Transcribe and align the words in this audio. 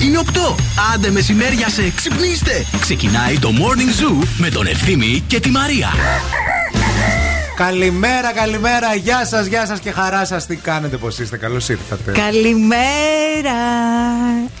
Η 0.00 0.02
ώρα 0.02 0.08
είναι 0.08 0.20
8. 0.32 0.54
Άντε 0.94 1.10
μεσημέρια 1.10 1.68
σε 1.68 1.90
ξυπνήστε. 1.94 2.64
Ξεκινάει 2.80 3.38
το 3.38 3.48
Morning 3.48 4.20
Zoo 4.20 4.26
με 4.38 4.48
τον 4.48 4.66
Ευθύμη 4.66 5.24
και 5.26 5.40
τη 5.40 5.50
Μαρία. 5.50 5.88
Καλημέρα, 7.56 8.32
καλημέρα. 8.32 8.94
Γεια 8.94 9.24
σας, 9.26 9.46
γεια 9.46 9.66
σας 9.66 9.80
και 9.80 9.90
χαρά 9.90 10.24
σας. 10.24 10.46
Τι 10.46 10.56
κάνετε, 10.56 10.96
πώς 10.96 11.18
είστε, 11.18 11.36
καλώς 11.36 11.68
ήρθατε. 11.68 12.12
Καλημέρα. 12.12 13.58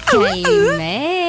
Καλημέρα. 0.04 1.19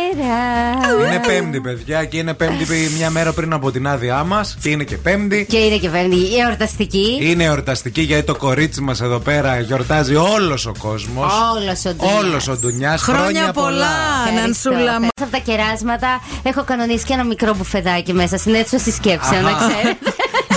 Είναι 1.06 1.22
Πέμπτη, 1.28 1.62
παιδιά, 1.62 2.06
και 2.06 2.18
είναι 2.18 2.34
Πέμπτη 2.34 2.66
μια 2.98 3.10
μέρα 3.10 3.34
πριν 3.34 3.54
από 3.54 3.72
την 3.72 3.88
άδειά 3.88 4.24
μας. 4.24 4.58
Και 4.62 4.70
είναι 4.70 4.84
και 4.84 4.98
Πέμπτη. 4.98 5.46
Και 5.50 5.58
είναι 5.58 5.78
και 5.78 5.90
Πέμπτη. 5.90 6.16
Η 6.16 6.40
εορταστική. 6.46 7.18
Είναι 7.22 7.44
εορταστική 7.44 8.02
γιατί 8.02 8.24
το 8.24 8.36
κορίτσι 8.36 8.82
μας 8.82 9.02
εδώ 9.02 9.20
πέρα 9.20 9.60
γιορτάζει 9.60 10.16
όλος 10.16 10.66
ο 10.66 10.72
κόσμος. 10.78 11.34
Όλος 11.56 11.86
ο 11.86 11.94
Ντουνιάς. 11.94 12.24
Όλος 12.24 12.48
ο 12.48 12.58
Ντουνιάς. 12.58 13.02
Χρόνια 13.02 13.52
πολλά, 13.52 13.88
Νανσούλα. 14.36 15.00
Μέσα 15.00 15.12
από 15.22 15.32
τα 15.32 15.38
κεράσματα 15.38 16.22
έχω 16.44 16.64
κανονίσει 16.64 17.06
και 17.06 17.14
ένα 17.14 17.24
μικρό 17.24 17.54
μπουφεδάκι 17.56 18.14
μέσα 18.14 18.38
στην 18.38 18.54
αίθουσα 18.54 18.80
συσκέψεων, 18.80 19.44
να 19.44 19.52
ξέρετε. 19.52 20.14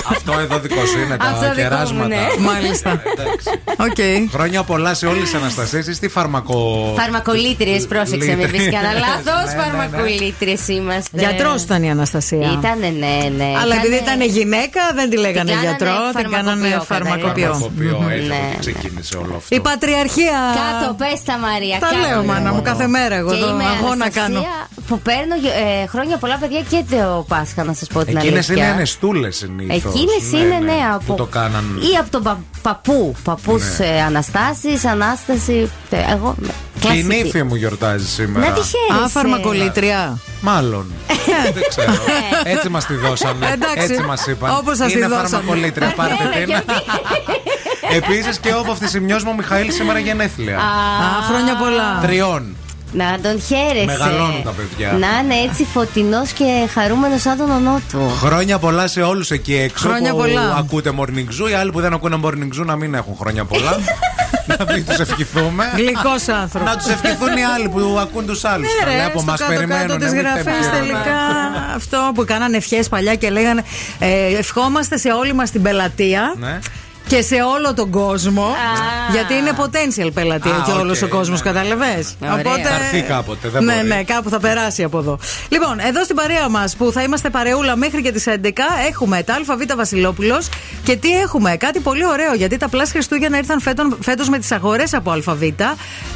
Αυτό 0.09 0.31
εδώ 0.39 0.59
δικό 0.59 0.85
σου 0.85 0.99
είναι 0.99 1.17
Αυτό 1.19 1.25
τα 1.25 1.39
δικό 1.39 1.47
μου, 1.49 1.55
κεράσματα. 1.55 2.07
ναι. 2.07 2.27
Μάλιστα. 2.39 2.89
Εντάξει. 3.17 3.49
Οκ. 3.87 4.29
Χρόνια 4.31 4.63
πολλά 4.63 4.93
σε 4.93 5.05
όλες 5.05 5.23
τις 5.23 5.33
Αναστασίε. 5.33 5.81
Τι 5.81 6.07
φαρμακο. 6.07 6.93
Φαρμακολήτριε, 6.97 7.79
πρόσεξε 7.79 8.35
με 8.35 8.45
πει 8.47 8.57
Λίτρες. 8.57 8.73
κανένα 8.73 8.93
λάθος. 8.99 9.45
Ναι, 9.53 9.61
ναι, 9.61 9.65
ναι. 9.65 9.77
Φαρμακολήτριε 9.77 10.57
είμαστε. 10.67 11.09
Γιατρός 11.19 11.61
ήταν 11.61 11.83
η 11.83 11.89
Αναστασία. 11.91 12.47
Ήτανε, 12.59 12.87
ναι, 13.03 13.15
ναι. 13.37 13.49
Αλλά 13.61 13.75
επειδή 13.75 13.95
Ήτανε- 13.95 14.23
ήταν 14.23 14.35
γυναίκα, 14.37 14.81
δεν 14.95 15.09
τη 15.09 15.17
λέγανε 15.17 15.51
κάνανε 15.51 15.67
γιατρό, 15.67 15.95
την 16.21 16.29
κάνανε 16.31 16.67
φαρμακοποιό, 16.67 16.81
φαρμακοποιό. 16.91 17.51
Φαρμακοποιό, 17.53 17.97
έτσι 18.15 18.27
Ναι, 18.27 18.35
από 18.35 18.45
εκεί 18.45 18.53
ναι. 18.55 18.59
ξεκίνησε 18.59 19.17
όλο 19.17 19.33
αυτό. 19.39 19.55
Η 19.55 19.59
πατριαρχία. 19.59 20.37
Κάτω, 20.61 20.93
πες 21.01 21.19
τα 21.29 21.35
Μαρία. 21.45 21.77
Τα 21.79 21.87
κάτω. 21.87 21.99
λέω, 22.07 22.23
μάνα 22.23 22.53
μου, 22.53 22.61
κάθε 22.61 22.87
μέρα 22.87 23.15
εγώ 23.15 23.29
Και 23.31 23.35
εδώ 23.37 23.49
είμαι 23.53 23.63
αγώνα 23.75 23.93
Αναστασία 24.05 24.21
κάνω. 24.21 24.45
Που 24.87 24.99
παίρνω 25.07 25.35
ε, 25.83 25.87
χρόνια 25.93 26.17
πολλά 26.17 26.37
παιδιά 26.41 26.61
και 26.71 26.79
το 26.95 27.25
Πάσχα, 27.27 27.63
να 27.63 27.73
σας 27.73 27.87
πω 27.93 28.05
την 28.05 28.17
Εκείνες 28.17 28.49
αλήθεια. 28.49 28.65
είναι 28.65 28.73
ανεστούλες 28.75 29.35
συνήθως. 29.35 29.84
Εκείνες 29.89 30.31
είναι 30.43 30.59
ναι, 30.59 30.79
από. 30.93 31.03
Που 31.05 31.15
το 31.15 31.25
κάναν. 31.25 31.79
ή 31.93 31.97
από 31.97 32.09
τον 32.09 32.23
πα, 32.23 32.39
παππού. 32.61 33.15
Παππούς 33.23 33.63
Ναι. 33.79 33.85
ε, 33.85 34.01
Αναστάσης, 34.01 34.85
Ανάσταση. 34.85 35.69
ε, 35.89 35.97
Εγώ. 36.11 36.35
ναι, 36.39 36.47
Και 36.79 36.87
η 36.87 37.01
κλασική. 37.01 37.23
νύφη 37.23 37.43
μου 37.43 37.55
γιορτάζει 37.55 38.07
σήμερα. 38.07 38.47
Να 38.47 38.53
τη 38.53 38.61
χαίρεσαι. 38.61 39.03
Α, 39.05 39.07
φαρμακολήτρια. 39.07 40.17
Μάλλον. 40.41 40.85
δεν 41.53 41.63
ξέρω. 41.69 41.93
Έτσι 42.43 42.69
μας 42.69 42.85
τη 42.85 42.93
δώσανε. 42.95 43.49
Εντάξει. 43.53 43.75
Έτσι 43.93 44.01
μας 44.01 44.27
είπαν. 44.27 44.55
Όπως 44.57 44.77
σας 44.77 44.91
τη 44.91 44.97
Είναι 44.97 45.07
δώσανε. 45.07 45.27
φαρμακολήτρια. 45.27 45.93
Πάρτε 45.95 46.13
Ναι, 46.23 46.29
την. 46.35 46.45
γιατί- 46.47 46.73
Επίσης 47.95 48.37
και 48.39 48.53
ο 48.53 48.63
βαφτισιμιό 48.63 49.19
μου 49.25 49.35
Μιχαήλ 49.35 49.71
σήμερα 49.71 49.99
γενέθλια. 49.99 50.57
Α, 50.57 50.61
χρόνια 51.29 51.55
πολλά. 51.55 51.99
Τριών. 52.01 52.55
Να 52.97 53.19
τον 53.21 53.41
χαίρεσαι. 53.41 53.85
Μεγαλώνουν 53.85 54.43
τα 54.43 54.51
παιδιά. 54.51 54.91
Να 54.91 55.07
είναι 55.23 55.49
έτσι 55.49 55.63
φωτεινός 55.73 56.31
και 56.31 56.67
χαρούμενος 56.73 57.21
σαν 57.21 57.37
τον 57.37 57.49
ονό 57.51 57.79
του. 57.91 58.11
Χρόνια 58.17 58.59
πολλά 58.59 58.87
σε 58.87 59.01
όλους 59.01 59.31
εκεί 59.31 59.55
έξω 59.55 59.87
Χρόνια 59.87 60.11
που 60.11 60.17
πολλά. 60.17 60.55
ακούτε 60.57 60.91
morning 60.99 61.43
zoo. 61.45 61.49
Οι 61.49 61.53
άλλοι 61.53 61.71
που 61.71 61.81
δεν 61.81 61.93
ακούνε 61.93 62.19
morning 62.23 62.59
zoo 62.61 62.65
να 62.65 62.75
μην 62.75 62.93
έχουν 62.93 63.15
χρόνια 63.19 63.45
πολλά. 63.45 63.77
να 64.57 64.73
μην 64.73 64.85
τους 64.85 64.99
ευχηθούμε. 64.99 65.65
Γλυκός 65.75 66.27
άνθρωπος. 66.27 66.69
Να 66.69 66.77
τους 66.77 66.87
ευχηθούν 66.87 67.37
οι 67.37 67.43
άλλοι 67.55 67.69
που 67.69 67.97
ακούν 67.99 68.25
τους 68.25 68.43
άλλους. 68.43 68.67
Ναι, 68.85 68.91
ρε, 68.95 69.03
από 69.05 69.19
στο 69.19 69.27
εμά 69.29 69.37
κάτω-κάτω 69.37 69.67
περιμένουν. 69.67 69.99
της 69.99 70.11
μην 70.11 70.21
γραφής 70.21 70.43
θέμψετε. 70.43 70.77
τελικά 70.77 71.15
αυτό 71.75 72.11
που 72.15 72.25
κάνανε 72.25 72.57
ευχές 72.57 72.89
παλιά 72.89 73.15
και 73.15 73.29
λέγανε 73.29 73.63
ε, 73.99 74.37
ευχόμαστε 74.37 74.97
σε 74.97 75.09
όλη 75.11 75.33
μας 75.33 75.51
την 75.51 75.61
πελατεία 75.61 76.33
Ναι. 76.39 76.59
Και 77.07 77.21
σε 77.21 77.35
όλο 77.35 77.73
τον 77.73 77.89
κόσμο. 77.89 78.55
Γιατί 79.11 79.33
είναι 79.33 79.51
potential 79.57 80.09
πελατεία 80.13 80.55
Α, 80.55 80.63
και 80.65 80.71
οκ, 80.71 80.79
όλο 80.79 80.95
ο 81.03 81.07
κόσμος, 81.07 81.43
ναι, 81.43 81.51
ναι. 81.51 81.59
κατάλαβες. 81.59 82.03
Ωραία. 82.21 82.43
Θα 82.43 82.75
έρθει 82.83 83.01
κάποτε, 83.01 83.49
δεν 83.49 83.63
ναι, 83.63 83.73
μπορεί. 83.75 83.87
ναι, 83.87 84.03
κάπου 84.03 84.29
θα 84.29 84.39
περάσει 84.39 84.83
από 84.83 84.97
εδώ. 84.97 85.19
Λοιπόν, 85.49 85.79
εδώ 85.79 86.03
στην 86.03 86.15
παρέα 86.15 86.49
μας 86.49 86.75
που 86.75 86.91
θα 86.91 87.03
είμαστε 87.03 87.29
παρεούλα 87.29 87.75
μέχρι 87.75 88.01
και 88.01 88.11
τις 88.11 88.23
11 88.27 88.33
έχουμε 88.87 89.23
τα 89.23 89.33
ΑΒ 89.33 89.75
Βασιλόπουλος 89.75 90.49
και 90.83 90.95
τι 90.95 91.19
έχουμε, 91.19 91.55
κάτι 91.57 91.79
πολύ 91.79 92.05
ωραίο 92.05 92.33
γιατί 92.33 92.57
τα 92.57 92.69
Plus 92.69 92.91
Χριστούγεννα 92.91 93.37
ήρθαν 93.37 93.61
φέτος 93.99 94.29
με 94.29 94.37
τις 94.37 94.51
αγορές 94.51 94.93
από 94.93 95.11
ΑΒ. 95.11 95.43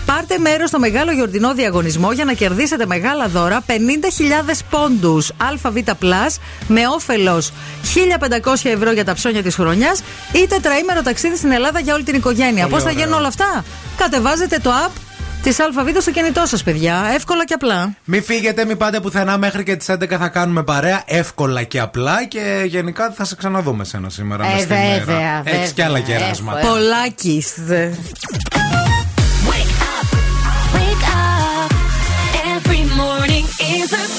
Πάρτε 0.06 0.38
μέρος 0.38 0.70
στο 0.70 0.80
μεγάλο 0.80 1.12
γιορτινό 1.12 1.54
διαγωνισμό 1.54 2.12
για 2.12 2.26
να 2.26 2.34
κερδίσετε 2.34 2.86
μεγάλα 2.86 3.28
δώρα 3.28 3.64
50.000 3.68 3.74
πόντους 4.70 5.32
ΑΒ 5.38 5.78
με 6.68 6.82
όφελος 6.96 7.52
1.500 8.44 8.54
ευρώ 8.64 8.92
για 8.92 9.06
τα 9.06 9.14
ψώνια 9.14 9.44
της 9.44 9.56
χρονιάς 9.56 10.04
ή 10.32 10.48
τετραήμερο 10.80 11.02
ταξίδι 11.02 11.36
στην 11.36 11.52
Ελλάδα 11.52 11.80
για 11.80 11.94
όλη 11.94 12.04
την 12.04 12.16
οικογένεια. 12.16 12.68
Πώς 12.68 12.84
θα 12.84 12.90
ωραίο. 12.90 13.00
γίνουν 13.04 13.18
όλα 13.18 13.28
αυτά, 13.28 13.64
Κατεβάζετε 13.98 14.58
το 14.58 14.72
app 14.86 14.92
της 15.44 15.60
ΑΒ 15.60 15.76
στο 16.00 16.12
κινητό 16.12 16.46
σας, 16.46 16.64
παιδιά. 16.64 17.12
Εύκολα 17.14 17.46
και 17.46 17.54
απλά. 17.54 17.94
Μην 18.04 18.24
φύγετε, 18.24 18.66
μην 18.66 18.78
πάτε 18.78 19.00
πουθενά 19.00 19.38
μέχρι 19.38 19.64
και 19.64 19.76
τις 19.76 19.90
11 19.90 20.18
θα 20.18 20.28
κάνουμε 20.28 20.64
παρέα. 20.64 21.04
Εύκολα 21.06 21.64
και 21.64 21.80
απλά 21.80 22.26
και 22.26 22.64
γενικά 22.66 23.12
θα 23.12 23.26
σε 23.26 23.36
ξαναδούμε 23.36 23.84
σένα 23.84 24.10
σήμερα. 24.10 24.46
Ε, 24.46 24.54
μες 24.54 24.60
στη 24.62 24.68
βέβαια, 24.68 24.90
μέρα. 24.90 25.04
βέβαια. 25.06 25.44
Έχεις 25.46 25.72
και 25.72 25.84
άλλα 25.84 26.00
κεράσματα. 26.00 26.60
Εύκολα. 26.60 26.78
Πολλάκι. 26.78 27.44
Wake 30.76 31.04
up. 31.12 31.72
Every 32.56 32.84
morning 33.02 33.46
is 33.78 33.90
a 33.94 34.19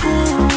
fool. 0.00 0.49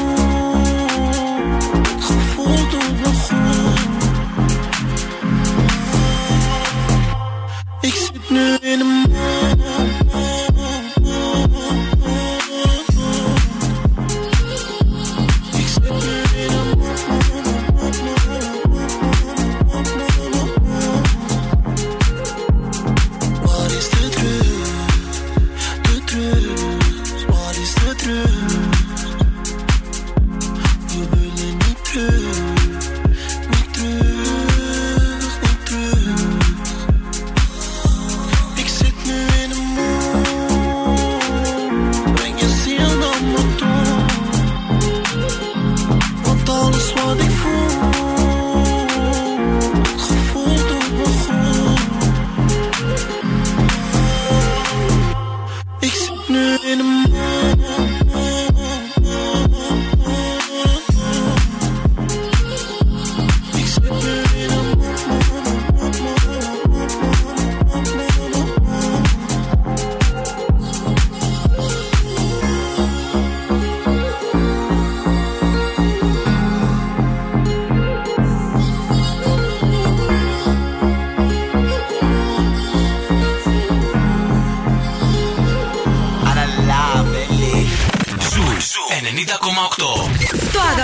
Ik 55.84 55.94
zit 55.94 56.28
nu 56.28 56.58
in 56.72 56.80
een 56.80 57.12
Ik 57.12 57.93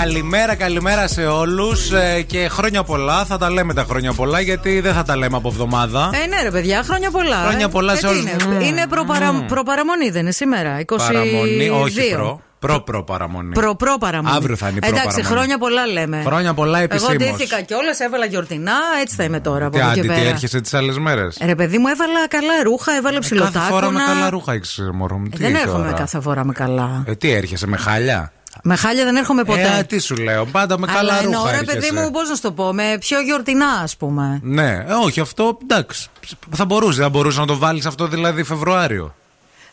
Καλημέρα, 0.00 0.54
καλημέρα 0.54 1.08
σε 1.08 1.26
όλους 1.26 1.90
και 2.26 2.48
χρόνια 2.48 2.82
πολλά. 2.82 3.24
Θα 3.24 3.38
τα 3.38 3.50
λέμε 3.50 3.74
τα 3.74 3.84
χρόνια 3.88 4.12
πολλά 4.12 4.40
γιατί 4.40 4.80
δεν 4.80 4.94
θα 4.94 5.02
τα 5.02 5.16
λέμε 5.16 5.36
από 5.36 5.48
εβδομάδα. 5.48 6.10
Ε, 6.24 6.26
ναι, 6.26 6.42
ρε 6.42 6.50
παιδιά, 6.50 6.82
χρόνια 6.82 7.10
πολλά. 7.10 7.36
Χρόνια 7.44 7.64
ε. 7.64 7.68
πολλά 7.68 7.92
Ε, 7.92 7.96
σε 7.96 8.00
τι 8.00 8.06
όλους. 8.12 8.20
Είναι, 8.22 8.36
Μμμ. 8.46 8.60
είναι 8.60 8.86
προπαρα... 8.86 9.44
προπαραμονή, 9.48 10.10
δεν 10.10 10.20
είναι 10.22 10.30
σήμερα. 10.30 10.78
22. 10.86 10.96
Παραμονή, 10.96 11.68
όχι 11.68 12.10
προ. 12.14 12.40
Προ-προ 12.58 13.04
παραμονή. 13.04 13.52
Προ-προ 13.54 13.96
παραμονή. 13.98 14.36
Αύριο 14.36 14.56
θα 14.56 14.68
είναι 14.68 14.78
η 14.82 14.86
Εντάξει, 14.86 15.02
προ-παραμονή. 15.02 15.36
χρόνια 15.38 15.58
πολλά 15.58 15.86
λέμε. 15.86 16.22
Χρόνια 16.26 16.54
πολλά 16.54 16.78
επισήμως. 16.78 17.14
Εγώ 17.14 17.32
ντύθηκα 17.32 17.60
κιόλας, 17.60 18.00
έβαλα 18.00 18.24
γιορτινά, 18.26 18.72
έτσι 19.00 19.14
θα 19.16 19.24
είμαι 19.24 19.40
τώρα 19.40 19.66
από 19.66 19.74
Τι 19.76 19.78
εδώ 19.82 19.92
και 19.92 20.00
άντι, 20.00 20.08
τι 20.08 20.14
πέρα. 20.14 20.28
έρχεσαι 20.28 20.60
τις 20.60 20.74
άλλες 20.74 20.98
μέρες; 20.98 21.36
Ε, 21.40 21.46
Ρε 21.46 21.54
παιδί 21.54 21.78
μου, 21.78 21.86
έβαλα 21.88 22.28
καλά 22.28 22.62
ρούχα, 22.64 22.92
έβαλα 22.96 23.18
Κάθε 23.20 23.34
φορά 23.34 23.50
με 23.50 23.50
ψιλοτάκωνα. 23.50 24.04
καλά 24.06 24.30
ρούχα 24.30 24.52
έχεις 24.52 24.80
μωρό 24.92 25.18
μου. 25.18 25.24
Ε, 25.26 25.36
Τι 25.36 25.42
δεν 25.42 25.52
τώρα; 25.52 25.62
έρχομαι 25.62 25.92
κάθε 25.96 26.20
φορά 26.20 26.44
με 26.44 26.52
καλά. 26.52 27.02
Ε, 27.06 27.14
τι 27.14 27.30
έρχεσαι 27.32 27.66
με 27.66 27.76
χάλια; 27.76 28.32
Με 28.62 28.76
χάλια 28.76 29.04
δεν 29.04 29.16
έρχομαι 29.16 29.44
ποτέ. 29.44 29.76
Ε, 29.78 29.82
τι 29.82 29.98
σου 29.98 30.16
λέω, 30.16 30.44
πάντα 30.46 30.78
με 30.78 30.86
καλά 30.86 30.98
Αλλά 30.98 31.12
ρούχα. 31.12 31.24
εννοώ, 31.24 31.44
ρε 31.46 31.50
έρχεσαι. 31.56 31.76
παιδί 31.78 31.90
μου, 31.90 32.10
πώς 32.10 32.28
να 32.28 32.34
σου 32.34 32.40
το 32.42 32.52
πω, 32.52 32.72
με 32.72 32.96
πιο 33.00 33.20
γιορτινά, 33.20 33.66
ας 33.82 33.96
πούμε. 33.96 34.40
Ναι, 34.42 34.70
ε, 34.72 34.92
όχι, 35.04 35.20
αυτό 35.20 35.58
εντάξει. 35.62 36.08
Θα 36.56 36.64
μπορούσε, 36.64 37.00
θα 37.02 37.08
μπορούσε 37.08 37.40
να 37.40 37.46
το 37.46 37.56
βάλεις 37.58 37.86
αυτό 37.86 38.06
δηλαδή 38.06 38.42
Φεβρουάριο. 38.42 39.14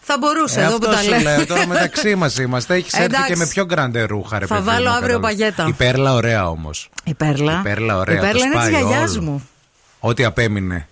Θα 0.06 0.18
μπορούσε, 0.20 0.60
Ε, 0.60 0.64
εδώ 0.64 0.78
που 0.78 0.86
αυτό 0.90 0.96
τα 0.96 1.02
σου 1.04 1.10
λέω. 1.10 1.20
λέω, 1.22 1.46
τώρα 1.46 1.68
μεταξύ 1.68 2.16
μας 2.22 2.38
είμαστε. 2.38 2.74
Έχεις 2.76 2.94
έρθει 2.94 3.06
Εντάξει. 3.06 3.32
και 3.34 3.36
με 3.38 3.48
πιο 3.48 3.66
γκραντε 3.66 4.02
ρούχα, 4.04 4.40
ρε 4.40 4.46
Θα 4.46 4.56
παιδί 4.56 4.68
βάλω 4.68 4.90
μου, 4.90 4.96
αύριο 4.96 5.20
κατάλαβες. 5.20 5.38
παγέτα. 5.40 5.66
Η 5.68 5.72
πέρλα 5.74 6.14
ωραία 6.14 6.50
όμως. 6.50 6.90
Η 7.04 7.14
Πέρλα. 7.14 7.52
Η 7.60 7.62
Πέρλα 7.64 7.98
ωραία, 7.98 8.16
Η 8.16 8.20
Πέρλα 8.20 8.32
το 8.40 8.46
είναι 8.46 8.56
της 8.56 8.66
σπάει 8.68 8.70
γιαγιάς 8.84 9.12
όλο. 9.12 9.22
μου. 9.22 9.50
Ό,τι 10.00 10.24
απέμεινε. 10.24 10.88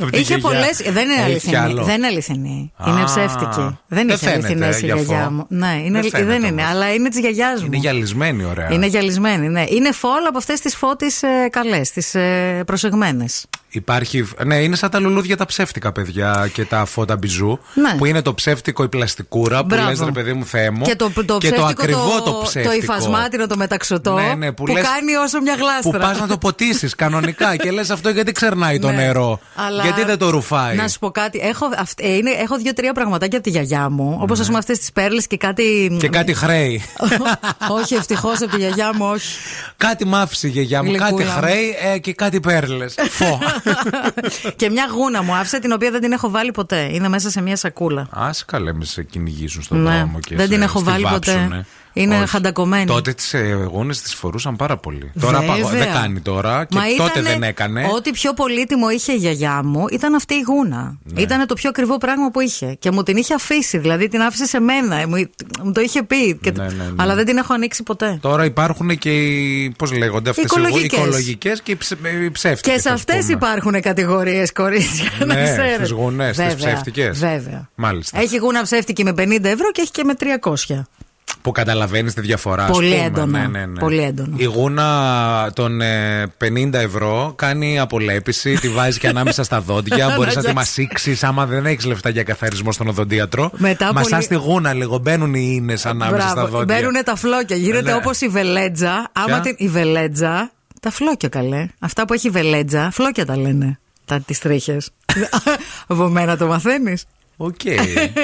Απ' 0.00 0.10
τη 0.10 0.18
Είχε 0.18 0.36
γιαγιά. 0.36 0.38
πολλέ. 0.48 0.92
Δεν 0.92 1.04
είναι 1.04 1.14
Έχει 1.14 1.22
αληθινή. 1.24 1.56
άλλο. 1.56 1.82
Δεν 1.82 1.94
είναι 1.96 2.06
αληθινή. 2.06 2.72
Α, 2.76 2.84
είναι 2.90 3.04
ψεύτικη. 3.04 3.60
Δεν 3.60 3.76
δεν 3.88 4.08
είχε 4.08 4.16
φαίνεται, 4.16 4.34
αληθινέ 4.46 4.66
η 4.66 4.78
γι' 4.78 4.84
γιαγιά 4.84 5.18
αυτό. 5.18 5.30
μου. 5.30 5.46
Ναι, 5.48 5.80
είναι, 5.84 6.00
Δεν 6.00 6.10
φαίνεται 6.10 6.30
δεν 6.30 6.42
είναι, 6.42 6.62
όμως. 6.62 6.74
αλλά 6.74 6.94
είναι 6.94 7.08
της 7.08 7.18
γιαγιάς 7.18 7.60
μου. 7.60 7.66
Είναι 7.66 7.76
γυαλισμένη 7.76 8.44
ωραία. 8.44 8.68
Είναι 8.72 8.86
γυαλισμένη, 8.86 9.48
ναι. 9.48 9.64
Είναι 9.68 9.92
φόλ 9.92 10.26
από 10.28 10.38
αυτές 10.38 10.60
τις 10.60 10.76
φώτε 10.76 11.06
ε, 11.44 11.48
καλές, 11.48 11.90
τις 11.90 12.14
ε, 12.14 12.62
προσεγμένες. 12.66 13.44
Υπάρχει. 13.74 14.28
Ναι, 14.44 14.56
είναι 14.56 14.76
σαν 14.76 14.90
τα 14.90 14.98
λουλούδια 15.00 15.36
τα 15.36 15.46
ψεύτικα, 15.46 15.92
παιδιά, 15.92 16.50
και 16.52 16.64
τα 16.64 16.84
φώτα 16.84 17.16
μπιζού. 17.16 17.58
Ναι. 17.74 17.94
Που 17.98 18.04
είναι 18.06 18.22
το 18.22 18.34
ψεύτικο 18.34 18.82
η 18.82 18.88
πλαστικούρα 18.88 19.60
που 19.60 19.66
Μπράβο. 19.66 19.88
λες 19.88 20.00
ρε 20.04 20.10
παιδί 20.10 20.32
μου 20.32 20.44
Θεέ 20.46 20.70
μου. 20.70 20.82
Και 20.84 20.96
το, 20.96 21.10
το, 21.14 21.22
και 21.38 21.48
ψεύτικο, 21.48 21.64
ακριβό 21.64 22.22
το, 22.24 22.30
το, 22.30 22.40
ψεύτικο. 22.44 22.74
υφασμάτινο, 22.74 23.46
το 23.46 23.56
μεταξωτό. 23.56 24.14
Ναι, 24.14 24.34
ναι, 24.34 24.52
που 24.52 24.64
που 24.64 24.72
λες- 24.72 24.84
κάνει 24.84 25.14
όσο 25.14 25.40
μια 25.40 25.54
γλάστρα. 25.54 25.90
Που 25.90 25.98
πας 25.98 26.20
να 26.20 26.26
το 26.26 26.38
ποτίσεις 26.38 26.94
κανονικά 26.94 27.56
και 27.56 27.70
λες 27.70 27.90
αυτό 27.90 28.08
γιατί 28.08 28.32
ξερνάει 28.32 28.78
το 28.78 28.90
Ναι. 28.90 28.96
νερό. 28.96 29.40
Αλλά 29.54 29.82
Γιατί 29.82 30.04
δεν 30.04 30.18
το 30.18 30.30
ρουφάει; 30.30 30.76
Να 30.76 30.88
σου 30.88 30.98
πω 30.98 31.10
κάτι. 31.10 31.38
Έχω, 31.42 31.68
αυ- 31.76 32.00
ε, 32.00 32.14
είναι, 32.16 32.30
έχω 32.30 32.56
δύο-τρία 32.56 32.92
πραγματάκια 32.92 33.38
από 33.38 33.46
τη 33.46 33.52
γιαγιά 33.52 33.88
μου. 33.90 34.18
Όπως 34.20 34.40
ας 34.40 34.46
πούμε 34.46 34.58
αυτές 34.58 34.78
τις 34.78 34.92
πέρλες 34.92 35.26
και 35.26 35.36
κάτι. 35.36 35.88
Ναι. 35.90 35.96
Και 35.98 36.08
κάτι 36.08 36.34
χρέη. 36.34 36.82
όχι, 37.80 37.94
ευτυχώς 37.94 38.40
από 38.42 38.50
τη 38.50 38.56
γιαγιά 38.56 38.90
μου, 38.94 39.06
όχι. 39.06 39.36
κάτι 39.76 40.04
μ' 40.06 40.14
άφησε 40.14 40.46
η 40.46 40.50
γιαγιά 40.50 40.82
μου. 40.82 40.88
Γλυκούλα 40.88 41.10
Κάτι 41.10 41.24
μου. 41.24 41.30
χρέη 41.30 41.76
ε, 41.94 41.98
και 41.98 42.12
κάτι 42.12 42.40
πέρλες. 42.40 42.94
Φω. 43.10 43.38
και 44.56 44.70
μια 44.70 44.86
γούνα 44.94 45.22
μου 45.22 45.34
άφησε 45.34 45.58
την 45.58 45.72
οποία 45.72 45.90
δεν 45.90 46.00
την 46.00 46.12
έχω 46.12 46.30
βάλει 46.30 46.50
ποτέ. 46.50 46.88
Είναι 46.92 47.08
μέσα 47.08 47.30
σε 47.30 47.40
μια 47.42 47.56
σακούλα. 47.56 48.00
Α 48.10 48.30
καλέ 48.46 48.72
με 48.72 48.84
σε 48.84 49.02
κυνηγήσουν 49.02 49.62
στον 49.62 49.82
Ναι, 49.82 49.90
δρόμο 49.96 50.18
και 50.20 50.36
δεν 50.36 50.46
σε 50.46 50.52
την 50.52 50.62
έχω 50.62 50.82
βάλει 50.82 51.04
στιβάψουνε. 51.04 51.44
ποτέ. 51.44 51.66
Είναι 51.92 52.16
Όχι. 52.18 52.28
χαντακωμένη. 52.28 52.84
Τότε 52.84 53.12
τις 53.12 53.34
γόνες 53.70 54.00
τις 54.02 54.14
φορούσαν 54.14 54.56
πάρα 54.56 54.76
πολύ. 54.76 55.12
Τώρα 55.20 55.38
Βέβαια. 55.38 55.54
παγω- 55.54 55.68
δεν 55.68 55.92
κάνει 55.92 56.20
τώρα 56.20 56.64
και 56.64 56.76
Μα 56.76 56.82
τότε 56.96 57.18
ήτανε- 57.18 57.28
δεν 57.28 57.42
έκανε. 57.42 57.88
Ό,τι 57.94 58.10
πιο 58.10 58.32
πολύτιμο 58.34 58.90
είχε 58.90 59.12
η 59.12 59.16
γιαγιά 59.16 59.62
μου 59.64 59.84
ήταν 59.90 60.14
αυτή 60.14 60.34
η 60.34 60.40
γούνα. 60.46 60.96
Ναι. 61.02 61.20
Ήταν 61.20 61.46
το 61.46 61.54
πιο 61.54 61.68
ακριβό 61.68 61.98
πράγμα 61.98 62.30
που 62.30 62.40
είχε. 62.40 62.76
Και 62.78 62.90
μου 62.90 63.02
την 63.02 63.16
είχε 63.16 63.34
αφήσει, 63.34 63.78
δηλαδή 63.78 64.08
την 64.08 64.20
άφησε 64.20 64.44
σε 64.46 64.60
μένα. 64.60 64.96
Ε, 64.96 65.06
Μου, 65.06 65.30
μου 65.62 65.72
το 65.72 65.80
είχε 65.80 66.02
πει. 66.02 66.38
Και- 66.42 66.50
Ναι, 66.50 66.62
ναι, 66.64 66.68
ναι. 66.72 66.84
Αλλά 66.96 67.14
δεν 67.14 67.24
την 67.26 67.36
έχω 67.36 67.52
ανοίξει 67.54 67.82
ποτέ. 67.82 68.18
Τώρα 68.20 68.44
υπάρχουν 68.44 68.98
και 68.98 69.10
οι. 69.10 69.70
Πώς 69.78 69.92
λέγονται 69.92 70.30
αυτές 70.30 70.44
οι 70.44 70.48
Οικολογικές. 70.50 70.98
οικολογικές 70.98 71.62
και 71.62 71.70
οι, 71.72 71.76
ψε, 71.76 71.96
οι 72.24 72.30
ψεύτικες, 72.30 72.74
Και 72.74 72.80
σε 72.80 72.88
ας 72.88 72.94
αυτές 72.94 73.20
πούμε. 73.20 73.32
υπάρχουν 73.32 73.80
κατηγορίες, 73.80 74.52
κορίτσια. 74.52 75.10
να 75.18 75.26
Ναι, 75.26 75.42
ξέρετε. 75.42 75.74
στις 75.74 75.90
γουνές, 75.90 76.34
στις 76.36 76.46
Βέβαια, 76.46 76.66
ψεύτικες. 76.66 77.18
Βέβαια. 77.18 77.68
Μάλιστα. 77.74 78.20
Έχει 78.20 78.36
γούνα 78.36 78.62
ψεύτικη 78.62 79.04
με 79.04 79.12
50 79.12 79.48
ευρώ 79.48 79.70
και 79.72 79.80
έχει 79.80 79.90
και 79.90 80.04
με 80.04 80.14
300. 80.14 80.86
Που 81.42 81.52
καταλαβαίνεις 81.52 82.14
τη 82.14 82.20
διαφορά. 82.20 82.64
ας 82.64 82.70
Πολύ 82.70 82.90
πούμε. 82.92 83.04
έντονα. 83.04 83.38
Ναι, 83.38 83.46
ναι, 83.46 83.66
ναι. 83.66 83.78
Πολύ 83.80 84.02
έντονα. 84.02 84.34
Η 84.36 84.44
γούνα 84.44 85.50
των 85.54 85.80
ε, 85.80 86.26
50 86.44 86.72
ευρώ 86.72 87.32
κάνει 87.36 87.78
απολέπιση, 87.78 88.54
τη 88.54 88.68
βάζεις 88.68 88.98
και 88.98 89.08
ανάμεσα 89.08 89.42
στα 89.44 89.60
δόντια. 89.60 89.96
Μπορείς 90.16 90.34
να 90.34 90.42
τη 90.42 90.48
Αναγκάζει. 90.48 90.54
μασίξει 90.54 91.18
άμα 91.22 91.46
δεν 91.46 91.66
έχεις 91.66 91.84
λεφτά 91.84 92.08
για 92.08 92.22
καθαρισμό 92.22 92.72
στον 92.72 92.88
οδοντίατρο. 92.88 93.50
Μετά 93.56 93.92
Μασάς 93.92 94.10
πολύ- 94.10 94.26
τη 94.26 94.34
γούνα 94.34 94.72
λίγο. 94.72 94.98
Μπαίνουν 94.98 95.34
οι 95.34 95.52
ίνες 95.54 95.86
ανάμεσα 95.86 96.28
στα 96.28 96.46
δόντια. 96.46 96.76
Μπαίνουν 96.76 97.04
τα 97.04 97.16
φλόκια. 97.16 97.56
Γίνεται 97.56 97.90
Ναι. 97.90 97.94
όπως 97.96 98.20
η 98.20 98.28
βελέτζα. 98.28 99.08
Άμα 99.12 99.26
Ποια; 99.26 99.40
την. 99.40 99.54
Η 99.58 99.68
βελέτζα. 99.68 100.50
Τα 100.80 100.90
φλόκια 100.90 101.28
καλέ. 101.28 101.66
Αυτά 101.78 102.04
που 102.06 102.12
έχει 102.14 102.26
η 102.26 102.30
βελέτζα, 102.30 102.90
φλόκια 102.92 103.26
τα 103.26 103.36
λένε. 103.36 103.78
Τα 104.04 104.20
τις 104.20 104.38
τρίχες. 104.38 104.90
Από 105.86 106.08
μένα 106.08 106.36
το 106.36 106.46
μαθαίνεις. 106.46 107.04
Οκ. 107.36 107.60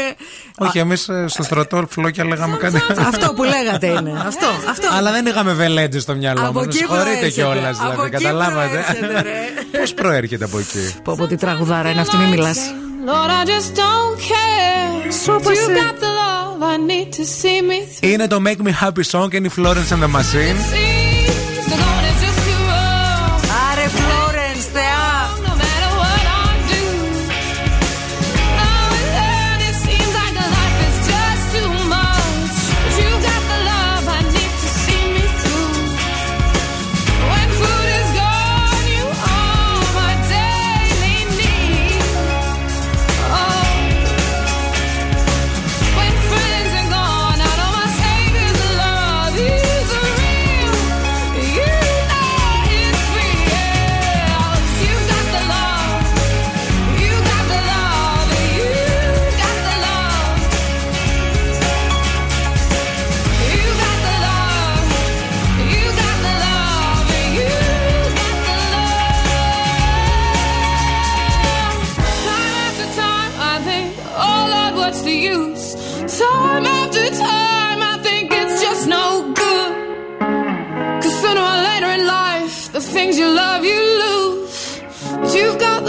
Όχι, 0.64 0.78
εμείς 0.78 1.08
ε, 1.08 1.24
στο 1.28 1.42
στρατό 1.42 1.86
φλόκια 1.88 2.24
λέγαμε 2.24 2.56
κάτι. 2.56 2.82
Αυτό 3.06 3.34
που 3.34 3.42
λέγατε 3.44 3.86
είναι. 3.86 4.12
Αυτό, 4.26 4.46
αυτό. 4.68 4.88
Αλλά 4.96 5.12
δεν 5.12 5.26
είχαμε 5.26 5.52
βελέτζες 5.52 6.02
στο 6.02 6.14
μυαλό 6.14 6.52
μας. 6.52 6.64
Συγχωρείτε 6.68 7.28
κιόλας, 7.30 7.78
δηλαδή. 7.78 8.10
Καταλάβατε. 8.10 8.84
Πώς 9.78 9.94
προέρχεται 9.94 10.44
από 10.44 10.58
εκεί; 10.58 10.94
Πω 11.04 11.12
από 11.12 11.26
τη 11.26 11.36
τραγουδάρα 11.36 11.90
είναι 11.90 12.00
αυτή, 12.00 12.16
μην 12.16 12.28
μιλάς. 12.28 12.58
Είναι 18.00 18.26
το 18.26 18.42
Make 18.46 18.66
Me 18.66 18.86
Happy 18.86 19.02
Song 19.10 19.28
και 19.30 19.36
είναι 19.36 19.46
η 19.46 19.52
Florence 19.56 19.92
and 19.92 20.02
the 20.02 20.16
Machine. 20.16 20.97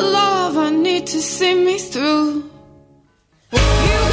love 0.01 0.57
I 0.57 0.69
need 0.69 1.07
to 1.07 1.21
see 1.21 1.53
me 1.53 1.77
through. 1.77 2.49
You 3.51 4.08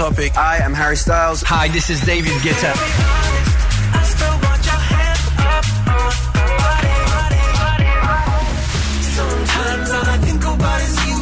topic. 0.00 0.34
I 0.34 0.56
am 0.64 0.72
Harry 0.72 0.96
Styles. 0.96 1.42
Hi, 1.42 1.68
this 1.68 1.90
is 1.90 2.00
David 2.06 2.32
Guetta. 2.40 2.72
Sometimes 9.16 9.90
all 9.90 10.08
I 10.14 10.18
think 10.24 10.42
about 10.42 10.80
is 10.88 10.96
you. 11.08 11.20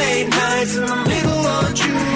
Late 0.00 0.28
nights 0.28 0.74
in 0.74 0.86
the 0.86 0.96
middle 1.10 1.46
of 1.46 1.74
June. 1.76 2.15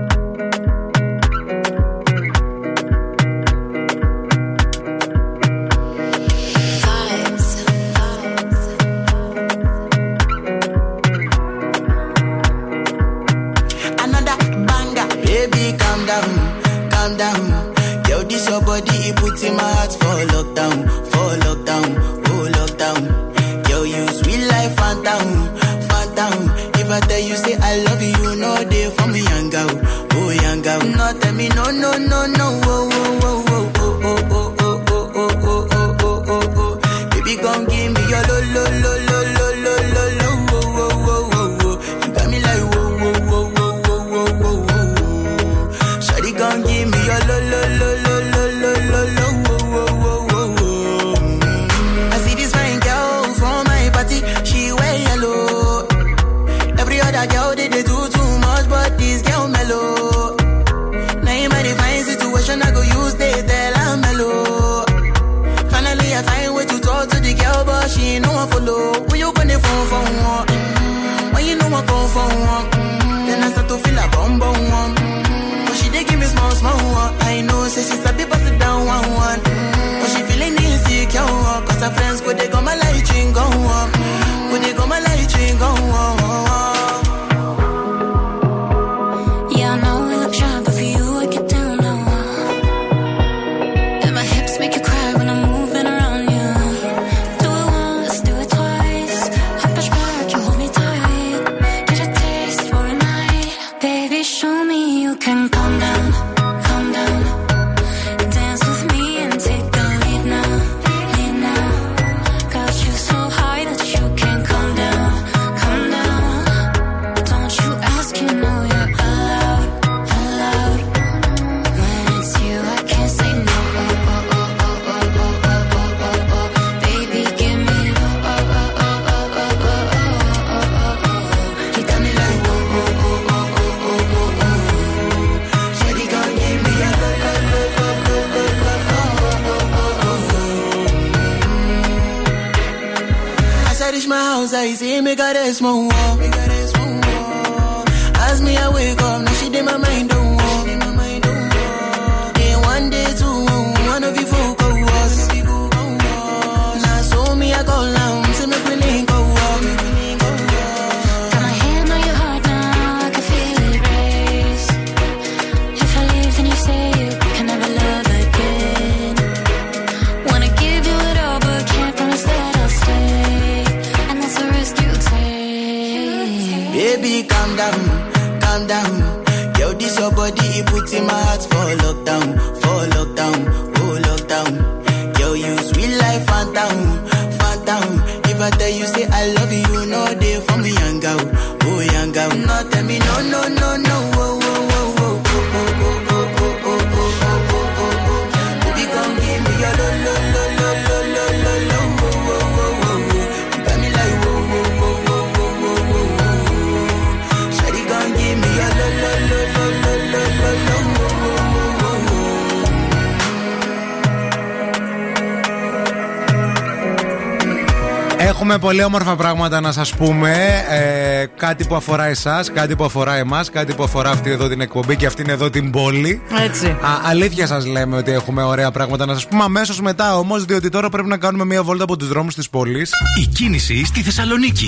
Πολύ 218.81 218.93
όμορφα 218.93 219.15
πράγματα 219.15 219.61
να 219.61 219.71
σας 219.71 219.95
πούμε. 219.95 220.63
Ε, 220.69 221.25
κάτι 221.37 221.65
που 221.65 221.75
αφορά 221.75 222.05
εσάς, 222.05 222.51
κάτι 222.51 222.75
που 222.75 222.83
αφορά 222.83 223.15
εμάς, 223.15 223.49
κάτι 223.49 223.73
που 223.73 223.83
αφορά 223.83 224.09
αυτή 224.09 224.29
εδώ 224.29 224.47
την 224.47 224.61
εκπομπή 224.61 224.95
και 224.95 225.05
αυτήν 225.05 225.29
εδώ 225.29 225.49
την 225.49 225.71
πόλη. 225.71 226.21
Έτσι. 226.45 226.67
Α, 226.67 226.77
αλήθεια 227.03 227.47
σας 227.47 227.65
λέμε 227.65 227.97
ότι 227.97 228.11
έχουμε 228.11 228.43
ωραία 228.43 228.71
πράγματα 228.71 229.05
να 229.05 229.13
σας 229.13 229.27
πούμε 229.27 229.43
αμέσως 229.43 229.81
μετά 229.81 230.17
όμως, 230.17 230.45
διότι 230.45 230.69
τώρα 230.69 230.89
πρέπει 230.89 231.07
να 231.07 231.17
κάνουμε 231.17 231.45
μία 231.45 231.63
βόλτα 231.63 231.83
από 231.83 231.97
τους 231.97 232.07
δρόμους 232.07 232.35
της 232.35 232.49
πόλης. 232.49 232.91
Η 233.21 233.25
κίνηση 233.25 233.85
στη 233.85 234.01
Θεσσαλονίκη. 234.01 234.65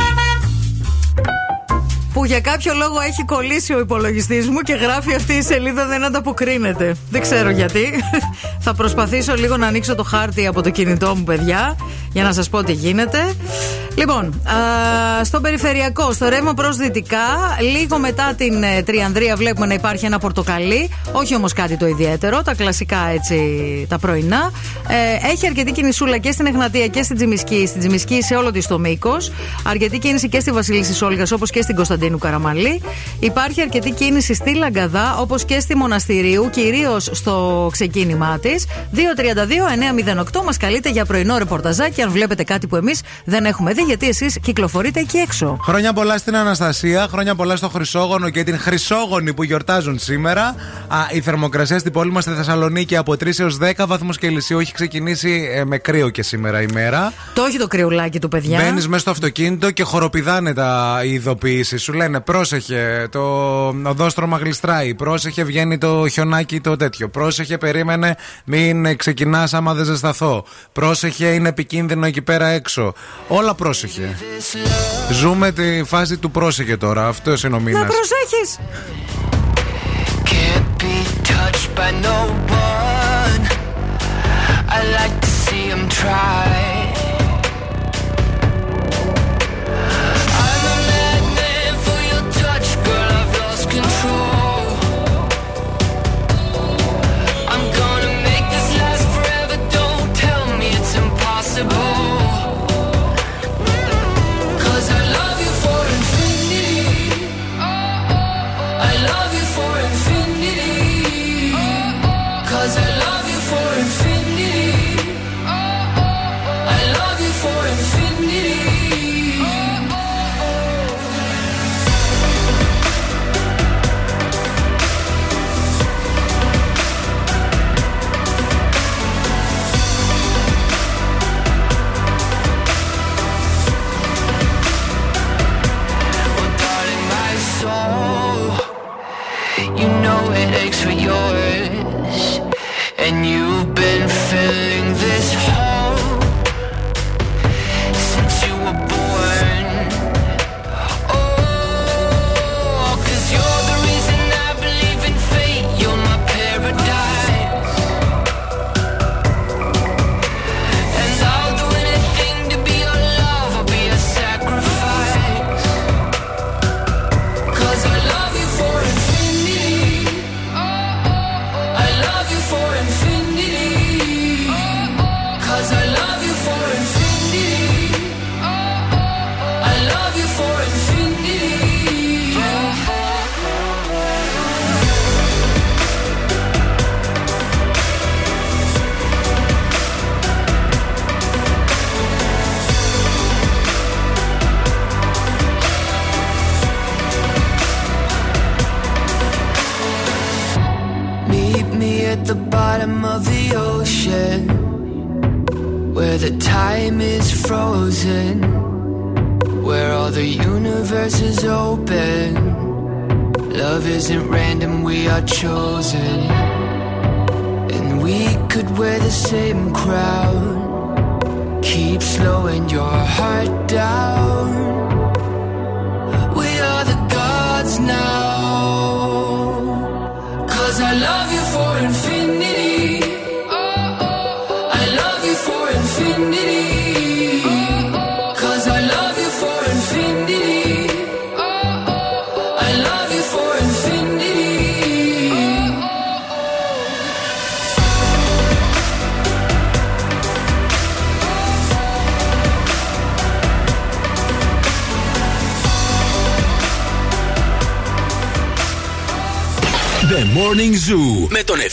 Που 2.14 2.26
για 2.26 2.40
κάποιο 2.40 2.74
λόγο 2.74 3.00
έχει 3.00 3.24
κολλήσει 3.26 3.74
ο 3.74 3.80
υπολογιστής 3.80 4.50
μου 4.50 4.60
και 4.60 4.74
γράφει 4.74 5.16
αυτή 5.16 5.34
η 5.34 5.42
σελίδα 5.42 5.86
δεν 5.88 6.04
ανταποκρίνεται. 6.04 6.96
Δεν 7.10 7.22
ξέρω 7.22 7.50
γιατί. 7.50 8.04
Θα 8.60 8.74
προσπαθήσω 8.74 9.36
λίγο 9.36 9.58
να 9.58 9.68
ανοίξω 9.68 9.96
το 9.96 10.04
χάρτη 10.04 10.48
από 10.48 10.62
το 10.62 10.70
κινητό 10.70 11.16
μου, 11.16 11.24
παιδιά, 11.24 11.76
για 12.12 12.24
να 12.24 12.34
σας 12.34 12.50
πω 12.50 12.64
τι 12.64 12.74
γίνεται. 12.74 13.20
Λοιπόν, 13.96 14.26
α, 14.26 15.24
στο 15.24 15.42
περιφερειακό, 15.42 16.14
στο 16.14 16.30
ρεύμα 16.30 16.54
προς 16.54 16.78
δυτικά, 16.78 17.58
λίγο 17.72 18.00
μετά 18.00 18.34
την 18.38 18.64
ε, 18.64 18.84
Τριανδρία 18.84 19.36
βλέπουμε 19.36 19.66
να 19.66 19.74
υπάρχει 19.74 20.06
ένα 20.06 20.20
πορτοκαλί. 20.20 20.90
Όχι 21.12 21.36
όμως 21.36 21.54
κάτι 21.54 21.78
το 21.78 21.88
ιδιαίτερο, 21.88 22.42
τα 22.42 22.56
κλασικά 22.56 23.08
έτσι 23.14 23.38
τα 23.90 24.00
πρωινά. 24.00 24.52
Ε, 24.88 25.28
έχει 25.32 25.48
αρκετή 25.48 25.72
κινησούλα 25.72 26.18
και 26.18 26.32
στην 26.32 26.46
Εγνατία 26.46 26.88
και 26.88 27.04
στην 27.04 27.16
Τζιμισκή. 27.16 27.66
Στην 27.68 27.80
Τζιμισκή 27.80 28.22
σε 28.22 28.36
όλο 28.36 28.52
της 28.52 28.68
το 28.68 28.80
μήκος. 28.80 29.32
Αρκετή 29.64 30.00
κίνηση 30.00 30.30
και 30.30 30.40
στη 30.40 30.52
Βασίλισσα 30.52 31.06
Όλγα 31.06 31.24
όπως 31.34 31.50
και 31.50 31.62
στην 31.62 31.76
Κωνσταντίνου 31.76 32.18
Καραμαλή. 32.18 32.82
Υπάρχει 33.20 33.62
αρκετή 33.62 33.92
κίνηση 33.92 34.34
στη 34.34 34.56
Λαγκαδά 34.56 35.18
όπως 35.18 35.46
και 35.46 35.60
στη 35.60 35.76
Μοναστηρίου, 35.76 36.50
κυρίως 36.50 37.10
στο 37.12 37.70
ξεκίνημά 37.72 38.40
της. 38.40 38.66
232-908 38.94 40.44
μας 40.46 40.58
καλείτε 40.58 40.90
για 40.90 41.06
πρωινό 41.06 41.38
ρεπορταζάκι 41.38 42.02
αν 42.02 42.12
βλέπετε 42.12 42.44
κάτι 42.44 42.68
που 42.68 42.76
εμείς 42.76 43.02
δεν 43.26 43.46
έχουμε 43.46 43.74
δει, 43.74 43.82
γιατί 43.82 44.08
εσείς 44.08 44.40
κυκλοφορείτε 44.42 45.00
εκεί 45.00 45.18
έξω. 45.18 45.58
Χρόνια 45.62 45.94
πολλά 45.94 46.18
στην 46.18 46.36
Αναστασία, 46.36 47.08
χρόνια 47.12 47.36
πολλά 47.36 47.56
στο 47.56 47.70
Χρυσόγονο 47.70 48.30
και 48.30 48.44
την 48.44 48.60
Χρυσόγονη 48.60 49.34
που 49.34 49.44
γιορτάζουν 49.44 50.00
σήμερα. 50.00 50.44
Α, 50.88 50.98
η 51.12 51.22
θερμοκρασία 51.22 51.80
στην 51.80 51.92
πόλη 51.92 52.12
μας 52.12 52.24
στη 52.24 52.34
Θεσσαλονίκη 52.34 52.96
από 52.96 53.12
3 53.14 53.40
έως 53.40 53.58
10 53.58 53.86
βαθμούς 53.88 54.18
Κελσίου 54.18 54.60
έχει 54.60 54.73
ξεκινήσει 54.74 55.50
ε, 55.54 55.66
με 55.66 55.78
κρύο 55.78 56.10
και 56.10 56.24
σήμερα 56.24 56.62
η 56.62 56.66
μέρα. 56.74 57.14
Το 57.34 57.42
όχι 57.44 57.58
το 57.58 57.68
κρυουλάκι 57.68 58.20
του, 58.20 58.28
παιδιά. 58.28 58.58
Μπαίνεις 58.58 58.88
μέσα 58.88 59.02
στο 59.02 59.12
αυτοκίνητο 59.12 59.72
και 59.72 59.84
χοροπηδάνε 59.84 60.54
τα 60.54 61.02
οι 61.04 61.14
ειδοποιήσει. 61.14 61.78
Σου 61.78 61.94
λένε 61.94 62.20
πρόσεχε, 62.20 63.08
το 63.12 63.22
οδόστρωμα 63.68 64.38
γλιστράει. 64.38 64.94
Πρόσεχε, 64.94 65.44
βγαίνει 65.44 65.78
το 65.78 66.08
χιονάκι 66.08 66.60
το 66.60 66.76
τέτοιο. 66.76 67.10
Πρόσεχε, 67.10 67.58
περίμενε, 67.58 68.16
μην 68.46 68.98
ξεκινάς 68.98 69.54
άμα 69.54 69.74
δεν 69.74 69.86
ζεσταθώ. 69.86 70.46
Πρόσεχε, 70.72 71.26
είναι 71.26 71.50
επικίνδυνο 71.50 72.06
εκεί 72.06 72.22
πέρα 72.22 72.48
έξω. 72.48 72.94
Όλα 73.28 73.54
πρόσεχε. 73.54 74.18
Ζούμε 75.12 75.52
τη 75.52 75.84
φάση 75.84 76.18
του 76.18 76.32
πρόσεχε 76.32 76.78
τώρα. 76.78 77.08
Αυτός 77.08 77.44
είναι 77.44 77.56
ο 77.56 77.60
μήνας. 77.60 77.82
Να 77.82 77.88
προσέχεις! 77.88 78.60
Can't 80.26 80.70
be 80.82 80.96
touched 81.32 81.70
by 81.76 81.90
no 82.06 82.18
one. 82.50 83.13
I 84.76 84.82
like 84.92 85.22
to 85.22 85.28
see 85.28 85.68
him 85.70 85.88
try. 85.88 86.83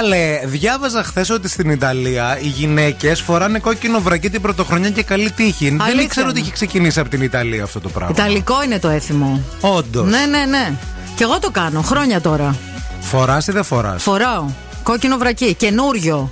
Καλέ, 0.00 0.40
διάβαζα 0.44 1.02
χθες 1.04 1.30
ότι 1.30 1.48
στην 1.48 1.70
Ιταλία 1.70 2.38
οι 2.40 2.46
γυναίκες 2.46 3.20
φοράνε 3.20 3.58
κόκκινο 3.58 4.00
βρακί 4.00 4.30
την 4.30 4.40
πρωτοχρονιά 4.40 4.90
και 4.90 5.02
καλή 5.02 5.30
τύχη. 5.30 5.68
Δεν 5.68 5.80
Αλήθεια. 5.80 6.02
ήξερα 6.02 6.28
ότι 6.28 6.40
έχει 6.40 6.52
ξεκινήσει 6.52 7.00
από 7.00 7.08
την 7.08 7.22
Ιταλία 7.22 7.62
αυτό 7.62 7.80
το 7.80 7.88
πράγμα. 7.88 8.14
Ιταλικό 8.18 8.62
είναι 8.62 8.78
το 8.78 8.88
έθιμο. 8.88 9.40
Όντως. 9.60 10.10
Ναι, 10.10 10.26
ναι, 10.26 10.44
ναι. 10.44 10.72
Και 11.16 11.22
εγώ 11.22 11.38
το 11.38 11.50
κάνω 11.50 11.82
χρόνια 11.82 12.20
τώρα. 12.20 12.56
Φοράς 13.00 13.46
ή 13.46 13.52
δεν 13.52 13.64
φοράς; 13.64 14.02
Φοράω. 14.02 14.44
Κόκκινο 14.90 15.16
βρακί, 15.16 15.54
καινούριο. 15.54 16.30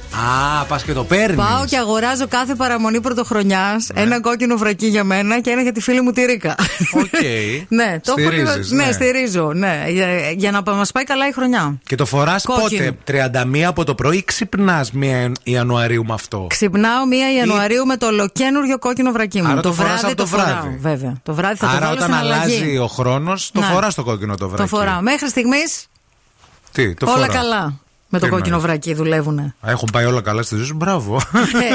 Α, 0.61 0.65
πας 0.65 0.83
και 0.83 0.93
το 0.93 1.05
παίρνεις. 1.05 1.37
Πάω 1.37 1.65
και 1.67 1.77
αγοράζω 1.77 2.29
κάθε 2.29 2.55
παραμονή 2.55 3.01
πρωτοχρονιάς 3.01 3.89
ένα 3.95 4.21
κόκκινο 4.21 4.57
βρακί 4.57 4.87
για 4.87 5.05
μένα 5.05 5.41
και 5.41 5.51
ένα 5.51 5.63
για 5.63 5.73
τη 5.73 5.81
φίλη 5.81 6.01
μου 6.01 6.11
τη 6.13 6.25
Ρίκα. 6.25 6.55
Οκ. 6.93 7.05
ναι, 7.69 8.01
το 8.05 8.15
έχω 8.19 8.31
λίγο- 8.31 8.47
Στηρίζεις, 8.47 8.71
ναι, 8.73 8.85
ναι. 8.85 8.93
στηρίζω. 8.93 9.53
Ναι, 9.53 9.85
για, 9.89 10.31
για 10.31 10.51
να 10.51 10.63
μας 10.75 10.93
πάει 10.93 11.05
καλά 11.05 11.29
η 11.29 11.33
χρονιά. 11.33 11.79
Και 11.87 11.95
το 11.95 12.05
φοράς 12.07 12.45
Κόκκινο. 12.45 12.93
πότε, 13.05 13.31
31 13.55 13.63
από 13.63 13.85
το 13.85 13.95
πρωί, 13.95 14.25
ξυπνάς 14.25 14.91
1 15.01 15.33
Ιανουαρίου 15.43 16.05
με 16.05 16.13
αυτό; 16.15 16.47
Ξυπνάω 16.49 17.03
1 17.11 17.37
Ιανουαρίου 17.39 17.87
με 17.87 17.97
το 17.97 18.07
ολοκένουργιο 18.07 18.79
κόκκινο 18.79 19.13
βρακί 19.13 19.43
μου. 19.43 19.49
Άρα 19.51 19.61
το 19.61 19.73
φοράς 19.73 19.91
βράδυ 20.01 20.07
από 20.07 20.15
το 20.17 20.23
το 20.23 20.29
φοράω, 20.29 20.47
βράδυ. 20.47 20.77
Βέβαια. 20.81 21.17
Το 21.23 21.35
βράδυ 21.35 21.57
θα 21.57 21.67
το 21.67 21.73
Άρα 21.77 21.81
βάλω 21.81 21.93
όταν 21.93 22.03
στην 22.03 22.15
αλλαγή. 22.15 22.57
αλλάζει 22.57 22.79
ο 22.79 22.87
χρόνος, 22.87 23.51
το 23.53 23.61
Ναι. 23.61 23.67
φοράς 23.67 23.95
το 23.95 24.03
κόκκινο 24.05 24.35
το 24.35 24.49
βρακί. 24.49 24.71
Το 24.71 24.77
φοράω. 24.77 25.01
Μέχρι 25.01 25.29
στιγμής 25.29 25.87
Τι, 26.73 26.95
το 26.95 27.07
όλα 27.07 27.15
φοράς. 27.27 27.35
καλά. 27.35 27.75
Με 28.09 28.19
το 28.19 28.25
Τι 28.25 28.31
κόκκινο 28.31 28.55
εννοείς; 28.57 28.71
βρακί 28.73 28.95
δουλεύουνε. 28.95 29.55
Έχουν 29.63 29.89
πάει 29.93 30.05
όλα 30.05 30.21
καλά 30.21 30.43
στη 30.43 30.57
ζωή 30.57 30.65
σου, 30.65 30.75
μπράβο. 30.75 31.21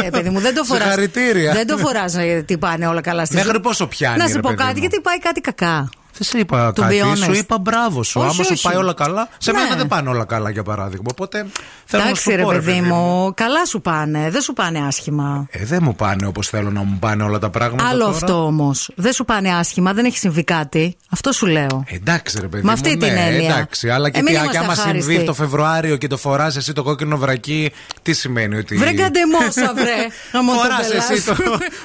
Ε, 0.06 0.10
παιδί 0.10 0.30
μου, 0.30 0.40
δεν 0.40 0.56
το 0.56 0.64
φοράς. 0.70 0.82
Συγχαρητήρια. 0.84 1.54
Δεν 1.54 1.68
το 1.68 1.78
φοράς 1.78 2.16
τι 2.46 2.58
πάνε 2.58 2.88
όλα 2.88 3.02
καλά 3.02 3.26
στη 3.26 3.36
Μέχρι 3.36 3.50
ζωή. 3.52 3.60
πόσο 3.60 3.88
πιάνει, 3.88 4.18
Να 4.18 4.26
ρε 4.26 4.32
σου 4.32 4.40
πω 4.40 4.50
παιδί 4.50 4.62
κάτι, 4.62 4.74
μου; 4.74 4.80
γιατί 4.80 5.00
πάει 5.02 5.20
κάτι 5.20 5.42
κακά. 5.42 5.90
Δεν 6.18 6.28
σε 6.28 6.38
είπα 6.38 6.68
To 6.76 6.80
be 6.80 6.82
κάτι, 6.82 7.02
honest. 7.04 7.18
σου 7.24 7.34
είπα 7.34 7.58
μπράβο 7.60 8.04
σου. 8.04 8.20
Όχι, 8.20 8.30
Άμα 8.34 8.44
σου 8.44 8.50
όχι. 8.54 8.62
πάει 8.68 8.76
όλα 8.76 8.94
καλά. 8.94 9.28
Σε 9.38 9.52
Ναι. 9.52 9.60
μένα 9.62 9.76
δεν 9.76 9.88
πάνε 9.88 10.10
όλα 10.10 10.26
καλά 10.26 10.50
για 10.50 10.64
παράδειγμα. 10.64 11.06
Οπότε 11.12 11.38
θέλω 11.86 12.04
να 12.04 12.16
σου 12.16 12.30
Εντάξει, 12.30 12.36
ρε 12.36 12.42
πω, 12.42 12.52
ρε 12.52 12.60
παιδί 12.62 12.82
μου, 12.82 13.32
καλά 13.36 13.66
σου 13.66 13.82
πάνε. 13.82 14.30
Δεν 14.30 14.42
σου 14.42 14.54
πάνε 14.54 14.80
άσχημα. 14.88 15.48
Ε, 15.50 15.66
δεν 15.66 15.80
μου 15.84 15.96
πάνε 15.96 16.26
όπως 16.28 16.48
θέλω 16.48 16.72
να 16.72 16.84
μου 16.84 16.98
πάνε 17.00 17.24
όλα 17.24 17.40
τα 17.40 17.50
πράγματα. 17.50 17.88
Άλλο 17.88 18.00
τώρα. 18.04 18.12
αυτό 18.12 18.46
όμως. 18.46 18.90
Δεν 18.96 19.14
σου 19.14 19.26
πάνε 19.26 19.50
άσχημα, 19.54 19.94
δεν 19.94 20.06
έχει 20.06 20.18
συμβεί 20.18 20.44
κάτι. 20.44 20.98
Αυτό 21.10 21.32
σου 21.32 21.46
λέω. 21.46 21.84
Εντάξει, 21.88 22.40
ρε 22.40 22.48
παιδί 22.48 22.64
Με 22.64 22.68
μου. 22.68 22.74
αυτή 22.74 22.90
ναι, 22.90 22.96
την 23.08 23.18
έννοια. 23.18 23.50
Εντάξει, 23.54 23.90
αλλά 23.90 24.10
και 24.10 24.20
Ε, 24.20 24.22
μην 24.22 24.32
τι, 24.32 24.38
είμαστε 24.38 24.58
και 24.58 24.64
άμα 24.64 24.74
αχάριστοι. 24.74 25.12
συμβεί 25.12 25.26
το 25.26 25.34
Φεβρουάριο 25.34 25.98
και 25.98 26.08
το 26.08 26.18
φοράς 26.18 26.56
εσύ 26.56 26.74
το 26.74 26.84
κόκκινο 26.84 27.18
βρακί 27.18 27.72
Τι 28.02 28.14
σημαίνει 28.14 28.56
ότι. 28.58 28.76
Βρε 28.76 28.94
καντεμόσα, 28.94 29.74
βρε. 29.76 30.08
Γαμώ 30.34 30.52
το 30.52 30.58
Φοράς 30.58 30.88
πελάς. 30.88 31.10
εσύ 31.10 31.26
το, 31.26 31.36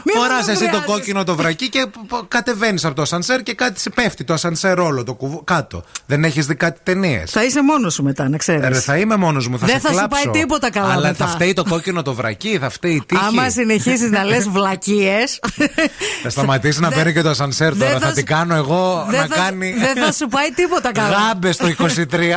Μη 0.05 0.13
φοράς 0.13 0.47
με 0.47 0.53
εσύ 0.53 0.63
το 0.65 0.69
βράζεις. 0.71 0.87
κόκκινο 0.87 1.25
το 1.25 1.35
βρακί 1.35 1.69
και 1.69 1.87
κατεβαίνεις 2.29 2.85
από 2.85 2.95
το 2.95 3.03
ασανσέρ 3.03 3.43
και 3.43 3.55
κάτι 3.55 3.81
σε 3.81 3.91
πέφτει 3.91 4.18
το 4.25 4.33
ασανσέρ 4.33 4.79
όλο 4.79 5.05
το 5.05 5.15
κουβ... 5.15 5.35
κάτω. 5.45 5.83
Δεν 6.07 6.25
έχεις 6.25 6.47
δει 6.47 6.55
κάτι 6.55 6.81
ταινίες. 6.83 7.31
Θα 7.31 7.45
είσαι 7.45 7.63
μόνος 7.63 7.95
σου 7.95 8.03
μετά, 8.03 8.29
να 8.29 8.37
ξέρεις. 8.37 8.69
Ρε, 8.69 8.75
θα 8.81 8.97
είμαι 8.99 9.17
μόνος 9.17 9.49
μου, 9.49 9.59
θα 9.59 9.67
Δεν 9.67 9.75
σε 9.75 9.81
θα 9.81 9.89
σου 9.89 9.95
κλάψω. 9.95 10.23
πάει 10.31 10.41
τίποτα 10.41 10.71
καλά 10.71 10.93
Αλλά 10.93 11.07
μετά. 11.09 11.25
θα 11.27 11.31
φταίει 11.31 11.53
το 11.53 11.65
κόκκινο 11.65 12.03
το 12.03 12.15
βρακί, 12.15 12.59
θα 12.61 12.69
φταίει 12.71 12.93
η 12.95 13.03
τύχη. 13.07 13.23
Άμα 13.27 13.51
συνεχίσεις 13.51 14.11
να 14.11 14.25
λες 14.25 14.49
βλακίες. 14.49 15.39
Θα 16.23 16.31
σταματήσει 16.31 16.81
να 16.81 16.89
παίρνει 16.91 17.13
και 17.13 17.23
το 17.23 17.29
ασανσέρ 17.29 17.75
δεν 17.75 17.87
τώρα. 17.87 18.01
θα 18.01 18.07
Θα 18.07 18.13
την 18.13 18.19
σου- 18.27 18.35
κάνω 18.35 18.55
εγώ 18.55 19.07
δεν 19.11 19.21
να 19.21 19.27
θα- 19.27 19.35
κάνει. 19.35 19.73
δεν 19.79 20.05
θα 20.05 20.13
σου 20.13 20.29
πάει 20.29 20.51
τίποτα 20.51 20.93
καλά. 20.93 21.17
Γάμπες 21.17 21.57
το 21.57 21.67
23. 21.79 21.95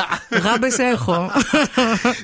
Γάμπες 0.45 0.77
έχω. 0.77 1.31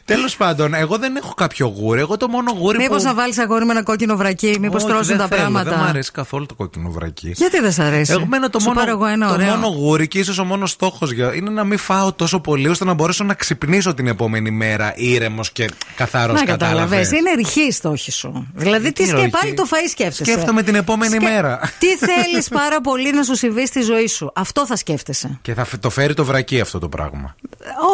Τέλος 0.06 0.36
πάντων, 0.36 0.74
εγώ 0.74 0.98
δεν 0.98 1.16
έχω 1.16 1.34
κάποιο 1.34 1.68
γούρι. 1.78 2.00
Εγώ 2.00 2.18
το 2.18 2.28
μόνο 2.28 2.52
γούρι 2.60 2.78
Μήπως 2.78 2.98
που. 2.98 3.04
να 3.08 3.14
βάλεις 3.14 3.38
αγόρι 3.38 3.66
με 3.66 3.72
ένα 3.72 3.84
κόκκινο 3.84 4.16
βρακί, 4.16 4.58
μήπως 4.62 4.84
Όχι, 4.84 4.92
τρώσουν 4.92 5.08
δεν 5.08 5.18
τα 5.18 5.28
θέλω, 5.28 5.42
πράγματα. 5.42 5.70
Δεν 5.70 5.80
μου 5.82 5.86
αρέσει 5.90 6.12
καθόλου 6.12 6.46
το 6.46 6.54
κόκκινο 6.54 6.90
βρακί. 6.90 7.32
Γιατί 7.36 7.60
δεν 7.60 7.72
σ' 7.72 7.80
αρέσει; 7.80 8.12
Εγώ 8.12 8.26
μένω 8.26 8.50
το 8.50 8.60
Σου 8.60 8.68
μόνο, 8.68 8.80
πάρω 8.80 8.92
εγώ 8.92 9.06
ένα 9.06 9.28
το 9.28 9.34
ωραίο. 9.34 9.47
Μόνο 9.50 9.68
γούρι 9.68 10.08
και 10.08 10.20
ίσως 10.20 10.38
ο 10.38 10.44
μόνος 10.44 10.72
στόχος 10.72 11.12
είναι 11.36 11.50
να 11.50 11.64
μην 11.64 11.78
φάω 11.78 12.14
τόσο 12.14 12.40
πολύ 12.40 12.68
ώστε 12.68 12.86
να 12.86 12.94
μπορέσω 12.94 13.24
να 13.24 13.34
ξυπνήσω 13.34 13.94
την 13.94 14.08
επόμενη 14.08 14.52
μέρα 14.52 14.94
ήρεμος 14.96 15.52
και 15.52 15.70
καθαρός. 15.96 16.40
Να 16.40 16.46
καταλαβέ. 16.46 16.98
Είναι 17.18 17.32
ρηχή 17.36 17.62
η 17.62 17.72
στόχη 17.72 18.12
σου. 18.12 18.48
Δηλαδή, 18.54 18.92
τι 18.92 19.04
τι 19.04 19.06
και 19.10 19.12
ροχή. 19.12 19.30
πάλι 19.30 19.54
το 19.54 19.64
φαΐ 19.72 19.90
σκέφτεσαι. 19.90 20.32
Σκέφτομαι 20.32 20.64
την 20.64 20.76
επόμενη 20.76 21.16
Σκε- 21.16 21.30
μέρα. 21.30 21.60
Τι 21.80 21.88
θέλεις 22.08 22.48
πάρα 22.50 22.82
πολύ 22.82 23.14
να 23.14 23.24
σου 23.24 23.36
συμβεί 23.36 23.68
στη 23.68 23.82
ζωή 23.82 24.08
σου. 24.08 24.32
Αυτό 24.36 24.66
θα 24.66 24.76
σκέφτεσαι. 24.76 25.40
Και 25.42 25.54
θα 25.54 25.64
φ- 25.66 25.80
το 25.80 25.90
φέρει 25.90 26.14
το 26.14 26.26
βρακί 26.26 26.60
αυτό 26.60 26.80
το 26.80 26.90
πράγμα. 26.90 27.36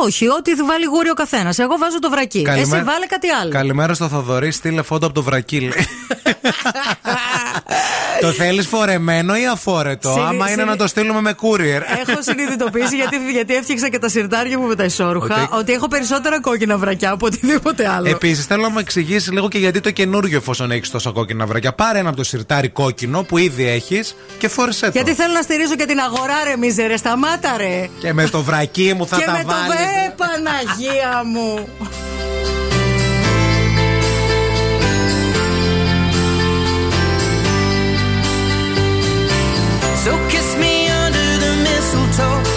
Όχι, 0.04 0.28
ό,τι 0.30 0.54
βάλει 0.54 0.86
γούρι 0.86 1.10
ο 1.10 1.14
καθένας. 1.14 1.60
Εγώ 1.60 1.78
βάζω 1.78 2.00
το 2.00 2.10
βρακί. 2.10 2.42
Καλημέ- 2.42 2.74
Εσύ 2.74 2.84
βάλε 2.84 3.06
κάτι 3.06 3.30
άλλο. 3.30 3.52
Καλημέρα 3.52 3.94
στο 3.94 4.08
Θοδωρή, 4.08 4.52
στείλε 4.52 4.82
φόντο 4.82 5.06
από 5.06 5.16
το 5.16 5.24
βρακί. 5.24 5.70
λέει. 8.28 8.36
το 8.38 8.44
θέλεις 8.44 8.68
φορεμένο 8.68 9.36
ή 9.36 9.48
αφόρετο. 9.48 10.10
Συνη- 10.12 10.26
Άμα 10.26 10.36
είναι 10.36 10.48
συνη- 10.50 10.66
να 10.68 10.76
το 10.76 10.88
στείλουμε 10.88 11.22
με 11.22 11.36
courier; 11.42 11.82
Έχω 12.08 12.22
συνειδητοποιήσει 12.22 12.96
γιατί, 12.96 13.18
γιατί 13.32 13.56
έφτιαξα 13.56 13.90
και 13.90 14.00
τα 14.00 14.10
σιρτάρια 14.10 14.60
μου 14.60 14.68
με 14.68 14.76
τα 14.76 14.84
ισόρουχα 14.84 15.36
Ότι- 15.36 15.48
ότι 15.60 15.72
έχω 15.74 15.88
περισσότερα 15.88 16.42
κόκκινα 16.42 16.78
βρακιά 16.78 17.12
από 17.12 17.26
οτιδήποτε 17.26 17.88
άλλο. 17.90 18.10
Επίσης, 18.10 18.46
θέλω 18.46 18.62
να 18.62 18.70
μου 18.70 18.80
εξηγήσεις 18.80 19.32
λίγο 19.32 19.48
και 19.48 19.58
γιατί 19.58 19.80
το 19.82 19.92
καινούριο, 19.92 20.38
εφόσον 20.38 20.72
έχεις 20.72 20.90
τόσα 20.90 21.12
κόκκινα 21.12 21.46
βρακιά. 21.46 21.74
Πάρε 21.74 22.00
ένα 22.00 22.08
από 22.08 22.18
το 22.18 22.24
σιρτάρι 22.24 22.70
κόκκινο 22.70 23.24
που 23.24 23.38
ήδη 23.38 23.68
έχεις 23.68 24.16
και 24.38 24.48
φόρεσε 24.48 24.86
το. 24.86 24.92
Γιατί 24.94 25.14
θέλω 25.14 25.34
να 25.34 25.42
στηρίζω 25.42 25.76
και 25.76 25.86
την 25.86 26.00
αγορά, 26.00 26.44
ρε 26.44 26.58
μίζερε. 26.58 26.98
Σταμάτα, 26.98 27.54
ρε. 27.58 27.90
Και 28.00 28.14
με 28.14 28.28
το 28.30 28.42
βρακί 28.44 28.94
μου 28.98 29.08
θα 29.08 29.18
και 29.18 29.26
τα 29.26 29.32
με 29.32 29.42
το 29.42 29.48
βάλεις. 29.48 29.68
βε, 29.68 30.14
Παναγία 30.16 31.22
μου. 31.26 31.68
so 42.14 42.53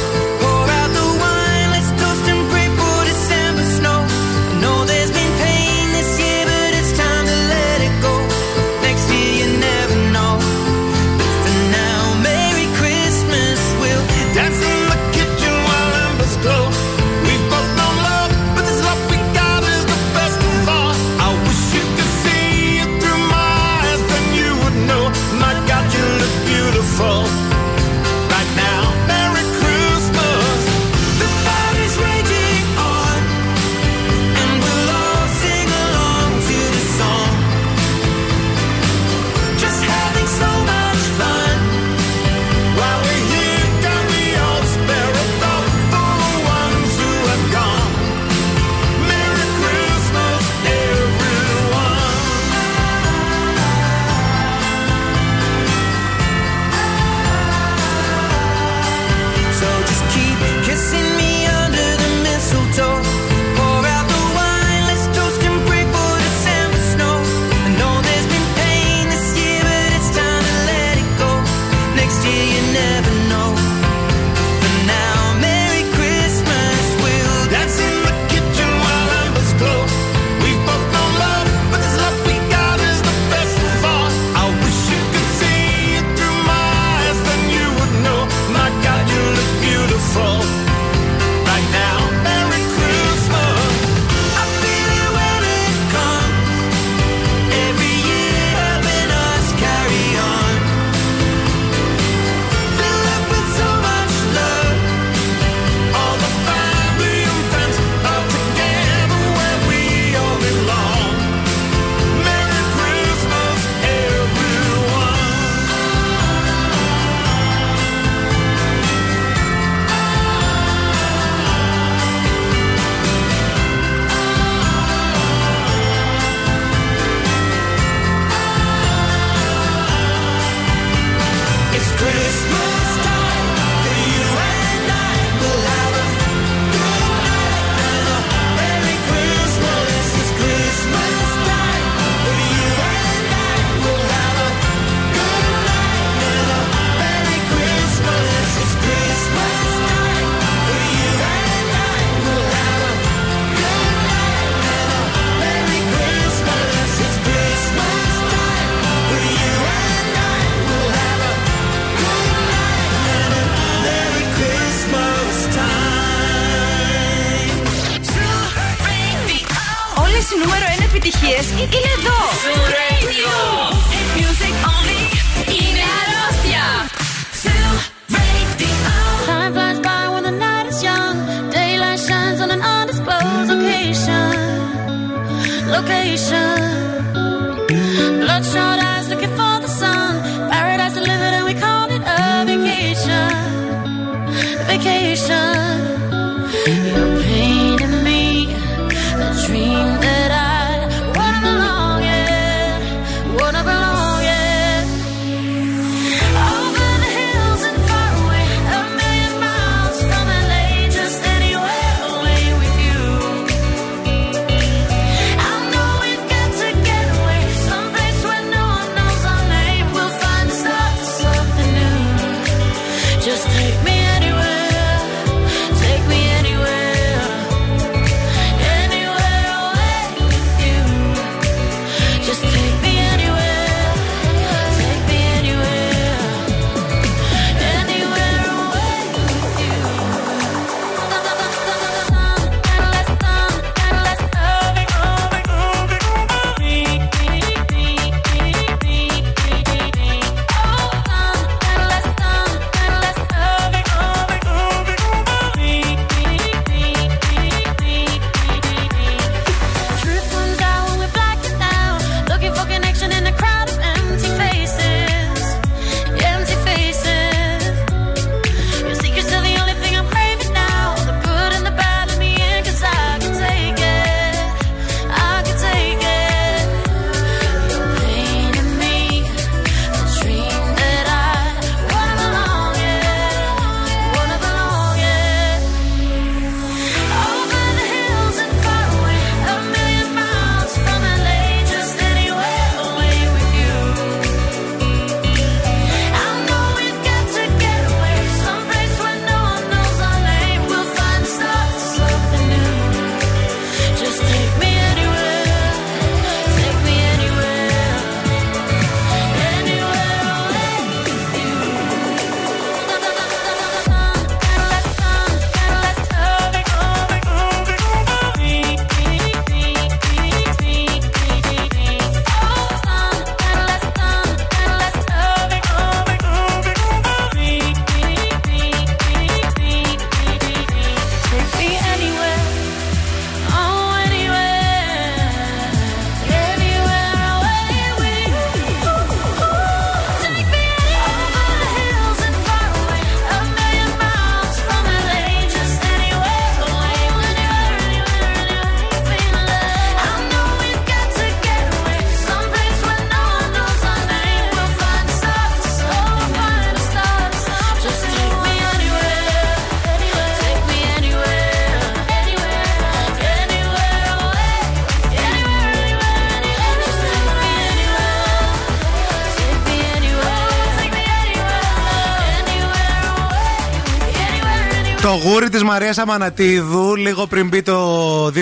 Το 375.06 375.12
γούρι 375.12 375.48
της 375.48 375.62
Μαρίας 375.62 375.98
Αμανατίδου, 375.98 376.96
λίγο 376.96 377.26
πριν 377.26 377.48
μπει 377.48 377.62
το 377.62 378.26
2023 378.26 378.32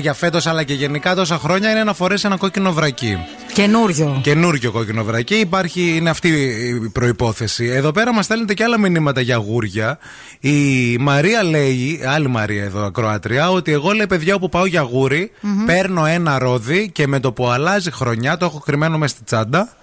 για 0.00 0.14
φέτος 0.14 0.46
αλλά 0.46 0.62
και 0.62 0.74
γενικά 0.74 1.14
τόσα 1.14 1.38
χρόνια, 1.38 1.70
είναι 1.70 1.84
να 1.84 1.94
φορέσει 1.94 2.26
ένα 2.26 2.36
κόκκινο 2.36 2.72
βρακί. 2.72 3.18
Καινούριο. 3.52 4.20
Καινούριο 4.22 4.70
κόκκινο 4.70 5.04
βρακί. 5.04 5.34
Υπάρχει, 5.34 5.96
είναι 5.96 6.10
αυτή 6.10 6.28
η 6.28 6.88
προπόθεση. 6.88 7.66
Εδώ 7.66 7.92
πέρα 7.92 8.14
μας 8.14 8.24
στέλνετε 8.24 8.54
και 8.54 8.64
άλλα 8.64 8.78
μηνύματα 8.78 9.20
για 9.20 9.36
γούρια. 9.36 9.98
Η 10.40 10.96
Μαρία 10.98 11.42
λέει, 11.42 12.00
άλλη 12.06 12.28
Μαρία 12.28 12.64
εδώ, 12.64 12.84
ακροάτρια, 12.84 13.50
ότι 13.50 13.72
εγώ 13.72 13.90
λέει 13.90 14.06
παιδιά 14.06 14.34
όπου 14.34 14.48
πάω 14.48 14.66
για 14.66 14.80
γουρι 14.80 15.30
παίρνω 15.66 16.06
ένα 16.06 16.38
ρόδι 16.38 16.90
και 16.90 17.06
με 17.06 17.20
το 17.20 17.32
που 17.32 17.48
αλλάζει 17.48 17.90
χρονιά, 17.90 18.36
το 18.36 18.44
έχω 18.44 18.58
κρυμμένο 18.58 18.98
με 18.98 19.06
στη 19.06 19.24
τσάντα. 19.24 19.76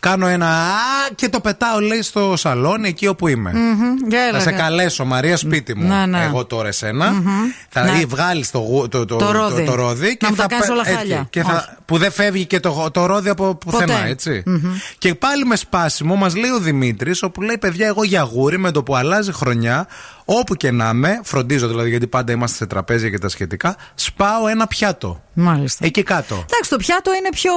Κάνω 0.00 0.26
ένα 0.26 0.46
α 0.48 0.74
και 1.14 1.28
το 1.28 1.40
πετάω, 1.40 1.80
λέει, 1.80 2.02
στο 2.02 2.34
σαλόνι 2.36 2.88
εκεί 2.88 3.06
όπου 3.06 3.28
είμαι. 3.28 3.52
Μμμ, 3.54 3.94
για 4.08 4.18
Θα 4.20 4.26
έλεγα. 4.26 4.40
σε 4.42 4.52
καλέσω, 4.52 5.04
Μαρία, 5.04 5.36
σπίτι 5.36 5.74
μου. 5.76 5.88
Ναι, 5.88 6.06
ναι. 6.06 6.24
Εγώ 6.24 6.44
τώρα 6.44 6.68
εσένα. 6.68 7.10
Μμμ. 7.10 7.26
Θα 7.68 7.82
Ναι. 7.84 8.04
βγάλεις 8.08 8.50
το, 8.50 8.58
γου- 8.58 8.88
το, 8.90 9.04
το, 9.04 9.16
Το 9.16 9.30
ρόδι. 9.30 9.64
το, 9.64 9.70
το 9.70 9.76
ρόδι 9.76 10.16
Να 10.20 10.28
μου 10.30 10.34
τα 10.36 10.46
κάνεις 10.46 10.66
πε- 10.66 10.74
όλα 10.74 10.82
έτσι, 10.86 10.96
χάλια. 10.98 11.26
Και 11.30 11.42
θα, 11.42 11.52
Όχι. 11.54 11.76
που 11.84 11.98
δεν 11.98 12.10
φεύγει 12.12 12.46
και 12.46 12.60
το, 12.60 12.88
το 12.92 13.06
ρόδι 13.06 13.28
από 13.28 13.54
πουθενά, 13.54 13.92
Ποτέ. 13.94 14.08
έτσι. 14.08 14.42
Μμμ. 14.46 14.60
Και 14.98 15.14
πάλι 15.14 15.44
με 15.44 15.56
σπάσιμο 15.56 16.14
μας 16.14 16.36
λέει 16.36 16.50
ο 16.50 16.58
Δημήτρης, 16.58 17.22
όπου 17.22 17.42
λέει: 17.42 17.58
Παιδιά, 17.58 17.86
εγώ 17.86 18.04
για 18.04 18.22
γούρι 18.22 18.58
με 18.58 18.70
το 18.70 18.82
που 18.82 18.96
αλλάζει 18.96 19.32
χρονιά, 19.32 19.86
όπου 20.30 20.54
και 20.54 20.70
να 20.70 20.88
είμαι, 20.88 21.20
φροντίζω 21.22 21.68
δηλαδή 21.68 21.88
γιατί 21.88 22.06
πάντα 22.06 22.32
είμαστε 22.32 22.56
σε 22.56 22.66
τραπέζια 22.66 23.10
και 23.10 23.18
τα 23.18 23.28
σχετικά, 23.28 23.76
σπάω 23.94 24.46
ένα 24.48 24.66
πιάτο. 24.66 25.22
Μάλιστα. 25.32 25.86
Εκεί 25.86 26.02
κάτω. 26.02 26.34
Εντάξει, 26.34 26.70
το 26.70 26.76
πιάτο 26.76 27.14
είναι 27.14 27.28
πιο. 27.30 27.52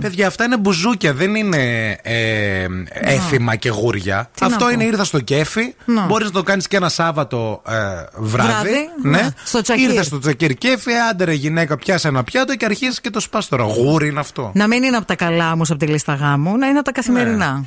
Παιδιά, 0.00 0.26
αυτά 0.26 0.44
είναι 0.44 0.56
μπουζούκια, 0.56 1.14
δεν 1.14 1.34
είναι 1.34 1.90
ε, 2.02 2.66
έθιμα 2.90 3.56
και 3.56 3.68
γούρια. 3.68 4.30
Τι 4.34 4.40
να 4.40 4.46
Αυτό 4.46 4.64
πω. 4.64 4.70
είναι 4.70 4.84
ήρθα 4.84 5.04
στο 5.04 5.20
κέφι. 5.20 5.74
Να. 5.84 6.06
Μπορείς 6.06 6.26
να 6.26 6.32
το 6.32 6.42
κάνεις 6.42 6.68
και 6.68 6.76
ένα 6.76 6.88
Σάββατο 6.88 7.62
ε, 7.68 7.72
βράδυ. 8.16 8.48
Βράδυ, 8.48 8.88
ναι. 9.02 9.10
ναι. 9.10 9.28
Στο 9.44 9.62
τσακίρ. 9.62 9.88
Ήρθες 9.88 10.06
στο 10.06 10.18
τσακίρ 10.18 10.54
κέφι, 10.54 10.92
άντε 11.10 11.24
ρε 11.24 11.32
γυναίκα, 11.32 11.76
πιάσε 11.76 12.08
ένα 12.08 12.24
πιάτο 12.24 12.56
και 12.56 12.64
αρχίζεις 12.64 13.00
και 13.00 13.10
το 13.10 13.20
σπάς 13.20 13.48
τώρα. 13.48 13.64
Γούρι 13.64 14.08
είναι 14.08 14.20
αυτό. 14.20 14.50
Να 14.54 14.66
μην 14.66 14.82
είναι 14.82 14.96
από 14.96 15.06
τα 15.06 15.16
καλά 15.16 15.56
μου, 15.56 15.62
από 15.68 15.76
τη 15.76 15.86
λίστα 15.86 16.14
γάμου, 16.14 16.56
να 16.56 16.66
είναι 16.66 16.76
από 16.78 16.84
τα 16.86 16.92
καθημερινά. 16.92 17.64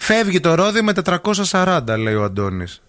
Φεύγει 0.00 0.40
το 0.40 0.54
ρόδι 0.54 0.82
με 0.82 0.92
440, 1.52 1.78
λέει 1.98 2.14
ο 2.14 2.24
Αντώνης. 2.24 2.82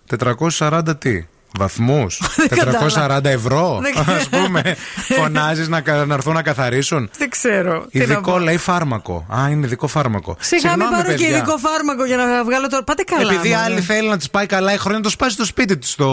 440 0.59 0.81
τι. 0.99 1.25
Βαθμούς; 1.57 2.21
440 2.97 3.19
ευρώ, 3.23 3.79
Δεν 3.81 3.93
ξέρω. 4.03 4.17
α 4.41 4.43
πούμε. 4.43 4.75
Φωνάζεις 5.15 5.67
να, 5.67 5.81
κα- 5.81 6.05
να 6.05 6.13
έρθουν 6.13 6.33
να 6.33 6.41
καθαρίσουν; 6.41 7.09
Δεν 7.17 7.29
ξέρω. 7.29 7.85
τι 7.91 7.97
να 7.97 8.03
Ειδικό 8.03 8.31
πω. 8.31 8.39
λέει 8.39 8.57
φάρμακο. 8.57 9.25
Α, 9.35 9.49
είναι 9.49 9.65
ειδικό 9.65 9.87
φάρμακο. 9.87 10.35
Σιγά 10.39 10.61
μην 10.61 10.69
Συγγνώμη, 10.79 10.95
πάρω 11.03 11.15
και 11.15 11.23
παιδιά. 11.23 11.37
ειδικό 11.37 11.57
φάρμακο 11.57 12.05
για 12.05 12.17
να 12.17 12.43
βγάλω 12.43 12.67
το. 12.67 12.81
Πάτε 12.85 13.03
καλά. 13.03 13.21
Επειδή 13.33 13.49
μωρέ. 13.49 13.61
άλλη 13.63 13.81
θέλει 13.81 14.07
να 14.09 14.17
της 14.17 14.29
πάει 14.29 14.45
καλά 14.45 14.73
η 14.73 14.77
χρόνια, 14.77 15.01
το 15.01 15.09
σπάσει 15.09 15.31
στο 15.33 15.45
σπίτι 15.45 15.77
της 15.77 15.95
το, 15.95 16.05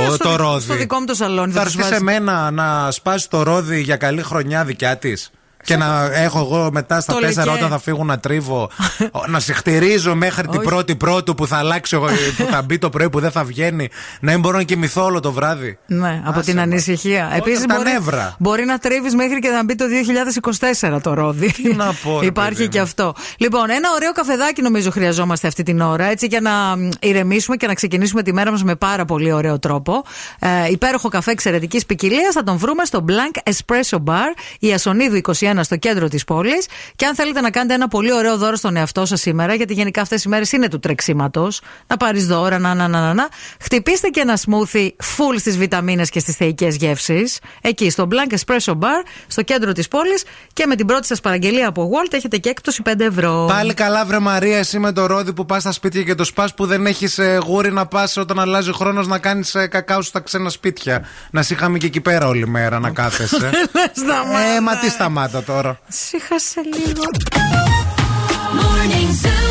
Ε, 0.00 0.04
στο 0.04 0.16
το 0.16 0.28
δι- 0.30 0.38
ρόδι. 0.38 0.62
στο 0.64 0.74
δικό 0.74 0.98
μου 0.98 1.04
το 1.06 1.14
σαλόνι 1.14 1.52
θα 1.52 1.58
Θα 1.58 1.64
το 1.64 1.70
έρθεις 1.70 1.84
σε 1.86 1.88
σπάσει. 1.96 2.02
μένα 2.04 2.50
να 2.50 2.90
σπάσεις 2.90 3.28
το 3.28 3.42
ρόδι 3.42 3.80
για 3.80 3.96
καλή 3.96 4.22
χρονιά 4.22 4.64
δικιά 4.64 4.96
της. 4.96 5.30
Και 5.64 5.76
να 5.76 6.10
έχω 6.12 6.38
εγώ 6.38 6.68
μετά 6.72 7.00
στα 7.00 7.12
Το 7.12 7.18
τέσσερα 7.20 7.44
λεκέ. 7.46 7.56
όταν 7.58 7.70
θα 7.70 7.78
φύγουν 7.78 8.06
να 8.06 8.18
τρίβω, 8.18 8.70
να 9.26 9.40
συχτηρίζω 9.40 10.14
μέχρι 10.14 10.42
την 10.48 10.58
Όχι. 10.58 10.68
πρώτη 10.68 10.96
πρώτου 10.96 11.34
που 11.34 11.46
θα 11.46 11.56
αλλάξει, 11.56 11.96
εγώ, 11.96 12.06
που 12.36 12.46
θα 12.50 12.62
μπει 12.62 12.78
το 12.78 12.90
πρωί 12.90 13.10
που 13.10 13.20
δεν 13.20 13.30
θα 13.30 13.44
βγαίνει. 13.44 13.88
Να 14.20 14.30
μην 14.30 14.40
μπορώ 14.40 14.56
να 14.56 14.62
κοιμηθώ 14.62 15.04
όλο 15.04 15.20
το 15.20 15.32
βράδυ. 15.32 15.78
Ναι, 15.86 16.22
από 16.24 16.38
Άσε 16.38 16.46
την 16.48 16.54
με. 16.54 16.62
ανησυχία. 16.62 17.26
Όχι, 17.28 17.36
Επίσης 17.38 17.58
από 17.64 17.68
τα 17.68 17.76
μπορεί, 17.76 17.90
νεύρα. 17.90 18.34
μπορεί 18.38 18.64
να 18.64 18.78
τρίβεις 18.78 19.14
μέχρι 19.14 19.38
και 19.38 19.48
να 19.48 19.64
μπει 19.64 19.74
το 19.74 19.84
2024 20.90 21.00
το 21.02 21.14
ρόδι. 21.14 21.52
Τι 21.52 21.74
να 21.74 21.92
πω, 22.02 22.20
ρε 22.20 22.26
Υπάρχει 22.26 22.54
παιδί 22.56 22.68
και 22.68 22.78
μου. 22.78 22.84
αυτό. 22.84 23.14
Λοιπόν, 23.36 23.70
ένα 23.70 23.88
ωραίο 23.94 24.12
καφεδάκι 24.12 24.62
νομίζω 24.62 24.90
χρειαζόμαστε 24.90 25.46
αυτή 25.48 25.62
την 25.62 25.80
ώρα, 25.80 26.04
έτσι 26.04 26.26
για 26.26 26.40
να 26.40 26.50
μ, 26.76 26.88
ηρεμήσουμε 27.00 27.56
και 27.56 27.66
να 27.66 27.74
ξεκινήσουμε 27.74 28.22
τη 28.22 28.32
μέρα 28.32 28.50
μας 28.50 28.62
με 28.64 28.74
πάρα 28.76 29.04
πολύ 29.04 29.32
ωραίο 29.32 29.58
τρόπο. 29.58 30.02
Ε, 30.38 30.48
υπέροχο 30.70 31.08
καφέ 31.08 31.30
εξαιρετικής 31.30 31.86
ποικιλίας 31.86 32.34
θα 32.34 32.42
τον 32.42 32.56
βρούμε 32.56 32.84
στο 32.84 33.04
Blank 33.08 33.50
Espresso 33.52 33.98
Bar, 34.04 34.30
η 34.58 34.72
Ασονίδου 34.72 35.16
21 35.16 35.53
στο 35.62 35.76
κέντρο 35.76 36.08
της 36.08 36.24
πόλης. 36.24 36.66
Και 36.96 37.06
αν 37.06 37.14
θέλετε 37.14 37.40
να 37.40 37.50
κάνετε 37.50 37.74
ένα 37.74 37.88
πολύ 37.88 38.12
ωραίο 38.12 38.36
δώρο 38.36 38.56
στον 38.56 38.76
εαυτό 38.76 39.06
σας 39.06 39.20
σήμερα, 39.20 39.54
γιατί 39.54 39.72
γενικά 39.74 40.00
αυτές 40.00 40.24
οι 40.24 40.28
μέρες 40.28 40.52
είναι 40.52 40.68
του 40.68 40.78
τρεξίματος, 40.78 41.60
να 41.86 41.96
πάρεις 41.96 42.26
δώρα, 42.26 42.58
να, 42.58 42.74
να, 42.74 42.88
να, 42.88 43.00
να, 43.00 43.14
να, 43.14 43.28
χτυπήστε 43.60 44.08
και 44.08 44.20
ένα 44.20 44.38
smoothie 44.38 44.88
full 44.88 45.38
στις 45.38 45.58
βιταμίνες 45.58 46.10
και 46.10 46.20
στις 46.20 46.36
θεϊκές 46.36 46.76
γεύσεις. 46.76 47.38
Εκεί 47.60 47.90
στο 47.90 48.08
Blank 48.10 48.34
Espresso 48.34 48.72
Bar, 48.72 49.02
στο 49.26 49.42
κέντρο 49.42 49.72
της 49.72 49.88
πόλης. 49.88 50.24
Και 50.52 50.66
με 50.66 50.76
την 50.76 50.86
πρώτη 50.86 51.06
σας 51.06 51.20
παραγγελία 51.20 51.68
από 51.68 51.90
Walt 51.92 52.12
έχετε 52.12 52.36
και 52.36 52.48
έκπτωση 52.48 52.82
5 52.84 52.92
ευρώ. 52.98 53.44
Πάλι 53.48 53.74
καλά, 53.74 54.04
βρε 54.04 54.18
Μαρία, 54.18 54.58
εσύ 54.58 54.78
με 54.78 54.92
το 54.92 55.06
ρόδι 55.06 55.32
που 55.32 55.46
πας 55.46 55.62
στα 55.62 55.72
σπίτια 55.72 56.02
και 56.02 56.14
το 56.14 56.24
σπάς 56.24 56.54
που 56.54 56.66
δεν 56.66 56.86
έχεις 56.86 57.20
γούρι 57.46 57.72
να 57.72 57.86
πας 57.86 58.16
όταν 58.16 58.38
αλλάζει 58.40 58.70
ο 58.70 58.72
χρόνος 58.72 59.06
να 59.06 59.18
κάνεις 59.18 59.56
κακάο 59.70 60.02
στα 60.02 60.20
ξένα 60.20 60.50
σπίτια. 60.50 61.04
Να 61.30 61.42
σε 61.42 61.54
είχαμε 61.54 61.78
και 61.78 61.86
εκεί 61.86 62.00
πέρα 62.00 62.26
όλη 62.26 62.46
μέρα 62.46 62.78
να 62.78 62.90
κάθεσαι. 62.90 63.50
Σταμάτα. 64.02 64.38
ε, 64.56 64.60
μα 64.60 64.76
τι 64.76 64.88
σταμάτα 64.88 65.42
τώρα. 65.44 65.78
Σύχασε 65.88 66.60
λίγο. 66.60 67.02
Morning 68.60 69.10
Zoo. 69.22 69.50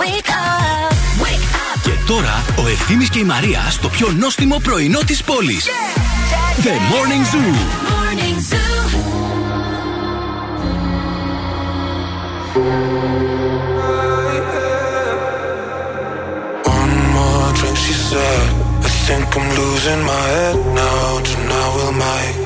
Wake 0.00 0.30
up. 0.30 0.92
Wake 1.24 1.54
up. 1.54 1.80
Και 1.82 1.90
τώρα 2.06 2.44
ο 2.64 2.68
Ευθύμης 2.68 3.08
και 3.10 3.18
η 3.18 3.24
Μαρία 3.24 3.60
στο 3.70 3.88
πιο 3.88 4.10
νόστιμο 4.18 4.58
πρωινό 4.58 4.98
της 5.06 5.22
πόλης. 5.22 5.64
The 6.62 6.74
Morning 6.92 7.24
Zoo. 7.32 7.52
Morning 7.92 8.38
Zoo. 8.50 8.76
One 16.78 16.96
more 17.16 17.48
drink, 17.58 17.76
she 17.84 17.94
said. 18.08 18.46
I 18.86 18.90
think 19.06 19.26
I'm 19.38 19.48
losing 19.60 20.02
my 20.12 20.24
head 20.36 20.58
now. 20.80 21.20
Tonight 21.28 21.70
we'll 21.76 21.92
make 21.92 22.45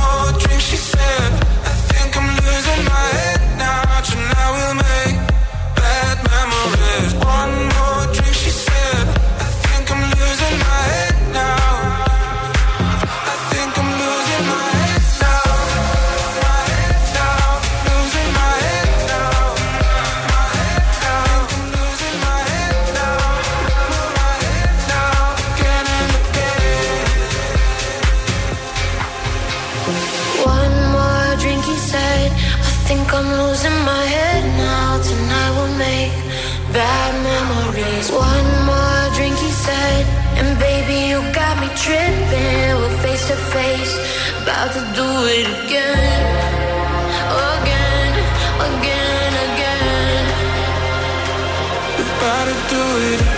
do 52.71 52.77
it 52.77 53.30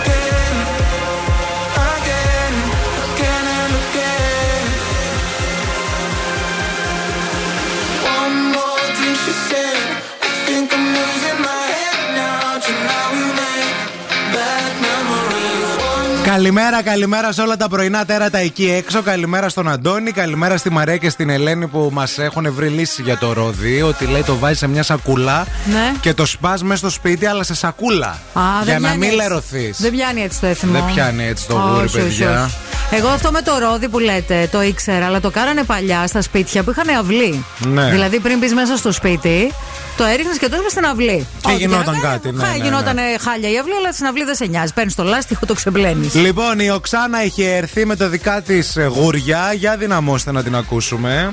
Καλημέρα, 16.34 16.82
καλημέρα 16.82 17.32
σε 17.32 17.42
όλα 17.42 17.56
τα 17.56 17.68
πρωινά 17.68 18.04
τέρατα 18.04 18.38
εκεί 18.38 18.70
έξω. 18.70 19.02
Καλημέρα 19.02 19.48
στον 19.48 19.68
Αντώνη, 19.68 20.10
καλημέρα 20.10 20.56
στη 20.56 20.70
Μαρία 20.70 20.96
και 20.96 21.10
στην 21.10 21.30
Ελένη 21.30 21.66
που 21.66 21.88
μας 21.92 22.18
έχουν 22.18 22.52
βρει 22.52 22.68
λύση 22.68 23.02
για 23.02 23.18
το 23.18 23.32
ρόδι. 23.32 23.82
Ότι 23.82 24.04
λέει 24.04 24.22
το 24.22 24.36
βάζει 24.38 24.58
σε 24.58 24.66
μια 24.68 24.82
σακούλα 24.82 25.46
Ναι. 25.72 25.92
και 26.00 26.14
το 26.14 26.26
σπάς 26.26 26.62
μέσα 26.62 26.76
στο 26.78 26.90
σπίτι, 26.90 27.26
αλλά 27.26 27.42
σε 27.42 27.54
σακούλα. 27.54 28.06
Α, 28.32 28.42
δεν 28.58 28.64
για 28.64 28.78
να 28.78 28.78
πιάνει 28.78 28.98
μην 28.98 29.08
έτσι. 29.08 29.16
λερωθείς. 29.16 29.80
Δεν 29.80 29.90
πιάνει 29.90 30.22
έτσι 30.22 30.40
το 30.40 30.46
έθιμο. 30.46 30.72
Δεν 30.72 30.84
πιάνει 30.94 31.26
έτσι 31.26 31.46
το 31.46 31.54
Όχι, 31.54 31.68
γούρι, 31.68 31.84
όχι, 31.84 31.98
παιδιά. 31.98 32.44
όχι. 32.44 32.54
Εγώ 32.90 33.08
αυτό 33.08 33.30
με 33.30 33.42
το 33.42 33.58
ρόδι 33.58 33.88
που 33.88 33.98
λέτε 33.98 34.48
το 34.52 34.62
ήξερα, 34.62 35.06
αλλά 35.06 35.20
το 35.20 35.30
κάνανε 35.30 35.62
παλιά 35.62 36.06
στα 36.06 36.22
σπίτια 36.22 36.62
που 36.62 36.70
είχαν 36.70 36.88
αυλή. 36.98 37.44
Ναι. 37.58 37.90
Δηλαδή 37.90 38.18
πριν 38.20 38.38
μπεις 38.38 38.54
μέσα 38.54 38.76
στο 38.76 38.92
σπίτι, 38.92 39.52
το 39.96 40.04
έριχνες 40.04 40.38
και 40.38 40.44
το 40.48 40.54
έβγαλε 40.54 40.68
στην 40.70 40.84
αυλή. 40.84 41.26
Και 41.40 41.50
Ό,τι 41.50 41.56
γινόταν 41.56 41.94
έκανε, 41.94 42.00
κάτι, 42.14 42.32
ναι, 42.32 42.44
χα- 42.44 42.50
ναι, 42.56 42.64
Γινόταν 42.64 42.94
ναι. 42.94 43.02
χάλια 43.20 43.50
η 43.50 43.58
αυλή, 43.58 43.74
αλλά 43.74 43.92
στην 43.92 44.06
αυλή 44.06 44.24
δεν 44.24 44.34
σε 44.34 44.44
νοιάζει. 44.46 44.72
Παίρνεις 44.72 44.94
το 44.94 45.02
λάστιχο, 45.02 45.46
το 45.46 45.54
ξεμπλένεις. 45.54 46.14
Λοιπόν, 46.24 46.58
η 46.58 46.70
Οξάνα 46.70 47.18
έχει 47.18 47.42
έρθει 47.42 47.84
με 47.84 47.96
τα 47.96 48.08
δικά 48.08 48.42
της 48.42 48.78
γούρια. 48.88 49.52
Για 49.52 49.76
δυναμώστε 49.76 50.32
να 50.32 50.42
την 50.42 50.56
ακούσουμε. 50.56 51.32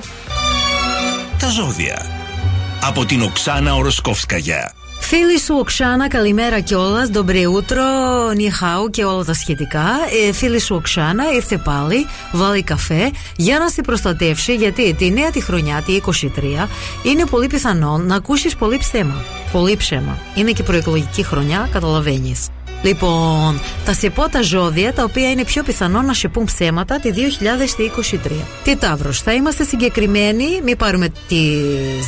Τα 1.39 1.49
ζώδια. 1.49 2.05
Από 2.81 3.05
την 3.05 3.21
Οξάνα 3.21 3.75
Οροσκόφσκαγια. 3.75 4.73
Φίλοι 4.99 5.39
σου 5.39 5.55
Οξάνα, 5.59 6.07
καλημέρα 6.07 6.59
κιόλας. 6.59 7.09
Ντομπριούτρο, 7.09 7.83
νιχάου 8.35 8.89
και 8.89 9.03
όλα 9.03 9.23
τα 9.23 9.33
σχετικά. 9.33 9.85
Ε, 10.27 10.31
φίλη 10.31 10.59
σου 10.59 10.75
Οξάνα 10.75 11.23
ήρθε 11.33 11.57
πάλι, 11.57 12.05
βάλει 12.31 12.63
καφέ 12.63 13.11
για 13.35 13.59
να 13.59 13.69
σε 13.69 13.81
προστατεύσει 13.81 14.55
γιατί 14.55 14.93
τη 14.93 15.09
νέα 15.09 15.29
τη 15.31 15.41
χρονιά, 15.41 15.83
τη 15.85 16.01
23, 16.05 16.67
είναι 17.03 17.25
πολύ 17.25 17.47
πιθανόν 17.47 18.05
να 18.05 18.15
ακούσεις 18.15 18.55
πολύ 18.55 18.77
ψέμα. 18.77 19.23
Πολύ 19.51 19.75
ψέμα. 19.75 20.17
Είναι 20.35 20.51
και 20.51 20.63
προεκλογική 20.63 21.23
χρονιά, 21.23 21.69
καταλαβαίνεις. 21.71 22.47
Λοιπόν, 22.83 23.61
θα 23.85 23.93
σε 23.93 24.09
πω 24.09 24.29
τα 24.29 24.41
ζώδια 24.41 24.93
τα 24.93 25.03
οποία 25.03 25.31
είναι 25.31 25.43
πιο 25.43 25.63
πιθανό 25.63 26.01
να 26.01 26.13
σε 26.13 26.27
πούν 26.27 26.45
ψέματα 26.45 26.99
τη 26.99 27.09
2023. 27.09 28.31
Τι 28.63 28.75
Ταύρος, 28.75 29.21
θα 29.21 29.33
είμαστε 29.33 29.63
συγκεκριμένοι, 29.63 30.45
μην 30.63 30.77
πάρουμε 30.77 31.07
τη 31.27 31.35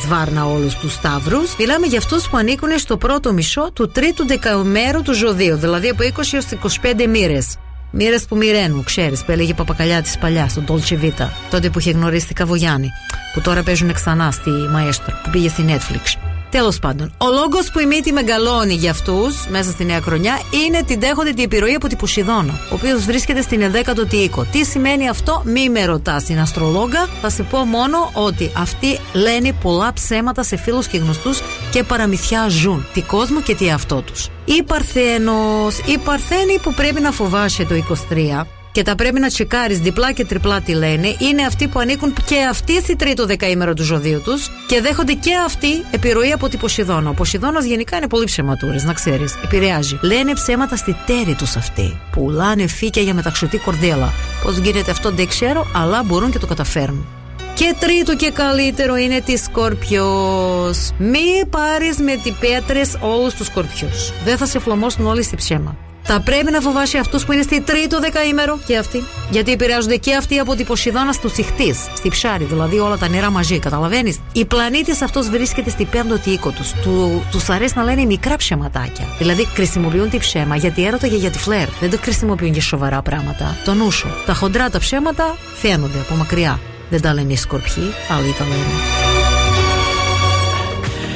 σβάρνα 0.04 0.46
όλους 0.46 0.76
τους 0.76 1.00
Ταύρους. 1.00 1.56
Μιλάμε 1.60 1.88
για 1.88 1.98
αυτούς 1.98 2.30
που 2.30 2.38
ανήκουν 2.38 2.80
στο 2.80 2.98
πρώτο 2.98 3.34
μισό 3.34 3.72
του 3.72 3.88
τρίτου 3.88 4.26
δεκαημέρου 4.28 5.02
του 5.02 5.14
ζωδίου, 5.14 5.58
δηλαδή 5.58 5.90
από 5.90 6.04
20 6.04 6.34
έως 6.34 6.46
25 6.82 7.08
μοίρες. 7.08 7.58
Μοίρες 7.92 8.26
που 8.26 8.36
μοιραίνουν, 8.36 8.84
ξέρεις, 8.84 9.24
που 9.24 9.32
έλεγε 9.32 9.52
η 9.52 9.54
παπακαλιά 9.54 10.02
της 10.02 10.18
παλιάς, 10.18 10.52
στον 10.52 10.66
Dolce 10.68 11.04
Vita. 11.04 11.28
Τότε 11.50 11.70
που 11.70 11.80
είχε 11.80 11.92
γνωρίσει 11.92 12.28
την 12.28 12.36
Καβογιάννη. 12.36 12.90
Που 13.34 13.42
τώρα 13.42 13.64
παίζουν 13.64 13.94
ξανά 13.94 14.32
στη 14.32 14.50
Μαέστρο, 14.50 15.14
που 15.24 15.30
πήγε 15.30 15.50
στη 15.50 15.66
Netflix. 15.68 16.33
Τέλος 16.54 16.80
πάντων, 16.80 17.14
ο 17.18 17.26
λόγος 17.26 17.72
που 17.72 17.80
η 17.80 17.86
μύτη 17.86 18.12
μεγαλώνει 18.12 18.74
για 18.74 18.92
αυτούς 18.92 19.48
μέσα 19.48 19.72
στη 19.72 19.86
νέα 19.86 20.02
χρονιά 20.02 20.40
είναι 20.66 20.84
την 20.84 21.00
δέχονται 21.00 21.32
την 21.32 21.44
επιρροή 21.44 21.74
από 21.74 21.88
την 21.88 21.98
Ποσειδώνα, 21.98 22.54
ο 22.72 22.74
οποίος 22.74 23.06
βρίσκεται 23.06 23.42
στην 23.42 23.62
11η 23.62 24.14
οίκο. 24.14 24.46
Τι 24.52 24.66
σημαίνει 24.66 25.10
αυτό, 25.10 25.42
μη 25.46 25.70
με 25.70 25.86
ρωτάς 25.86 26.24
την 26.24 26.40
αστρολόγκα. 26.40 27.10
Θα 27.22 27.30
σε 27.30 27.44
πω 27.44 27.58
μόνο 27.58 28.12
ότι 28.14 28.52
αυτοί 28.58 29.00
λένε 29.14 29.54
πολλά 29.62 29.94
ψέματα 29.94 30.44
σε 30.44 30.58
φίλους 30.58 30.88
και 30.88 30.98
γνωστούς 30.98 31.42
και 31.72 31.84
παραμυθιά 31.84 32.48
ζουν. 32.50 32.86
Τι 32.94 33.02
κόσμο 33.02 33.42
και 33.42 33.56
τι 33.56 33.72
αυτό 33.72 34.02
τους. 34.02 34.30
Η 34.46 34.64
Παρθένος, 34.64 35.78
η 35.78 35.98
Παρθένη 35.98 36.60
που 36.62 36.74
πρέπει 36.74 37.02
να 37.02 37.12
φοβάσαι 37.12 37.66
το 37.66 37.76
23 37.76 38.48
και 38.74 38.82
τα 38.82 38.96
πρέπει 38.96 39.20
να 39.20 39.28
τσεκάρεις 39.28 39.80
διπλά 39.80 40.12
και 40.12 40.26
τριπλά 40.26 40.62
τι 40.62 40.74
λένε, 40.74 41.16
είναι 41.20 41.42
αυτοί 41.46 41.68
που 41.68 41.80
ανήκουν 41.80 42.14
και 42.26 42.44
αυτοί 42.50 42.82
στη 42.82 42.96
τρίτο 42.96 43.26
δεκαήμερο 43.26 43.74
του 43.74 43.84
ζωδίου 43.84 44.22
τους 44.22 44.50
και 44.68 44.82
δέχονται 44.82 45.14
και 45.14 45.32
αυτοί 45.46 45.86
επιρροή 45.92 46.32
από 46.32 46.50
την 46.50 46.60
Ποσειδώνα. 46.60 47.10
Ο 47.10 47.14
Ποσειδώνας 47.14 47.66
γενικά 47.66 47.98
είναι 47.98 48.08
πολύ 48.08 48.26
ψεματούρε, 48.26 48.78
να 48.84 48.94
ξέρεις. 48.94 49.36
Επηρεάζει. 49.44 50.00
Λένε 50.02 50.34
ψέματα 50.34 50.76
στη 50.76 50.96
τέρη 51.06 51.36
τους 51.36 51.56
αυτοί. 51.56 52.00
Πουλάνε 52.12 52.68
φύκια 52.68 53.02
για 53.02 53.14
μεταξωτή 53.14 53.58
κορδέλα. 53.58 54.14
Πώς 54.44 54.58
γίνεται 54.58 54.92
αυτό 54.92 55.12
δεν 55.12 55.28
ξέρω, 55.28 55.68
αλλά 55.76 56.04
μπορούν 56.04 56.32
και 56.32 56.40
το 56.40 56.48
καταφέρνουν. 56.48 57.06
Και 57.54 57.76
τρίτο 57.80 58.16
και 58.16 58.32
καλύτερο 58.32 58.96
είναι 58.96 59.22
της 59.22 59.44
Σκορπιός. 59.44 60.92
Μη 60.98 61.46
πάρεις 61.50 61.98
με 61.98 62.16
τις 62.24 62.34
πέτρες 62.40 62.98
όλους 63.00 63.34
τους 63.34 63.46
Σκορπιούς. 63.46 64.14
Δεν 64.24 64.38
θα 64.38 64.46
σε 64.46 64.60
φλωμώσουν 64.60 65.06
όλοι 65.06 65.24
στη 65.24 65.36
ψέμα. 65.36 65.78
Θα 66.04 66.20
πρέπει 66.20 66.52
να 66.52 66.60
φοβάσει 66.60 66.98
αυτούς 66.98 67.26
που 67.26 67.32
είναι 67.32 67.42
στη 67.42 67.62
τρίτο 67.62 68.00
δεκαήμερο 68.00 68.60
και 68.66 68.78
αυτοί. 68.78 69.04
Γιατί 69.30 69.52
επηρεάζονται 69.52 69.96
και 69.96 70.16
αυτοί 70.16 70.40
από 70.40 70.56
την 70.56 70.66
Ποσειδώνα 70.66 71.14
του 71.22 71.30
Σιχτή, 71.30 71.76
στη 71.96 72.10
ψάρι, 72.10 72.44
δηλαδή 72.44 72.80
όλα 72.80 72.98
τα 72.98 73.08
νερά 73.10 73.30
μαζί, 73.30 73.60
καταλαβαίνεις; 73.60 74.20
Η 74.32 74.46
πλανήτης 74.46 75.02
αυτός 75.02 75.30
βρίσκεται 75.30 75.70
στη 75.70 75.86
πέμπτοτη 75.86 76.30
οίκο 76.30 76.50
τους. 76.50 76.72
Του 76.72 77.24
τους 77.32 77.50
αρέσει 77.50 77.74
να 77.78 77.84
λένε 77.84 78.06
μικρά 78.06 78.36
ψεματάκια. 78.36 79.06
Δηλαδή 79.18 79.46
χρησιμοποιούν 79.46 80.10
τη 80.10 80.18
ψέμα 80.18 80.56
γιατί 80.56 80.86
έρωτα 80.86 81.08
και 81.08 81.16
για 81.16 81.30
τη 81.30 81.40
φλερ. 81.40 81.68
Δεν 81.80 81.90
το 81.90 81.98
χρησιμοποιούν 82.02 82.52
για 82.52 82.62
σοβαρά 82.62 83.02
πράγματα. 83.02 83.58
Το 83.66 83.74
νους 83.74 83.96
σου. 83.96 84.08
Τα 84.26 84.34
χοντρά 84.34 84.70
τα 84.70 84.80
ψέματα 84.80 85.38
φαίνονται 85.56 86.00
από 86.00 86.16
μακριά. 86.16 86.60
Δεν 86.90 87.02
τα 87.02 87.14
λένε 87.14 87.34
οι 87.34 87.36
σκορπιοί, 87.36 87.94
άλλοι 88.10 88.36
τα 88.38 88.44
λένε. 88.44 89.43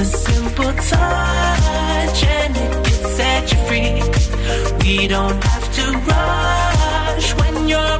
A 0.00 0.04
simple 0.04 0.72
touch 0.72 2.24
and 2.24 2.56
it 2.56 2.72
can 2.86 3.04
set 3.16 3.52
you 3.52 3.58
free. 3.68 4.02
We 4.82 5.06
don't 5.06 5.44
have 5.44 5.74
to 5.74 5.84
rush 6.12 7.34
when 7.34 7.68
you're 7.68 7.99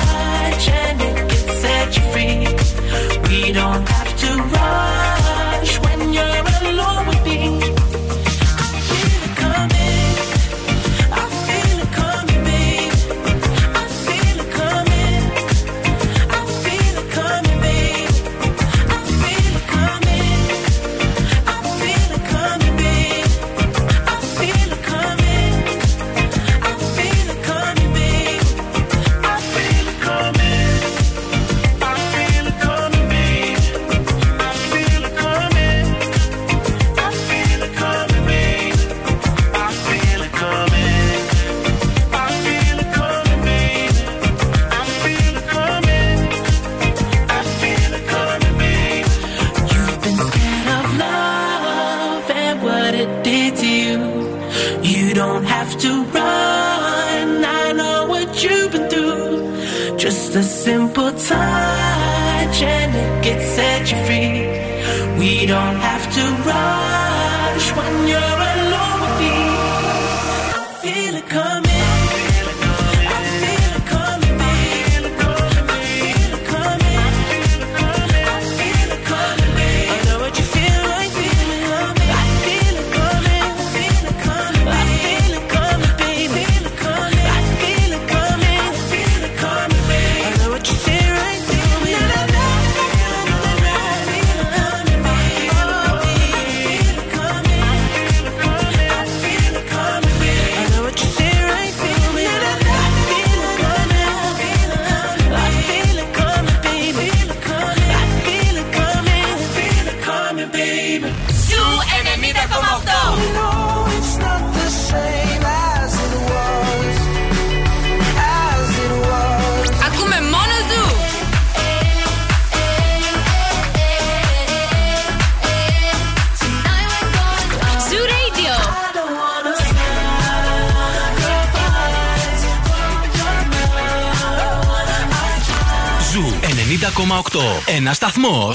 and 0.69 1.01
it 1.01 1.29
can 1.29 1.47
set 1.61 1.97
you 1.97 2.03
free. 2.11 2.47
We 3.29 3.51
don't 3.51 3.87
have 3.87 4.17
to 4.17 4.29
rush 4.53 5.20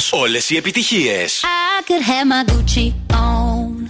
σταθμό. 0.05 0.19
Όλε 0.21 0.39
οι 0.47 0.57
επιτυχίε. 0.57 1.25
I 1.25 1.89
could 1.89 2.03
have 2.09 2.27
my 2.31 2.41
Gucci 2.49 2.87
on. 3.13 3.89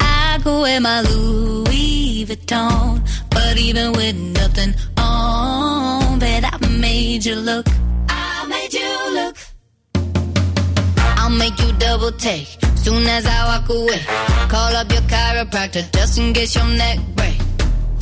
I 0.00 0.38
could 0.42 0.60
wear 0.64 0.80
my 0.88 0.98
Louis 1.08 2.24
Vuitton. 2.28 3.02
But 3.34 3.54
even 3.66 3.88
with 3.98 4.16
nothing 4.38 4.72
on, 4.98 6.18
bet 6.22 6.42
I 6.52 6.56
made 6.84 7.22
you 7.28 7.36
look. 7.48 7.66
I 8.08 8.46
made 8.52 8.74
you 8.80 8.92
look. 9.18 9.36
I'll 11.20 11.36
make 11.42 11.56
you 11.62 11.70
double 11.84 12.12
take. 12.26 12.50
Soon 12.84 13.04
as 13.16 13.24
I 13.36 13.38
walk 13.50 13.68
away, 13.78 14.02
call 14.52 14.72
up 14.80 14.88
your 14.94 15.04
chiropractor 15.12 15.84
just 15.96 16.14
in 16.20 16.26
case 16.36 16.52
your 16.58 16.68
neck 16.82 16.98
break. 17.18 17.38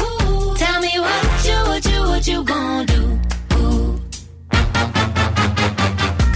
Ooh, 0.04 0.54
tell 0.62 0.78
me 0.86 0.92
what 1.06 1.22
you, 1.48 1.58
what 1.70 1.84
you, 1.90 2.00
what 2.10 2.24
you 2.30 2.38
gonna 2.52 2.86
do? 2.94 3.27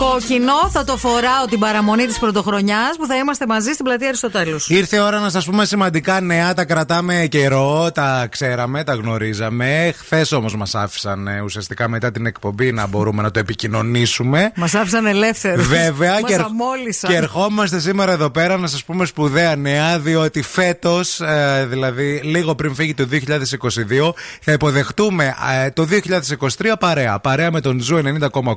5 0.00 0.09
καινούριο 0.28 0.54
κόκκινο 0.54 0.70
θα 0.70 0.84
το 0.84 0.96
φοράω 0.96 1.44
την 1.50 1.58
παραμονή 1.58 2.06
της 2.06 2.18
πρωτοχρονιάς 2.18 2.96
που 2.96 3.06
θα 3.06 3.16
είμαστε 3.16 3.46
μαζί 3.46 3.72
στην 3.72 3.84
πλατεία 3.84 4.08
Αριστοτέλους. 4.08 4.68
Ήρθε 4.68 4.96
η 4.96 5.00
ώρα 5.00 5.18
να 5.20 5.28
σας 5.30 5.44
πούμε 5.44 5.64
σημαντικά 5.64 6.20
νέα. 6.20 6.54
Τα 6.54 6.64
κρατάμε 6.64 7.26
καιρό, 7.30 7.90
τα 7.94 8.26
ξέραμε, 8.30 8.84
τα 8.84 8.94
γνωρίζαμε. 8.94 9.92
Χθες 9.98 10.32
όμως 10.32 10.56
μας 10.56 10.74
άφησαν 10.74 11.26
ε, 11.28 11.40
ουσιαστικά 11.40 11.88
μετά 11.88 12.10
την 12.10 12.26
εκπομπή 12.26 12.72
να 12.72 12.86
μπορούμε 12.86 13.22
να 13.22 13.30
το 13.30 13.38
επικοινωνήσουμε. 13.38 14.52
Μας 14.56 14.74
άφησαν 14.74 15.06
ελεύθερους. 15.06 15.66
Βέβαια, 15.68 16.12
Μας 16.12 16.22
και, 16.26 16.34
ερχ- 16.34 16.44
αμόλυσαν. 16.44 17.10
και 17.10 17.16
ερχόμαστε 17.16 17.80
σήμερα 17.80 18.12
εδώ 18.12 18.30
πέρα 18.30 18.56
να 18.58 18.66
σας 18.66 18.84
πούμε 18.84 19.04
σπουδαία 19.06 19.56
νέα, 19.56 19.98
διότι 19.98 20.42
φέτος, 20.42 21.20
δηλαδή 21.68 22.20
λίγο 22.24 22.54
πριν 22.54 22.74
φύγει 22.74 22.94
το 22.94 23.06
2022, 23.06 24.14
θα 24.40 24.52
υποδεχτούμε 24.52 25.34
ε, 25.64 25.70
το 25.70 25.86
2023 26.58 26.72
παρέα. 26.78 27.18
Παρέα 27.20 27.50
με 27.50 27.60
τον 27.60 27.80
Zoo 27.80 28.00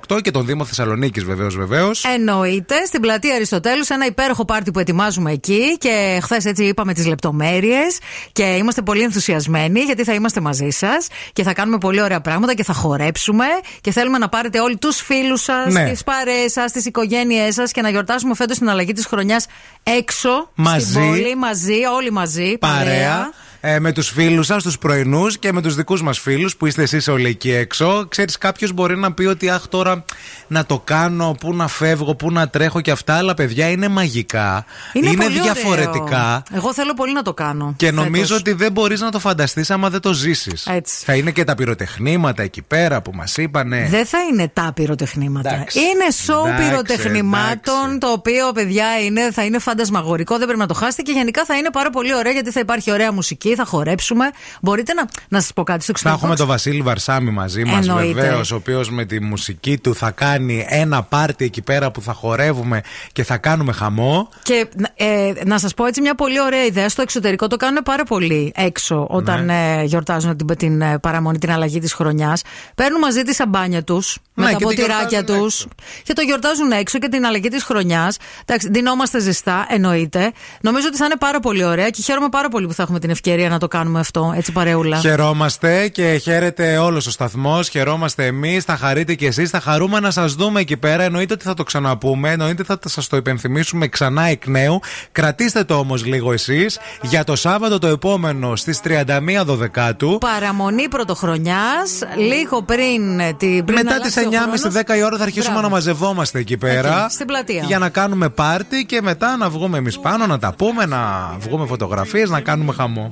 90,8 0.08 0.22
και 0.22 0.32
τον 0.32 0.46
Δήμο 0.46 0.66
Θεσσαλονίκης, 0.66 1.24
βεβαίως, 1.24 1.53
βεβαίως. 1.56 2.04
Εννοείται, 2.04 2.76
στην 2.86 3.02
πλατεία 3.02 3.36
Αριστοτέλους, 3.36 3.90
ένα 3.90 4.06
υπέροχο 4.06 4.46
πάρτι 4.46 4.72
που 4.72 4.80
ετοιμάζουμε 4.80 5.32
εκεί. 5.32 5.78
Και 5.80 6.20
χθες 6.24 6.46
έτσι 6.46 6.64
είπαμε 6.64 6.94
τις 6.94 7.06
λεπτομέρειες. 7.08 7.98
Και 8.32 8.44
είμαστε 8.44 8.82
πολύ 8.82 9.02
ενθουσιασμένοι 9.02 9.80
γιατί 9.80 10.04
θα 10.04 10.14
είμαστε 10.14 10.42
μαζί 10.42 10.70
σας 10.70 11.08
και 11.34 11.44
θα 11.44 11.54
κάνουμε 11.54 11.78
πολύ 11.78 12.02
ωραία 12.02 12.22
πράγματα 12.22 12.54
και 12.54 12.64
θα 12.64 12.74
χορέψουμε. 12.74 13.46
Και 13.82 13.92
θέλουμε 13.92 14.18
να 14.18 14.30
πάρετε 14.30 14.60
όλοι 14.60 14.78
τους 14.78 15.02
φίλους 15.02 15.42
σας, 15.42 15.74
Ναι. 15.74 15.90
τις 15.90 16.04
παρέες 16.04 16.52
σας, 16.52 16.72
τις 16.72 16.86
οικογένειές 16.86 17.54
σας 17.54 17.72
και 17.72 17.82
να 17.82 17.90
γιορτάσουμε 17.90 18.36
φέτος 18.36 18.58
την 18.58 18.70
αλλαγή 18.70 18.92
της 18.94 19.06
χρονιάς 19.06 19.46
έξω. 19.84 20.52
Μαζί. 20.56 20.92
Στην 20.92 21.02
πόλη, 21.02 21.36
μαζί, 21.36 21.80
όλοι 21.96 22.12
μαζί. 22.12 22.58
Παρέα. 22.60 23.32
Ε, 23.66 23.80
με 23.80 23.92
τους 23.92 24.10
φίλους 24.10 24.46
σας, 24.46 24.64
τους 24.64 24.78
πρωινούς 24.78 25.38
και 25.38 25.52
με 25.52 25.62
τους 25.62 25.76
δικούς 25.76 26.02
μας 26.02 26.20
φίλους 26.20 26.56
που 26.56 26.66
είστε 26.66 26.82
εσείς 26.82 27.08
όλοι 27.08 27.28
εκεί 27.28 27.52
έξω. 27.52 28.06
Ξέρεις, 28.08 28.38
κάποιος 28.38 28.72
μπορεί 28.72 28.98
να 28.98 29.14
πει 29.14 29.26
ότι 29.26 29.50
αχ, 29.50 29.68
τώρα 29.68 30.06
να 30.48 30.66
το 30.66 30.80
κάνω, 30.80 31.36
πού 31.40 31.56
να 31.56 31.68
φεύγω, 31.68 32.16
πού 32.16 32.32
να 32.32 32.50
τρέχω 32.50 32.82
και 32.82 32.92
αυτά. 32.92 33.14
Αλλά 33.14 33.34
παιδιά 33.34 33.70
είναι 33.70 33.88
μαγικά. 33.88 34.66
Είναι, 34.94 35.14
πολύ 35.14 35.40
διαφορετικά. 35.40 36.44
ωραίο. 36.48 36.62
Εγώ 36.62 36.74
θέλω 36.74 36.94
πολύ 36.94 37.14
να 37.14 37.22
το 37.22 37.34
κάνω. 37.34 37.74
Και 37.78 37.86
φέτος. 37.86 38.04
νομίζω 38.04 38.36
ότι 38.36 38.54
δεν 38.54 38.72
μπορείς 38.72 39.02
να 39.02 39.12
το 39.12 39.20
φανταστείς 39.20 39.72
άμα 39.72 39.90
δεν 39.90 40.00
το 40.00 40.14
ζήσεις. 40.14 40.66
Έτσι. 40.66 41.06
Θα 41.06 41.16
είναι 41.16 41.32
και 41.32 41.44
τα 41.44 41.56
πυροτεχνήματα 41.56 42.44
εκεί 42.44 42.62
πέρα 42.62 43.02
που 43.02 43.12
μας 43.14 43.38
είπανε. 43.38 43.88
Δεν 43.90 44.06
θα 44.06 44.18
είναι 44.32 44.48
τα 44.54 44.72
πυροτεχνήματα. 44.76 45.54
Εντάξει. 45.54 45.80
Είναι 45.80 46.12
σοου 46.26 46.46
Εντάξει, 46.46 46.70
πυροτεχνημάτων, 46.70 48.00
το 48.00 48.08
οποίο 48.08 48.52
παιδιά 48.52 49.00
είναι, 49.06 49.32
θα 49.32 49.44
είναι 49.44 49.60
φαντασμαγορικό, 49.60 50.38
δεν 50.38 50.46
πρέπει 50.46 50.60
να 50.60 50.68
το 50.68 50.74
χάσετε 50.74 51.02
και 51.02 51.12
γενικά 51.12 51.46
θα 51.46 51.56
είναι 51.56 51.70
πάρα 51.72 51.90
πολύ 51.90 52.16
ωραία 52.16 52.32
γιατί 52.32 52.52
θα 52.52 52.60
υπάρχει 52.60 52.92
ωραία 52.92 53.12
μουσική, 53.12 53.53
εκεί, 53.54 53.62
θα 53.62 53.66
χορέψουμε. 53.68 54.26
Μπορείτε 54.62 54.94
να, 54.94 55.06
να 55.30 55.42
σας 55.42 55.54
πω 55.54 55.64
κάτι 55.64 55.84
στο 55.84 55.94
Θα 55.94 56.00
εξωτερικό. 56.00 56.20
έχουμε 56.24 56.36
τον 56.38 56.48
Βασίλη 56.48 56.82
Βαρσάμι 56.82 57.30
μαζί 57.32 57.64
μας, 57.66 57.88
Εννοείται. 57.88 58.22
βεβαίως, 58.22 58.52
ο 58.52 58.56
οποίος 58.56 58.90
με 58.92 59.06
τη 59.06 59.22
μουσική 59.22 59.78
του 59.78 59.96
θα 59.96 60.12
κάνει 60.12 60.66
ένα 60.70 61.04
πάρτι 61.04 61.46
εκεί 61.46 61.62
πέρα 61.62 61.92
που 61.92 62.02
θα 62.02 62.14
χορεύουμε 62.14 62.82
και 63.12 63.24
θα 63.24 63.38
κάνουμε 63.38 63.72
χαμό. 63.72 64.30
Και 64.44 64.68
ε, 64.96 65.32
να 65.46 65.58
σας 65.60 65.74
πω 65.74 65.86
έτσι 65.86 66.02
μια 66.02 66.16
πολύ 66.16 66.42
ωραία 66.42 66.64
ιδέα. 66.66 66.90
Στο 66.90 67.02
εξωτερικό 67.02 67.48
το 67.48 67.56
κάνουν 67.58 67.84
πάρα 67.84 68.04
πολύ 68.04 68.52
έξω 68.56 69.06
όταν 69.10 69.46
Ναι. 69.46 69.78
ε, 69.80 69.84
γιορτάζουν 69.84 70.38
την, 70.38 70.58
την 70.58 70.82
ε, 70.82 70.98
παραμονή, 71.00 71.38
την 71.38 71.52
αλλαγή 71.52 71.80
της 71.80 71.94
χρονιάς. 71.94 72.42
Παίρνουν 72.76 73.00
μαζί 73.00 73.22
τη 73.24 73.34
σαμπάνια 73.36 73.84
τους 73.84 74.18
με 74.34 74.46
Ναι, 74.46 74.52
τα 74.52 74.58
και 74.58 74.66
τη 74.66 74.76
ποτηράκια 74.76 75.08
γιορτάζουν 75.10 75.44
τους 75.44 75.66
και 76.04 76.14
το 76.14 76.22
γιορτάζουν 76.22 76.72
έξω 76.72 77.00
και 77.00 77.08
την 77.08 77.26
αλλαγή 77.26 77.48
της 77.50 77.64
χρονιάς. 77.64 78.18
Εντάξει, 78.46 78.70
δινόμαστε 78.72 79.20
ζεστά, 79.20 79.66
εννοείται. 79.70 80.32
Νομίζω 80.62 80.88
ότι 80.88 80.98
θα 80.98 81.06
είναι 81.06 81.16
πάρα 81.20 81.40
πολύ 81.40 81.64
ωραία 81.64 81.90
και 81.90 82.02
χαίρομαι 82.02 82.30
πάρα 82.30 82.50
πολύ 82.50 82.68
που 82.68 82.74
θα 82.74 82.84
έχουμε 82.84 83.00
την 83.00 83.10
ευκαιρία 83.10 83.43
να 83.50 83.58
το 83.58 83.68
κάνουμε 83.68 84.00
αυτό 84.00 84.34
έτσι 84.36 84.52
παρεούλα. 84.52 84.98
Χαιρόμαστε 84.98 85.88
και 85.88 86.20
χαίρεται 86.22 86.78
όλος 86.78 87.08
ο 87.08 87.12
σταθμός. 87.12 87.70
Χαιρόμαστε 87.70 88.26
εμείς, 88.26 88.64
θα 88.64 88.78
χαρείτε 88.78 89.14
κι 89.16 89.26
εσείς. 89.26 89.50
Θα 89.50 89.60
χαρούμε 89.60 90.00
να 90.00 90.12
σας 90.12 90.34
δούμε 90.34 90.60
εκεί 90.60 90.78
πέρα. 90.78 91.04
Εννοείται 91.04 91.34
ότι 91.34 91.44
θα 91.44 91.54
το 91.54 91.64
ξαναπούμε. 91.64 92.32
Εννοείται 92.32 92.64
θα 92.64 92.80
σας 92.86 93.08
το 93.08 93.18
υπενθυμίσουμε 93.18 93.88
ξανά 93.88 94.24
εκ 94.24 94.48
νέου. 94.48 94.80
Κρατήστε 95.12 95.64
το 95.64 95.76
όμως 95.76 96.06
λίγο 96.06 96.32
εσείς 96.34 96.80
για 97.02 97.24
το 97.24 97.36
Σάββατο 97.36 97.80
το 97.80 97.88
επόμενο 97.88 98.56
στις 98.56 98.80
31 98.84 99.44
Δωδεκάτου. 99.46 100.18
Παραμονή 100.18 100.88
πρωτοχρονιάς, 100.88 102.00
λίγο 102.18 102.62
πριν 102.62 103.20
ε, 103.20 103.34
την. 103.34 103.66
πριν 103.66 103.78
Μετά 103.78 103.94
αλλάξει 103.94 104.16
τις 104.16 104.26
ο 104.26 104.30
9.30 104.30 104.34
χρόνος. 104.34 104.84
10 104.86 104.98
η 104.98 105.04
ώρα 105.04 105.18
θα 105.18 105.24
αρχίσουμε 105.24 105.54
Μπράβο. 105.54 105.68
να 105.68 105.74
μαζευόμαστε 105.74 106.40
εκεί 106.40 106.58
πέρα. 106.58 107.04
Εκεί, 107.04 107.14
στην 107.14 107.26
πλατεία. 107.26 107.64
Για 107.68 107.80
να 107.80 107.90
κάνουμε 107.90 108.30
πάρτι 108.30 108.86
και 108.86 109.02
μετά 109.02 109.38
να 109.38 109.50
βγούμε 109.50 109.78
εμείς 109.78 110.00
πάνω, 110.00 110.26
να 110.28 110.40
τα 110.40 110.54
πούμε, 110.58 110.86
να 110.86 111.34
βγούμε 111.40 111.66
φωτογραφίες, 111.66 112.30
να 112.30 112.40
κάνουμε 112.42 112.74
χαμό. 112.74 113.12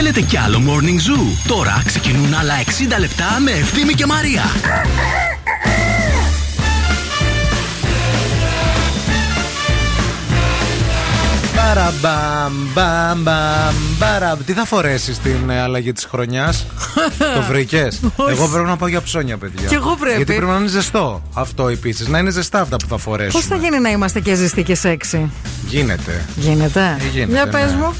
Θέλετε 0.00 0.20
κι 0.20 0.36
άλλο 0.36 0.62
Morning 0.66 1.10
Zoo; 1.10 1.46
Τώρα 1.46 1.82
ξεκινούν 1.84 2.34
άλλα 2.34 2.54
60 2.64 3.00
λεπτά 3.00 3.40
με 3.44 3.50
Ευθύμη 3.50 3.92
και 3.92 4.06
Μαρία. 4.06 4.42
Παραμπαμ, 11.56 12.52
μπαμ, 12.74 13.22
μπαμ, 13.22 13.74
μπαραμ. 13.98 14.38
Τι 14.46 14.52
θα 14.52 14.64
φορέσεις 14.64 15.16
στην 15.16 15.50
ε, 15.50 15.60
αλλαγή 15.60 15.92
της 15.92 16.04
χρονιάς, 16.04 16.66
Το 17.36 17.42
βρήκες; 17.48 18.00
Όχι. 18.16 18.30
Εγώ 18.30 18.48
πρέπει 18.48 18.68
να 18.68 18.76
πάω 18.76 18.88
για 18.88 19.00
ψώνια, 19.00 19.36
παιδιά. 19.36 19.68
Κι 19.68 19.74
εγώ 19.74 19.96
πρέπει. 20.00 20.16
Γιατί 20.16 20.34
πρέπει 20.34 20.50
να 20.50 20.58
είναι 20.58 20.68
ζεστό 20.68 21.22
αυτό 21.34 21.68
επίσης. 21.68 22.08
Να 22.08 22.18
είναι 22.18 22.30
ζεστά 22.30 22.60
αυτά 22.60 22.76
που 22.76 22.86
θα 22.88 22.94
Πώς 22.94 23.02
φορέσουμε. 23.02 23.42
θα 23.42 23.56
γίνει 23.56 23.78
να 23.78 23.90
είμαστε 23.90 24.20
και 24.20 24.34
ζεστοί 24.34 24.62
και 24.62 24.78
σεξy. 24.82 25.28
Γίνεται. 25.66 26.24
Γίνεται. 26.36 26.96
Ε, 27.00 27.08
γίνεται, 27.12 27.32
Για 27.32 27.44
ναι. 27.44 27.50
πες 27.50 27.72
μου. 27.74 27.94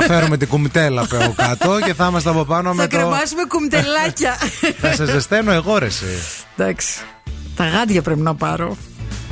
Θα 0.00 0.06
φέρουμε 0.14 0.36
την 0.36 0.48
κουμιτέλα 0.48 1.00
από 1.02 1.34
κάτω 1.36 1.78
και 1.84 1.94
θα 1.94 2.06
είμαστε 2.06 2.30
από 2.30 2.44
πάνω 2.44 2.68
Θα 2.68 2.74
με 2.74 2.86
το. 2.86 2.96
κρεμάσουμε 2.96 3.42
κουμτελάκια. 3.48 4.36
θα 4.80 4.92
σε 4.92 5.04
ζεσταίνω 5.06 5.52
εγώ, 5.52 5.78
ρε. 5.78 5.86
εσύ. 5.86 6.04
Εντάξει. 6.56 6.98
Τα 7.56 7.68
γάντια 7.68 8.02
πρέπει 8.02 8.20
να 8.20 8.34
πάρω. 8.34 8.76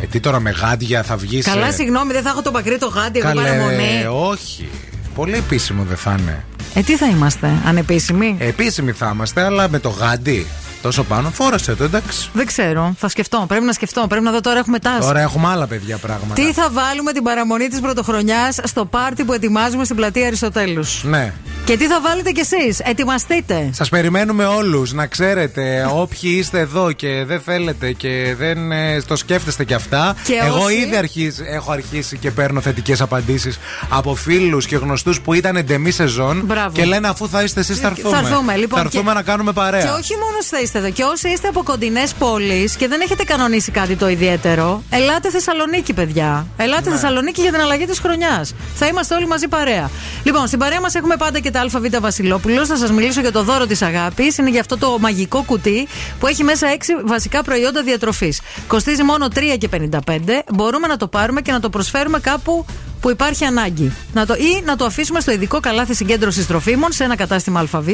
Ε, 0.03 0.07
τι 0.07 0.21
τώρα 0.21 0.41
με 0.41 0.51
γάντια 0.51 1.03
θα 1.03 1.17
βγεις. 1.17 1.45
Καλά, 1.45 1.73
συγγνώμη, 1.73 2.13
δεν 2.13 2.23
θα 2.23 2.29
έχω 2.29 2.43
το 2.43 2.51
μακρύ 2.51 2.79
το 2.79 2.87
γάντι 2.87 3.19
εγώ 3.19 3.33
παραμονή. 3.35 4.07
όχι. 4.31 4.69
Πολύ 5.15 5.35
επίσημο 5.37 5.83
δεν 5.89 5.97
θα 5.97 6.17
είναι. 6.19 6.45
Ε, 6.75 6.81
τι 6.81 6.97
θα 6.97 7.07
είμαστε, 7.07 7.51
ανεπίσημοι; 7.67 8.37
Επίσημοι 8.39 8.93
θα 8.93 9.11
είμαστε, 9.15 9.43
αλλά 9.43 9.69
με 9.69 9.79
το 9.79 9.89
γάντι 9.89 10.47
τόσο 10.85 11.03
πάνω, 11.05 11.31
φόρασε 11.31 11.75
το, 11.75 11.85
εντάξει. 11.85 12.31
Δεν 12.33 12.47
ξέρω. 12.47 12.95
Θα 12.99 13.09
σκεφτώ. 13.09 13.45
Πρέπει 13.49 13.65
να 13.65 13.73
σκεφτώ. 13.73 14.07
Πρέπει 14.09 14.25
να 14.25 14.31
δω 14.31 14.41
τώρα 14.41 14.59
έχουμε 14.59 14.79
τάση. 14.79 15.01
Τώρα 15.01 15.21
έχουμε 15.21 15.49
άλλα 15.49 15.67
παιδιά 15.67 15.97
πράγματα. 15.97 16.35
Τι 16.35 16.53
θα 16.53 16.69
βάλουμε 16.71 17.13
την 17.13 17.23
παραμονή 17.23 17.69
της 17.69 17.81
πρωτοχρονιάς 17.81 18.59
στο 18.63 18.85
πάρτι 18.85 19.25
που 19.25 19.33
ετοιμάζουμε 19.33 19.85
στην 19.85 19.97
πλατεία 19.97 20.27
Αριστοτέλους; 20.27 21.05
Ναι. 21.05 21.33
Και 21.65 21.77
τι 21.77 21.87
θα 21.87 22.01
βάλετε 22.01 22.31
κι 22.31 22.41
εσείς. 22.41 22.79
Ετοιμαστείτε; 22.81 23.69
Σας 23.73 23.89
περιμένουμε 23.89 24.45
όλους 24.45 24.93
να 24.93 25.07
ξέρετε, 25.07 25.89
όποιοι 25.95 26.35
είστε 26.39 26.59
εδώ 26.59 26.93
και 26.93 27.25
δεν 27.27 27.41
θέλετε 27.41 27.93
και 27.93 28.35
δεν 28.39 28.73
ε, 28.73 29.03
το 29.03 29.17
σκέφτεστε 29.17 29.65
κι 29.65 29.75
αυτά. 29.75 30.17
Και 30.25 30.41
Εγώ 30.45 30.63
όσοι- 30.65 30.77
ήδη 30.79 30.97
αρχίζ- 30.97 31.41
έχω 31.47 31.73
αρχίσει 31.73 32.17
και 32.19 32.31
παίρνω 32.31 32.61
θετικές 32.61 33.01
απαντήσεις 33.01 33.59
από 33.89 34.15
φίλους 34.15 34.67
και 34.67 34.77
γνωστούς 34.77 35.21
που 35.21 35.33
ήταν 35.33 35.57
εντεμή 35.57 35.91
σεζόν 35.91 36.43
Μπράβο. 36.45 36.73
και 36.73 36.85
λένε 36.85 37.09
αφού 37.09 37.29
θα 37.29 37.43
είστε 37.43 37.61
εσείς 37.61 37.79
θα 37.79 37.87
έρθουμε. 37.87 38.17
Θα 38.21 38.29
έρθουμε, 38.29 38.57
λοιπόν. 38.57 38.79
Θα 38.79 38.85
έρθουμε 38.85 39.11
και- 39.11 39.17
να 39.17 39.23
κάνουμε 39.23 39.53
παρέα. 39.53 39.83
Και 39.83 39.89
όχι 39.89 40.15
μόνο 40.17 40.43
θα 40.43 40.61
είστε 40.61 40.74
Ορίστε 40.75 40.89
εδώ. 40.93 41.09
Και 41.09 41.13
όσοι 41.13 41.29
είστε 41.29 41.49
από 41.49 41.63
κοντινές 41.63 42.15
πόλεις 42.15 42.77
και 42.77 42.89
δεν 42.89 43.01
έχετε 43.01 43.25
κανονίσει 43.25 43.71
κάτι 43.71 43.97
το 43.97 44.09
ιδιαίτερο, 44.09 44.83
ελάτε 44.91 45.31
Θεσσαλονίκη, 45.31 45.93
παιδιά. 45.93 46.47
Ελάτε 46.57 46.89
Ναι. 46.89 46.95
Θεσσαλονίκη 46.95 47.41
για 47.41 47.53
την 47.53 47.61
αλλαγή 47.61 47.87
της 47.87 47.99
χρονιάς. 47.99 48.55
Θα 48.75 48.87
είμαστε 48.87 49.15
όλοι 49.15 49.27
μαζί 49.27 49.49
παρέα. 49.49 49.91
Λοιπόν, 50.23 50.47
στην 50.47 50.59
παρέα 50.59 50.81
μας 50.81 50.95
έχουμε 50.95 51.17
πάντα 51.17 51.39
και 51.39 51.51
τα 51.51 51.61
ΑΒ 51.61 51.87
Βασιλόπουλο. 52.01 52.67
Θα 52.67 52.77
σας 52.77 52.91
μιλήσω 52.91 53.21
για 53.21 53.33
το 53.33 53.43
δώρο 53.43 53.67
της 53.67 53.83
αγάπης. 53.83 54.39
Είναι 54.39 54.51
για 54.51 54.61
αυτό 54.61 54.79
το 54.79 54.97
μαγικό 55.01 55.43
κουτί 55.43 55.89
που 56.21 56.27
έχει 56.27 56.45
μέσα 56.45 56.67
6 56.69 57.03
βασικά 57.05 57.43
προϊόντα 57.43 57.83
διατροφής. 57.83 58.41
Κοστίζει 58.67 59.03
μόνο 59.03 59.29
3 59.35 59.57
και 59.59 59.69
55. 59.69 60.43
Μπορούμε 60.55 60.87
να 60.87 60.97
το 60.97 61.09
πάρουμε 61.09 61.41
και 61.41 61.53
να 61.53 61.61
το 61.61 61.69
προσφέρουμε 61.69 62.19
κάπου 62.19 62.67
που 63.05 63.11
υπάρχει 63.11 63.45
ανάγκη. 63.45 63.93
Να 64.13 64.27
το, 64.27 64.35
ή 64.35 64.63
να 64.65 64.77
το 64.77 64.85
αφήσουμε 64.85 65.21
στο 65.21 65.33
ειδικό 65.33 65.61
καλάθι 65.61 65.95
συγκέντρωση 65.95 66.47
τροφίμων 66.47 66.93
σε 66.93 67.05
ένα 67.05 67.17
κατάστημα 67.17 67.61
ΑΒ. 67.73 67.89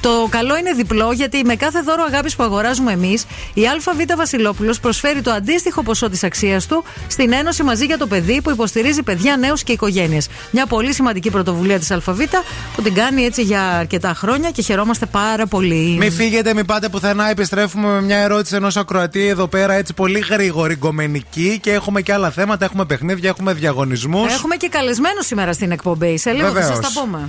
Το 0.00 0.28
καλό 0.30 0.56
είναι 0.56 0.72
διπλό 0.72 1.12
γιατί 1.12 1.44
με 1.44 1.56
κάθε 1.56 1.80
δώρο 1.80 2.02
αγάπης 2.02 2.36
που 2.36 2.42
αγοράζουμε 2.42 2.92
εμείς, 2.92 3.26
η 3.54 3.62
ΑΒ 3.66 4.16
Βασιλόπουλος 4.16 4.80
προσφέρει 4.80 5.20
το 5.20 5.30
αντίστοιχο 5.30 5.82
ποσό 5.82 6.10
της 6.10 6.24
αξίας 6.24 6.66
του 6.66 6.84
στην 7.08 7.32
Ένωση 7.32 7.62
Μαζί 7.62 7.84
για 7.84 7.98
το 7.98 8.06
Παιδί 8.06 8.40
που 8.42 8.50
υποστηρίζει 8.50 9.02
παιδιά, 9.02 9.36
νέους 9.36 9.62
και 9.62 9.72
οικογένειες. 9.72 10.28
Μια 10.50 10.66
πολύ 10.66 10.92
σημαντική 10.92 11.30
πρωτοβουλία 11.30 11.78
της 11.78 11.90
ΑΒ 11.90 12.20
που 12.76 12.82
την 12.82 12.94
κάνει 12.94 13.24
έτσι 13.24 13.42
για 13.42 13.62
αρκετά 13.62 14.14
χρόνια 14.14 14.50
και 14.50 14.62
χαιρόμαστε 14.62 15.06
πάρα 15.06 15.46
πολύ. 15.46 15.96
Μην 15.98 16.12
φύγετε, 16.12 16.54
μην 16.54 16.66
πάτε 16.66 16.88
πουθενά. 16.88 17.30
Επιστρέφουμε 17.30 17.86
με 17.86 18.02
μια 18.02 18.16
ερώτηση 18.16 18.54
ενός 18.54 18.76
ακροατή 18.76 19.26
εδώ 19.26 19.46
πέρα, 19.46 19.72
έτσι 19.72 19.92
πολύ 19.94 20.18
γρήγορη, 20.18 20.74
γκομενική. 20.74 21.58
Και 21.62 21.72
έχουμε 21.72 22.02
και 22.02 22.12
άλλα 22.12 22.30
θέματα. 22.30 22.64
Έχουμε 22.64 22.84
παιχνίδια, 22.84 23.28
έχουμε 23.28 23.52
διαγωνισμούς. 23.52 24.37
Έχουμε 24.38 24.56
και 24.56 24.68
καλεσμένο 24.68 25.22
σήμερα 25.22 25.52
στην 25.52 25.70
εκπομπή. 25.70 26.18
Σε 26.18 26.30
λίγο 26.32 26.46
θα 26.46 26.52
Βεβαίως. 26.52 26.76
σας 26.84 26.92
τα 26.94 27.00
πούμε. 27.00 27.28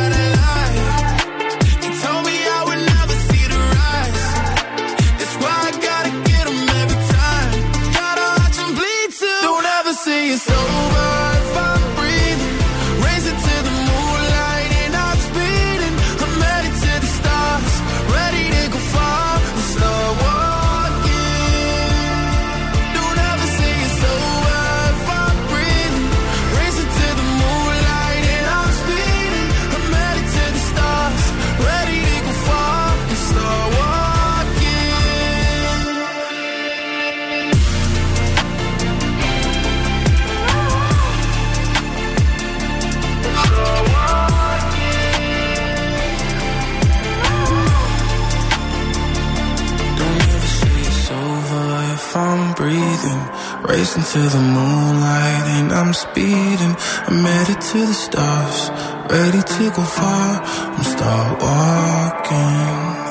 Racing 53.80 54.04
to 54.12 54.18
the 54.34 54.40
moonlight 54.56 55.44
and 55.56 55.72
I'm 55.72 55.92
speeding. 55.92 56.74
I'm 57.08 57.24
headed 57.24 57.60
to 57.60 57.78
the 57.86 57.94
stars, 57.94 58.70
ready 59.10 59.42
to 59.42 59.70
go 59.76 59.82
far. 59.82 60.42
I'm 60.76 60.84
start 60.92 61.40
walking. 61.42 63.06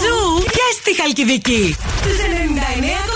Ζου 0.00 0.42
και 0.44 0.66
στη 0.80 0.94
Χαλκιδική. 1.00 1.76
Στους 2.00 2.16
99,5. 2.18 3.15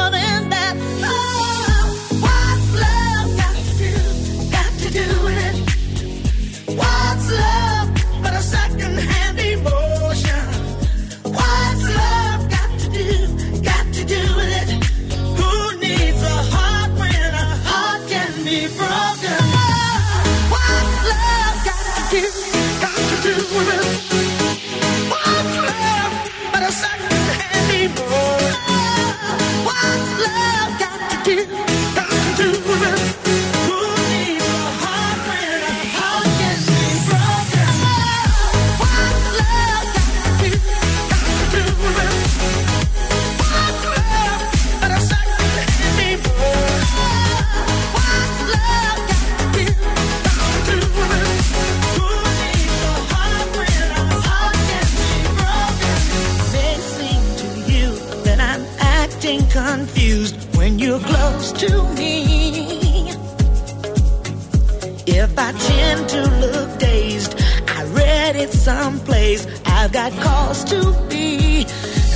love 30.33 30.70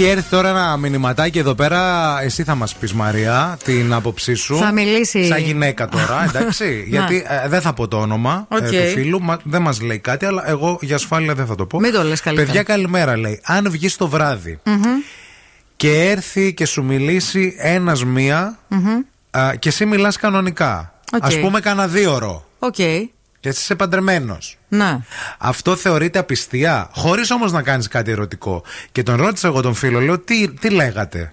Έχει 0.00 0.10
έρθει 0.10 0.30
τώρα 0.30 0.48
ένα 0.48 0.76
μηνυματάκι 0.76 1.38
εδώ 1.38 1.54
πέρα. 1.54 2.16
Εσύ 2.22 2.44
θα 2.44 2.54
μας 2.54 2.74
πεις, 2.74 2.92
Μαρία, 2.92 3.58
την 3.64 3.92
άποψή 3.92 4.34
σου. 4.34 4.56
Θα 4.56 4.72
μιλήσει. 4.72 5.24
Σαν 5.24 5.38
γυναίκα 5.38 5.88
τώρα, 5.88 6.24
εντάξει. 6.28 6.84
γιατί 6.88 7.24
ε, 7.44 7.48
δεν 7.48 7.60
θα 7.60 7.72
πω 7.72 7.88
το 7.88 7.96
όνομα 7.96 8.46
ε, 8.50 8.54
Οκ. 8.54 8.60
του 8.60 8.88
φίλου. 8.92 9.22
Μα, 9.22 9.38
δεν 9.42 9.62
μας 9.62 9.80
λέει 9.80 9.98
κάτι, 9.98 10.24
αλλά 10.26 10.48
εγώ 10.48 10.78
για 10.80 10.94
ασφάλεια 10.96 11.34
δεν 11.34 11.46
θα 11.46 11.54
το 11.54 11.66
πω. 11.66 11.80
Μην 11.80 11.92
το 11.92 12.02
λες 12.02 12.20
καλύτερα. 12.20 12.46
Παιδιά, 12.46 12.62
καλημέρα, 12.62 13.16
λέει. 13.16 13.40
Αν 13.44 13.70
βγεις 13.70 13.96
το 13.96 14.08
βράδυ 14.08 14.58
Μμμ, 14.64 14.82
και 15.76 16.08
έρθει 16.10 16.54
και 16.54 16.66
σου 16.66 16.82
μιλήσει 16.84 17.54
ένας 17.58 18.04
μία 18.04 18.58
μμμ. 18.68 18.88
α, 19.30 19.54
και 19.54 19.68
εσύ 19.68 19.86
μιλάς 19.86 20.16
κανονικά. 20.16 20.92
Οκ. 21.12 21.24
Α 21.24 21.28
πούμε, 21.40 21.60
κανένα 21.60 21.86
δίωρο. 21.88 22.44
Οκ. 22.58 22.76
Και 23.40 23.48
εσύ 23.48 23.60
είσαι 23.60 23.74
παντρεμένος. 23.74 24.58
Ναι. 24.68 24.98
Αυτό 25.38 25.76
θεωρείται 25.76 26.18
απιστία, 26.18 26.90
χωρίς 26.94 27.30
όμως 27.30 27.52
να 27.52 27.62
κάνεις 27.62 27.88
κάτι 27.88 28.10
ερωτικό. 28.10 28.62
Και 28.92 29.02
τον 29.02 29.16
ρώτησα 29.16 29.48
εγώ 29.48 29.60
τον 29.62 29.74
φίλο, 29.74 30.00
λέω 30.00 30.18
τι, 30.18 30.50
τι 30.50 30.70
λέγατε; 30.70 31.32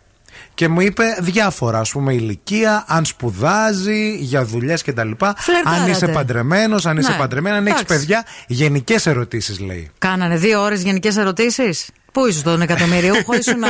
Και 0.53 0.67
μου 0.67 0.81
είπε 0.81 1.03
διάφορα, 1.19 1.79
ας 1.79 1.91
πούμε, 1.91 2.13
ηλικία, 2.13 2.83
αν 2.87 3.05
σπουδάζει, 3.05 4.15
για 4.19 4.45
δουλειές 4.45 4.81
κτλ. 4.83 5.11
Φλερτάρατε. 5.37 5.81
Αν 5.83 5.89
είσαι 5.89 6.07
παντρεμένος, 6.07 6.85
αν 6.85 6.97
είσαι 6.97 7.11
Ναι. 7.11 7.17
παντρεμένη, 7.17 7.55
αν 7.57 7.67
έχεις 7.67 7.81
Εντάξει. 7.81 7.99
παιδιά. 8.05 8.25
Γενικές 8.47 9.05
ερωτήσεις 9.05 9.59
λέει. 9.59 9.91
Κάνανε 9.97 10.37
δύο 10.37 10.61
ώρες 10.61 10.81
γενικές 10.81 11.17
ερωτήσεις. 11.17 11.89
Πού 12.15 12.27
ήσουν 12.27 12.39
στον 12.39 12.61
εκατομμυριούχο, 12.61 13.33
ήσουν. 13.39 13.63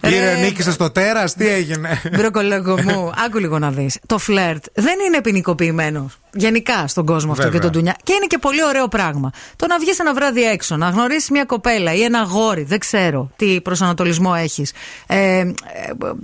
Πήρε, 0.00 0.34
νίκησε 0.40 0.72
στο 0.72 0.90
τέρας, 0.90 1.34
τι 1.34 1.48
έγινε; 1.48 2.00
Μπροκολόγο 2.16 2.82
μου, 2.82 3.10
άκου 3.26 3.38
λίγο 3.38 3.58
να 3.58 3.70
δεις. 3.70 3.98
Το 4.06 4.18
φλερτ 4.18 4.64
δεν 4.74 4.94
είναι 5.06 5.20
ποινικοποιημένο. 5.20 6.10
Γενικά 6.32 6.86
στον 6.86 7.06
κόσμο 7.06 7.30
αυτό 7.32 7.42
Βέβαια. 7.42 7.58
και 7.58 7.64
τον 7.64 7.74
τουνιά. 7.74 7.96
Και 8.02 8.12
είναι 8.12 8.26
και 8.26 8.38
πολύ 8.38 8.64
ωραίο 8.64 8.88
πράγμα. 8.88 9.30
Το 9.56 9.66
να 9.66 9.78
βγεις 9.78 9.98
ένα 9.98 10.14
βράδυ 10.14 10.42
έξω, 10.42 10.76
να 10.76 10.88
γνωρίσεις 10.88 11.30
μια 11.30 11.44
κοπέλα 11.44 11.94
ή 11.94 12.02
ένα 12.02 12.18
αγόρι, 12.18 12.62
δεν 12.62 12.78
ξέρω 12.78 13.30
τι 13.36 13.60
προσανατολισμό 13.60 14.32
έχεις. 14.36 14.72
Ε, 15.06 15.16
ε, 15.38 15.50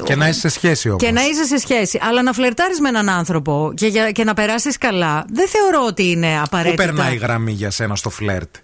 και 0.04 0.16
να 0.16 0.28
είσαι 0.28 0.40
σε 0.40 0.48
σχέση 0.48 0.88
όμως. 0.88 1.02
και 1.02 1.10
να 1.10 1.22
είσαι 1.24 1.44
σε 1.44 1.58
σχέση. 1.58 1.98
Αλλά 2.08 2.22
να 2.22 2.32
φλερτάρεις 2.32 2.80
με 2.80 2.88
έναν 2.88 3.08
άνθρωπο 3.08 3.72
και, 3.74 3.86
για, 3.86 4.10
και 4.10 4.24
να 4.24 4.34
περάσεις 4.34 4.78
καλά, 4.78 5.24
δεν 5.32 5.48
θεωρώ 5.48 5.86
ότι 5.86 6.10
είναι 6.10 6.34
Πού 6.34 6.40
απαραίτητα. 6.44 6.82
περνάει 6.84 7.14
η 7.14 7.16
γραμμή 7.16 7.52
για 7.52 7.70
σένα 7.70 7.96
στο 7.96 8.10
φλερτ; 8.10 8.54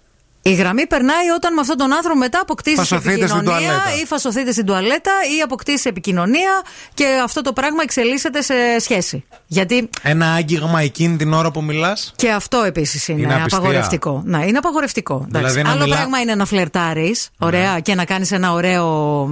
Η 0.41 0.53
γραμμή 0.53 0.87
περνάει 0.87 1.27
όταν 1.35 1.53
με 1.53 1.61
αυτόν 1.61 1.77
τον 1.77 1.93
άνθρωπο 1.93 2.17
μετά 2.17 2.39
αποκτήσεις 2.41 2.79
Φασωθείτε 2.79 3.11
στην 3.27 3.37
επικοινωνία 3.37 3.67
τουαλέτα. 3.67 4.01
ή 4.01 4.05
φασωθείτε 4.05 4.51
στην 4.51 4.65
τουαλέτα 4.65 5.11
ή 5.37 5.41
αποκτήσεις 5.43 5.85
επικοινωνία 5.85 6.61
και 6.93 7.05
αυτό 7.23 7.41
το 7.41 7.53
πράγμα 7.53 7.83
εξελίσσεται 7.83 8.41
σε 8.41 8.53
σχέση. 8.79 9.23
Γιατί 9.47 9.89
Ένα 10.01 10.33
άγγιγμα 10.33 10.81
εκείνη 10.81 11.15
την 11.17 11.33
ώρα 11.33 11.51
που 11.51 11.63
μιλάς; 11.63 12.13
και 12.15 12.31
αυτό 12.31 12.63
επίσης 12.65 13.07
είναι, 13.07 13.21
Είναι 13.21 13.33
απιστία. 13.35 13.57
απαγορευτικό. 13.57 14.21
Να, 14.25 14.43
είναι 14.43 14.57
απαγορευτικό. 14.57 15.13
Εντάξει. 15.13 15.37
Δηλαδή 15.37 15.61
να 15.61 15.69
Άλλο 15.69 15.83
μιλά- 15.83 15.95
πράγμα 15.97 16.19
είναι 16.19 16.35
να 16.35 16.45
φλερτάρεις, 16.45 17.29
ωραία, 17.37 17.79
και 17.79 17.95
να 17.95 18.05
κάνεις 18.05 18.31
ένα 18.31 18.53
ωραίο. 18.53 19.27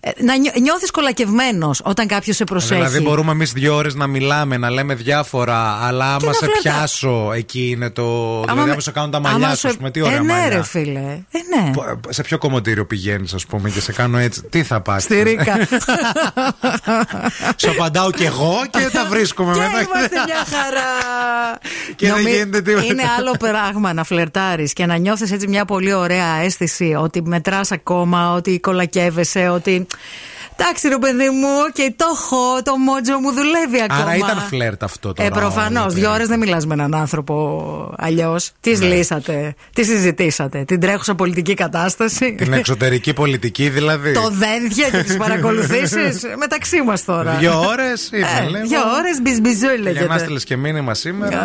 ε, 0.00 0.10
Να 0.22 0.34
νιώθεις 0.60 0.90
κολακευμένος 0.90 1.80
όταν 1.84 2.06
κάποιος 2.06 2.36
σε 2.36 2.44
προσέχει. 2.44 2.74
Δηλαδή 2.74 3.00
μπορούμε 3.00 3.30
εμείς 3.32 3.52
δύο 3.52 3.74
ώρες 3.74 3.94
να 3.94 4.06
μιλάμε, 4.06 4.56
να 4.56 4.70
λέμε 4.70 4.94
διάφορα, 4.94 5.78
αλλά 5.82 6.04
άμα 6.14 6.26
να 6.26 6.32
σε 6.32 6.38
φλερτά- 6.38 6.60
πιάσω 6.62 7.32
εκεί 7.34 7.68
είναι 7.70 7.90
το. 7.90 8.02
Άμα 8.34 8.42
δηλαδή, 8.44 8.64
με- 8.64 8.70
άμα 8.70 8.80
σου 8.80 8.92
κάνουν 8.92 9.10
τα 9.10 9.16
άμα 9.16 9.30
μαλλιά 9.30 9.48
σου- 9.50 9.58
σου, 9.58 9.68
ας 9.68 9.76
πούμε, 9.76 9.90
τι 9.90 10.00
ωραία 10.00 10.16
ε, 10.16 10.20
ναι, 10.20 10.32
μαλλιά. 10.32 10.51
Ρε 10.56 10.62
φίλε. 10.62 11.00
Ε, 11.00 11.38
ναι. 11.62 11.70
Πο- 11.72 11.98
Σε 12.08 12.22
ποιο 12.22 12.38
κομμωτήριο 12.38 12.86
πηγαίνεις, 12.86 13.34
ας 13.34 13.46
πούμε, 13.46 13.70
και 13.70 13.80
σε 13.80 13.92
κάνω 13.92 14.18
έτσι. 14.18 14.42
Τι 14.42 14.62
θα 14.62 14.80
πας; 14.80 15.02
Στη 15.02 15.22
Ρίκα. 15.22 15.56
Σου 17.56 17.70
απαντάω 17.70 18.10
κι 18.10 18.24
εγώ 18.24 18.56
και 18.70 18.88
τα 18.96 19.04
βρίσκουμε 19.08 19.52
Και 19.52 19.58
μετά. 19.60 19.70
είμαστε 19.80 20.16
μια 20.26 20.44
χαρά. 20.58 20.90
Και 21.96 22.06
δεν 22.06 22.16
Νομι- 22.16 22.28
γίνεται 22.34 22.60
τίποτα. 22.62 22.84
Είναι 22.84 23.02
άλλο 23.18 23.34
πράγμα 23.38 23.92
να 23.92 24.04
φλερτάρεις 24.04 24.72
και 24.72 24.86
να 24.86 24.96
νιώθεις 24.96 25.32
έτσι 25.32 25.48
μια 25.48 25.64
πολύ 25.64 25.92
ωραία 25.92 26.34
αίσθηση 26.42 26.94
ότι 26.98 27.22
μετράς 27.22 27.72
ακόμα, 27.72 28.32
ότι 28.34 28.60
κολακεύεσαι, 28.60 29.48
ότι. 29.48 29.86
Εντάξει, 30.62 30.88
ρε 30.88 30.98
παιδί 30.98 31.28
μου, 31.30 31.48
και 31.72 31.92
το 31.96 32.04
έχω, 32.14 32.62
το 32.62 32.76
μότζο 32.76 33.18
μου 33.18 33.32
δουλεύει 33.32 33.82
ακόμα. 33.82 34.00
Άρα 34.02 34.16
ήταν 34.16 34.38
φλερτ 34.48 34.82
αυτό 34.82 35.12
τώρα. 35.12 35.28
Ε, 35.28 35.30
προφανώς. 35.30 35.94
Δύο 35.94 36.10
ώρες 36.12 36.26
δεν 36.26 36.38
μιλάς 36.38 36.66
με 36.66 36.74
έναν 36.74 36.94
άνθρωπο 36.94 37.94
αλλιώς. 37.98 38.50
Τι 38.60 38.76
Ναι. 38.78 38.86
λύσατε, 38.86 39.54
τι 39.72 39.84
συζητήσατε, 39.84 40.64
την 40.64 40.80
τρέχουσα 40.80 41.14
πολιτική 41.14 41.54
κατάσταση; 41.54 42.34
Την 42.34 42.52
εξωτερική 42.52 43.12
πολιτική 43.12 43.68
δηλαδή. 43.68 44.12
Το 44.12 44.30
δένδια 44.30 44.88
και 44.90 45.02
τις 45.02 45.16
παρακολουθήσεις; 45.24 46.22
Μεταξύ 46.38 46.82
μας 46.82 47.04
τώρα. 47.04 47.32
Δύο 47.32 47.60
ώρες 47.68 48.10
ήταν, 48.12 48.46
Ε, 48.46 48.48
λέω. 48.48 48.66
Δύο 48.66 48.80
ώρες 48.98 49.20
μπιζμπιζού 49.22 49.66
Για 49.66 49.76
να 49.76 49.82
λέγεται. 49.90 50.18
στείλες 50.18 50.44
και 50.44 50.56
μήνυμα 50.56 50.94
σήμερα. 50.94 51.40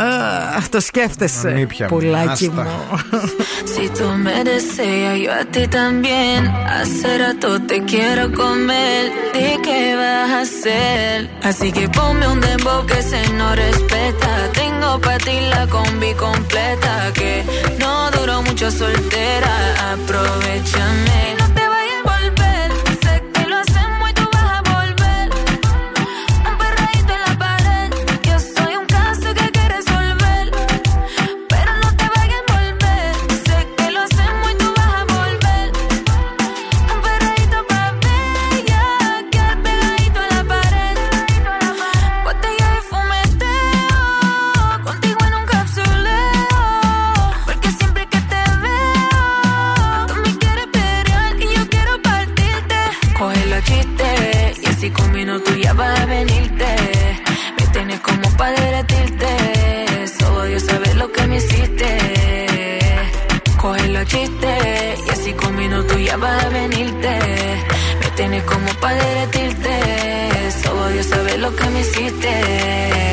Αχ, 0.57 0.69
το 0.69 0.79
σκέφτεσαι. 0.79 1.47
Ανήπια 1.49 1.87
μου. 1.91 1.97
Πουλάκι 1.97 2.29
Άστα. 2.29 2.63
μου. 2.63 2.99
Si 3.75 3.85
tú 3.97 4.05
me 4.25 4.37
deseas, 4.51 5.15
yo 5.25 5.31
a 5.41 5.43
ti 5.53 5.63
también. 5.79 6.39
Hace 6.77 7.09
rato 7.23 7.49
te 7.69 7.77
quiero 7.91 8.23
comer. 8.41 9.01
¿De 9.33 9.59
qué 9.63 9.95
vas 9.95 10.31
a 10.31 10.41
hacer? 10.41 11.29
Así 11.43 11.71
que 11.71 11.87
ponme 11.89 12.27
un 12.27 12.39
dembow 12.39 12.85
que 12.85 13.01
se 13.01 13.21
no 13.33 13.55
respeta. 13.55 14.51
Tengo 14.53 14.99
para 14.99 15.17
ti 15.17 15.39
la 15.49 15.67
combi 15.67 16.13
completa. 16.13 17.11
Que 17.13 17.43
no 17.79 18.11
duró 18.11 18.41
mucho 18.41 18.69
soltera. 18.71 19.93
Aprovechame. 19.93 21.46
Chistes 64.07 64.99
y 65.05 65.09
así 65.09 65.33
con 65.33 65.55
minutos 65.55 65.97
ya 66.03 66.17
vas 66.17 66.45
a 66.45 66.49
venirte. 66.49 67.19
Me 67.99 68.11
tienes 68.15 68.43
como 68.43 68.67
para 68.79 68.95
derretirte. 68.95 69.79
Solo 70.63 70.87
Dios 70.89 71.05
sabe 71.05 71.37
lo 71.37 71.55
que 71.55 71.65
me 71.69 71.81
hiciste. 71.81 73.06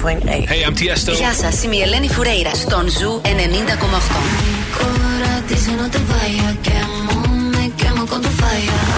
Hey, 0.00 0.64
I'm 0.64 0.74
Tiesto. 0.74 1.12
Γεια 1.16 1.32
σας, 1.32 1.62
είμαι 1.62 1.76
η 1.76 1.80
Ελένη 1.80 2.08
Φουρέιρα 2.08 2.54
στον 2.54 2.88
Ζου 2.88 3.20
90,8. 3.24 3.28
Ahora 4.80 5.32
dice 5.48 5.70
no 5.80 5.86
te 5.90 5.98
vayas, 6.10 6.56
quemo, 6.66 7.16
me 7.54 7.64
quemo 7.80 8.06
con 8.06 8.20
tu 8.22 8.30
falla. 8.40 8.97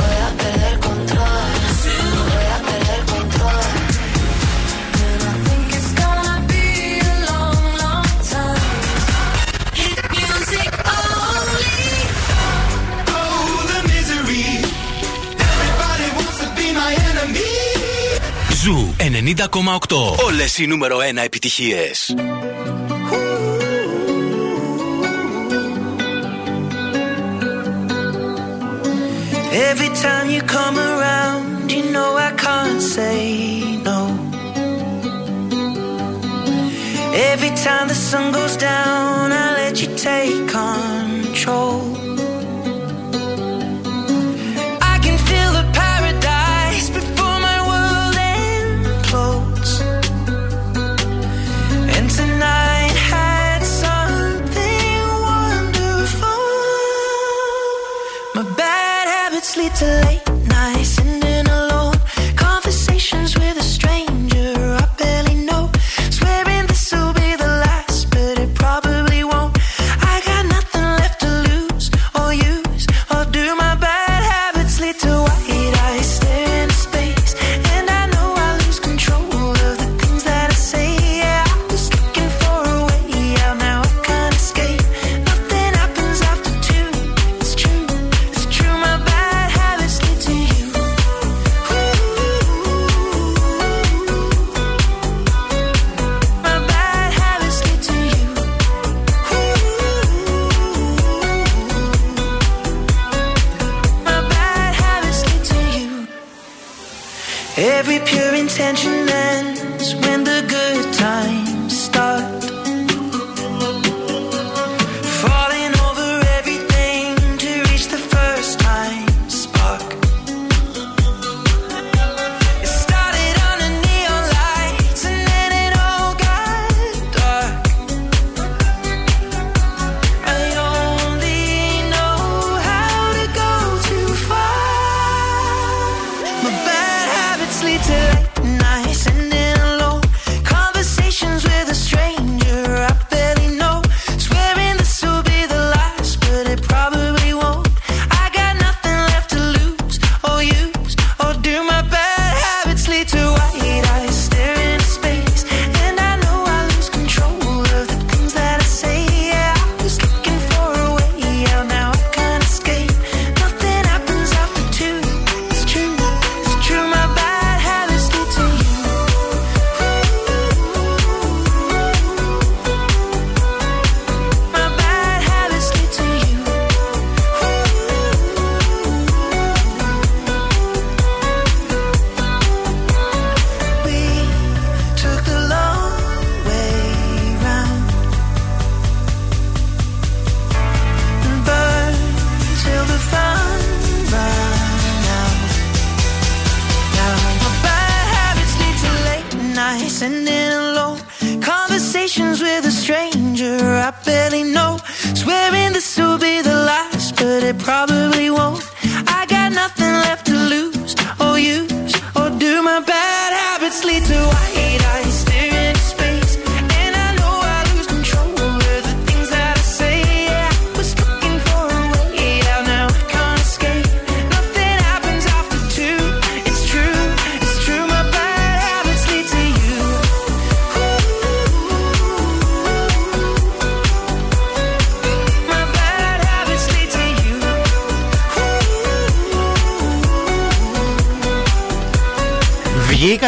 90,8. 19.00 20.24
Όλε 20.24 20.44
οι 20.56 20.66
νούμερο 20.66 20.98
1 20.98 21.16
επιτυχίε. 21.24 21.90
Every 29.70 29.90
time 30.04 30.26
you 30.34 30.42
come 30.42 30.78
around, 30.78 31.72
you 31.72 31.82
know 31.94 32.10
I 32.28 32.30
can't 32.44 32.82
say 32.96 33.20
no. 33.88 34.00
Every 37.32 37.52
time 37.66 37.86
the 37.92 37.98
sun 38.08 38.32
goes 38.32 38.56
down, 38.56 39.32
I 39.32 39.46
let 39.60 39.74
you 39.82 39.88
take 39.96 40.48
control. 40.48 41.89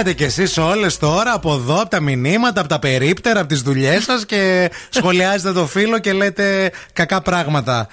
Βγήκατε 0.02 0.24
κι 0.24 0.40
εσείς 0.40 0.58
όλες 0.58 0.96
τώρα 0.96 1.32
από 1.32 1.52
εδώ, 1.54 1.80
από 1.80 1.88
τα 1.88 2.00
μηνύματα, 2.00 2.60
από 2.60 2.68
τα 2.68 2.78
περίπτερα, 2.78 3.40
από 3.40 3.48
τις 3.48 3.62
δουλειές 3.62 4.04
σας 4.04 4.26
και 4.26 4.70
σχολιάζετε 4.88 5.52
το 5.52 5.66
φίλο 5.66 5.98
και 5.98 6.12
λέτε 6.12 6.72
κακά 6.92 7.20
πράγματα. 7.20 7.86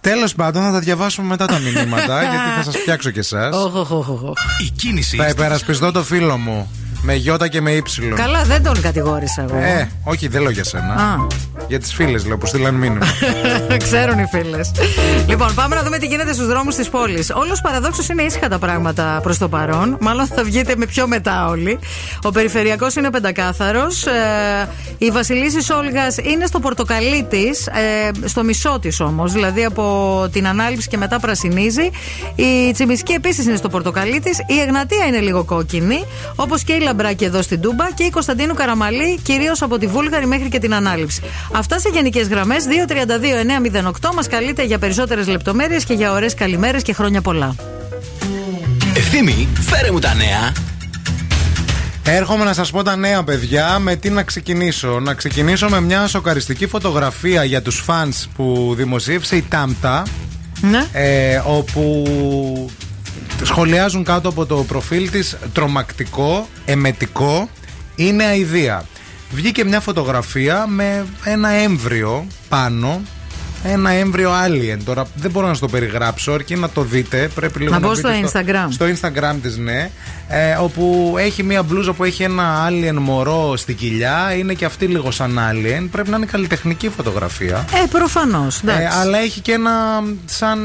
Τέλος 0.00 0.34
πάντων, 0.34 0.62
θα 0.62 0.72
τα 0.72 0.78
διαβάσουμε 0.78 1.26
μετά 1.26 1.46
τα 1.46 1.58
μηνύματα, 1.58 2.20
γιατί 2.30 2.48
θα 2.56 2.62
σας 2.62 2.76
φτιάξω 2.76 3.10
κι 3.10 3.18
εσάς. 3.18 3.56
Η 4.66 4.70
κίνηση. 4.76 5.16
Θα 5.16 5.28
υπερασπιστώ 5.28 5.92
το 5.92 6.02
φίλο 6.02 6.36
μου. 6.36 6.70
Με 7.02 7.14
γιώτα 7.14 7.48
και 7.48 7.60
με 7.60 7.70
ύψιλον. 7.70 8.16
Καλά, 8.16 8.44
δεν 8.44 8.62
τον 8.62 8.80
κατηγόρησα 8.80 9.42
εγώ. 9.42 9.56
Ε, 9.56 9.90
όχι, 10.04 10.28
δεν 10.28 10.42
λέω 10.42 10.50
για 10.50 10.64
σένα. 10.64 10.94
Α. 10.94 11.26
Για 11.68 11.78
τις 11.78 11.94
φίλες 11.94 12.26
λέω 12.26 12.38
που 12.38 12.46
στείλαν 12.46 12.74
μήνυμα. 12.74 13.06
Ξέρουν 13.84 14.18
οι 14.18 14.26
φίλες. 14.30 14.70
λοιπόν, 15.28 15.54
πάμε 15.54 15.74
να 15.74 15.82
δούμε 15.82 15.98
τι 15.98 16.06
γίνεται 16.06 16.32
στους 16.32 16.46
δρόμους 16.46 16.74
της 16.74 16.88
πόλης. 16.88 17.30
Όλος 17.30 17.60
παραδόξως 17.60 18.08
είναι 18.08 18.22
ήσυχα 18.22 18.48
τα 18.48 18.58
πράγματα 18.58 19.20
προς 19.22 19.38
το 19.38 19.48
παρόν. 19.48 19.96
Μάλλον 20.00 20.26
θα 20.26 20.44
βγείτε 20.44 20.76
με 20.76 20.86
πιο 20.86 21.06
μετά 21.06 21.48
όλοι. 21.48 21.78
Ο 22.22 22.30
περιφερειακός 22.30 22.94
είναι 22.94 23.10
πεντακάθαρος. 23.10 24.06
Ε, 24.06 24.68
η 24.98 25.10
Βασιλίση 25.10 25.72
Όλγας 25.72 26.16
είναι 26.16 26.46
στο 26.46 26.60
πορτοκαλί 26.60 27.26
της, 27.30 27.66
ε, 27.66 28.10
στο 28.24 28.44
μισό 28.44 28.78
της 28.80 29.00
όμως. 29.00 29.32
Δηλαδή 29.32 29.64
από 29.64 30.26
την 30.32 30.46
ανάληψη 30.46 30.88
και 30.88 30.96
μετά 30.96 31.20
πρασινίζει. 31.20 31.90
Η 32.34 32.72
Τσιμισκή 32.72 33.12
επίσης 33.12 33.44
είναι 33.46 33.56
στο 33.56 33.68
πορτοκαλί 33.68 34.20
της. 34.20 34.38
Η 34.38 34.60
Εγνατία 34.60 35.04
είναι 35.06 35.20
λίγο 35.20 35.44
κόκκινη. 35.44 36.04
Όπως 36.36 36.62
και 36.62 36.72
η 36.72 36.80
Λαμπράκη 36.80 37.24
εδώ 37.24 37.42
στην 37.42 37.60
Τούμπα. 37.60 37.90
Και 37.94 38.02
η 38.04 38.10
Κωνσταντίνου 38.10 38.54
Καραμαλή, 38.54 39.18
κυρίως 39.22 39.62
από 39.62 39.78
τη 39.78 39.86
Βούλγαρη 39.86 40.26
μέχρι 40.26 40.48
και 40.48 40.58
την 40.58 40.74
ανάληψη. 40.74 41.22
Αυτά 41.52 41.78
σε 41.78 41.88
γενικές 41.92 42.28
γραμμές. 42.28 42.64
232-908 42.66 44.14
μας 44.14 44.28
καλείτε 44.28 44.64
για 44.64 44.78
περισσότερες 44.78 45.26
λεπτομέρειες 45.26 45.84
και 45.84 45.94
για 45.94 46.12
ωραίες 46.12 46.34
καλημέρες 46.34 46.82
και 46.82 46.92
χρόνια 46.92 47.20
πολλά. 47.20 47.54
Ευθύμη, 48.96 49.48
φέρε 49.60 49.90
μου 49.90 49.98
τα 49.98 50.14
νέα. 50.14 50.75
Έρχομαι 52.08 52.44
να 52.44 52.52
σας 52.52 52.70
πω 52.70 52.82
τα 52.82 52.96
νέα 52.96 53.22
παιδιά 53.22 53.78
με 53.78 53.96
τι 53.96 54.10
να 54.10 54.22
ξεκινήσω; 54.22 55.00
Να 55.00 55.14
ξεκινήσω 55.14 55.68
με 55.68 55.80
μια 55.80 56.06
σοκαριστική 56.06 56.66
φωτογραφία 56.66 57.44
για 57.44 57.62
τους 57.62 57.80
φανς 57.80 58.28
που 58.36 58.74
δημοσίευσε 58.76 59.36
η 59.36 59.42
Τάμτα. 59.42 60.02
Ναι. 60.60 60.86
Ε, 60.92 61.42
όπου 61.46 62.04
σχολιάζουν 63.42 64.04
κάτω 64.04 64.28
από 64.28 64.46
το 64.46 64.56
προφίλ 64.56 65.10
της 65.10 65.36
τρομακτικό, 65.52 66.48
εμετικό, 66.64 67.48
είναι 67.96 68.24
αηδία. 68.24 68.84
Βγήκε 69.30 69.64
μια 69.64 69.80
φωτογραφία 69.80 70.66
με 70.66 71.06
ένα 71.24 71.48
έμβριο 71.48 72.26
πάνω 72.48 73.00
ένα 73.64 73.90
έμβριο 73.90 74.30
alien. 74.46 74.78
Τώρα 74.84 75.04
δεν 75.14 75.30
μπορώ 75.30 75.46
να 75.46 75.54
σα 75.54 75.60
το 75.60 75.68
περιγράψω, 75.68 76.32
αρκεί 76.32 76.54
να 76.56 76.70
το 76.70 76.82
δείτε. 76.82 77.28
Πρέπει 77.34 77.58
λίγο 77.58 77.70
Να 77.70 77.78
να, 77.78 77.86
μπω 77.86 77.94
στο 77.94 78.08
μπείτε 78.08 78.28
Instagram. 78.32 78.66
Στο 78.70 78.86
Instagram 78.86 79.34
της, 79.42 79.56
ναι. 79.56 79.90
Ε, 80.28 80.54
όπου 80.54 81.14
έχει 81.18 81.42
μια 81.42 81.62
μπλούζα 81.62 81.92
που 81.92 82.04
έχει 82.04 82.22
ένα 82.22 82.68
alien 82.68 82.96
μωρό 82.98 83.56
στην 83.56 83.76
κοιλιά. 83.76 84.34
Είναι 84.38 84.54
και 84.54 84.64
αυτή 84.64 84.86
λίγο 84.86 85.10
σαν 85.10 85.38
alien. 85.50 85.86
Πρέπει 85.90 86.10
να 86.10 86.16
είναι 86.16 86.26
καλλιτεχνική 86.26 86.88
φωτογραφία. 86.88 87.64
Ε, 87.84 87.86
προφανώς. 87.90 88.60
Ε, 88.66 88.88
αλλά 89.00 89.18
έχει 89.18 89.40
και 89.40 89.52
ένα 89.52 89.72
σαν 90.24 90.58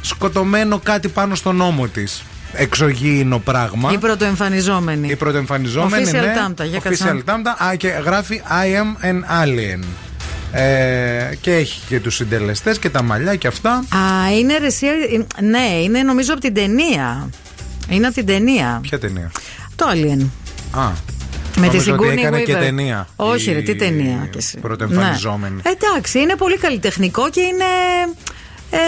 σκοτωμένο 0.00 0.78
κάτι 0.78 1.08
πάνω 1.08 1.34
στον 1.34 1.60
ώμο 1.60 1.86
της. 1.86 2.22
Εξωγήινο 2.52 3.38
πράγμα. 3.38 3.92
Η 3.92 3.98
πρωτοεμφανιζόμενη. 3.98 5.08
Η 5.08 5.16
πρωτοεμφανιζόμενη. 5.16 6.04
Official 6.10 6.12
ναι. 6.12 6.34
Tamta, 6.46 6.64
για 6.68 6.78
Official 6.78 6.82
κάτσε 6.82 7.22
να- 7.24 7.34
Tamta. 7.34 7.64
Α, 7.70 7.74
και 7.74 7.88
γράφει 7.88 8.42
I 8.46 8.80
am 8.82 9.04
an 9.06 9.44
alien. 9.44 9.84
Ε, 10.52 11.34
και 11.40 11.54
έχει 11.54 11.80
και 11.88 12.00
τους 12.00 12.14
συντελεστές 12.14 12.78
και 12.78 12.90
τα 12.90 13.02
μαλλιά 13.02 13.36
και 13.36 13.46
αυτά. 13.46 13.70
Α, 13.70 14.32
είναι 14.38 14.58
ρεσία. 14.58 14.92
Ναι, 15.42 15.80
είναι 15.82 16.02
νομίζω 16.02 16.32
από 16.32 16.40
την 16.40 16.54
ταινία. 16.54 17.30
Είναι 17.88 18.06
από 18.06 18.14
την 18.14 18.26
ταινία. 18.26 18.78
Ποια 18.82 18.98
ταινία; 18.98 19.30
Το 19.76 19.86
Alien. 19.92 20.26
Α. 20.70 20.90
Με 21.56 21.68
τη 21.68 21.76
νόμιζα 21.76 21.94
ότι 21.94 22.06
Sigourney 22.08 22.18
έκανε 22.18 22.40
και 22.40 22.54
Weaver. 22.54 22.60
ταινία. 22.60 23.08
Όχι, 23.16 23.50
η 23.50 23.52
ρε, 23.52 23.60
τι 23.60 23.76
ταινία 23.76 24.28
κι 24.30 24.38
εσύ. 24.38 24.58
Πρωτοεμφανιζόμενη. 24.58 25.54
Ναι. 25.54 25.70
Εντάξει, 25.70 26.18
είναι 26.18 26.36
πολύ 26.36 26.58
καλλιτεχνικό 26.58 27.30
και 27.30 27.40
είναι. 27.40 27.64
Ε, 28.70 28.78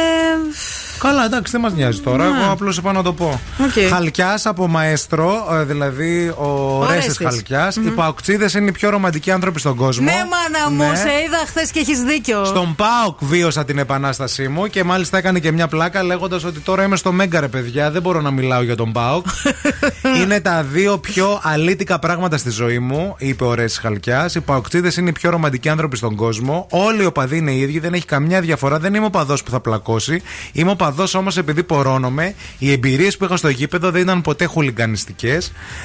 Καλά, 1.00 1.24
εντάξει, 1.24 1.52
δεν 1.52 1.60
μας 1.60 1.72
νοιάζει 1.72 2.00
τώρα. 2.00 2.24
Ναι. 2.28 2.42
Εγώ 2.42 2.52
απλώς 2.52 2.76
είπα 2.76 2.92
να 2.92 3.02
το 3.02 3.12
πω. 3.12 3.40
Οκ. 3.64 3.92
Χαλκιάς 3.92 4.46
από 4.46 4.66
μαέστρο, 4.68 5.48
ε, 5.60 5.64
δηλαδή 5.64 6.28
ο 6.28 6.78
Ρέστης 6.88 7.06
Ρέστης. 7.06 7.26
Χαλκιάς. 7.26 7.76
Μμμ. 7.76 7.86
Οι 7.86 7.90
παοκτσίδε 7.90 8.48
είναι 8.56 8.68
οι 8.68 8.72
πιο 8.72 8.90
ρομαντικοί 8.90 9.30
άνθρωποι 9.30 9.60
στον 9.60 9.76
κόσμο. 9.76 10.04
ναι, 10.04 10.12
μάνα 10.12 10.70
μου, 10.70 10.90
Ναι. 10.90 10.96
σε 10.96 11.08
είδα 11.26 11.38
χθες 11.46 11.70
και 11.70 11.78
έχεις 11.78 12.02
δίκιο. 12.02 12.44
Στον 12.44 12.74
ΠΑΟΚ 12.74 13.18
βίωσα 13.20 13.64
την 13.64 13.78
επανάστασή 13.78 14.48
μου 14.48 14.66
και 14.66 14.84
μάλιστα 14.84 15.18
έκανε 15.18 15.38
και 15.38 15.52
μια 15.52 15.68
πλάκα 15.68 16.02
λέγοντας 16.02 16.44
ότι 16.44 16.60
τώρα 16.60 16.82
είμαι 16.84 16.96
στο 16.96 17.12
Μέγκα, 17.12 17.40
ρε 17.40 17.48
παιδιά. 17.48 17.90
Δεν 17.90 18.02
μπορώ 18.02 18.20
να 18.20 18.30
μιλάω 18.30 18.62
για 18.62 18.76
τον 18.76 18.92
ΠΑΟΚ. 18.92 19.26
είναι 20.22 20.40
τα 20.40 20.62
δύο 20.62 20.98
πιο 20.98 21.40
αλήτικα 21.42 21.98
πράγματα 21.98 22.36
στη 22.36 22.50
ζωή 22.50 22.78
μου, 22.78 23.14
είπε 23.18 23.44
ο 23.44 23.54
Ρέση 23.54 23.80
Χαλκιάς. 23.80 24.34
Οι 24.34 24.40
Παοκτσίδε 24.40 24.92
είναι 24.98 25.08
οι 25.08 25.12
πιο 25.12 25.30
ρομαντικοί 25.30 25.68
άνθρωποι 25.68 25.96
στον 25.96 26.14
κόσμο. 26.16 26.66
Όλοι 26.70 27.02
οι 27.02 27.06
οπαδοί 27.06 27.36
είναι 27.36 27.50
οι 27.50 27.60
ίδιοι, 27.60 27.78
δεν 27.78 27.94
έχει 27.94 28.04
καμιά 28.04 28.40
διαφορά. 28.40 28.78
Δεν 28.78 28.94
είμαι 28.94 29.06
οπαδός 29.06 29.42
που 29.42 29.50
θα 29.50 29.60
πλακώσει. 29.60 30.22
Είμαι 30.52 30.70
οπαδό 30.70 30.88
δώσω 30.90 31.18
όμως 31.18 31.36
επειδή 31.36 31.62
πορώνομαι, 31.62 32.34
οι 32.58 32.72
εμπειρίες 32.72 33.16
που 33.16 33.24
είχα 33.24 33.36
στο 33.36 33.48
γήπεδο 33.48 33.90
δεν 33.90 34.02
ήταν 34.02 34.22
ποτέ 34.22 34.44
χουλιγκανιστικέ. 34.44 35.38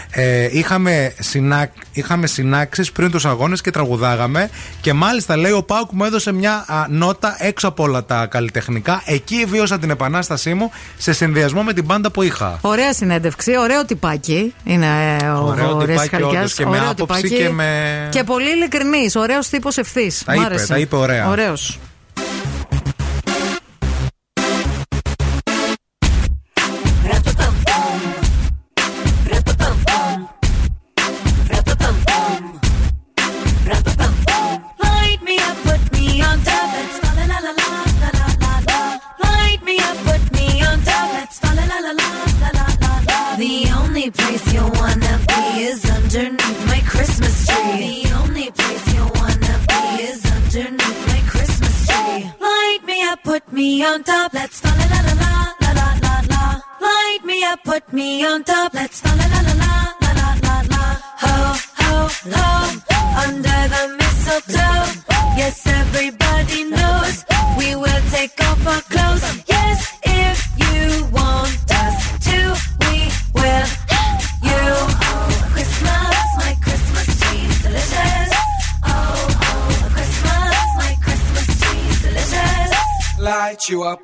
Ε, 0.09 0.47
είχαμε 0.51 1.13
είχαμε 1.91 2.27
συνάξεις 2.27 2.91
πριν 2.91 3.11
τους 3.11 3.25
αγώνες 3.25 3.61
και 3.61 3.71
τραγουδάγαμε. 3.71 4.49
Και 4.81 4.93
μάλιστα 4.93 5.37
λέει 5.37 5.51
ο 5.51 5.63
Πάουκ 5.63 5.91
μου 5.91 6.03
έδωσε 6.03 6.31
μια 6.31 6.65
α, 6.67 6.85
νότα 6.89 7.35
έξω 7.39 7.67
από 7.67 7.83
όλα 7.83 8.05
τα 8.05 8.25
καλλιτεχνικά. 8.25 9.01
Εκεί 9.05 9.45
βίωσα 9.45 9.79
την 9.79 9.89
επανάστασή 9.89 10.53
μου 10.53 10.71
σε 10.97 11.13
συνδυασμό 11.13 11.63
με 11.63 11.73
την 11.73 11.85
πάντα 11.85 12.11
που 12.11 12.21
είχα. 12.21 12.57
Ωραία 12.61 12.93
συνέντευξη, 12.93 13.57
ωραίο 13.57 13.85
τυπάκι. 13.85 14.53
Είναι 14.63 15.17
ε, 15.21 15.25
ο 15.25 15.43
ωραίο 15.43 15.77
τυπάκι 15.77 16.53
και 16.55 16.65
με 16.65 16.79
άποψη 16.89 17.21
τυπάκι, 17.21 17.43
και 17.43 17.49
με. 17.49 18.07
Και 18.11 18.23
πολύ 18.23 18.49
ειλικρινής, 18.49 19.15
ωραίος 19.15 19.49
τύπος 19.49 19.77
ευθύς. 19.77 20.23
Τα 20.25 20.65
τα 20.67 20.77
είπε 20.77 20.95
ωραία. 20.95 21.29
Ωραίος. 21.29 21.79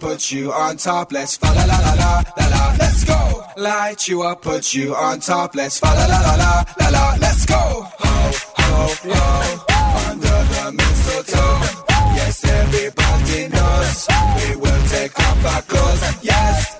put 0.01 0.31
you 0.31 0.51
on 0.51 0.77
top. 0.77 1.11
Let's 1.11 1.37
fa 1.37 1.45
la 1.45 1.63
la 1.65 1.77
la 1.79 1.93
la 1.93 2.23
la 2.37 2.47
la. 2.53 2.75
Let's 2.79 3.03
go. 3.05 3.45
Light 3.55 4.07
you 4.07 4.23
up, 4.23 4.41
put 4.41 4.73
you 4.73 4.95
on 4.95 5.19
top. 5.19 5.55
Let's 5.55 5.79
fa 5.79 5.85
la 5.99 6.05
la 6.13 6.19
la 6.27 6.35
la 6.43 6.53
la 6.79 6.89
la. 6.89 7.17
Let's 7.21 7.45
go. 7.45 7.61
Ho 8.03 8.15
ho 8.57 8.77
ho. 9.13 9.29
Under 10.09 10.39
the 10.53 10.65
mistletoe. 10.79 11.53
Yes, 12.17 12.43
everybody 12.43 13.47
knows 13.53 14.07
we 14.37 14.55
will 14.63 14.83
take 14.89 15.17
off 15.19 15.45
our 15.53 15.61
clothes. 15.61 16.23
Yes. 16.23 16.70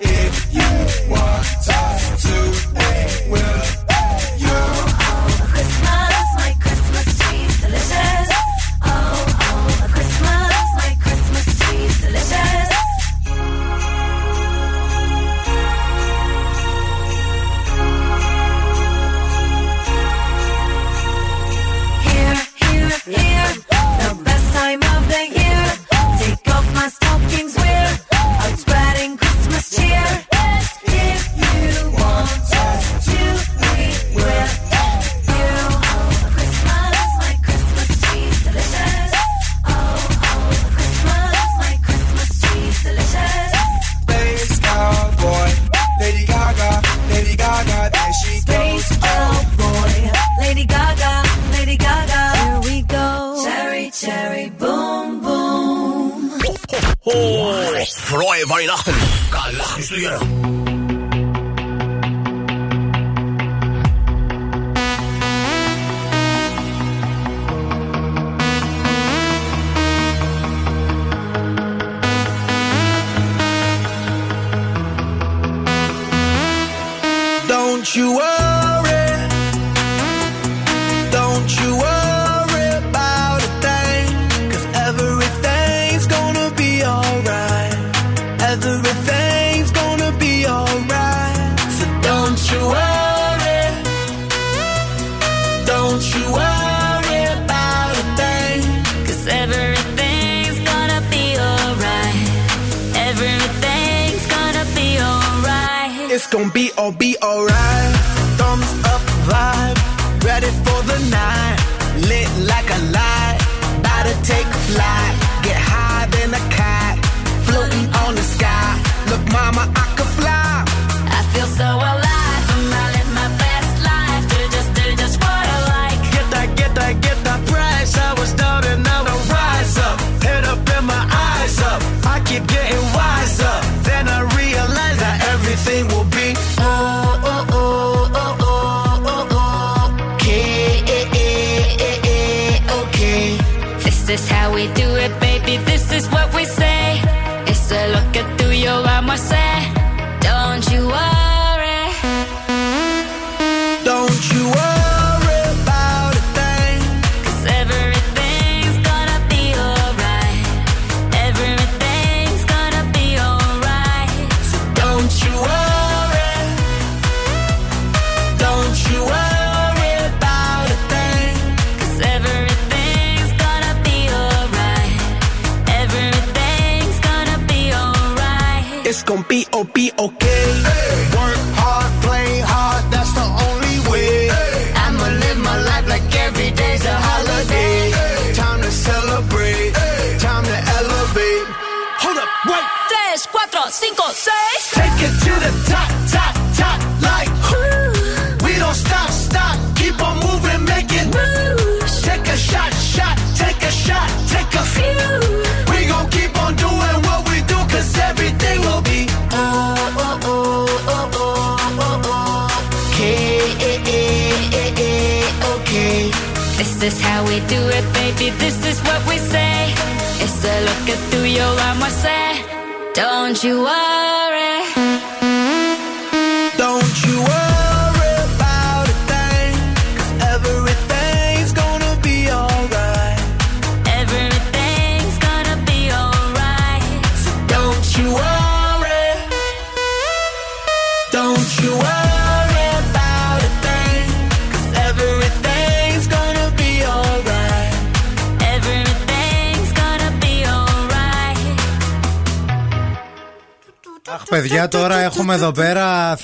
Ho! 57.04 57.12
Frohe 58.04 58.48
Weihnachten! 58.48 58.94
Galachtische 59.32 59.96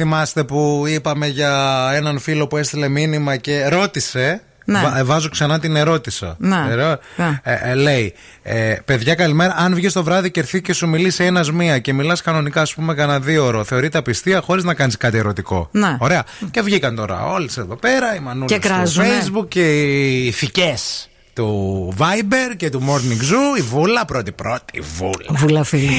Θυμάστε 0.02 0.44
που 0.44 0.84
είπαμε 0.88 1.28
για 1.28 1.90
έναν 1.94 2.20
φίλο 2.20 2.48
που 2.48 2.58
έστειλε 2.58 2.88
μήνυμα 2.88 3.36
και 3.38 3.68
ρώτησε. 3.68 4.42
Ναι. 4.66 4.80
Βα- 4.82 4.98
ε, 4.98 5.04
βάζω 5.04 5.30
ξανά 5.30 5.60
την 5.60 5.76
ερώτησα. 5.76 6.36
Ναι. 6.40 6.66
Ερώ- 6.70 7.00
Ναι. 7.16 7.40
ε, 7.44 7.72
ε, 7.72 7.74
λέει, 7.74 8.14
ε, 8.44 8.76
παιδιά, 8.86 9.16
καλημέρα. 9.16 9.56
Αν 9.58 9.74
βγεις 9.76 9.94
το 9.94 10.04
βράδυ 10.04 10.32
και 10.32 10.40
έρθει 10.40 10.62
και 10.62 10.74
σου 10.74 10.88
μιλήσει 10.88 11.24
ένας 11.24 11.52
μία 11.52 11.80
και 11.80 11.94
μιλάς 11.94 12.22
κανονικά, 12.22 12.62
ας 12.62 12.74
πούμε, 12.74 12.94
κανένα 12.94 13.20
δύο 13.20 13.46
ώρο, 13.46 13.64
θεωρείται 13.64 13.98
απιστία 13.98 14.42
χωρίς 14.42 14.64
να 14.64 14.74
κάνεις 14.74 14.98
κάτι 14.98 15.18
ερωτικό. 15.18 15.70
Ναι. 15.72 15.98
Ωραία. 16.00 16.24
Και 16.52 16.62
βγήκαν 16.62 16.96
τώρα 16.96 17.26
όλες 17.26 17.58
εδώ 17.58 17.76
πέρα, 17.76 18.16
οι 18.16 18.20
μανούλες 18.20 18.52
Και 18.58 18.68
στο 18.68 18.74
κράζουνε. 18.76 19.08
Facebook 19.08 19.48
και 19.48 19.82
οι 19.84 20.26
ηθικές 20.26 21.10
του 21.38 21.94
Viber 21.98 22.56
και 22.58 22.70
του 22.70 22.82
Morning 22.88 23.22
Zoo. 23.22 23.58
Η 23.60 23.62
Βούλα, 23.62 24.06
πρώτη-πρώτη, 24.06 24.64
η 24.78 24.82
Βούλα. 24.98 25.26
Βούλα 25.30 25.64
φίλη 25.64 25.90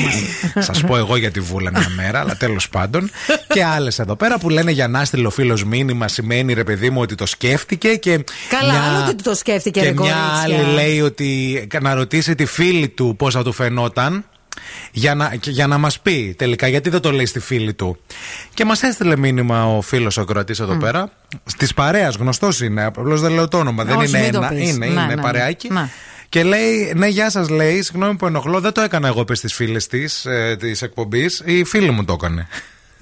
μας. 0.54 0.64
Σας 0.66 0.80
πω 0.80 0.96
εγώ 0.96 1.16
για 1.16 1.30
τη 1.30 1.40
Βούλα 1.40 1.70
μια 1.70 1.88
μέρα, 1.96 2.20
αλλά 2.20 2.36
τέλος 2.36 2.68
πάντων. 2.68 3.10
Και 3.48 3.64
άλλες 3.64 3.98
εδώ 3.98 4.16
πέρα 4.16 4.38
που 4.38 4.48
λένε 4.50 4.70
για 4.70 4.88
να 4.88 5.04
στείλει 5.04 5.26
ο 5.26 5.30
φίλος 5.30 5.64
μήνυμα 5.64 6.08
σημαίνει 6.08 6.52
ρε 6.52 6.64
παιδί 6.64 6.90
μου 6.90 7.00
ότι 7.00 7.14
το 7.14 7.26
σκέφτηκε 7.26 7.94
και. 7.94 8.24
Καλά, 8.48 8.72
μια- 8.72 8.82
άλλο 8.82 9.08
ότι 9.08 9.22
το 9.22 9.34
σκέφτηκε, 9.34 9.80
Και 9.80 9.86
ρε 9.86 9.92
μια 9.92 9.98
κορίτσια. 10.00 10.58
άλλη 10.62 10.72
λέει 10.74 11.00
ότι 11.00 11.66
να 11.82 11.94
ρωτήσει 11.94 12.34
τη 12.34 12.44
φίλη 12.46 12.88
του 12.88 13.14
πώ 13.18 13.30
θα 13.30 13.42
του 13.44 13.52
φαινόταν. 13.52 14.24
Για 14.92 15.14
να, 15.14 15.34
και 15.36 15.50
για 15.50 15.66
να 15.66 15.78
μας 15.78 16.00
πει 16.00 16.34
τελικά 16.38 16.68
γιατί 16.68 16.90
δεν 16.90 17.00
το 17.00 17.10
λέει 17.12 17.26
στη 17.26 17.40
φίλη 17.40 17.74
του. 17.74 17.98
Και 18.54 18.64
μας 18.64 18.82
έστειλε 18.82 19.16
μήνυμα 19.16 19.76
ο 19.76 19.80
φίλος 19.80 20.16
ο 20.16 20.24
Κροατή 20.24 20.54
εδώ 20.60 20.76
πέρα. 20.76 21.10
Της 21.58 21.74
παρέας, 21.74 22.14
γνωστός 22.16 22.60
είναι. 22.60 22.84
Απλώς 22.84 23.20
δεν 23.20 23.32
λέω 23.32 23.48
το 23.48 23.58
όνομα. 23.58 23.84
δεν 23.84 23.96
Όχι, 23.96 24.08
είναι 24.08 24.18
μην 24.20 24.32
το 24.32 24.38
ένα. 24.38 24.48
πεις. 24.48 24.68
Είναι, 24.68 24.86
Ναι, 24.86 24.92
είναι 24.92 25.04
ναι, 25.06 25.14
ναι. 25.14 25.22
παρεάκι. 25.22 25.72
Ναι. 25.72 25.88
Και 26.28 26.42
λέει, 26.42 26.92
ναι, 26.96 27.06
γεια 27.06 27.30
σας, 27.30 27.48
λέει. 27.48 27.82
Συγγνώμη 27.82 28.16
που 28.16 28.26
ενοχλώ, 28.26 28.60
δεν 28.60 28.72
το 28.72 28.80
έκανα 28.80 29.08
εγώ, 29.08 29.20
είπε 29.20 29.34
στι 29.34 29.48
φίλε 29.48 29.78
της 29.78 30.24
ε, 30.26 30.56
της 30.58 30.82
εκπομπής. 30.82 31.42
Η 31.44 31.64
φίλη 31.64 31.90
μου 31.90 32.04
το 32.04 32.12
έκανε. 32.12 32.48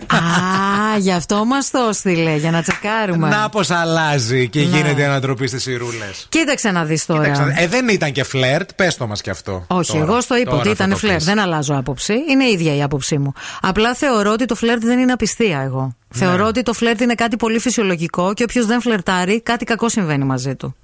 Α, 0.06 0.98
γι' 0.98 1.12
αυτό 1.12 1.44
μας 1.44 1.70
το 1.70 1.78
έστειλε, 1.90 2.36
για 2.36 2.51
να 2.51 2.62
τσεκάρουμε. 2.62 3.28
Να 3.28 3.48
πως 3.48 3.70
αλλάζει 3.70 4.48
και 4.48 4.59
Ναι. 4.60 4.64
γίνεται 4.64 5.01
η 5.01 5.05
ανατροπή 5.05 5.47
στις 5.47 5.66
ηρούλε. 5.66 6.05
Κοίταξε 6.28 6.70
να 6.70 6.85
δεις 6.85 7.06
τώρα. 7.06 7.52
Ε, 7.56 7.66
δεν 7.66 7.89
ήταν 7.89 8.12
και 8.12 8.24
φλερτ, 8.24 8.70
πες 8.77 8.97
το 8.97 9.06
μας 9.06 9.20
κι 9.20 9.31
αυτό. 9.31 9.64
Όχι, 9.66 9.93
Τώρα. 9.93 10.05
εγώ 10.05 10.20
στο 10.20 10.36
είπα 10.36 10.44
Τώρα 10.51 10.56
ότι 10.60 10.68
θα 10.68 10.74
ήταν 10.74 10.90
το 10.90 10.97
φλερτ. 10.97 11.16
πεις. 11.16 11.24
Δεν 11.24 11.39
αλλάζω 11.39 11.74
άποψη. 11.77 12.14
Είναι 12.31 12.44
η 12.44 12.52
ίδια 12.52 12.74
η 12.77 12.82
άποψή 12.82 13.18
μου. 13.18 13.32
Απλά 13.60 13.94
θεωρώ 13.94 14.32
ότι 14.32 14.44
το 14.44 14.55
φλερτ 14.55 14.85
δεν 14.85 14.98
είναι 14.98 15.12
απιστία 15.12 15.60
εγώ. 15.60 15.82
Ναι. 15.82 16.18
Θεωρώ 16.18 16.47
ότι 16.47 16.62
το 16.62 16.73
φλερτ 16.73 17.01
είναι 17.01 17.14
κάτι 17.14 17.36
πολύ 17.36 17.59
φυσιολογικό 17.59 18.32
και 18.35 18.43
όποιος 18.43 18.66
δεν 18.66 18.81
φλερτάρει, 18.81 19.40
κάτι 19.43 19.64
κακό 19.64 19.89
συμβαίνει 19.89 20.24
μαζί 20.24 20.55
του. 20.55 20.77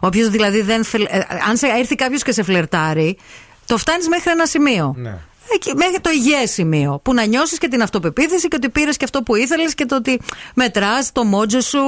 Όποιος 0.00 0.28
δηλαδή 0.28 0.60
δεν. 0.62 0.84
φλε- 0.84 1.12
ε, 1.12 1.18
αν 1.48 1.56
σε 1.56 1.66
έρθει 1.78 1.94
κάποιος 1.94 2.22
και 2.22 2.32
σε 2.32 2.42
φλερτάρει, 2.42 3.16
το 3.66 3.76
φτάνεις 3.76 4.08
μέχρι 4.08 4.30
ένα 4.30 4.46
σημείο. 4.46 4.94
Ναι. 4.98 5.14
Εκεί, 5.54 5.72
μέχρι 5.76 6.00
το 6.00 6.10
υγιές 6.10 6.50
σημείο. 6.50 7.00
Που 7.04 7.14
να 7.14 7.24
νιώσεις 7.24 7.58
και 7.58 7.68
την 7.68 7.82
αυτοπεποίθηση 7.82 8.48
και 8.48 8.56
ότι 8.56 8.68
πήρες 8.68 8.96
και 8.96 9.04
αυτό 9.04 9.22
που 9.22 9.34
ήθελες 9.36 9.74
και 9.74 9.84
το 9.86 9.96
ότι 9.96 10.20
μετράς 10.54 11.12
το 11.12 11.24
μότζο 11.24 11.60
σου, 11.60 11.78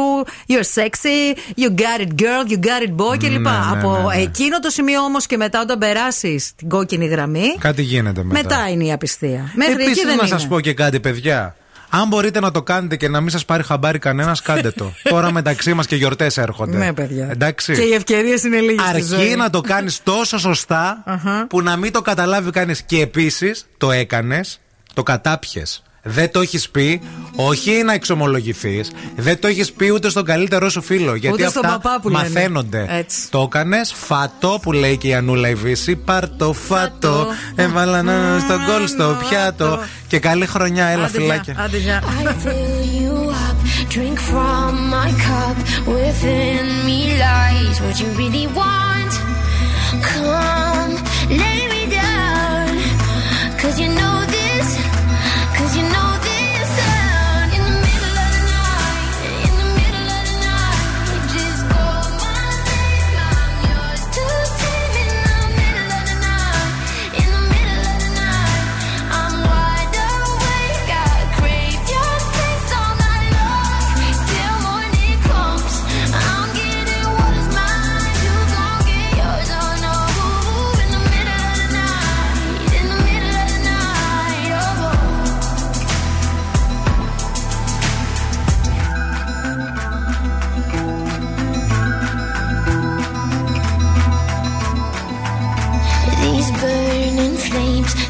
you're 0.49 0.81
sexy, 0.83 1.37
you 1.61 1.69
got 1.81 2.01
it 2.01 2.23
girl, 2.23 2.53
you 2.53 2.57
got 2.57 2.89
it 2.89 2.95
boy 2.97 3.19
κλπ. 3.19 3.31
Ναι, 3.31 3.39
ναι, 3.39 3.51
Από 3.81 4.07
ναι, 4.09 4.15
ναι. 4.17 4.23
εκείνο 4.23 4.59
το 4.59 4.71
σημείο 4.71 5.01
όμως 5.03 5.27
και 5.27 5.37
μετά 5.37 5.61
όταν 5.61 5.79
περάσεις 5.79 6.53
την 6.57 6.69
κόκκινη 6.69 7.07
γραμμή, 7.07 7.57
Κάτι 7.59 7.83
γίνεται 7.83 8.23
μετά. 8.25 8.41
μετά 8.43 8.69
είναι 8.71 8.85
η 8.85 8.93
απιστία. 8.93 9.53
Μέχρι 9.55 9.73
εκεί 9.73 9.83
Επίσης 9.83 10.03
δεν 10.05 10.17
να 10.17 10.23
είναι. 10.27 10.27
σας 10.39 10.47
πω 10.49 10.61
και 10.61 10.75
κάτι, 10.75 11.01
παιδιά. 11.01 11.57
Αν 12.01 12.09
μπορείτε 12.09 12.41
να 12.41 12.51
το 12.51 12.63
κάνετε 12.63 12.97
και 12.97 13.09
να 13.09 13.21
μην 13.21 13.31
σας 13.31 13.45
πάρει 13.45 13.63
χαμπάρι 13.63 13.99
κανένας, 13.99 14.43
κάντε 14.43 14.71
το. 14.71 14.93
Τώρα 15.11 15.33
μεταξύ 15.33 15.75
μας 15.75 15.87
και 15.87 15.97
γιορτές 15.97 16.37
έρχονται. 16.37 16.77
Ναι, 16.77 16.93
παιδιά. 16.93 17.29
Εντάξει. 17.31 17.75
Και 17.75 17.83
οι 17.83 17.93
ευκαιρίες 17.93 18.43
είναι 18.43 18.61
λίγες. 18.61 18.87
Αρκεί 18.87 19.35
να 19.37 19.51
το 19.51 19.61
κάνεις 19.61 20.03
τόσο 20.03 20.39
σωστά 20.39 21.05
που 21.49 21.63
να 21.63 21.77
μην 21.77 21.93
το 21.93 22.03
καταλάβει 22.03 22.51
κανείς. 22.51 22.83
Και 22.83 23.01
επίσης 23.01 23.67
το 23.79 23.91
έκανες, 23.91 24.61
το 24.95 25.03
κατάπιες. 25.03 25.83
Δεν 26.07 26.31
το 26.31 26.41
έχεις 26.41 26.69
πει, 26.71 27.01
όχι 27.35 27.83
να 27.85 27.93
εξομολογηθείς, 27.93 28.91
δεν 29.17 29.39
το 29.41 29.47
έχεις 29.47 29.73
πει 29.73 29.91
ούτε 29.91 30.09
στον 30.09 30.25
καλύτερό 30.25 30.69
σου 30.69 30.83
φίλο. 30.83 31.15
Γιατί 31.15 31.43
Ούτε 31.43 31.51
στον 31.51 31.65
αυτά 31.65 31.79
παπά 31.79 32.01
που 32.01 32.09
λένε. 32.09 32.23
μαθαίνονται. 32.23 32.87
Έτσι. 32.89 33.19
Το 33.31 33.41
έκανες 33.41 33.93
φατό 33.97 34.59
που 34.63 34.73
λέει 34.73 34.97
και 34.97 35.09
η 35.09 35.15
Ανούλα 35.15 35.49
η 35.49 35.55
Βύση. 35.55 35.97
Πάρ 35.97 36.29
το 36.29 36.53
φατό. 36.53 37.27
Έβαλα 37.55 38.03
να 38.03 38.39
στον 38.39 38.65
κόλ 38.67 38.87
στο 38.87 39.17
πιάτο. 39.29 39.83
Και 40.09 40.19
καλή 40.19 40.47
χρονιά, 40.47 40.87
έλα 40.87 41.05
Άντε, 41.05 41.11
γεια. 41.19 41.21
φυλάκια. 41.21 41.55
Άντε, 41.59 41.77
γεια. 41.77 42.03
I 42.23 42.27
fill 42.27 43.03
you 43.03 43.31
up, 43.45 43.57
drink 43.95 44.19
from 44.31 44.73
my 44.95 45.11
cup. 45.27 45.57
Within 45.97 46.65
me 46.87 47.01
lies 47.25 47.77
what 47.85 47.97
you 48.01 48.09
really 48.21 48.47
want. 48.61 49.13
Come, 50.11 50.93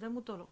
που 0.00 0.06
δεν 0.06 0.14
μου 0.14 0.22
το. 0.22 0.48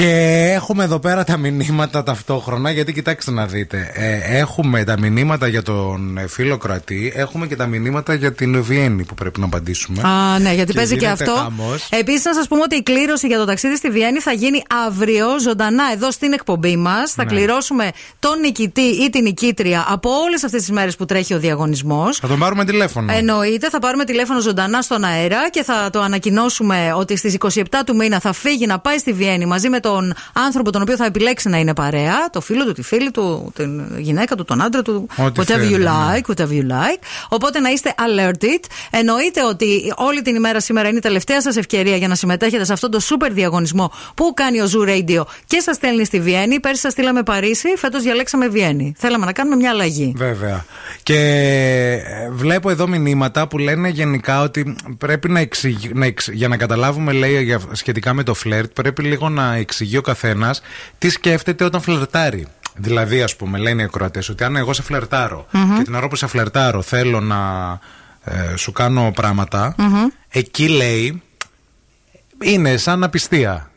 Και 0.00 0.52
έχουμε 0.54 0.84
εδώ 0.84 0.98
πέρα 0.98 1.24
τα 1.24 1.36
μηνύματα 1.36 2.02
ταυτόχρονα, 2.02 2.70
γιατί 2.70 2.92
κοιτάξτε 2.92 3.30
να 3.30 3.46
δείτε. 3.46 3.90
Ε, 3.94 4.38
έχουμε 4.38 4.84
τα 4.84 4.98
μηνύματα 4.98 5.46
για 5.46 5.62
τον 5.62 6.18
ε, 6.18 6.26
φίλο 6.28 6.56
κρατή, 6.56 7.12
έχουμε 7.16 7.46
και 7.46 7.56
τα 7.56 7.66
μηνύματα 7.66 8.14
για 8.14 8.32
την 8.32 8.62
Βιέννη 8.62 9.04
που 9.04 9.14
πρέπει 9.14 9.40
να 9.40 9.46
απαντήσουμε. 9.46 10.02
Α, 10.02 10.38
ναι, 10.38 10.52
γιατί 10.54 10.72
παίζει 10.72 10.96
και 10.96 11.04
γίνεται 11.04 11.24
αυτό. 11.24 11.36
χαμός. 11.42 11.88
Επίσης, 11.90 12.24
να 12.24 12.34
σας 12.34 12.48
πούμε 12.48 12.62
ότι 12.62 12.76
η 12.76 12.82
κλήρωση 12.82 13.26
για 13.26 13.38
το 13.38 13.44
ταξίδι 13.44 13.76
στη 13.76 13.90
Βιέννη 13.90 14.20
θα 14.20 14.32
γίνει 14.32 14.62
αύριο 14.86 15.26
ζωντανά 15.40 15.84
εδώ 15.94 16.10
στην 16.10 16.32
εκπομπή 16.32 16.76
μας. 16.76 17.12
Θα 17.12 17.24
Ναι. 17.24 17.30
κληρώσουμε 17.30 17.90
τον 18.18 18.40
νικητή 18.40 18.80
ή 19.04 19.10
την 19.10 19.22
νικήτρια 19.22 19.84
από 19.88 20.10
όλες 20.26 20.44
αυτές 20.44 20.60
τις 20.60 20.70
μέρες 20.70 20.96
που 20.96 21.04
τρέχει 21.04 21.34
ο 21.34 21.38
διαγωνισμός. 21.38 22.16
Θα 22.18 22.28
τον 22.28 22.38
πάρουμε 22.38 22.64
τηλέφωνο. 22.64 23.12
Εννοείται, 23.12 23.68
θα 23.68 23.78
πάρουμε 23.78 24.04
τηλέφωνο 24.04 24.40
ζωντανά 24.40 24.82
στον 24.82 25.04
αέρα 25.04 25.50
και 25.50 25.62
θα 25.62 25.88
το 25.92 26.00
ανακοινώσουμε 26.00 26.92
ότι 26.96 27.16
στις 27.16 27.34
27 27.34 27.62
του 27.86 27.96
μήνα 27.96 28.20
θα 28.20 28.32
φύγει 28.32 28.66
να 28.66 28.78
πάει 28.78 28.98
στη 28.98 29.12
Βιέννη 29.12 29.46
μαζί 29.46 29.68
με 29.68 29.80
τον 29.90 30.14
άνθρωπο 30.32 30.70
τον 30.72 30.82
οποίο 30.82 30.96
θα 30.96 31.04
επιλέξει 31.04 31.48
να 31.48 31.58
είναι 31.58 31.74
παρέα, 31.74 32.30
το 32.32 32.40
φίλο 32.40 32.64
του, 32.64 32.72
τη 32.72 32.82
φίλη 32.82 33.10
του, 33.10 33.52
την 33.54 33.98
γυναίκα 33.98 34.34
του, 34.36 34.44
τον 34.44 34.62
άντρα 34.62 34.82
του, 34.82 35.06
Ό,τι 35.16 35.40
whatever 35.40 35.44
θέλει, 35.44 35.74
you 35.74 35.78
ναι. 35.78 35.86
like, 35.90 36.34
whatever 36.34 36.50
you 36.50 36.70
like. 36.72 37.02
Οπότε 37.28 37.60
να 37.60 37.68
είστε 37.70 37.94
alerted. 37.98 38.64
Εννοείται 38.90 39.44
ότι 39.44 39.92
όλη 39.96 40.22
την 40.22 40.34
ημέρα 40.34 40.60
σήμερα 40.60 40.88
είναι 40.88 40.96
η 40.98 41.00
τελευταία 41.00 41.42
σας 41.42 41.56
ευκαιρία 41.56 41.96
για 41.96 42.08
να 42.08 42.14
συμμετέχετε 42.14 42.64
σε 42.64 42.72
αυτόν 42.72 42.90
τον 42.90 43.00
super 43.00 43.28
διαγωνισμό 43.30 43.92
που 44.14 44.32
κάνει 44.34 44.60
ο 44.60 44.64
Zoo 44.72 44.88
Radio 44.88 45.22
και 45.46 45.60
σας 45.60 45.76
στέλνει 45.76 46.04
στη 46.04 46.20
Βιέννη. 46.20 46.60
Πέρσι 46.60 46.80
σας 46.80 46.92
στείλαμε 46.92 47.22
Παρίσι, 47.22 47.68
φέτος 47.76 48.02
διαλέξαμε 48.02 48.48
Βιέννη. 48.48 48.94
Θέλαμε 48.98 49.24
να 49.26 49.32
κάνουμε 49.32 49.56
μια 49.56 49.70
αλλαγή. 49.70 50.12
Βέβαια. 50.16 50.64
Και 51.02 51.16
ε, 52.06 52.30
βλέπω 52.30 52.70
εδώ 52.70 52.88
μηνύματα 52.88 53.48
που 53.48 53.58
λένε 53.58 53.88
γενικά 53.88 54.40
ότι 54.42 54.76
πρέπει 54.98 55.28
να 55.28 55.40
εξηγεί, 55.40 55.90
να 55.94 56.06
εξ- 56.06 56.28
για 56.32 56.48
να 56.48 56.56
καταλάβουμε, 56.56 57.12
λέει, 57.12 57.42
για- 57.42 57.60
σχετικά 57.72 58.14
με 58.14 58.22
το 58.22 58.34
φλερτ, 58.34 58.70
πρέπει 58.72 59.02
λίγο 59.02 59.28
να 59.28 59.54
εξηγεί 59.80 59.96
ο 59.96 60.02
καθένας 60.02 60.60
τι 60.98 61.08
σκέφτεται 61.10 61.64
όταν 61.64 61.80
φλερτάρει. 61.80 62.46
Δηλαδή, 62.76 63.22
ας 63.22 63.36
πούμε, 63.36 63.58
λένε 63.58 63.82
οι 63.82 63.84
ακροατές 63.84 64.28
ότι 64.28 64.44
αν 64.44 64.56
εγώ 64.56 64.72
σε 64.72 64.82
φλερτάρω 64.82 65.46
Μμμ. 65.50 65.76
και 65.76 65.82
την 65.82 65.94
ώρα 65.94 66.08
που 66.08 66.16
σε 66.16 66.26
φλερτάρω 66.26 66.82
θέλω 66.82 67.20
να 67.20 67.38
ε, 68.24 68.56
σου 68.56 68.72
κάνω 68.72 69.12
πράγματα, 69.14 69.74
Μμμ. 69.78 70.06
εκεί 70.28 70.68
λέει 70.68 71.22
είναι 72.42 72.76
σαν 72.76 73.02
απιστία. 73.04 73.69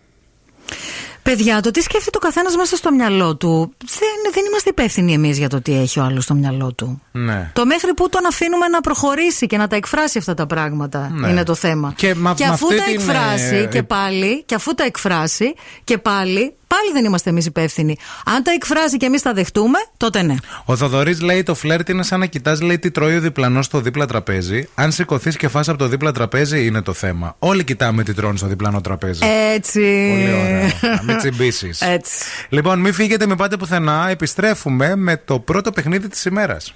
Παιδιά, 1.24 1.62
το 1.62 1.72
τι 1.72 1.82
σκέφτεται 1.82 2.18
ο 2.18 2.20
καθένας 2.20 2.56
μέσα 2.56 2.76
στο 2.76 2.91
μυαλό 2.91 3.36
του. 3.36 3.74
Δεν, 4.00 4.34
δεν 4.34 4.45
είμαστε 4.45 4.70
υπεύθυνοι 4.70 5.14
εμείς 5.14 5.38
για 5.38 5.50
το 5.50 5.62
τι 5.62 5.74
έχει 5.78 6.00
ο 6.00 6.04
άλλος 6.04 6.24
στο 6.24 6.34
μυαλό 6.34 6.74
του. 6.74 7.02
Ναι. 7.12 7.52
Το 7.54 7.66
μέχρι 7.66 7.94
που 7.94 8.10
τον 8.10 8.26
αφήνουμε 8.26 8.68
να 8.68 8.82
προχωρήσει 8.82 9.48
και 9.48 9.58
να 9.58 9.68
τα 9.68 9.76
εκφράσει 9.76 10.18
αυτά 10.18 10.34
τα 10.34 10.45
πράγματα 10.45 11.10
Ναι. 11.14 11.28
είναι 11.30 11.44
το 11.44 11.56
θέμα. 11.56 11.94
Και 11.95 12.16
μα- 12.16 12.36
με 12.40 12.45
αφού 12.45 12.66
αυτή 12.68 12.78
τα 12.78 12.84
την, 12.84 12.94
εκφράσει 12.94 13.56
ε, 13.56 13.66
και 13.66 13.84
πάλι, 13.84 14.44
και 14.44 14.56
αφού 14.56 14.74
τα 14.74 14.84
εκφράσει 14.84 15.54
και 15.84 15.98
πάλι, 15.98 16.54
πάλι 16.74 16.91
δεν 16.94 17.06
είμαστε 17.06 17.30
εμείς 17.30 17.45
υπεύθυνοι. 17.45 17.98
Αν 18.26 18.44
τα 18.44 18.52
εκφράσει 18.52 18.98
και 18.98 19.06
εμείς 19.06 19.22
τα 19.22 19.34
δεχτούμε, 19.34 19.80
τότε 19.98 20.22
ναι. 20.22 20.36
Ο 20.66 20.76
Θοδωρής 20.76 21.22
λέει: 21.22 21.44
Το 21.44 21.56
φλερτ 21.56 21.90
είναι 21.90 22.04
σαν 22.04 22.20
να 22.20 22.26
κοιτάς, 22.26 22.62
λέει, 22.62 22.80
τι 22.80 22.91
τρώει 22.91 23.16
ο 23.16 23.20
διπλανός 23.20 23.66
στο 23.66 23.82
δίπλα 23.82 24.06
τραπέζι. 24.06 24.70
Αν 24.76 24.91
σηκωθείς 24.91 25.38
και 25.38 25.48
φας 25.48 25.70
από 25.70 25.78
το 25.78 25.88
δίπλα 25.88 26.12
τραπέζι, 26.12 26.66
είναι 26.66 26.82
το 26.82 26.94
θέμα. 26.94 27.36
Όλοι 27.40 27.64
κοιτάμε 27.64 28.04
τι 28.04 28.14
τρώνε 28.14 28.38
στο 28.38 28.48
διπλανό 28.48 28.82
τραπέζι. 28.82 29.20
Έτσι. 29.54 30.10
Πολύ 30.10 30.34
ωραία. 30.34 30.72
Να 30.82 31.04
μην 31.04 31.18
τσιμπήσεις. 31.18 31.82
Έτσι. 31.98 32.24
Λοιπόν, 32.50 32.80
μην 32.80 32.94
φύγετε, 32.94 33.28
μην 33.28 33.38
πάτε 33.38 33.58
πουθενά. 33.58 34.10
Επιστρέφουμε 34.10 34.95
με 34.95 35.18
το 35.18 35.40
πρώτο 35.40 35.72
παιχνίδι 35.72 36.08
της 36.08 36.26
ημέρας. 36.26 36.74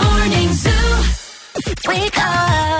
Morning 0.00 0.52
Zoo. 0.62 0.90
Wake 1.88 2.18
up. 2.18 2.79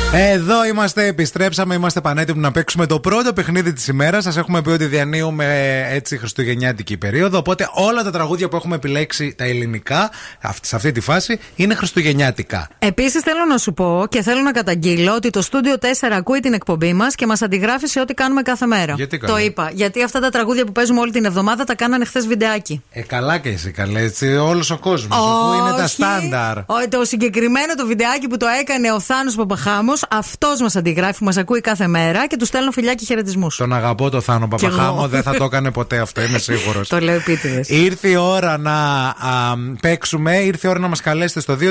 Εδώ 0.13 0.65
είμαστε, 0.65 1.05
επιστρέψαμε, 1.05 1.75
είμαστε 1.75 2.01
πανέτοιμοι 2.01 2.39
να 2.39 2.51
παίξουμε 2.51 2.85
το 2.85 2.99
πρώτο 2.99 3.33
παιχνίδι 3.33 3.73
της 3.73 3.87
ημέρας. 3.87 4.23
Σας 4.23 4.37
έχουμε 4.37 4.61
πει 4.61 4.69
ότι 4.69 4.85
διανύουμε 4.85 5.45
έτσι 5.89 6.17
χριστουγεννιάτικη 6.17 6.97
περίοδο. 6.97 7.37
Οπότε 7.37 7.69
όλα 7.73 8.03
τα 8.03 8.11
τραγούδια 8.11 8.49
που 8.49 8.55
έχουμε 8.55 8.75
επιλέξει, 8.75 9.35
τα 9.37 9.43
ελληνικά, 9.43 10.11
αυτή- 10.41 10.67
σε 10.67 10.75
αυτή 10.75 10.91
τη 10.91 10.99
φάση, 10.99 11.39
είναι 11.55 11.75
χριστουγεννιάτικα. 11.75 12.67
Επίσης 12.79 13.21
θέλω 13.21 13.45
να 13.49 13.57
σου 13.57 13.73
πω 13.73 14.05
και 14.09 14.21
θέλω 14.21 14.41
να 14.41 14.51
καταγγείλω 14.51 15.13
ότι 15.15 15.29
το 15.29 15.43
Studio 15.51 15.77
4 15.79 16.15
ακούει 16.17 16.39
την 16.39 16.53
εκπομπή 16.53 16.93
μας 16.93 17.15
και 17.15 17.25
μας 17.25 17.41
αντιγράφει 17.41 17.87
σε 17.87 17.99
ό,τι 17.99 18.13
κάνουμε 18.13 18.41
κάθε 18.41 18.65
μέρα. 18.65 18.93
Γιατί 18.93 19.17
το 19.17 19.25
καλά; 19.25 19.41
είπα. 19.41 19.69
Γιατί 19.73 20.03
αυτά 20.03 20.19
τα 20.19 20.29
τραγούδια 20.29 20.65
που 20.65 20.71
παίζουμε 20.71 20.99
όλη 20.99 21.11
την 21.11 21.25
εβδομάδα 21.25 21.63
τα 21.63 21.75
κάνανε 21.75 22.05
χθες 22.05 22.27
βιντεάκι. 22.27 22.83
Ε, 22.91 23.01
καλά 23.01 23.37
και 23.37 23.49
εσύ 23.49 23.71
καλέ, 23.71 23.99
έτσι, 23.99 24.35
όλος 24.35 24.69
ο 24.71 24.77
κόσμος. 24.77 25.17
Αφού 25.17 25.53
είναι 25.61 25.77
τα 25.77 25.83
Όχι. 25.83 25.93
στάνταρ. 25.93 26.57
Ο, 26.57 26.87
το 26.89 27.05
συγκεκριμένο 27.05 27.73
το 27.75 27.85
βιντεάκι 27.85 28.27
που 28.27 28.37
το 28.37 28.45
έκανε 28.61 28.91
ο 28.91 28.99
Θάνος 28.99 29.35
Παπαχάμος, 29.35 30.00
αυτός 30.09 30.61
μας 30.61 30.75
αντιγράφει, 30.75 31.23
μας 31.23 31.37
ακούει 31.37 31.61
κάθε 31.61 31.87
μέρα 31.87 32.27
και 32.27 32.37
του 32.37 32.45
στέλνω 32.45 32.71
φιλιά 32.71 32.93
και 32.93 33.05
χαιρετισμούς. 33.05 33.55
Τον 33.55 33.73
αγαπώ 33.73 34.09
το 34.09 34.21
Θάνο 34.21 34.47
Κι 34.55 34.65
εγώ. 34.65 34.75
Παπαχάμο, 34.75 35.07
δεν 35.07 35.23
θα 35.23 35.33
το 35.33 35.43
έκανε 35.43 35.71
ποτέ 35.71 35.97
αυτό, 35.99 36.21
είμαι 36.21 36.37
σίγουρος. 36.49 36.87
το 36.87 36.99
λέω 36.99 37.15
επίτηδες. 37.15 37.69
Ήρθε 37.69 38.07
η 38.07 38.15
ώρα 38.15 38.57
να 38.57 38.73
α, 39.07 39.55
παίξουμε, 39.81 40.37
ήρθε 40.37 40.67
η 40.67 40.69
ώρα 40.69 40.79
να 40.79 40.87
μας 40.87 41.01
καλέσετε 41.01 41.39
στο 41.39 41.57
232-908. 41.59 41.63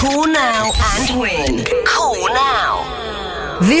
Call 0.00 0.26
now 0.38 0.66
and 0.90 1.10
win; 1.20 1.54
Call 3.60 3.66
now. 3.66 3.78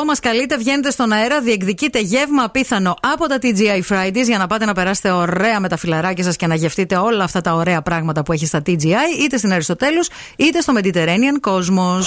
232-908 0.00 0.04
μας 0.06 0.20
καλείτε, 0.20 0.56
βγαίνετε 0.56 0.90
στον 0.90 1.12
αέρα, 1.12 1.40
διεκδικείτε 1.40 2.00
γεύμα 2.00 2.42
απίθανο 2.42 2.96
από 3.12 3.26
τα 3.26 3.38
TGI 3.42 3.80
Fridays 3.88 4.24
για 4.24 4.38
να 4.38 4.46
πάτε 4.46 4.64
να 4.64 4.74
περάσετε 4.74 5.10
ωραία 5.10 5.60
με 5.60 5.68
τα 5.68 5.76
φιλαράκια 5.76 6.24
σας 6.24 6.36
και 6.36 6.46
να 6.46 6.54
γευτείτε 6.54 6.96
όλα 6.96 7.24
αυτά 7.24 7.40
τα 7.40 7.54
ωραία 7.54 7.82
πράγματα 7.82 8.22
που 8.22 8.32
έχει 8.32 8.46
στα 8.46 8.62
TGI, 8.66 9.22
είτε 9.24 9.36
στην 9.36 9.52
Αριστοτέλους 9.52 10.08
είτε 10.36 10.60
στο 10.60 10.72
Mediterranean 10.76 11.50
Cosmos. 11.50 12.06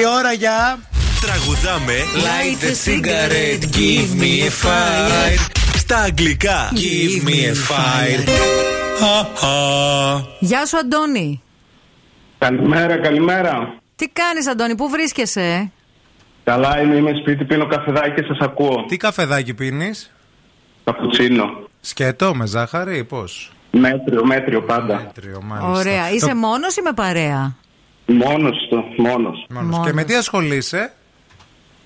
η 0.00 0.06
ώρα 0.18 0.32
για. 0.32 0.78
Τραγουδάμε 1.20 1.94
Light 2.14 2.62
a 2.64 2.74
cigarette, 2.86 3.64
give 3.76 4.20
me 4.22 4.32
a 4.48 4.66
fire. 4.66 5.50
στα 5.76 5.96
αγγλικά. 5.98 6.72
Give 6.74 7.28
me 7.28 7.32
a 7.32 7.54
fire. 7.70 8.28
Γεια 10.40 10.66
σου, 10.66 10.76
Αντώνη. 10.76 11.42
Καλημέρα, 12.38 12.96
καλημέρα. 12.96 13.74
Τι 13.96 14.08
κάνεις, 14.08 14.48
Αντώνη, 14.48 14.74
πού 14.74 14.88
βρίσκεσαι, 14.88 15.40
ε; 15.42 15.70
Καλά 16.44 16.80
είμαι, 16.82 16.94
είμαι 16.96 17.12
σπίτι, 17.20 17.44
πίνω 17.44 17.66
καφεδάκι 17.66 18.14
και 18.14 18.24
σας 18.28 18.38
ακούω. 18.40 18.84
Τι 18.88 18.96
καφεδάκι 18.96 19.54
πίνεις, 19.54 20.10
Καπουτσίνο. 20.84 21.44
Σκέτο 21.80 22.34
με 22.34 22.46
ζάχαρη 22.46 22.96
ή 22.98 23.04
πώς; 23.04 23.52
Μέτριο, 23.70 24.24
μέτριο 24.24 24.62
πάντα. 24.62 24.94
Μέτριο, 25.04 25.40
μάλιστα. 25.42 25.70
Ωραία. 25.78 26.10
Είσαι 26.10 26.26
Το- 26.28 26.34
μόνος 26.34 26.76
ή 26.76 26.82
με 26.82 26.92
παρέα; 26.92 27.56
Μόνος 28.06 28.56
του, 28.70 28.83
μόνος. 28.96 29.46
Μόνος. 29.50 29.86
Και 29.86 29.92
με 29.92 30.04
τι 30.04 30.14
ασχολείσαι, 30.14 30.92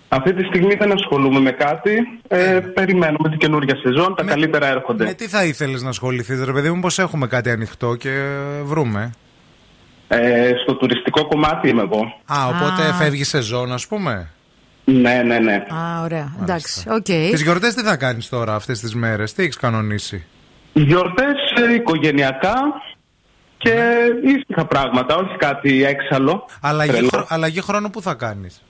Αυτή 0.09 0.35
τη 0.35 0.43
στιγμή 0.45 0.75
δεν 0.75 0.93
ασχολούμαι 0.93 1.41
με 1.41 1.51
κάτι. 1.51 2.21
Ε, 2.29 2.61
περιμένουμε 2.75 3.29
την 3.29 3.39
καινούργια 3.39 3.77
σεζόν, 3.83 4.15
τα 4.15 4.25
καλύτερα 4.25 4.67
έρχονται. 4.67 5.05
με 5.05 5.13
τι 5.13 5.29
θα 5.29 5.45
ήθελες 5.45 5.83
να 5.83 5.89
ασχοληθείς, 5.89 6.45
ρε 6.45 6.53
παιδί 6.53 6.71
μου, 6.71 6.81
πώς 6.81 6.99
έχουμε 6.99 7.27
κάτι 7.27 7.51
ανοιχτό 7.51 7.95
και 7.95 8.11
βρούμε; 8.65 9.11
Ε, 10.09 10.51
στο 10.63 10.75
τουριστικό 10.77 11.27
κομμάτι 11.27 11.69
είμαι 11.69 11.83
εγώ. 11.83 12.01
Α, 12.27 12.47
οπότε 12.47 12.89
Α. 12.89 12.93
φεύγει 12.95 13.25
σεζόν, 13.25 13.73
ας 13.73 13.87
πούμε; 13.87 14.31
Ναι, 14.85 15.23
ναι, 15.27 15.39
ναι. 15.39 15.55
Α, 15.55 16.03
ωραία. 16.03 16.33
Εντάξει, 16.43 16.85
οκ. 16.89 17.03
Τις 17.05 17.43
γιορτές 17.43 17.75
τι 17.75 17.83
θα 17.83 17.97
κάνεις 17.97 18.29
τώρα 18.29 18.55
αυτές 18.55 18.81
τις 18.81 18.95
μέρες, 18.95 19.33
τι 19.33 19.43
έχεις 19.43 19.57
κανονίσει; 19.57 20.25
Γιορτές 20.73 21.37
ε, 21.71 21.75
οικογενειακά 21.75 22.55
και 23.59 23.75
ήσυχα 24.25 24.67
πράγματα, 24.67 25.17
όχι 25.17 25.37
κάτι 25.37 25.85
έξαλλο. 25.85 26.47
Αλλαγή, 26.63 26.91
τρελό. 26.91 27.09
χρο- 27.09 27.27
αλλαγή 27.29 27.61
χρόνου 27.61 27.91
που 27.91 28.03
θα 28.03 28.15
κάνεις; 28.15 28.63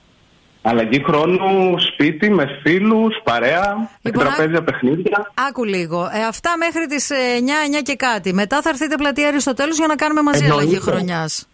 Αλλαγή 0.61 1.03
χρόνου, 1.07 1.75
σπίτι, 1.93 2.29
με 2.29 2.45
φίλους, 2.63 3.15
παρέα, 3.23 3.89
Λοιπόν, 4.01 4.23
τραπέζια, 4.25 4.63
παιχνίδια. 4.63 5.31
Άκου 5.49 5.63
λίγο. 5.63 6.09
Ε, 6.13 6.23
αυτά 6.25 6.57
μέχρι 6.57 6.85
τις 6.87 7.09
9, 7.09 7.15
9 7.65 7.81
και 7.83 7.95
κάτι. 7.95 8.33
Μετά 8.33 8.61
θα 8.61 8.69
έρθετε 8.69 8.95
πλατεία 8.95 9.27
Αριστοτέλους 9.27 9.77
για 9.77 9.87
να 9.87 9.95
κάνουμε 9.95 10.21
μαζί 10.21 10.43
Εννοείται. 10.43 10.63
αλλαγή 10.63 10.79
χρονιάς. 10.81 11.47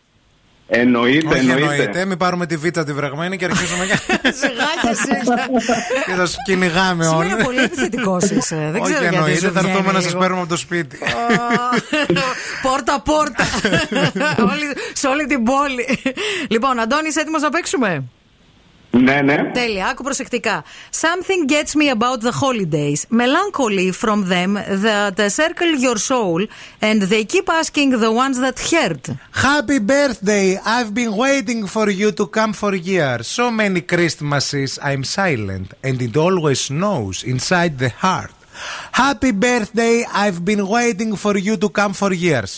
Εννοείται, 0.68 1.28
Όχι 1.28 1.38
εννοείται. 1.38 1.62
εννοείται, 1.74 2.06
μην 2.06 2.18
πάρουμε 2.18 2.46
τη 2.46 2.58
β' 2.58 2.68
τη 2.68 2.94
βρεγμένη 2.94 3.38
και 3.38 3.46
αρχίσουμε 3.46 3.86
και- 3.90 3.98
Σιγά 4.32 4.66
και 4.82 4.90
εσύ. 4.92 5.22
και 6.06 6.12
θα 6.14 6.26
σου 6.26 6.36
κυνηγάμε 6.46 7.08
όλοι. 7.08 7.28
Σήμερα 7.28 7.44
πολύ 7.44 7.62
επιθετικός 7.62 8.24
είσαι. 8.30 8.56
Δεν 8.56 8.82
Όχι 8.82 8.84
ξέρω 8.84 9.02
γιατί 9.02 9.16
εννοείται, 9.16 9.40
σου 9.48 9.52
θα 9.54 9.60
έρθουμε 9.60 9.74
βγαίνει 9.80 9.94
να 9.94 10.00
σας 10.02 10.08
λίγο. 10.08 10.20
παίρνουμε 10.20 10.42
από 10.42 10.50
το 10.50 10.58
σπίτι. 10.58 10.98
Πόρτα, 12.62 13.02
πόρτα. 13.02 13.44
Όλη- 14.52 14.76
σε 14.94 15.08
όλη 15.08 15.26
την 15.26 15.44
πόλη. 15.44 16.00
λοιπόν, 16.48 16.80
Αντώνη, 16.80 17.08
είσαι 17.08 17.20
έτοιμος 17.20 17.42
να 17.42 17.50
παίξουμε; 17.50 18.04
Ναι, 18.95 19.21
ναι. 19.21 19.51
Τέλεια, 19.55 19.87
άκου 19.87 20.03
προσεκτικά. 20.03 20.65
Something 21.01 21.51
gets 21.53 21.75
me 21.81 21.89
about 21.97 22.21
the 22.21 22.33
holidays. 22.43 23.07
Melancholy 23.09 23.93
from 23.93 24.29
them 24.29 24.55
that 24.85 25.17
circle 25.41 25.73
your 25.87 25.99
soul 26.11 26.41
and 26.81 27.03
they 27.03 27.25
keep 27.25 27.49
asking 27.61 27.91
the 28.05 28.13
ones 28.23 28.37
that 28.45 28.59
hurt. 28.71 29.05
Happy 29.47 29.79
birthday! 29.79 30.49
I've 30.77 30.93
been 31.01 31.13
waiting 31.27 31.61
for 31.75 31.89
you 32.01 32.11
to 32.21 32.27
come 32.27 32.53
for 32.53 32.75
years. 32.75 33.27
So 33.39 33.45
many 33.63 33.81
Christmases 33.93 34.71
I'm 34.91 35.05
silent, 35.05 35.69
and 35.87 35.97
it 36.07 36.17
always 36.27 36.61
snows 36.71 37.17
inside 37.33 37.73
the 37.85 37.91
heart. 38.05 38.35
Happy 39.03 39.33
birthday! 39.47 39.97
I've 40.23 40.41
been 40.51 40.63
waiting 40.77 41.13
for 41.25 41.35
you 41.47 41.55
to 41.65 41.69
come 41.79 41.93
for 42.01 42.13
years. 42.13 42.53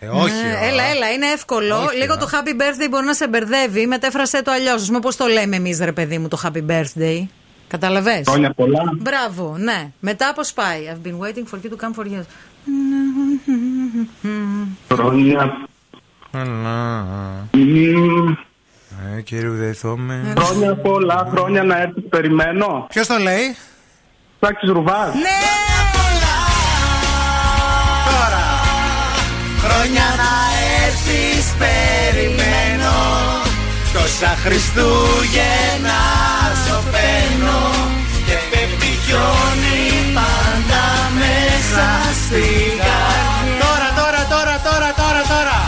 Ε, 0.00 0.08
όχι. 0.08 0.42
Ναι, 0.42 0.58
έλα, 0.62 0.82
έλα, 0.82 1.10
είναι 1.12 1.26
εύκολο. 1.26 1.76
Λίγο 1.98 2.16
το 2.18 2.28
happy 2.32 2.50
birthday 2.60 2.88
μπορεί 2.90 3.06
να 3.06 3.14
σε 3.14 3.28
μπερδεύει. 3.28 3.86
Μετέφρασέ 3.86 4.42
το 4.42 4.50
αλλιώς. 4.50 4.82
Α 4.82 4.86
πούμε, 4.86 5.00
πώς 5.00 5.16
το 5.16 5.26
λέμε 5.26 5.56
εμείς, 5.56 5.78
ρε 5.80 5.92
παιδί 5.92 6.18
μου, 6.18 6.28
το 6.28 6.40
happy 6.44 6.70
birthday. 6.70 7.26
Καταλαβες. 7.68 8.22
Χρόνια 8.28 8.52
πολλά. 8.52 8.82
Μπράβο, 8.98 9.54
ναι. 9.58 9.90
Μετά 10.00 10.32
πώς 10.34 10.52
πάει; 10.52 10.80
I've 10.90 11.06
been 11.06 11.18
waiting 11.18 11.44
for 11.50 11.58
you 11.62 11.70
to 11.70 11.76
come 11.84 12.00
for 12.00 12.06
years. 12.06 12.26
Χρόνια. 14.92 15.68
Αλλά. 16.30 17.04
Μμμ. 17.52 18.34
Ε, 19.16 19.20
κύριε 19.20 19.48
Ουδεθόμε. 19.48 20.34
Χρόνια 20.38 20.74
πολλά, 20.74 21.28
χρόνια 21.30 21.62
να 21.62 21.80
έρθεις, 21.80 22.04
περιμένω. 22.08 22.86
Ποιος 22.88 23.06
το 23.06 23.16
λέει; 23.16 23.56
Τάξης 24.38 24.70
Ρουβάς. 24.70 25.14
Ναι! 25.14 25.87
Χρόνια 29.68 30.08
να 30.22 30.32
έρθεις 30.84 31.46
περιμένω. 31.62 32.96
Τόσα 33.92 34.32
Χριστούγεννα 34.44 36.00
σωπαίνω 36.64 37.60
Και 38.26 38.36
πέφτει 38.50 38.92
χιόνι 39.04 39.82
πάντα 40.16 40.84
μέσα 41.20 41.86
στην 42.22 42.72
καρδιά. 42.86 43.56
Τώρα, 43.64 43.88
τώρα, 44.00 44.22
τώρα, 44.34 44.56
τώρα, 44.68 44.90
τώρα, 45.00 45.22
τώρα. 45.34 45.58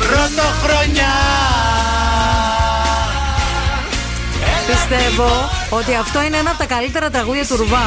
Πρωτοχρονιά 0.00 1.16
Πιστεύω 4.66 5.50
ότι 5.70 5.94
αυτό 5.94 6.22
είναι 6.22 6.36
ένα 6.36 6.50
από 6.50 6.58
τα 6.58 6.66
καλύτερα 6.66 7.10
τραγούδια 7.10 7.46
του 7.46 7.56
Ρουβά. 7.56 7.86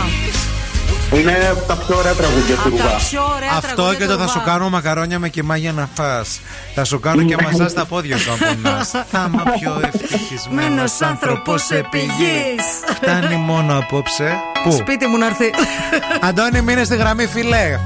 Είναι 1.19 1.47
από 1.51 1.59
τα 1.67 1.75
πιο 1.75 1.97
ωραία 1.97 2.13
τραγούδια 2.13 2.55
του 2.55 2.61
Από 2.67 2.77
τα 2.77 2.83
Ρουβά. 2.83 2.95
πιο 3.09 3.21
ωραία 3.35 3.49
Αυτό 3.57 3.75
τραγούδια 3.75 3.97
και 3.97 4.03
του 4.03 4.09
το 4.09 4.17
θα 4.17 4.23
Ρουβά. 4.25 4.31
σου 4.39 4.41
κάνω 4.45 4.69
μακαρόνια 4.69 5.19
με 5.19 5.29
κιμά 5.29 5.57
για 5.57 5.71
να 5.71 5.89
φας 5.93 6.39
Θα 6.75 6.83
σου 6.83 6.99
κάνω 6.99 7.21
και 7.23 7.35
μασά 7.43 7.69
στα 7.69 7.85
πόδια 7.85 8.17
σου 8.17 8.31
αν 8.31 8.37
πονάς 8.37 8.89
Θα 9.11 9.29
είμαι 9.33 9.43
πιο 9.59 9.81
ευτυχισμένος 9.93 10.69
Μένος 10.69 11.01
άνθρωπος 11.01 11.69
επί 11.71 11.97
γης. 11.99 12.95
Φτάνει 12.95 13.35
μόνο 13.35 13.77
απόψε 13.77 14.35
Πού; 14.63 14.71
Σπίτι 14.71 15.07
μου 15.07 15.17
να 15.17 15.25
έρθει. 15.25 15.49
Αντώνη 16.27 16.61
μείνε 16.61 16.83
στη 16.83 16.95
γραμμή 16.95 17.27
φιλέ 17.27 17.79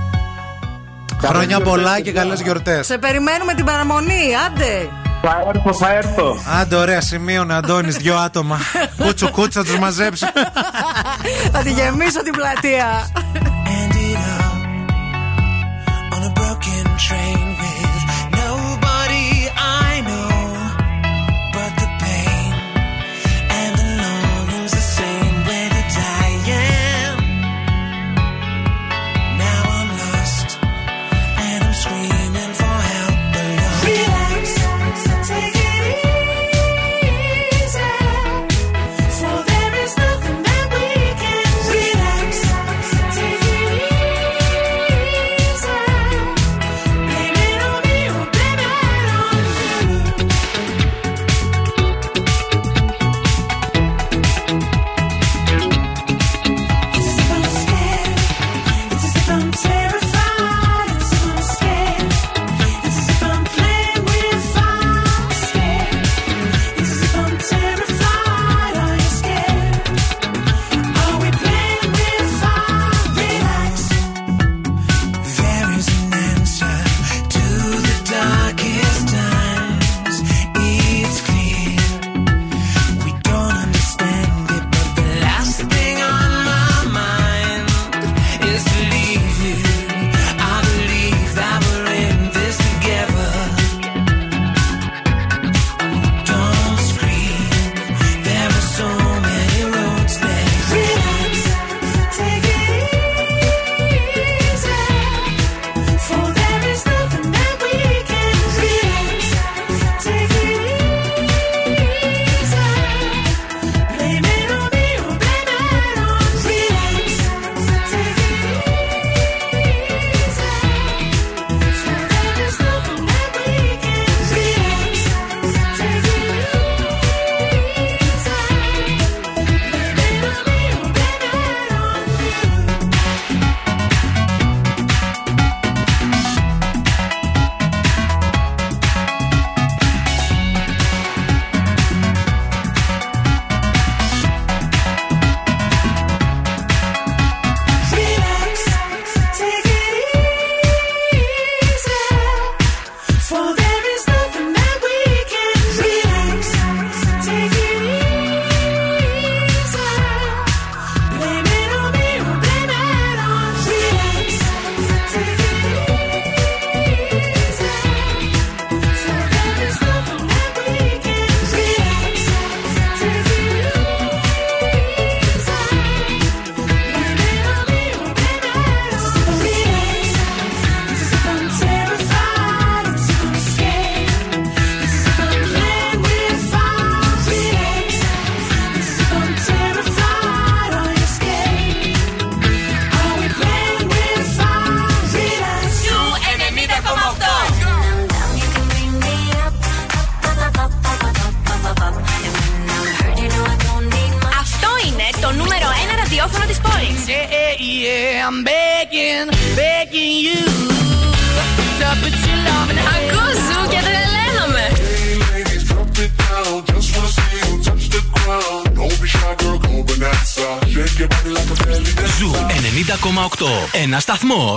Χρόνια 1.26 1.60
πολλά 1.62 2.00
και 2.00 2.12
καλές 2.12 2.42
γιορτές 2.42 2.86
Σε 2.86 2.98
περιμένουμε 2.98 3.54
την 3.54 3.66
παραμονή, 3.66 4.22
άντε. 4.48 4.90
Θα 5.30 5.44
έρθω, 5.54 5.74
θα 5.74 5.94
έρθω. 5.94 6.38
Άντε 6.62 6.76
ωραία 6.76 7.02
σημείωνε 7.02 7.54
Αντώνης 7.54 7.96
δυο 7.98 8.16
άτομα 8.16 8.60
Κούτσου 9.04 9.32
κούτσου 9.32 9.52
θα 9.52 9.64
τους 9.64 9.80
μαζέψεις 9.80 10.30
Θα 11.52 11.60
τη 11.60 11.72
γεμίσω 11.72 12.24
την 12.24 12.32
πλατεία. 12.34 13.08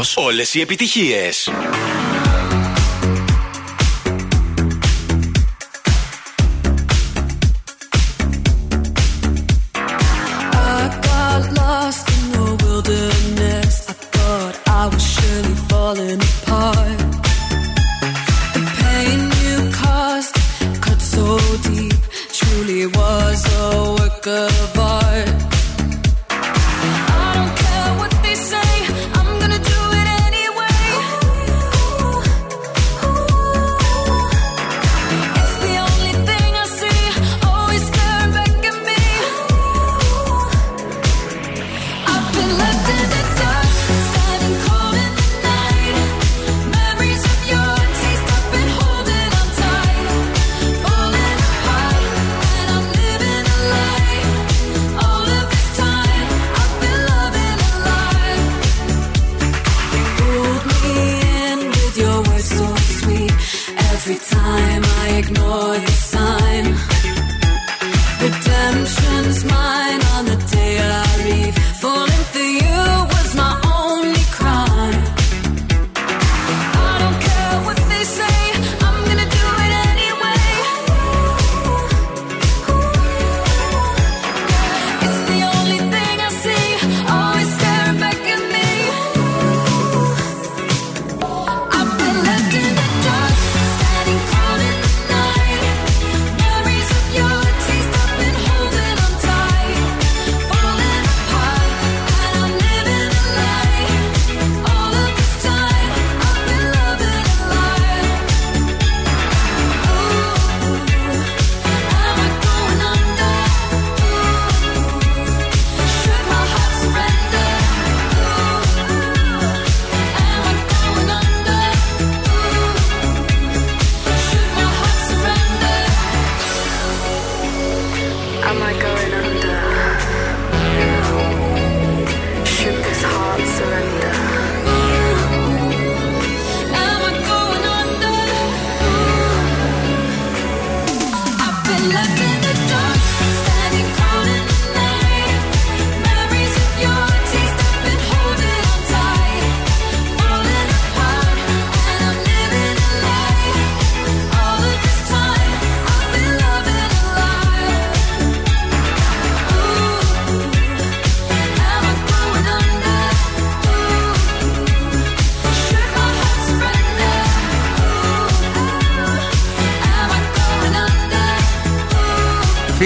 Σταθμό. 0.03 0.27
Όλες 0.27 0.55
οι 0.55 0.61
επιτυχίες. 0.61 1.51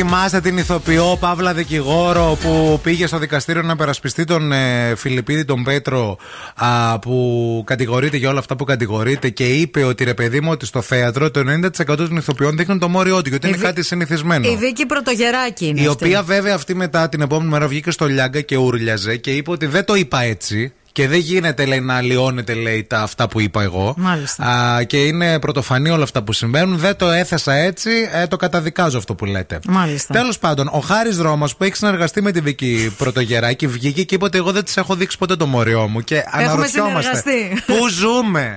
Θυμάστε 0.06 0.40
την 0.40 0.58
ηθοποιό 0.58 1.16
Παύλα 1.20 1.54
Δικηγόρο 1.54 2.38
που 2.42 2.80
πήγε 2.82 3.06
στο 3.06 3.18
δικαστήριο 3.18 3.62
να 3.62 3.76
περασπιστεί 3.76 4.24
τον 4.24 4.52
ε, 4.52 4.94
Φιλιππίδη 4.96 5.44
τον 5.44 5.62
Πέτρο 5.64 6.16
α, 6.54 6.98
που 6.98 7.62
κατηγορείται 7.66 8.16
για 8.16 8.28
όλα 8.30 8.38
αυτά 8.38 8.56
που 8.56 8.64
κατηγορείται 8.64 9.28
και 9.28 9.46
είπε 9.48 9.82
ότι 9.84 10.04
ρε 10.04 10.14
παιδί 10.14 10.40
μου 10.40 10.48
ότι 10.50 10.66
στο 10.66 10.80
θέατρο 10.82 11.30
το 11.30 11.40
90% 11.40 11.96
των 11.96 12.16
ηθοποιών 12.16 12.56
δείχνουν 12.56 12.78
το 12.78 12.88
μόριό 12.88 13.22
του 13.22 13.28
γιατί 13.28 13.46
Η 13.46 13.48
είναι 13.52 13.58
Βι- 13.58 13.66
κάτι 13.66 13.82
συνηθισμένο. 13.82 14.48
Η 14.48 14.56
Βίκη 14.56 14.86
Πρωτογεράκη 14.86 15.66
είναι. 15.66 15.80
Η 15.80 15.86
αυτή. 15.86 16.04
οποία 16.04 16.22
βέβαια 16.22 16.54
αυτή 16.54 16.74
μετά 16.74 17.08
την 17.08 17.20
επόμενη 17.20 17.50
μέρα 17.50 17.68
βγήκε 17.68 17.90
στο 17.90 18.06
Λιάγκα 18.06 18.40
και 18.40 18.56
ούρλιαζε 18.56 19.16
και 19.16 19.30
είπε 19.30 19.50
ότι 19.50 19.66
δεν 19.66 19.84
το 19.84 19.94
είπα 19.94 20.22
έτσι. 20.22 20.72
Και 20.94 21.08
δεν 21.08 21.18
γίνεται 21.18 21.64
λέει, 21.64 21.80
να 21.80 21.94
αλλοιώνεται 21.94 22.54
λέει, 22.54 22.84
τα 22.84 23.00
αυτά 23.00 23.28
που 23.28 23.40
είπα 23.40 23.62
εγώ. 23.62 23.94
Μάλιστα. 23.96 24.44
Α, 24.44 24.82
και 24.82 24.96
είναι 24.96 25.38
πρωτοφανή 25.38 25.90
όλα 25.90 26.02
αυτά 26.02 26.22
που 26.22 26.32
συμβαίνουν. 26.32 26.78
Δεν 26.78 26.96
το 26.96 27.10
έθεσα 27.10 27.52
έτσι, 27.52 27.90
ε, 28.12 28.26
το 28.26 28.36
καταδικάζω 28.36 28.98
αυτό 28.98 29.14
που 29.14 29.24
λέτε. 29.24 29.58
Μάλιστα. 29.68 30.14
Τέλος 30.14 30.38
πάντων, 30.38 30.68
ο 30.72 30.78
Χάρης 30.78 31.18
Ρώμα 31.18 31.48
που 31.58 31.64
έχει 31.64 31.76
συνεργαστεί 31.76 32.22
με 32.22 32.32
τη 32.32 32.40
Βίκη 32.40 32.94
Πρωτογεράκη 32.98 33.66
βγήκε 33.66 34.04
και 34.04 34.14
είπε 34.14 34.24
ότι 34.24 34.38
εγώ 34.38 34.52
δεν 34.52 34.64
τη 34.64 34.72
έχω 34.76 34.94
δείξει 34.94 35.18
ποτέ 35.18 35.36
το 35.36 35.46
μοριό 35.46 35.88
μου. 35.88 36.00
Και 36.00 36.24
αναρωτιόμαστε. 36.30 37.16
συνεργαστεί. 37.16 37.72
Πού 37.72 37.88
ζούμε; 37.88 38.56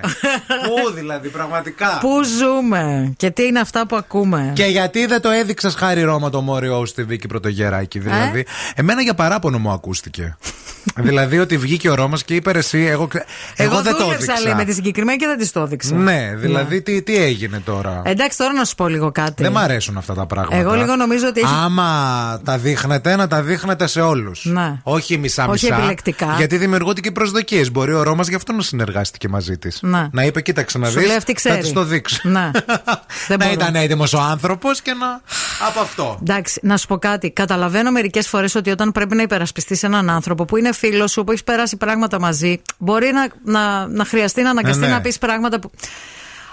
Πού 0.63 0.93
δηλαδή, 0.93 1.29
πραγματικά; 1.29 1.97
Πού 2.01 2.23
ζούμε 2.23 3.13
και 3.17 3.29
τι 3.29 3.43
είναι 3.43 3.59
αυτά 3.59 3.87
που 3.87 3.95
ακούμε. 3.95 4.51
Και 4.55 4.65
γιατί 4.65 5.05
δεν 5.05 5.21
το 5.21 5.29
έδειξες 5.29 5.75
χάρη 5.75 6.01
Ρώμα 6.01 6.29
το 6.29 6.41
μόριό 6.41 6.79
σου 6.79 6.85
στη 6.85 7.03
Βίκη 7.03 7.27
Πρωτογεράκη, 7.27 7.99
δηλαδή; 7.99 8.45
Εμένα 8.75 9.01
για 9.01 9.13
παράπονο 9.13 9.59
μου 9.59 9.71
ακούστηκε. 9.71 10.37
δηλαδή 11.07 11.39
ότι 11.39 11.57
βγήκε 11.57 11.89
ο 11.89 11.95
Ρώμας 11.95 12.23
και 12.27 12.35
είπε 12.35 12.51
ρε 12.51 12.57
εσύ, 12.59 12.77
εγώ, 12.85 13.07
ξε- 13.07 13.25
εγώ, 13.55 13.81
δεν 13.81 13.93
το 13.95 14.03
δούλεψα, 14.03 14.23
έδειξα. 14.31 14.43
λέει, 14.43 14.53
με 14.55 14.63
τη 14.65 14.73
συγκεκριμένη 14.73 15.17
και 15.17 15.25
δεν 15.25 15.37
της 15.37 15.51
το 15.51 15.59
έδειξα. 15.59 15.95
Ναι, 15.95 16.33
δηλαδή 16.35 16.81
Τι, 16.81 17.01
τι 17.01 17.15
έγινε 17.17 17.59
τώρα; 17.59 18.01
Εντάξει, 18.05 18.37
τώρα 18.37 18.53
να 18.53 18.65
σου 18.65 18.75
πω 18.75 18.87
λίγο 18.87 19.11
κάτι. 19.11 19.43
Δεν 19.43 19.51
μ' 19.51 19.57
αρέσουν 19.57 19.97
αυτά 19.97 20.13
τα 20.13 20.25
πράγματα. 20.25 20.55
Εγώ 20.55 20.73
λίγο 20.73 20.95
νομίζω 20.95 21.27
ότι 21.27 21.39
έχει- 21.39 21.53
Άμα 21.63 22.41
τα 22.43 22.57
δείχνετε, 22.57 23.15
να 23.15 23.27
τα 23.27 23.41
δείχνετε 23.41 23.87
σε 23.87 24.01
όλους. 24.01 24.45
Ναι. 24.45 24.79
Όχι 24.83 25.17
μισά-μισά. 25.17 25.67
Όχι 25.67 25.79
επιλεκτικά. 25.81 26.33
Γιατί 26.37 26.57
δημιουργούνται 26.57 27.01
και 27.01 27.11
προσδοκίες. 27.11 27.71
Μπορεί 27.71 27.93
ο 27.93 28.03
Ρώμας 28.03 28.27
γι' 28.27 28.35
αυτό 28.35 28.53
να 28.53 28.61
συνεργάστηκε 28.61 29.27
μαζί 29.27 29.57
της. 29.57 29.79
Ναι. 29.81 30.07
Να 30.11 30.23
είπε, 30.23 30.41
κοίταξε 30.41 30.77
να 30.77 30.89
Σου 30.89 30.97
δεις. 30.99 31.07
λέει 31.07 31.15
αυτή 31.15 31.31
Θα 31.31 31.37
ξέρει. 31.37 31.59
της 31.61 31.71
το 31.73 31.83
δείξω. 31.83 32.17
Ναι. 32.23 32.51
Δεν 33.27 33.37
να 33.37 33.45
μπορώ. 33.45 33.51
ήταν 33.51 33.75
έτοιμος 33.75 34.13
ο 34.13 34.19
άνθρωπος 34.19 34.81
και 34.81 34.93
να. 34.93 35.21
από 35.67 35.79
αυτό. 35.79 36.17
Εντάξει, 36.21 36.59
να 36.63 36.77
σου 36.77 36.87
πω 36.87 36.97
κάτι. 36.97 37.31
Καταλαβαίνω 37.31 37.91
μερικές 37.91 38.27
φορές 38.27 38.55
ότι 38.55 38.69
όταν 38.69 38.91
πρέπει 38.91 39.15
να 39.15 39.21
υπερασπιστείς 39.21 39.83
έναν 39.83 40.09
άνθρωπο 40.09 40.45
που 40.45 40.57
είναι 40.57 40.73
φίλος 40.73 41.11
σου, 41.11 41.23
που 41.23 41.31
έχεις 41.31 41.43
περάσει 41.43 41.75
πράγματα 41.77 42.16
μαζί, 42.19 42.61
μπορεί 42.77 43.11
να, 43.11 43.27
να, 43.59 43.87
να 43.87 44.05
χρειαστεί 44.05 44.41
να 44.41 44.49
αναγκαστεί 44.49 44.79
Ναι, 44.79 44.87
ναι. 44.87 44.93
να 44.93 45.01
πεις 45.01 45.17
πράγματα 45.17 45.59
που. 45.59 45.71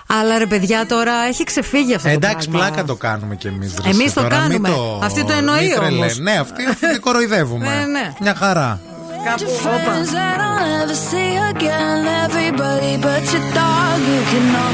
Αλλά 0.06 0.38
ρε 0.38 0.46
παιδιά 0.46 0.86
τώρα 0.86 1.12
έχει 1.28 1.44
ξεφύγει 1.44 1.94
αυτό 1.94 2.08
Εντάξει, 2.08 2.46
το 2.46 2.50
πράγμα. 2.52 2.68
πλάκα 2.70 2.86
το 2.86 2.94
κάνουμε 2.94 3.34
κι 3.36 3.46
εμείς. 3.46 3.74
Εμείς 3.84 4.12
το 4.12 4.26
κάνουμε. 4.28 4.68
Αυτή 5.02 5.24
το 5.24 5.32
εννοεί 5.32 5.66
μην 5.66 5.74
τρελέ- 5.76 5.92
όμως. 6.00 6.18
Ναι, 6.18 6.32
αυτή, 6.38 6.64
αυτή 6.66 6.88
την 6.92 7.00
κοροϊδεύουμε. 7.00 7.66
Ναι, 7.68 7.84
ναι. 7.86 8.12
Μια 8.20 8.34
χαρά. 8.34 8.80
Κάπου, 9.24 9.44
Friends 9.64 10.10
that 10.16 10.38
I'll 10.46 10.58
never 10.66 10.96
see 11.10 11.32
again. 11.52 12.00
Everybody 12.26 12.92
but 13.06 13.22
your 13.32 13.44
dog, 13.58 13.98
you 14.12 14.20
can 14.30 14.44
know 14.54 14.70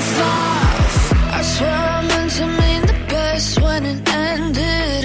F 0.00 0.20
off. 0.32 0.94
I 1.38 1.42
swear 1.54 1.78
I 1.96 2.00
meant 2.10 2.30
to 2.38 2.46
mean 2.60 2.82
the 2.90 2.98
best 3.12 3.50
when 3.64 3.82
it 3.92 4.08
ended. 4.32 5.04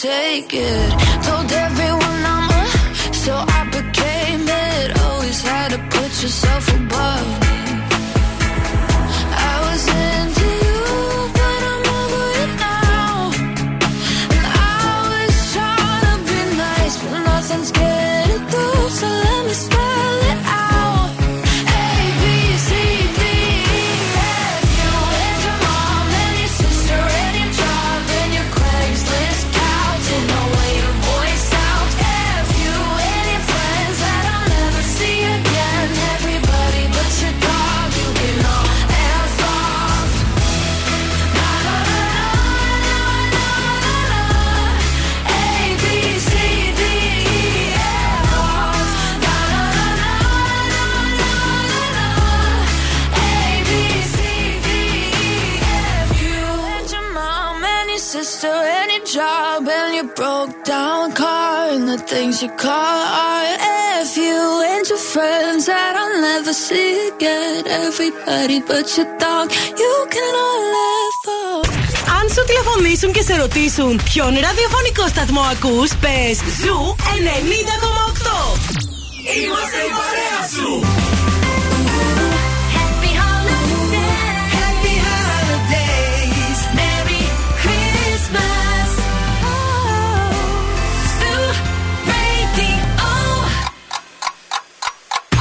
Take 0.00 0.54
it. 0.54 0.99
You 62.42 62.48
call 62.64 63.00
art. 63.28 63.58
F 64.02 64.16
you 64.16 64.40
and 64.72 64.84
your 64.88 65.02
friends 65.12 65.66
that 65.66 65.92
I'll 66.00 66.16
never 66.28 66.54
see 66.54 67.08
again. 67.12 67.66
Everybody 67.66 68.58
but 68.68 68.86
your 68.96 69.08
dog, 69.18 69.46
you 69.82 69.94
can 70.12 70.30
all 70.44 70.62
f 70.76 71.24
off. 71.40 71.68
Αν 72.20 72.28
σου 72.28 72.44
τηλεφωνήσουν 72.46 73.12
και 73.12 73.22
σε 73.22 73.36
ρωτήσουν 73.36 74.00
ποιον 74.04 74.38
ραδιοφωνικό 74.40 75.08
σταθμό 75.08 75.40
ακούς, 75.40 75.90
πες 75.96 76.36
Zoo 76.60 76.96
90,8. 76.98 78.58
Είμαστε 79.42 79.78
η 79.88 79.90
παρέα 79.98 80.40
σου. 80.54 81.39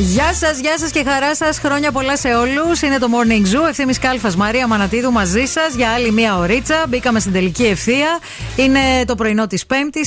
Γεια 0.00 0.34
σας, 0.34 0.58
γεια 0.58 0.78
σας 0.78 0.90
και 0.90 1.04
χαρά 1.06 1.34
σας. 1.36 1.58
Χρόνια 1.58 1.92
πολλά 1.92 2.16
σε 2.16 2.28
όλους. 2.34 2.82
Είναι 2.82 2.98
το 2.98 3.06
Morning 3.10 3.42
Zoo. 3.54 3.68
Ευθύνη 3.68 3.94
Κάλφας 3.94 4.36
Μαρία 4.36 4.66
Μανατίδου 4.66 5.12
μαζί 5.12 5.44
σας 5.46 5.74
για 5.76 5.90
άλλη 5.90 6.10
μία 6.12 6.36
ωρίτσα. 6.38 6.84
Μπήκαμε 6.88 7.20
στην 7.20 7.32
τελική 7.32 7.62
ευθεία. 7.64 8.18
Είναι 8.56 8.78
το 9.06 9.14
πρωινό 9.14 9.46
της 9.46 9.64
5η, 9.66 10.06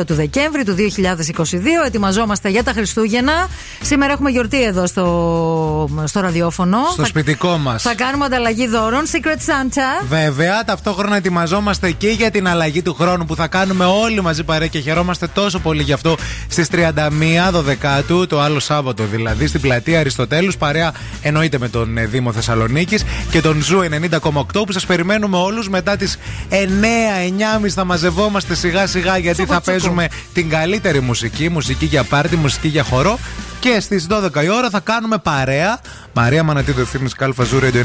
22 0.00 0.04
του 0.06 0.14
Δεκέμβρη 0.14 0.64
του 0.64 0.74
2022. 0.74 1.86
Ετοιμαζόμαστε 1.86 2.48
για 2.48 2.62
τα 2.64 2.72
Χριστούγεννα. 2.72 3.48
Σήμερα 3.82 4.12
έχουμε 4.12 4.30
γιορτή 4.30 4.62
εδώ 4.64 4.86
στο, 4.86 5.88
στο 6.04 6.20
ραδιόφωνο. 6.20 6.78
Στο 6.92 7.02
Θα- 7.02 7.08
σπιτικό 7.08 7.56
μας. 7.58 7.82
Θα 7.82 7.94
κάνουμε 7.94 8.24
ανταλλαγή 8.24 8.66
δώρων. 8.68 9.02
Secret 9.12 9.38
Santa. 9.50 10.06
Βέβαια, 10.08 10.64
ταυτόχρονα 10.64 11.16
ετοιμαζόμαστε 11.16 11.90
και 11.90 12.08
για 12.08 12.30
την 12.30 12.48
αλλαγή 12.48 12.82
του 12.82 12.94
χρόνου 12.94 13.24
που 13.24 13.34
θα 13.36 13.46
κάνουμε 13.46 13.84
όλοι 13.84 14.20
μαζί 14.22 14.44
παρέα 14.44 14.66
και 14.68 14.78
χαιρόμαστε 14.78 15.26
τόσο 15.26 15.58
πολύ 15.58 15.82
γι' 15.82 15.92
αυτό 15.92 16.16
στις 16.48 16.68
31 16.72 17.50
Δωδεκάτου, 17.50 18.26
το 18.26 18.40
άλλο 18.40 18.58
Σάββατο 18.60 19.04
δηλαδή, 19.04 19.30
στην 19.46 19.60
πλατεία 19.60 20.00
Αριστοτέλους. 20.00 20.56
Παρέα 20.56 20.92
εννοείται 21.22 21.58
με 21.58 21.68
τον 21.68 21.98
ε, 21.98 22.06
Δήμο 22.06 22.32
Θεσσαλονίκης 22.32 23.04
και 23.30 23.40
τον 23.40 23.62
Zoo 23.62 23.80
90,8 24.20 24.42
που 24.66 24.72
σας 24.72 24.86
περιμένουμε 24.86 25.36
όλους 25.36 25.68
μετά 25.68 25.96
τις 25.96 26.18
9-9.30 26.50 27.68
θα 27.68 27.84
μαζευόμαστε 27.84 28.54
σιγά 28.54 28.86
σιγά 28.86 29.16
γιατί 29.18 29.36
Τσούκου, 29.36 29.52
θα 29.52 29.60
τσούκου. 29.60 29.78
παίζουμε 29.78 30.08
την 30.32 30.48
καλύτερη 30.48 31.00
μουσική, 31.00 31.48
μουσική 31.48 31.84
για 31.84 32.04
πάρτι, 32.04 32.36
μουσική 32.36 32.68
για 32.68 32.82
χορό. 32.82 33.18
Και 33.60 33.80
στις 33.80 34.06
12 34.10 34.42
η 34.44 34.48
ώρα 34.50 34.70
θα 34.70 34.80
κάνουμε 34.80 35.18
παρέα. 35.18 35.80
Μαρία 36.12 36.42
Μανατίδου 36.42 36.80
Ευθύμης 36.80 37.14
Κάλφας 37.14 37.44
Zoo 37.44 37.58
Radio 37.60 37.84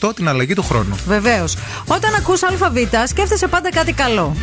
90,8 0.00 0.14
την 0.14 0.28
αλλαγή 0.28 0.54
του 0.54 0.62
χρόνου. 0.62 0.96
Βεβαίως. 1.06 1.56
Όταν 1.86 2.14
ακούς 2.14 2.42
ΑΒ, 2.42 2.76
σκέφτεσαι 3.06 3.46
πάντα 3.46 3.70
κάτι 3.70 3.92
καλό. 3.92 4.36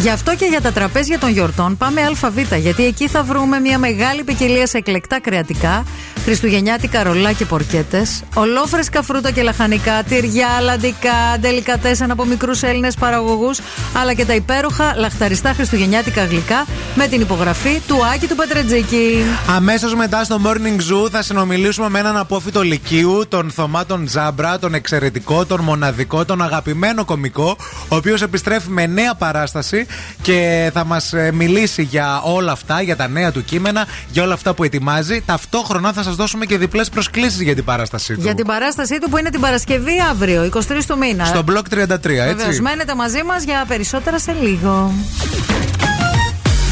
Γι' 0.00 0.10
αυτό 0.10 0.34
και 0.36 0.44
για 0.44 0.60
τα 0.60 0.72
τραπέζια 0.72 1.18
των 1.18 1.30
γιορτών 1.30 1.76
πάμε 1.76 2.00
ΑΒ, 2.22 2.38
γιατί 2.56 2.84
εκεί 2.84 3.08
θα 3.08 3.22
βρούμε 3.22 3.60
μια 3.60 3.78
μεγάλη 3.78 4.22
ποικιλία 4.22 4.66
σε 4.66 4.78
εκλεκτά 4.78 5.20
κρεατικά, 5.20 5.84
χριστουγεννιάτικα 6.24 7.02
ρολά 7.02 7.32
και 7.32 7.44
πορκέτες, 7.44 8.22
ολόφρεσκα 8.34 9.02
φρούτα 9.02 9.30
και 9.30 9.42
λαχανικά, 9.42 10.02
τυριά, 10.08 10.48
αλλαντικά, 10.62 11.38
ντελικατέσεν 11.40 12.10
από 12.10 12.24
μικρούς 12.24 12.62
Έλληνες 12.62 12.94
παραγωγούς, 12.94 13.60
αλλά 14.00 14.14
και 14.14 14.24
τα 14.24 14.34
υπέροχα 14.34 14.94
λαχταριστά 14.96 15.52
χριστουγεννιάτικα 15.52 16.24
γλυκά 16.24 16.66
με 16.94 17.06
την 17.06 17.20
υπογραφή 17.20 17.80
του 17.86 17.96
Άκη 18.14 18.26
του 18.26 18.36
Πετρετζίκη. 18.36 19.24
Αμέσως 19.56 19.94
μετά 19.94 20.24
στο 20.24 20.40
Morning 20.44 20.78
Zoo 20.78 21.10
θα 21.10 21.22
συνομιλήσουμε 21.22 21.88
με 21.88 21.98
έναν 21.98 22.16
απόφυτο 22.16 22.62
Λυκείου, 22.62 23.24
τον 23.28 23.50
Θωμά 23.50 23.86
τον 23.86 24.08
Ζάμπρα, 24.08 24.58
τον 24.58 24.74
εξαιρετικό, 24.74 25.46
τον 25.46 25.60
μοναδικό, 25.60 26.24
τον 26.24 26.42
αγαπημένο 26.42 27.04
κομικό, 27.04 27.56
ο 27.88 27.96
οποίος 27.96 28.22
επιστρέφει 28.22 28.68
με 28.68 28.86
νέα 28.86 29.14
παράσταση 29.14 29.86
και 30.22 30.70
θα 30.74 30.84
μας 30.84 31.12
μιλήσει 31.32 31.82
για 31.82 32.20
όλα 32.24 32.52
αυτά, 32.52 32.82
για 32.82 32.96
τα 32.96 33.08
νέα 33.08 33.32
του 33.32 33.44
κείμενα, 33.44 33.86
για 34.10 34.22
όλα 34.22 34.34
αυτά 34.34 34.54
που 34.54 34.64
ετοιμάζει. 34.64 35.20
Ταυτόχρονα 35.20 35.92
θα 35.92 36.02
σας 36.02 36.14
δώσουμε 36.16 36.46
και 36.46 36.58
διπλές 36.58 36.88
προσκλήσεις 36.88 37.40
για 37.40 37.54
την 37.54 37.64
παράστασή 37.64 38.14
του. 38.14 38.20
Για 38.20 38.34
την 38.34 38.46
παράστασή 38.46 38.98
του 38.98 39.08
που 39.10 39.16
είναι 39.18 39.30
την 39.30 39.40
Παρασκευή 39.40 39.92
αύριο, 40.10 40.42
23 40.44 40.58
του 40.86 40.98
μήνα. 40.98 41.24
Στο 41.24 41.44
Block 41.50 41.62
33, 41.74 42.24
Βεβαίως, 42.26 42.48
έτσι. 42.48 42.60
μένετε 42.62 42.94
μαζί 42.94 43.22
μας 43.22 43.42
για 43.44 43.64
περισσότερα 43.68 44.18
σε 44.18 44.36
λίγο. 44.42 44.92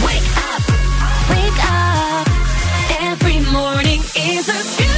Wake 0.04 1.60
up. 1.66 2.26
Every 3.10 3.38
morning 3.56 4.00
is 4.32 4.44
a 4.48 4.60
beautiful 4.76 4.97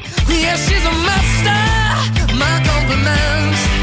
Yeah, 0.39 0.55
she's 0.55 0.85
a 0.85 0.91
master. 0.91 2.35
My 2.39 2.55
compliments. 2.65 3.80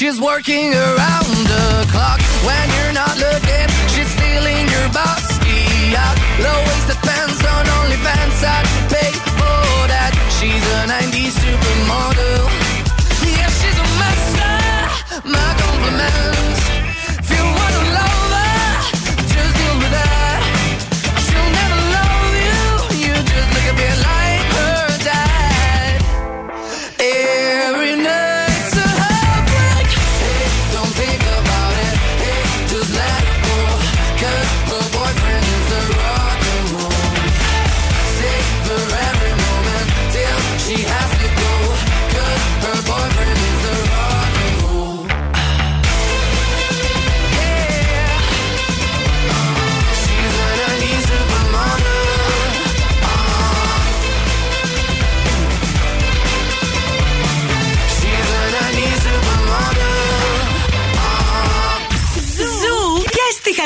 She's 0.00 0.18
working 0.18 0.72
around 0.72 1.28
the 1.44 1.86
clock 1.92 2.22
when 2.46 2.69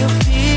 you 0.00 0.08
feel 0.08 0.49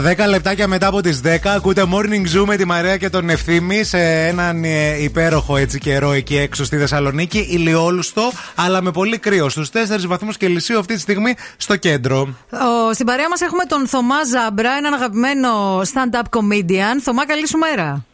Στα 0.00 0.14
10 0.26 0.28
λεπτάκια 0.28 0.66
μετά 0.68 0.86
από 0.86 1.00
τις 1.00 1.20
10 1.24 1.36
ακούτε 1.56 1.82
Morning 1.92 2.36
Zoo 2.36 2.44
με 2.46 2.56
τη 2.56 2.64
Μαρία 2.66 2.96
και 2.96 3.08
τον 3.10 3.28
Ευθύμη 3.30 3.84
σε 3.84 3.98
έναν 4.26 4.64
ε, 4.64 5.02
υπέροχο 5.02 5.56
έτσι 5.56 5.78
καιρό 5.78 6.12
εκεί 6.12 6.36
έξω 6.36 6.64
στη 6.64 6.76
Θεσσαλονίκη. 6.76 7.38
Ηλιόλουστο, 7.50 8.30
αλλά 8.54 8.82
με 8.82 8.90
πολύ 8.90 9.18
κρύο. 9.18 9.48
Στους 9.48 9.68
4 9.72 9.76
βαθμούς 10.06 10.36
Κελσίου 10.36 10.78
αυτή 10.78 10.94
τη 10.94 11.00
στιγμή 11.00 11.34
στο 11.56 11.76
κέντρο. 11.76 12.34
Ο, 12.50 12.92
στην 12.92 13.06
παρέα 13.06 13.28
μας 13.28 13.40
έχουμε 13.40 13.64
τον 13.64 13.86
Θωμά 13.86 14.24
Ζάμπρα, 14.24 14.70
έναν 14.78 14.94
αγαπημένο 14.94 15.78
stand-up 15.80 16.38
comedian. 16.38 16.96
Θωμά, 17.02 17.26
καλή 17.26 17.48
σου 17.48 17.58
μέρα. 17.58 18.04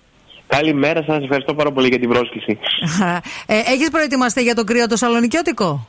Καλημέρα 0.46 1.02
σας, 1.06 1.22
ευχαριστώ 1.22 1.54
πάρα 1.54 1.72
πολύ 1.72 1.88
για 1.88 1.98
την 1.98 2.08
πρόσκληση. 2.08 2.58
ε, 3.46 3.54
Έχεις 3.72 3.90
προετοιμαστεί 3.90 4.42
για 4.42 4.54
τον 4.54 4.66
κρύο 4.66 4.86
το 4.86 4.96
Σαλονικιώτικο; 4.96 5.88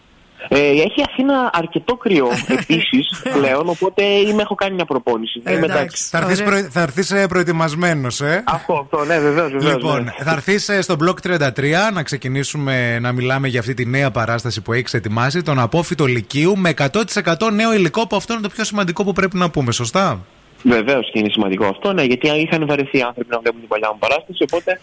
Ε, 0.50 0.70
έχει 0.70 1.04
Αθήνα 1.10 1.50
αρκετό 1.54 1.96
κρύο 1.96 2.28
επίσης 2.60 3.22
πλέον, 3.34 3.70
οπότε 3.70 4.04
είμαι, 4.04 4.42
έχω 4.42 4.56
κάνει 4.56 4.76
μια 4.76 4.86
προπόνηση. 4.86 5.42
Ε, 5.44 5.54
Είμαι 5.54 5.66
εντάξει. 5.66 6.08
Θα 6.10 6.18
έρθεις, 6.18 6.44
προε... 6.44 6.62
θα 6.70 6.82
έρθεις 6.82 7.12
ε, 7.12 7.28
προετοιμασμένος, 7.28 8.22
ε; 8.22 8.44
Αυτό, 8.48 8.74
αυτό, 8.74 9.06
ναι, 9.06 9.20
βεβαίως. 9.20 9.52
Βεβαίως, 9.52 9.74
Λοιπόν, 9.74 10.04
ναι. 10.04 10.12
θα 10.24 10.32
έρθεις 10.32 10.70
στο 10.80 10.96
Block 11.00 11.38
33 11.38 11.50
να 11.94 12.04
ξεκινήσουμε 12.04 13.00
να 13.00 13.12
μιλάμε 13.12 13.48
για 13.48 13.60
αυτή 13.60 13.74
τη 13.74 13.86
νέα 13.86 14.12
παράσταση 14.12 14.62
που 14.62 14.74
έχεις 14.74 14.94
ετοιμάσει, 14.94 15.42
τον 15.42 15.60
απόφυτο 15.60 16.06
Λυκείου, 16.06 16.58
με 16.58 16.74
100% 16.78 17.52
νέο 17.54 17.74
υλικό 17.74 18.08
που 18.08 18.16
αυτό 18.16 18.34
είναι 18.34 18.42
το 18.42 18.50
πιο 18.50 18.64
σημαντικό 18.64 19.04
που 19.04 19.14
πρέπει 19.14 19.38
να 19.38 19.50
πούμε, 19.50 19.72
σωστά; 19.72 20.26
Βεβαίως 20.64 21.12
και 21.12 21.20
είναι 21.20 21.30
σημαντικό 21.32 21.66
αυτό, 21.66 21.94
ναι, 21.94 22.04
γιατί 22.04 22.28
είχαν 22.28 22.66
βαρεθεί 22.68 22.98
οι 22.98 23.02
άνθρωποι 23.02 23.30
να 23.30 23.40
βλέπουν 23.40 23.60
την 23.60 23.70
παλιά 23.70 23.90
μου 23.92 23.98
παράσταση, 24.00 24.44
οπότε 24.44 24.80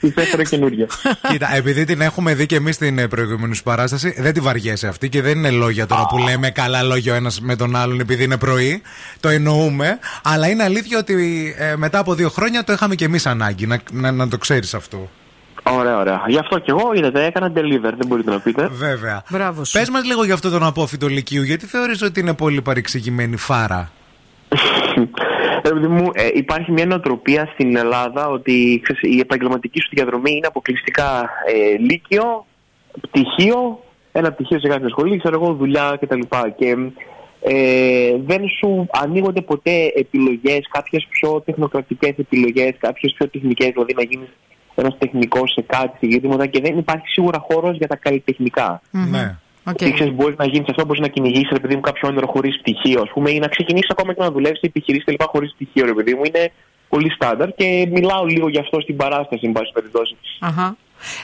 τη 0.00 0.12
έφερα 0.16 0.42
καινούργια. 0.42 0.86
Κοίτα, 1.30 1.54
επειδή 1.56 1.84
την 1.84 2.00
έχουμε 2.00 2.34
δει 2.34 2.46
και 2.46 2.56
εμείς 2.56 2.78
την 2.78 2.98
ε, 2.98 3.08
προηγούμενη 3.08 3.54
σου 3.54 3.62
παράσταση, 3.62 4.14
δεν 4.18 4.32
τη 4.32 4.40
βαριέσαι 4.40 4.86
αυτή 4.86 5.08
και 5.08 5.22
δεν 5.22 5.38
είναι 5.38 5.50
λόγια 5.50 5.86
τώρα 5.86 6.06
που 6.06 6.18
λέμε 6.18 6.50
καλά 6.50 6.82
λόγια 6.82 7.12
ο 7.12 7.16
ένας 7.16 7.40
με 7.40 7.56
τον 7.56 7.76
άλλον 7.76 8.00
επειδή 8.00 8.24
είναι 8.24 8.36
πρωί. 8.36 8.82
Το 9.20 9.28
εννοούμε. 9.28 9.98
Αλλά 10.22 10.48
είναι 10.48 10.62
αλήθεια 10.62 10.98
ότι 10.98 11.54
ε, 11.58 11.76
μετά 11.76 11.98
από 11.98 12.14
δύο 12.14 12.28
χρόνια 12.28 12.64
το 12.64 12.72
είχαμε 12.72 12.94
και 12.94 13.04
εμείς 13.04 13.26
ανάγκη. 13.26 13.66
Να, 13.66 13.78
να, 13.92 14.12
να 14.12 14.28
το 14.28 14.38
ξέρεις 14.38 14.74
αυτό. 14.74 15.10
Ωραία, 15.62 15.98
ωραία. 15.98 16.22
Γι' 16.26 16.38
αυτό 16.38 16.58
και 16.58 16.70
εγώ 16.70 16.92
είδατε, 16.94 17.24
έκανα 17.24 17.52
deliver, 17.54 17.92
δεν 17.96 18.06
μπορείτε 18.06 18.30
να 18.30 18.40
πείτε. 18.40 18.68
Βέβαια. 18.72 19.22
Μπράβο. 19.30 19.62
Πες 19.72 19.90
μας 19.90 20.04
λίγο 20.04 20.24
για 20.24 20.34
αυτό 20.34 20.50
τον 20.50 20.62
απόφυτο 20.62 21.06
Λυκείου, 21.08 21.42
γιατί 21.42 21.66
θεωρείς 21.66 22.02
ότι 22.02 22.20
είναι 22.20 22.34
πολύ 22.34 22.62
παρεξηγημένη 22.62 23.36
φάρα; 23.36 23.90
Ρε 25.66 25.72
παιδί 25.74 25.86
μου, 25.86 26.10
ε, 26.14 26.28
υπάρχει 26.34 26.72
μια 26.72 26.86
νοοτροπία 26.86 27.50
στην 27.52 27.76
Ελλάδα 27.76 28.28
ότι 28.28 28.80
ξέρεις, 28.82 29.16
η 29.16 29.18
επαγγελματική 29.18 29.80
σου 29.80 29.88
διαδρομή 29.92 30.30
είναι 30.30 30.46
αποκλειστικά 30.46 31.30
ε, 31.46 31.78
λύκειο, 31.78 32.46
πτυχίο, 33.00 33.84
ένα 34.12 34.32
πτυχίο 34.32 34.58
σε 34.58 34.68
κάποια 34.68 34.88
σχολή, 34.88 35.18
ξέρω 35.18 35.42
εγώ, 35.42 35.52
δουλειά 35.52 35.98
κτλ. 36.00 36.20
Και 36.56 36.76
ε, 37.40 38.16
δεν 38.26 38.42
σου 38.58 38.86
ανοίγονται 38.90 39.40
ποτέ 39.40 39.92
επιλογές, 39.94 40.68
κάποιες 40.70 41.06
πιο 41.10 41.42
τεχνοκρατικές 41.44 42.14
επιλογές, 42.16 42.74
κάποιες 42.78 43.12
πιο 43.16 43.28
τεχνικές, 43.28 43.68
δηλαδή 43.68 43.94
να 43.94 44.02
γίνεις 44.02 44.28
ένας 44.74 44.98
τεχνικός 44.98 45.52
σε 45.52 45.62
κάτι, 45.66 45.96
σε 46.00 46.10
ζητήματα 46.10 46.46
και 46.46 46.60
δεν 46.60 46.78
υπάρχει 46.78 47.06
σίγουρα 47.06 47.38
χώρος 47.38 47.76
για 47.76 47.86
τα 47.86 47.96
καλλιτεχνικά. 47.96 48.80
Ναι. 48.90 49.36
Okay. 49.70 49.90
Ξέρεις, 49.94 50.12
μπορείς 50.14 50.36
να 50.36 50.46
γίνεις 50.46 50.68
αυτό, 50.68 50.84
μπορείς 50.84 51.00
να 51.00 51.08
κυνηγήσεις 51.08 51.48
ρε 51.52 51.58
παιδί 51.58 51.74
μου 51.74 51.80
κάποιο 51.80 52.08
όνειρο 52.08 52.26
χωρίς 52.26 52.58
πτυχίο, 52.60 53.00
ας 53.00 53.10
πούμε, 53.14 53.30
ή 53.30 53.38
να 53.38 53.48
ξεκινήσεις 53.48 53.90
ακόμα 53.90 54.12
και 54.14 54.22
να 54.22 54.30
δουλεύεις 54.30 54.58
σε 54.58 54.66
επιχειρήσεις 54.66 55.04
κλπ. 55.04 55.22
χωρίς 55.22 55.52
πτυχίο, 55.54 55.84
ρε 55.84 55.92
παιδί 55.92 56.14
μου. 56.14 56.20
Είναι 56.24 56.52
πολύ 56.88 57.10
στάνταρ 57.10 57.54
και 57.54 57.88
μιλάω 57.92 58.24
λίγο 58.24 58.48
γι' 58.48 58.58
αυτό 58.58 58.80
στην 58.80 58.96
παράσταση, 58.96 59.46
εν 59.46 59.52
πάση 59.52 59.70
περιπτώσει. 59.72 60.16
Αχα. 60.40 60.76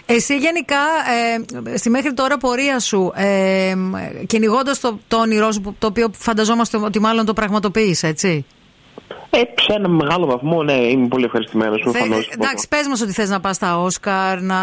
Εσύ 0.06 0.36
γενικά 0.36 0.77
ε, 1.66 1.77
στη 1.78 1.90
μέχρι 1.90 2.12
τώρα 2.14 2.36
πορεία 2.39 2.78
σου 2.81 3.12
ε, 3.14 3.74
κυνηγώντας 4.27 4.81
το, 4.81 4.98
το 5.09 5.16
όνειρό 5.16 5.52
σου 5.52 5.60
που- 5.60 5.74
το 5.78 5.86
οποίο 5.86 6.10
φανταζόμαστε 6.12 6.77
ότι 6.77 7.01
μάλλον 7.01 7.24
το 7.24 7.32
πραγματοποιείς 7.32 8.02
έτσι; 8.02 8.47
Ε, 9.30 9.39
σε 9.39 9.72
ένα 9.72 9.89
μεγάλο 9.89 10.26
βαθμό, 10.26 10.62
ναι, 10.62 10.72
είμαι 10.72 11.09
πολύ 11.09 11.24
ευχαριστημένος. 11.24 11.82
Θε- 11.90 12.32
εντάξει 12.32 12.68
πες 12.68 12.86
μας 12.89 13.01
ότι 13.01 13.12
θες 13.12 13.28
να 13.28 13.40
πας 13.40 13.56
στα 13.56 13.78
Όσκαρ 13.80 14.40
να 14.40 14.56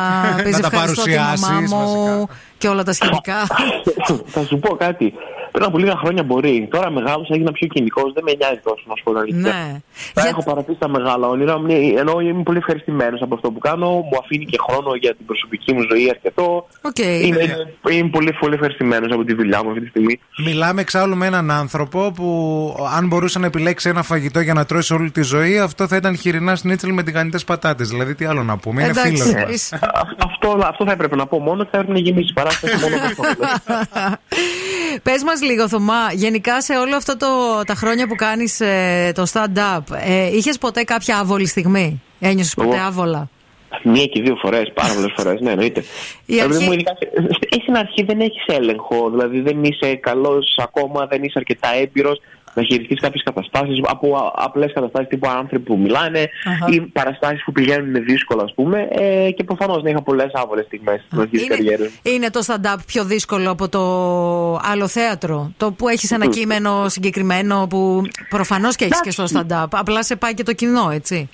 πεις 0.44 0.60
Να 0.60 0.60
τα 0.60 0.70
ευχαριστώ 0.74 1.04
τη 1.04 1.10
μαμά 1.10 1.30
παρουσιάσεις, 1.32 1.72
μου 1.72 2.28
και 2.58 2.68
όλα 2.68 2.84
τα 2.84 2.94
σχετικά 2.94 3.36
Θα 4.34 4.44
σου 4.46 4.60
πω 4.60 4.76
κάτι. 4.76 5.14
Πριν 5.52 5.66
από 5.66 5.78
λίγα 5.78 5.96
χρόνια 5.98 6.24
μπορεί. 6.24 6.68
Τώρα 6.72 6.90
μεγάλος 6.90 7.30
έγινα 7.30 7.52
πιο 7.52 7.68
κυνικός, 7.68 8.12
δεν 8.14 8.24
με 8.24 8.34
νοιάζει 8.34 8.60
τόσο 8.64 8.84
να 8.88 8.96
σου 8.96 9.04
πω 9.04 9.12
την 9.12 9.20
αλήθεια. 9.20 9.54
Ναι. 9.54 9.82
Θα 10.14 10.28
έχω 10.28 10.44
παρατήσει 10.44 10.80
τα 10.80 10.88
μεγάλα 10.90 11.28
όνειρα, 11.28 11.60
μου, 11.60 11.66
ενώ 11.98 12.20
είμαι 12.20 12.44
πολύ 12.44 12.58
ευχαριστημένος 12.58 13.22
από 13.22 13.36
αυτό 13.36 13.52
που 13.52 13.60
κάνω. 13.60 13.90
Μου 13.90 14.18
αφήνει 14.24 14.46
και 14.46 14.58
χρόνο 14.70 14.96
για 14.96 15.16
την 15.16 15.26
προσωπική 15.26 15.74
μου 15.74 15.82
ζωή 15.92 16.10
αρκετό. 16.10 16.68
Οκ. 16.82 16.98
Είμαι, 16.98 17.24
είμαι, 17.24 17.68
είμαι 17.90 18.10
πολύ, 18.10 18.34
πολύ 18.40 18.54
ευχαριστημένος 18.54 19.12
από 19.12 19.24
τη 19.24 19.34
δουλειά 19.34 19.64
μου 19.64 19.70
αυτή 19.70 19.82
τη 19.82 19.88
στιγμή. 19.88 20.20
Μιλάμε 20.46 20.82
εξάλλου 20.82 21.18
με 21.18 21.26
έναν 21.26 21.52
άνθρωπο 21.52 22.12
που 22.16 22.28
αν 22.98 23.08
μπορούσε 23.08 23.40
να 23.40 23.46
επιλέξει 23.46 23.90
ένα 23.90 24.04
φαγητό 24.04 24.39
για 24.42 24.54
να 24.54 24.66
τρώει 24.66 24.82
σε 24.82 24.94
όλη 24.94 25.12
τη 25.12 25.22
ζωή, 25.22 25.60
αυτό 25.60 25.88
θα 25.88 25.96
ήταν 25.96 26.18
χοιρινά 26.18 26.56
σνίτσελ 26.56 26.94
με 26.94 27.04
τηγανιτέ 27.04 27.40
πατάτε. 27.46 27.84
Δηλαδή, 27.84 28.16
τι 28.16 28.26
άλλο 28.26 28.44
να 28.44 28.58
πούμε. 28.58 28.82
Είναι 28.82 28.90
Εντάξει, 28.92 29.12
φίλος 29.12 29.32
ναι. 29.34 29.46
μας. 29.46 29.74
Α- 29.74 29.80
αυτό, 30.26 30.60
αυτό 30.68 30.86
θα 30.86 30.92
έπρεπε 30.92 31.16
να 31.16 31.26
πω 31.28 31.40
μόνο 31.40 31.64
και 31.64 31.70
θα 31.72 31.78
έπρεπε 31.78 31.94
να 31.94 32.00
γεμίσει 32.00 32.30
η 32.30 32.34
παράσταση 32.34 32.76
μόνο 32.82 32.96
με 32.96 33.02
αυτό. 33.06 33.24
Πες 35.04 35.24
μας 35.24 35.42
λίγο 35.42 35.68
Θωμά 35.68 36.12
γενικά 36.14 36.62
σε 36.62 36.74
όλο 36.78 36.96
αυτό 36.96 37.18
το, 37.18 37.28
τα 37.66 37.74
χρόνια 37.76 38.08
που 38.08 38.16
κάνεις 38.16 38.60
ε, 38.62 39.12
το 39.16 39.26
stand-up 39.34 39.82
ε, 40.08 40.36
είχες 40.36 40.58
ποτέ 40.58 40.84
κάποια 40.84 41.18
άβολη 41.18 41.48
στιγμή; 41.48 42.02
Ένιωσες 42.20 42.54
ποτέ 42.54 42.76
Εγώ. 42.76 42.86
άβολα; 42.86 43.30
Μία 43.84 44.06
και 44.06 44.22
δύο 44.22 44.36
φορές, 44.42 44.72
πάρα 44.74 44.94
πολλές 44.94 45.14
φορές, 45.16 45.40
ναι, 45.42 45.52
εννοείται. 45.52 45.80
Η 45.80 45.86
Δηλαδή, 46.26 46.54
αρχή- 46.54 46.66
μου, 46.68 46.74
ειδικά, 46.74 46.92
σε- 47.00 47.12
ε, 47.50 47.62
στην 47.62 47.76
αρχή 47.76 48.04
δεν 48.04 48.20
έχεις 48.20 48.44
έλεγχο, 48.48 49.10
δηλαδή 49.10 49.40
δεν 49.42 49.64
είσαι 49.64 49.96
καλός 49.96 50.58
ακόμα, 50.64 51.06
δεν 51.06 51.24
είσαι 51.24 51.34
αρκετά 51.38 51.68
έμπειρος 51.82 52.22
να 52.54 52.64
χειριστείς 52.64 53.00
κάποιες 53.00 53.24
καταστάσεις 53.24 53.80
από 53.84 54.32
απλές 54.36 54.74
καταστάσεις 54.74 55.08
τύπου 55.10 55.30
άνθρωποι 55.30 55.64
που 55.64 55.78
μιλάνε 55.78 56.30
Αχα. 56.46 56.66
ή 56.70 56.82
παραστάσεις 56.82 57.44
που 57.44 57.52
πηγαίνουν 57.52 58.04
δύσκολα, 58.04 58.44
ας 58.44 58.54
πούμε. 58.54 58.88
Ε, 58.92 59.32
και 59.32 59.44
προφανώς 59.44 59.84
να 59.84 59.90
είχα 59.90 60.02
πολλές 60.02 60.32
άβολες 60.34 60.66
στιγμές 60.66 61.02
στην 61.06 61.20
αρχή 61.20 61.38
της 61.38 61.48
καριέρας. 61.48 61.88
μου. 61.88 62.14
Είναι 62.14 62.30
το 62.30 62.40
stand-up 62.48 62.78
πιο 62.86 63.04
δύσκολο 63.06 63.52
από 63.52 63.70
το 63.70 63.80
άλλο 64.72 64.88
θέατρο 64.88 65.52
Το 65.58 65.72
που 65.72 65.88
έχεις 65.88 66.12
ένα 66.12 66.28
κείμενο 66.28 66.90
συγκεκριμένο 66.90 67.68
Που 67.70 68.02
προφανώς 68.30 68.76
και 68.76 68.86
έχεις 68.86 69.02
και 69.02 69.12
στο 69.12 69.24
stand-up 69.34 69.66
Απλά 69.70 70.04
σε 70.04 70.16
πάει 70.16 70.34
και 70.34 70.44
το 70.44 70.54
κοινό 70.54 70.90
έτσι 70.94 71.30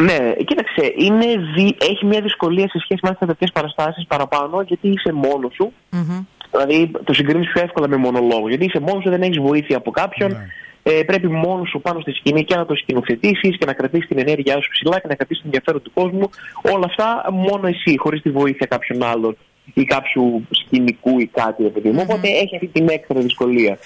Ναι, 0.00 0.32
κοίταξε, 0.46 0.92
είναι 0.96 1.26
δι... 1.54 1.76
έχει 1.90 2.06
μια 2.06 2.20
δυσκολία 2.20 2.68
σε 2.68 2.78
σχέση 2.78 3.00
με 3.20 3.26
τέτοιες 3.26 3.50
παραστάσεις 3.52 4.06
παραπάνω 4.06 4.60
γιατί 4.62 4.88
είσαι 4.88 5.12
μόνος 5.12 5.54
σου. 5.54 5.72
Μμμ. 5.90 6.24
Δηλαδή 6.50 6.90
το 7.04 7.12
συγκρίνεις 7.12 7.48
πιο 7.52 7.62
εύκολα 7.62 7.88
με 7.88 7.96
μονολόγο. 7.96 8.48
Γιατί 8.48 8.64
είσαι 8.64 8.80
μόνος 8.80 9.02
σου, 9.02 9.10
δεν 9.10 9.22
έχεις 9.22 9.38
βοήθεια 9.38 9.76
από 9.76 9.90
κάποιον. 9.90 10.36
Ε, 10.82 11.02
πρέπει 11.06 11.28
μόνος 11.28 11.68
σου 11.68 11.80
πάνω 11.80 12.00
στη 12.00 12.12
σκηνή 12.12 12.44
και 12.44 12.54
να 12.56 12.66
το 12.66 12.74
σκηνοθετήσεις 12.74 13.56
και 13.58 13.66
να 13.66 13.72
κρατήσεις 13.72 14.08
την 14.08 14.18
ενέργειά 14.18 14.60
σου 14.60 14.70
ψηλά 14.70 15.00
και 15.00 15.06
να 15.08 15.14
κρατήσεις 15.14 15.42
το 15.42 15.48
ενδιαφέρον 15.48 15.82
του 15.82 15.90
κόσμου. 15.94 16.30
Όλα 16.74 16.84
αυτά 16.86 17.32
μόνο 17.32 17.66
εσύ, 17.66 17.94
χωρίς 17.98 18.22
τη 18.22 18.30
βοήθεια 18.30 18.66
κάποιον 18.66 19.02
άλλον 19.02 19.36
ή 19.74 19.84
κάποιου 19.84 20.46
σκηνικού 20.50 21.18
ή 21.18 21.26
κάτι, 21.26 21.62
ρε 21.62 21.68
παιδί 21.68 21.90
μου. 21.90 22.00
Οπότε 22.02 22.28
έχει 22.28 22.54
αυτή 22.54 22.66
την 22.66 22.88
έξτρα 22.88 23.20
δυσκολία. 23.20 23.78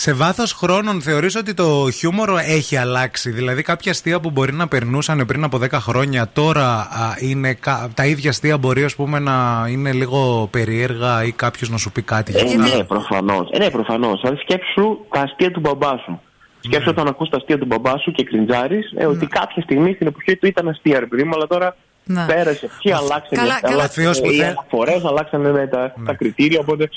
Σε 0.00 0.12
βάθος 0.12 0.52
χρόνων 0.52 1.00
θεωρείς 1.02 1.36
ότι 1.36 1.54
το 1.54 1.90
χιούμορο 1.90 2.36
έχει 2.38 2.76
αλλάξει; 2.76 3.30
Δηλαδή, 3.30 3.62
κάποια 3.62 3.90
αστεία 3.92 4.20
που 4.20 4.30
μπορεί 4.30 4.52
να 4.52 4.68
περνούσαν 4.68 5.26
πριν 5.26 5.44
από 5.44 5.58
10 5.58 5.68
χρόνια, 5.72 6.28
τώρα 6.32 6.66
α, 6.78 7.14
είναι 7.20 7.52
κα- 7.54 7.88
τα 7.94 8.06
ίδια 8.06 8.30
αστεία 8.30 8.58
μπορεί 8.58 8.84
ας 8.84 8.94
πούμε, 8.94 9.18
να 9.18 9.66
είναι 9.68 9.92
λίγο 9.92 10.48
περίεργα 10.50 11.24
ή 11.24 11.32
κάποιος 11.32 11.70
να 11.70 11.76
σου 11.76 11.92
πει 11.92 12.02
κάτι 12.02 12.32
γι' 12.32 12.38
Ε, 12.38 12.42
αυτά; 12.42 12.76
ναι, 12.76 12.84
προφανώς. 12.84 13.48
Ε, 13.52 13.58
ναι, 13.58 13.70
προφανώς. 13.70 14.20
Αλλά 14.24 14.36
σκέψου 14.36 14.98
τα 15.10 15.20
αστεία 15.20 15.50
του 15.50 15.60
μπαμπά 15.60 15.96
σου. 16.04 16.20
Σκέψου 16.60 16.88
όταν 16.90 17.06
ακούς 17.06 17.28
τα 17.28 17.36
αστεία 17.36 17.58
του 17.58 17.66
μπαμπά 17.66 17.98
σου 17.98 18.12
και 18.12 18.24
κριντζάρεις, 18.24 18.92
ε, 18.96 19.06
ότι 19.06 19.26
κάποια 19.26 19.62
στιγμή 19.62 19.92
στην 19.92 20.06
εποχή 20.06 20.36
του 20.36 20.46
ήταν 20.46 20.68
αστεία, 20.68 20.98
ρε 20.98 21.06
παιδί 21.06 21.24
μου, 21.24 21.32
αλλά 21.34 21.46
τώρα 21.46 21.76
Ναι. 22.04 22.24
πέρασε. 22.26 22.70
Και 22.78 22.94
αλλάξανε 22.94 23.42
Καλά, 23.42 23.60
καλά. 23.60 23.84
Ο 23.84 23.88
Θεός 23.88 24.20
που 24.20 24.30
οι 24.30 24.36
θε- 24.36 24.44
αναφορές, 24.48 25.04
αλλάξανε 25.04 25.50
ναι, 25.50 25.66
τα, 25.66 25.94
τα 26.06 26.14
κριτήρια, 26.14 26.58
οπότε. 26.60 26.88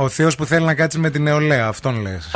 Ο 0.00 0.08
Θεός 0.08 0.34
που 0.34 0.44
θέλει 0.44 0.64
να 0.64 0.74
κάτσει 0.74 0.98
με 0.98 1.10
την 1.10 1.22
νεολαία, 1.22 1.66
αυτόν 1.66 2.00
λες. 2.00 2.30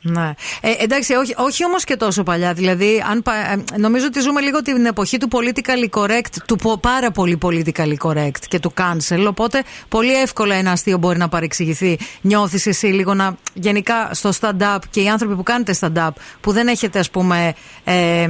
Ναι. 0.00 0.32
Ε, 0.60 0.70
εντάξει, 0.78 1.14
όχι, 1.14 1.34
όχι 1.36 1.64
όμως 1.64 1.84
και 1.84 1.96
τόσο 1.96 2.22
παλιά. 2.22 2.52
Δηλαδή, 2.52 3.04
αν, 3.10 3.22
πα- 3.22 3.50
ε, 3.52 3.78
νομίζω 3.78 4.06
ότι 4.06 4.20
ζούμε 4.20 4.40
λίγο 4.40 4.62
την 4.62 4.86
εποχή 4.86 5.16
του 5.18 5.28
politically 5.32 6.00
correct, 6.00 6.36
του 6.46 6.56
πο- 6.56 6.78
πάρα 6.78 7.10
πολύ 7.10 7.38
politically 7.42 7.96
correct 8.02 8.38
και 8.48 8.58
του 8.58 8.72
cancel. 8.76 9.24
Οπότε, 9.28 9.62
πολύ 9.88 10.14
εύκολα 10.20 10.54
ένα 10.54 10.70
αστείο 10.70 10.98
μπορεί 10.98 11.18
να 11.18 11.28
παρεξηγηθεί. 11.28 11.98
Νιώθεις 12.20 12.66
εσύ 12.66 12.86
λίγο 12.86 13.14
να. 13.14 13.36
Γενικά 13.54 14.10
στο 14.12 14.30
stand-up 14.40 14.78
και 14.90 15.00
οι 15.00 15.08
άνθρωποι 15.08 15.34
που 15.34 15.42
κάνετε 15.42 15.74
stand-up, 15.80 16.10
που 16.40 16.52
δεν 16.52 16.66
έχετε, 16.68 16.98
ας 16.98 17.10
πούμε. 17.10 17.54
Ε, 17.84 18.28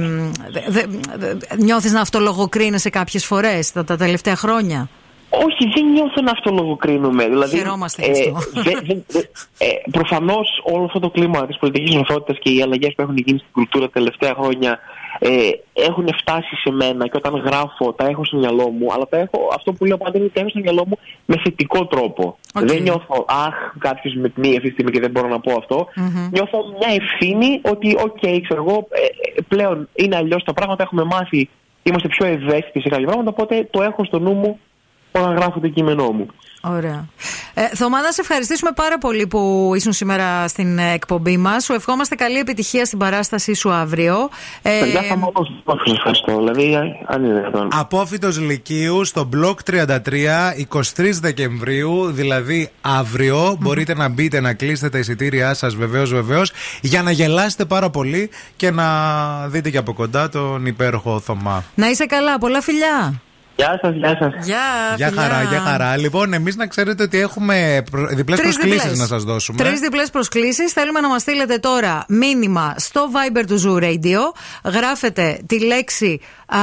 νιώθεις 1.57 1.91
να 1.91 2.01
αυτολογοκρίνεσαι 2.01 2.89
κάποιες 2.89 3.25
φορές 3.25 3.71
τα, 3.71 3.83
τα 3.83 3.97
τελευταία 3.97 4.35
χρόνια; 4.35 4.89
Όχι, 5.45 5.69
δεν 5.75 5.91
νιώθω 5.91 6.21
να 6.21 6.31
αυτολογοκρίνουμε. 6.31 7.27
Δηλαδή, 7.27 7.57
Χαιρόμαστε 7.57 8.05
γι' 8.05 8.11
αυτό. 8.11 8.61
δεν- 8.61 8.79
δεν- 8.85 9.03
δεν- 9.07 9.29
ε, 9.57 9.67
Προφανώς 9.91 10.61
όλο 10.63 10.83
αυτό 10.83 10.99
το 10.99 11.09
κλίμα 11.09 11.45
της 11.47 11.57
πολιτικής 11.57 11.95
ορθότητα 11.95 12.39
και 12.39 12.49
οι 12.53 12.61
αλλαγές 12.61 12.93
που 12.95 13.01
έχουν 13.01 13.17
γίνει 13.17 13.37
στην 13.39 13.51
κουλτούρα 13.51 13.85
τα 13.85 13.91
τελευταία 13.91 14.33
χρόνια 14.39 14.79
ε, 15.19 15.29
έχουν 15.73 16.07
φτάσει 16.19 16.55
σε 16.55 16.71
μένα 16.71 17.07
και 17.07 17.17
όταν 17.17 17.35
γράφω 17.35 17.93
τα 17.93 18.05
έχω 18.05 18.25
στο 18.25 18.37
μυαλό 18.37 18.69
μου, 18.69 18.93
αλλά 18.93 19.07
τα 19.09 19.17
έχω, 19.17 19.49
αυτό 19.55 19.73
που 19.73 19.85
λέω 19.85 19.97
πάντα 19.97 20.17
είναι 20.17 20.25
ότι 20.25 20.33
τα 20.33 20.39
έχω 20.39 20.49
στο 20.49 20.59
μυαλό 20.59 20.83
μου 20.87 20.97
με 21.25 21.35
θετικό 21.43 21.85
τρόπο. 21.85 22.37
Δεν 22.53 22.81
νιώθω, 22.81 23.25
αχ, 23.27 23.53
κάποιος 23.79 24.13
με 24.15 24.27
πνίγει 24.27 24.55
αυτή 24.55 24.67
τη 24.67 24.73
στιγμή 24.73 24.91
και 24.91 24.99
δεν 24.99 25.11
μπορώ 25.11 25.27
να 25.27 25.39
πω 25.39 25.51
αυτό. 25.57 25.87
Μμμ. 25.95 26.29
Νιώθω 26.31 26.57
μια 26.79 26.95
ευθύνη 27.01 27.61
ότι, 27.63 27.97
οκ, 28.03 28.41
ξέρω 28.47 28.63
εγώ, 28.67 28.87
ε, 28.89 29.01
ε, 29.01 29.41
πλέον 29.47 29.89
είναι 29.95 30.15
αλλιώς 30.15 30.43
τα 30.43 30.53
πράγματα, 30.53 30.83
έχουμε 30.83 31.03
μάθει, 31.03 31.49
είμαστε 31.83 32.07
πιο 32.07 32.25
ευαίσθητοι 32.25 32.79
σε 32.81 32.89
κάποια 32.89 33.05
πράγματα, 33.05 33.29
οπότε 33.29 33.67
το 33.71 33.81
έχω 33.81 34.03
στο 34.05 34.19
νου 34.19 34.33
μου 34.33 34.59
όταν 35.19 35.35
γράφω 35.35 35.59
το 35.59 35.67
κείμενό 35.67 36.11
μου. 36.11 36.27
Ωραία. 36.67 37.05
Ε, 37.53 37.67
Θωμά, 37.75 38.01
να 38.01 38.11
σε 38.11 38.21
ευχαριστήσουμε 38.21 38.71
πάρα 38.75 38.97
πολύ 38.97 39.27
που 39.27 39.71
ήσουν 39.75 39.93
σήμερα 39.93 40.47
στην 40.47 40.77
ε, 40.77 40.91
εκπομπή 40.93 41.37
μας. 41.37 41.63
Σου 41.63 41.73
ευχόμαστε 41.73 42.15
καλή 42.15 42.37
επιτυχία 42.37 42.85
στην 42.85 42.97
παράστασή 42.97 43.53
σου 43.53 43.71
αύριο. 43.71 44.29
Ε, 44.61 44.79
Παιδιά, 44.79 45.01
θα 45.01 45.17
μου 45.17 45.31
δώσω 45.35 45.51
σας 45.65 45.93
ευχαριστώ. 45.97 46.37
Δηλαδή, 46.37 46.75
αν 47.05 47.23
είναι 47.23 47.33
δυνατόν. 47.33 47.69
Απόφυτος 47.73 48.39
Λυκείου 48.39 49.05
στο 49.05 49.23
μπλοκ 49.23 49.59
33, 49.63 50.53
23 50.55 51.19
Δεκεμβρίου, 51.21 52.05
δηλαδή 52.11 52.69
αύριο. 52.81 53.57
Μπορείτε 53.59 53.93
να 53.95 54.09
μπείτε 54.09 54.39
να 54.39 54.53
κλείσετε 54.53 54.89
τα 54.89 54.97
εισιτήριά 54.97 55.53
σας, 55.53 55.75
βεβαίως, 55.75 56.13
βεβαίως, 56.13 56.51
για 56.81 57.01
να 57.01 57.11
γελάσετε 57.11 57.65
πάρα 57.65 57.89
πολύ 57.89 58.29
και 58.55 58.71
να 58.71 58.85
δείτε 59.47 59.69
και 59.69 59.77
από 59.77 59.93
κοντά 59.93 60.29
τον 60.29 60.65
υπέροχο 60.65 61.19
Θωμά. 61.19 61.63
να 61.75 61.89
είσαι 61.89 62.05
καλά, 62.05 62.37
πολλά 62.37 62.61
φιλιά. 62.61 63.21
Γεια 63.55 63.79
σας, 63.81 63.95
γεια 63.95 64.17
σας. 64.19 64.45
Γεια, 64.45 64.57
Γεια 64.95 65.07
φιλιά. 65.07 65.21
χαρά, 65.21 65.43
γεια 65.43 65.59
χαρά. 65.59 65.97
Λοιπόν, 65.97 66.33
εμείς 66.33 66.55
να 66.55 66.67
ξέρετε 66.67 67.03
ότι 67.03 67.19
έχουμε 67.19 67.83
διπλές 68.09 68.39
Τρεις 68.39 68.53
προσκλήσεις 68.55 68.81
διπλές. 68.81 68.99
να 68.99 69.05
σας 69.05 69.23
δώσουμε. 69.23 69.57
Τρεις 69.63 69.79
διπλές 69.79 70.09
προσκλήσεις. 70.09 70.71
Θέλουμε 70.71 70.99
να 70.99 71.07
μας 71.07 71.21
στείλετε 71.21 71.57
τώρα 71.57 72.05
μήνυμα 72.07 72.73
στο 72.77 73.09
Viber 73.13 73.43
του 73.47 73.61
Zoo 73.65 73.83
Radio. 73.83 74.19
Γράφετε 74.71 75.39
τη 75.45 75.59
λέξη 75.65 76.19
α, 76.47 76.57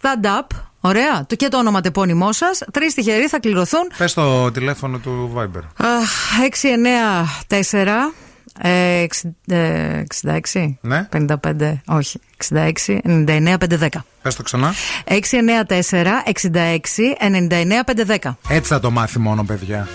stand 0.00 0.24
up. 0.26 0.46
Ωραία. 0.80 1.24
Το- 1.28 1.34
Και 1.36 1.48
το 1.48 1.58
όνομα 1.58 1.80
τεπώνυμό 1.80 2.32
σας. 2.32 2.62
Τρεις 2.72 2.94
τυχεροί 2.94 3.26
θα 3.26 3.40
κληρωθούν. 3.40 3.90
Πες 3.98 4.14
το 4.14 4.50
τηλέφωνο 4.50 4.98
του 4.98 5.32
Viber. 5.36 5.62
Αχ, 5.86 6.40
694 6.44 8.12
ε, 8.60 8.98
εξ- 9.00 9.24
ε, 9.46 10.02
66 10.52 10.76
Ναι. 10.80 11.08
55 11.12 11.80
όχι 11.86 12.20
66 12.50 13.00
99 13.04 13.56
510 13.58 13.88
Πες 14.22 14.34
το 14.34 14.42
ξανά. 14.42 14.74
694 15.04 16.22
66 16.24 17.16
99 17.18 17.84
510 17.84 18.36
Έτσι 18.48 18.68
θα 18.72 18.80
το 18.80 18.90
μάθει 18.90 19.18
μόνο, 19.18 19.44
παιδιά. 19.44 19.88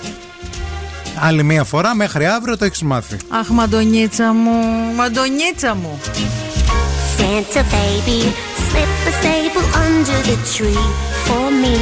Άλλη 1.21 1.43
μία 1.43 1.63
φορά, 1.63 1.95
μέχρι 1.95 2.25
αύριο 2.25 2.57
το 2.57 2.65
έχεις 2.65 2.81
μάθει. 2.81 3.17
Αχ 3.29 3.47
μαντονίτσα 3.47 4.33
μου 4.33 4.51
Μαντονίτσα 4.95 5.75
μου 5.75 5.99
Santa 7.17 7.61
baby, 7.73 8.19
slip 8.67 8.93
a 9.09 9.13
sable 9.23 9.67
under 9.85 10.19
the 10.29 10.37
tree 10.53 10.85
for 11.25 11.45
me. 11.61 11.75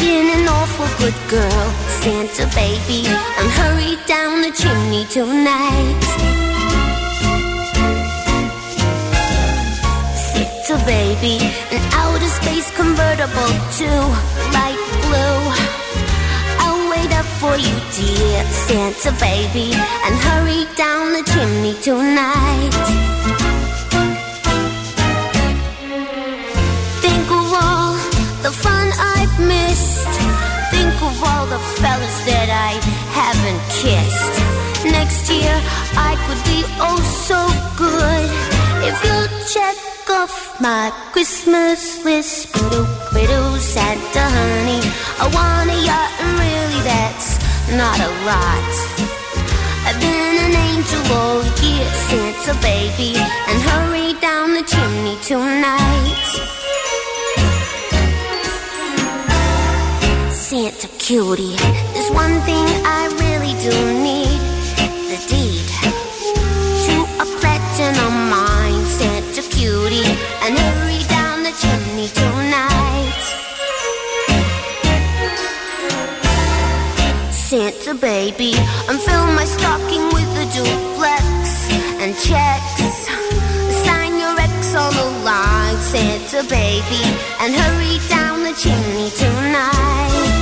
Been 0.00 0.30
an 0.30 0.48
awful 0.48 0.86
good 0.98 1.18
girl, 1.28 1.66
Santa 2.00 2.46
baby, 2.54 3.02
and 3.38 3.48
hurry 3.60 3.96
down 4.06 4.42
the 4.42 4.52
chimney 4.52 5.04
tonight. 5.06 6.00
Santa 10.14 10.76
baby, 10.86 11.38
an 11.74 11.82
outer 11.94 12.28
space 12.28 12.70
convertible 12.76 13.52
to 13.80 13.90
light 14.54 14.82
blue. 15.02 15.42
I'll 16.62 16.90
wait 16.90 17.12
up 17.12 17.26
for 17.40 17.56
you, 17.56 17.74
dear 17.98 18.44
Santa 18.68 19.12
baby, 19.18 19.72
and 20.04 20.14
hurry 20.28 20.64
down 20.76 21.12
the 21.12 21.24
chimney 21.32 21.74
tonight. 21.82 23.47
All 31.22 31.46
the 31.46 31.58
fellas 31.80 32.18
that 32.26 32.48
I 32.50 32.78
haven't 33.14 33.62
kissed. 33.82 34.36
Next 34.84 35.30
year 35.30 35.54
I 35.98 36.14
could 36.26 36.42
be 36.46 36.62
oh 36.78 37.00
so 37.26 37.40
good 37.74 38.28
if 38.86 38.96
you'll 39.04 39.30
check 39.50 39.76
off 40.10 40.60
my 40.60 40.92
Christmas 41.12 42.04
list. 42.04 42.52
Biddle, 42.52 42.86
biddle, 43.12 43.56
Santa 43.56 44.24
honey, 44.38 44.82
I 45.18 45.26
want 45.34 45.70
a 45.70 45.78
yacht 45.82 46.12
and 46.20 46.32
really 46.38 46.82
that's 46.86 47.38
not 47.74 47.98
a 47.98 48.10
lot. 48.28 48.72
I've 49.86 49.98
been 50.00 50.36
an 50.46 50.54
angel 50.70 51.02
all 51.12 51.42
year, 51.64 51.86
Santa 52.08 52.54
baby, 52.62 53.16
and 53.18 53.58
hurry 53.70 54.14
down 54.20 54.54
the 54.54 54.62
chimney 54.62 55.16
tonight. 55.22 56.48
Santa 60.48 60.88
cutie, 60.96 61.56
there's 61.92 62.10
one 62.12 62.40
thing 62.48 62.64
I 62.80 63.04
really 63.20 63.52
do 63.60 63.68
need 64.00 64.40
the 65.12 65.20
deed 65.28 65.68
to 66.88 66.94
a 67.20 67.26
platinum 67.36 68.30
mine. 68.30 68.82
Santa 68.86 69.42
cutie, 69.42 70.08
and 70.40 70.56
hurry 70.56 71.04
down 71.04 71.42
the 71.42 71.52
chimney 71.52 72.08
tonight. 72.16 73.20
Santa 77.30 77.92
baby, 77.92 78.54
and 78.88 78.98
fill 78.98 79.26
my 79.26 79.44
stocking 79.44 80.06
with 80.16 80.32
a 80.32 80.46
duplex 80.56 81.68
and 82.00 82.16
checks. 82.24 83.04
Sign 83.84 84.16
your 84.16 84.40
ex 84.40 84.74
on 84.74 84.94
the 84.94 85.10
line, 85.28 85.76
Santa 85.76 86.42
baby, 86.48 87.04
and 87.38 87.54
hurry 87.54 87.98
down 88.08 88.44
the 88.44 88.54
chimney 88.54 89.10
tonight. 89.10 90.37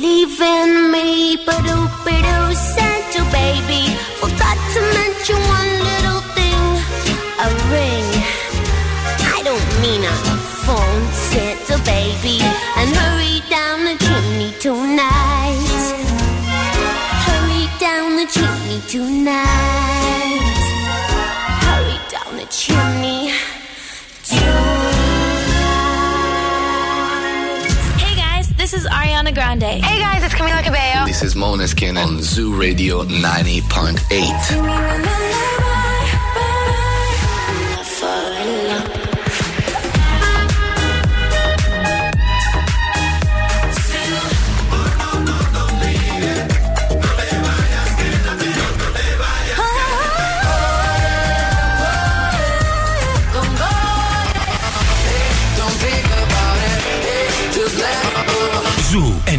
Believe 0.00 0.40
in 0.40 0.90
me. 0.90 1.36
Ba-doo, 1.44 1.84
ba-doo, 2.04 2.54
Santa 2.54 3.22
baby. 3.30 3.82
Forgot 4.20 4.58
to 4.74 4.80
mention 4.96 5.36
one 5.58 5.72
little 5.88 6.22
thing 6.36 6.62
a 7.44 7.48
ring. 7.74 8.08
I 9.36 9.42
don't 9.44 9.70
mean 9.82 10.00
the 10.00 10.38
phone, 10.64 11.04
Santa 11.12 11.76
baby. 11.84 12.40
And 12.78 12.88
hurry 12.96 13.42
down 13.50 13.84
the 13.84 13.96
chimney 14.04 14.52
tonight. 14.58 15.84
Hurry 17.26 17.64
down 17.78 18.16
the 18.16 18.26
chimney 18.26 18.80
tonight. 18.88 19.79
Ariana 29.30 29.34
Grande. 29.34 29.82
Hey 29.82 30.00
guys, 30.00 30.22
it's 30.22 30.34
Camila 30.34 30.62
Cabello. 30.62 31.06
This 31.06 31.22
is 31.22 31.34
Moneskin 31.34 31.96
on 31.96 32.22
Zoo 32.22 32.54
Radio 32.54 33.04
90.8. 33.04 35.69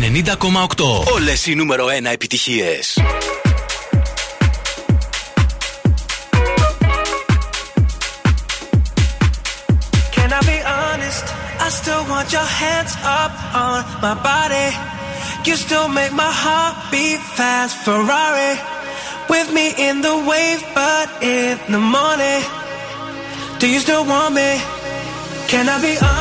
90,8. 0.02 1.14
Όλε 1.14 1.34
οι 1.46 1.56
νούμερο 1.56 1.86
1 1.86 2.06
επιτυχίε. 2.12 2.80
Can 10.16 10.30
I 10.34 10.42
be 10.52 10.60
honest? 10.80 11.26
I 11.66 11.70
still 11.80 12.04
want 12.14 12.28
your 12.38 12.50
hands 12.62 12.94
up 13.22 13.34
on 13.66 13.78
my 14.06 14.16
body. 14.30 14.68
You 15.48 15.56
still 15.66 15.88
make 16.00 16.14
my 16.24 16.34
heart 16.44 16.76
beat 16.92 17.22
fast. 17.38 17.74
Ferrari 17.86 18.54
with 19.34 19.48
me 19.58 19.68
in 19.88 19.96
the 20.08 20.16
wave, 20.30 20.62
but 20.80 21.08
in 21.36 21.54
the 21.76 21.84
morning. 21.96 22.42
Do 23.60 23.66
you 23.74 23.80
still 23.86 24.06
want 24.14 24.32
me? 24.40 24.50
Can 25.52 25.66
I 25.76 25.78
be 25.88 25.94
honest? 25.98 26.21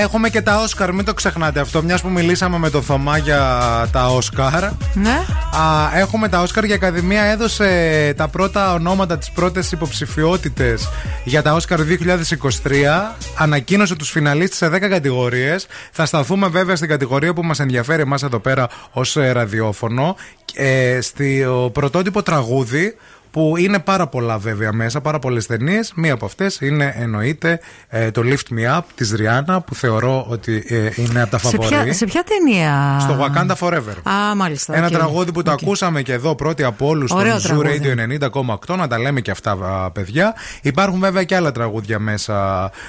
Καλά, 0.00 0.12
έχουμε 0.12 0.30
και 0.30 0.42
τα 0.42 0.62
Όσκαρ, 0.62 0.92
μην 0.92 1.04
το 1.04 1.14
ξεχνάτε 1.14 1.60
αυτό. 1.60 1.82
Μιας 1.82 2.00
που 2.00 2.08
μιλήσαμε 2.08 2.58
με 2.58 2.70
το 2.70 2.82
Θωμά 2.82 3.18
για 3.18 3.38
τα 3.92 4.06
Όσκαρ. 4.06 4.62
Ναι. 4.94 5.18
Α, 5.60 5.98
έχουμε 5.98 6.28
τα 6.28 6.42
Όσκαρ 6.42 6.64
και 6.64 6.70
η 6.70 6.74
Ακαδημία 6.74 7.22
έδωσε 7.22 8.14
τα 8.16 8.28
πρώτα 8.28 8.72
ονόματα, 8.72 9.18
τις 9.18 9.30
πρώτες 9.30 9.72
υποψηφιότητες 9.72 10.88
για 11.24 11.42
τα 11.42 11.52
Όσκαρ 11.52 11.80
2023. 11.82 13.16
Ανακοίνωσε 13.38 13.96
τους 13.96 14.10
φιναλίστες 14.10 14.56
σε 14.56 14.68
10 14.68 14.88
κατηγορίες. 14.88 15.66
Θα 15.92 16.06
σταθούμε 16.06 16.48
βέβαια 16.48 16.76
στην 16.76 16.88
κατηγορία 16.88 17.32
που 17.32 17.42
μας 17.42 17.60
ενδιαφέρει 17.60 18.02
εμάς 18.02 18.22
εδώ 18.22 18.38
πέρα 18.38 18.68
ως 18.92 19.14
ραδιόφωνο. 19.32 20.16
Ε, 20.54 20.98
στο 21.00 21.70
πρωτότυπο 21.72 22.22
τραγούδι 22.22 22.94
που 23.30 23.54
είναι 23.56 23.78
πάρα 23.78 24.06
πολλά 24.06 24.38
βέβαια 24.38 24.72
μέσα, 24.72 25.00
πάρα 25.00 25.18
πολλές 25.18 25.46
ταινίες. 25.46 25.92
Μία 25.94 26.12
από 26.12 26.24
αυτές 26.26 26.60
είναι 26.60 26.94
εννοείται 26.96 27.60
ε, 27.88 28.10
το 28.10 28.22
Lift 28.24 28.54
Me 28.58 28.76
Up 28.76 28.80
της 28.94 29.12
Rihanna, 29.12 29.60
που 29.60 29.74
θεωρώ 29.74 30.26
ότι 30.28 30.64
ε, 30.68 30.90
είναι 30.96 31.22
από 31.22 31.30
τα 31.30 31.38
Σε 31.38 31.48
φαβορή. 31.48 31.68
ποια, 31.68 31.92
σε 31.92 32.04
ποια 32.04 32.24
ταινία; 32.24 32.98
Στο 33.00 33.18
Wakanda 33.20 33.54
Forever. 33.66 34.12
Α, 34.30 34.34
μάλιστα. 34.34 34.76
Ένα 34.76 34.86
οκ. 34.86 34.92
τραγούδι 34.92 35.32
που 35.32 35.42
το 35.42 35.50
ακούσαμε 35.50 36.02
και 36.02 36.12
εδώ 36.12 36.34
πρώτοι 36.34 36.62
από 36.62 36.86
όλους 36.86 37.10
στο 37.10 37.18
Ωραίο 37.18 37.36
Zoo 37.36 37.40
τραγούδι. 37.42 37.80
Radio 37.82 38.68
90,8. 38.68 38.76
Να 38.76 38.88
τα 38.88 38.98
λέμε 38.98 39.20
και 39.20 39.30
αυτά, 39.30 39.50
α, 39.50 39.90
παιδιά. 39.90 40.34
Υπάρχουν 40.62 41.00
βέβαια 41.00 41.24
και 41.24 41.36
άλλα 41.36 41.52
τραγούδια 41.52 41.98
μέσα 41.98 42.34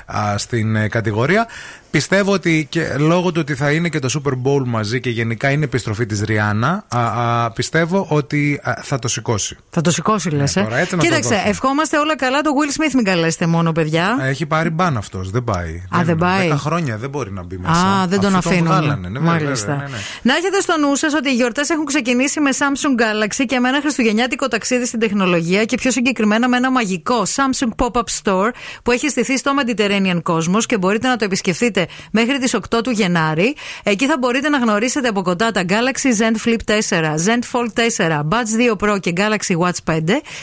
α, 0.06 0.38
στην 0.38 0.76
ε, 0.76 0.88
κατηγορία. 0.88 1.48
Πιστεύω 1.92 2.32
ότι 2.34 2.66
και 2.70 2.96
λόγω 2.98 3.32
του 3.32 3.38
ότι 3.44 3.56
θα 3.56 3.72
είναι 3.72 3.90
και 3.90 4.00
το 4.00 4.22
Super 4.24 4.32
Bowl 4.32 4.64
μαζί 4.66 5.00
και 5.00 5.10
γενικά 5.10 5.50
είναι 5.52 5.64
επιστροφή 5.64 6.06
της 6.06 6.22
Rihanna, 6.22 6.86
α, 6.88 7.00
α, 7.46 7.52
πιστεύω 7.52 8.06
ότι 8.10 8.60
α, 8.64 8.74
θα 8.84 9.00
το 9.00 9.08
σηκώσει. 9.08 9.58
Θα 9.70 9.82
το 9.82 9.92
σηκώσει, 9.92 10.30
λες. 10.30 10.56
Ναι, 10.56 10.64
τώρα 10.64 10.78
έτσι 10.78 10.96
να 10.96 11.02
το 11.02 11.08
Κοίταξε, 11.08 11.30
δώσουμε. 11.30 11.50
ευχόμαστε 11.50 11.98
όλα 11.98 12.16
καλά. 12.16 12.42
Το 12.42 12.50
Will 12.60 12.82
Smith 12.82 12.92
μην 12.96 13.04
καλέσετε 13.04 13.46
μόνο, 13.46 13.72
παιδιά. 13.72 14.18
Έχει 14.22 14.46
πάρει 14.46 14.70
μπαν 14.70 14.98
αυτός, 14.98 15.32
δεν 15.32 15.44
πάει. 15.44 15.84
Α, 15.98 16.04
δεν 16.04 16.16
πάει. 16.16 16.50
10 16.52 16.56
χρόνια 16.58 16.98
δεν 16.98 17.10
μπορεί 17.10 17.32
να 17.32 17.44
μπει 17.44 17.58
μέσα. 17.58 17.82
Α, 18.02 18.08
δεν 18.08 18.20
τον 18.20 18.36
Αφού 18.36 18.50
αφήνουν. 18.50 18.68
βγάλανε, 18.68 19.10
ναι, 19.10 19.20
βέβαια, 19.20 19.34
Μάλιστα. 19.34 19.66
βέβαια, 19.72 19.88
ναι, 19.88 19.96
ναι. 19.96 20.02
Να 20.22 20.36
έχετε 20.36 20.60
στο 20.60 20.78
νου 20.78 20.96
σας 20.96 21.14
ότι 21.14 21.30
οι 21.30 21.34
γιορτές 21.34 21.70
έχουν 21.70 21.86
ξεκινήσει 21.86 22.40
με 22.40 22.50
Samsung 22.58 23.02
Galaxy 23.02 23.44
και 23.48 23.60
με 23.60 23.68
ένα 23.70 23.80
χριστουγεννιάτικο 23.82 24.48
ταξίδι 24.48 24.86
στην 24.86 25.00
τεχνολογία 25.00 25.66
και 25.66 25.78
πιο 25.78 25.92
συγκεκριμένα 25.92 26.48
με 26.50 26.58
ένα 26.58 26.72
μαγικό 26.72 27.24
Samsung 27.36 27.86
Pop-Up 27.86 28.04
Store 28.24 28.50
που 28.84 28.92
έχει 28.92 29.10
στηθεί 29.10 29.38
στο 29.38 29.52
Mediterranean 29.60 30.22
Cosmos 30.24 30.64
και 30.66 30.78
μπορείτε 30.78 31.08
να 31.08 31.16
το 31.18 31.26
επισκεφτείτε 31.26 31.81
μέχρι 32.12 32.40
τις 32.40 32.56
8 32.56 32.82
του 32.84 32.90
Γενάρη. 32.90 33.56
Εκεί 33.84 34.06
θα 34.08 34.16
μπορείτε 34.20 34.50
να 34.50 34.58
γνωρίσετε 34.58 35.08
από 35.08 35.22
κοντά 35.22 35.52
τα 35.52 35.64
Galaxy 35.70 36.22
Zen 36.22 36.48
Flip 36.48 36.60
4, 36.90 37.04
Zen 37.04 37.40
Fold 37.52 37.70
4, 38.08 38.20
Buds 38.30 38.82
2 38.84 38.90
Pro 38.90 39.00
και 39.00 39.14
Galaxy 39.18 39.58
Watch 39.58 39.94
5 39.96 40.00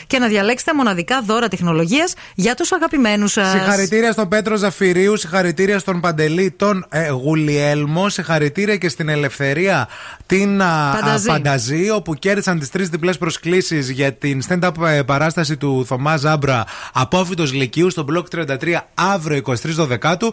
και 0.07 0.19
να 0.19 0.27
διαλέξετε 0.27 0.75
μοναδικά 0.75 1.23
δώρα 1.23 1.49
τεχνολογίας 1.49 2.15
για 2.35 2.55
τους 2.55 2.73
αγαπημένους 2.73 3.33
σας. 3.33 3.51
Συγχαρητήρια 3.51 4.13
στον 4.13 4.29
Πέτρο 4.29 4.57
Ζαφυρίου, 4.57 5.17
συγχαρητήρια 5.17 5.79
στον 5.79 6.01
Παντελή, 6.01 6.51
τον 6.51 6.87
ε, 6.89 7.09
Γουλιέλμο, 7.09 8.09
συγχαρητήρια 8.09 8.77
και 8.77 8.89
στην 8.89 9.09
Ελευθερία 9.09 9.89
την 10.27 10.63
α, 10.63 10.99
Πανταζή. 11.01 11.31
α, 11.31 11.33
Πανταζή, 11.33 11.91
όπου 11.91 12.15
κέρδισαν 12.15 12.59
τις 12.59 12.71
τρεις 12.71 12.89
διπλές 12.89 13.19
προσκλήσεις 13.19 13.91
για 13.91 14.13
την 14.13 14.43
stand-up 14.49 14.71
ε, 14.87 15.03
παράσταση 15.03 15.57
του 15.57 15.85
Θωμά 15.87 16.17
Ζάμπρα 16.17 16.65
Απόφυτος 16.93 17.53
Λυκείου 17.53 17.91
στο 17.91 18.03
μπλοκ 18.03 18.27
33 18.37 18.47
αύριο 18.95 19.43
23 19.47 19.55
Δεκάτου. 19.77 20.33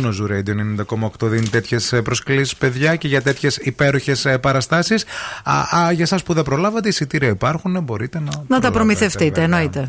Μόνο 0.00 0.14
Zoo 0.20 0.30
Radio 0.32 0.54
90,8 1.24 1.28
δίνει 1.28 1.48
τέτοιες 1.48 2.00
προσκλήσεις, 2.04 2.56
παιδιά, 2.56 2.96
και 2.96 3.08
για 3.08 3.22
τέτοιες 3.22 3.56
υπέροχες 3.56 4.26
παραστάσεις. 4.40 5.04
Για 5.92 6.04
εσάς 6.04 6.22
που 6.22 6.34
δεν 6.34 6.44
προλάβατε, 6.44 6.88
εισιτήρια 6.88 7.28
υπάρχουν, 7.28 7.82
μπορείτε 7.82 8.18
να. 8.18 8.24
Να 8.24 8.30
τα 8.32 8.44
προλάβετε, 8.46 8.70
προμηθευτείτε, 8.70 9.40
βέβαια. 9.40 9.44
εννοείται. 9.44 9.88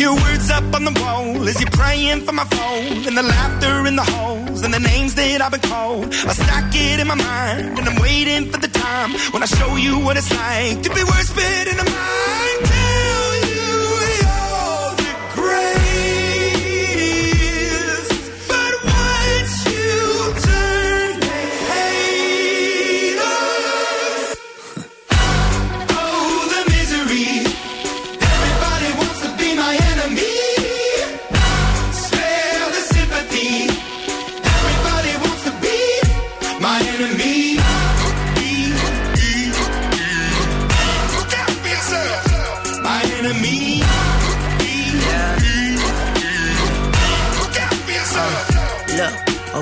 Your 0.00 0.14
words 0.14 0.50
up 0.50 0.64
on 0.74 0.84
the 0.84 0.98
wall 0.98 1.46
as 1.46 1.60
you're 1.60 1.70
praying 1.72 2.22
for 2.22 2.32
my 2.32 2.44
phone, 2.44 3.06
and 3.06 3.18
the 3.18 3.22
laughter 3.22 3.86
in 3.86 3.96
the 3.96 4.02
halls, 4.02 4.62
and 4.62 4.72
the 4.72 4.80
names 4.80 5.14
that 5.16 5.42
I've 5.42 5.52
been 5.52 5.60
called. 5.60 6.06
I 6.30 6.32
stack 6.32 6.72
it 6.74 7.00
in 7.00 7.06
my 7.06 7.16
mind, 7.16 7.78
and 7.78 7.86
I'm 7.86 8.00
waiting 8.00 8.50
for 8.50 8.58
the 8.58 8.68
time 8.68 9.10
when 9.32 9.42
I 9.42 9.46
show 9.46 9.76
you 9.76 9.98
what 9.98 10.16
it's 10.16 10.32
like 10.34 10.80
to 10.84 10.88
be 10.88 11.04
worse 11.04 11.28
fit 11.28 11.66
in 11.68 11.78
a 11.78 11.84
mind. 11.84 13.19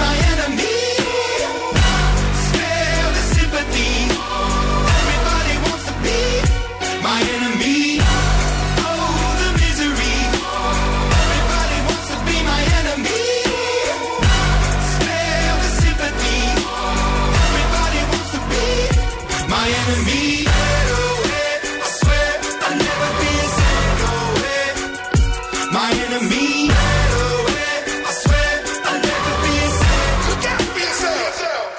I 0.00 0.16
am 0.16 0.33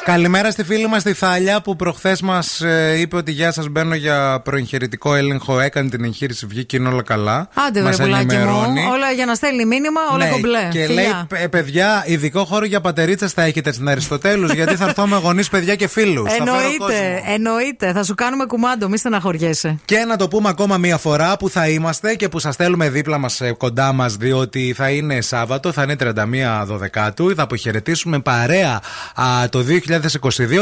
Καλημέρα 0.06 0.52
στη 0.52 0.64
φίλη 0.64 0.88
μας 0.88 1.04
τη 1.04 1.14
Θάλια 1.14 1.62
που 1.62 1.76
προχθές 1.76 2.22
μας 2.22 2.62
είπε 2.98 3.16
ότι 3.16 3.32
Γεια 3.32 3.52
σας, 3.52 3.68
μπαίνω 3.70 3.96
για 3.96 4.42
προεγχειρητικό 4.44 5.16
έλεγχο. 5.16 5.60
Έκανε 5.60 5.90
την 5.90 6.04
εγχείρηση, 6.04 6.46
βγήκε 6.46 6.78
είναι 6.78 6.88
όλα 6.88 7.04
καλά. 7.04 7.50
Άντε, 7.68 7.82
Μας 7.82 7.96
βρε 7.96 8.06
πουλάκι 8.06 8.26
μου. 8.26 8.32
ενημερώνει. 8.32 8.80
Όλα 8.80 9.12
για 9.16 9.26
να 9.26 9.36
στέλνει 9.36 9.66
μήνυμα, 9.66 10.02
όλα 10.14 10.26
Ναι, 10.26 10.32
κομπλέ. 10.32 10.68
Και 10.72 10.86
Φιλιά. 10.86 11.28
λέει, 11.32 11.44
«Ε, 11.44 11.48
παιδιά, 11.48 12.04
ειδικό 12.08 12.46
χώρο 12.46 12.66
για 12.66 12.82
πατερίτσες 12.82 13.32
θα 13.32 13.42
έχετε 13.44 13.72
στην 13.72 13.88
Αριστοτέλους, 13.90 14.52
γιατί 14.54 14.76
θα 14.76 14.86
έρθω 14.86 15.08
με 15.08 15.18
γονείς, 15.18 15.50
παιδιά 15.50 15.76
και 15.76 15.88
φίλους. 15.88 16.34
Εννοείται, 16.34 17.22
εννοείται. 17.34 17.92
Θα 17.94 18.04
σου 18.04 18.16
κάνουμε 18.16 18.46
κουμάντο, 18.46 18.90
μη 18.90 18.98
στεναχωριέσαι. 18.98 19.78
Και 19.86 19.98
να 19.98 20.16
το 20.18 20.28
πούμε 20.28 20.50
ακόμα 20.50 20.78
μία 20.78 20.98
φορά 20.98 21.38
που 21.38 21.50
θα 21.50 21.68
είμαστε 21.70 22.16
και 22.16 22.30
που 22.30 22.40
σας 22.40 22.56
θέλουμε 22.56 22.90
δίπλα 22.90 23.18
μας, 23.18 23.42
κοντά 23.58 23.94
μας, 23.94 24.16
διότι 24.16 24.74
θα 24.78 24.90
είναι 24.90 25.22
Σάββατο, 25.22 25.72
θα 25.72 25.84
είναι 25.84 25.96
31 25.96 26.66
Δωδεκάτου. 26.66 27.36
Θα 27.36 27.44
αποχαιρετήσουμε 27.44 28.20
παρέα 28.20 28.82
α, 29.16 29.50
το 29.50 29.62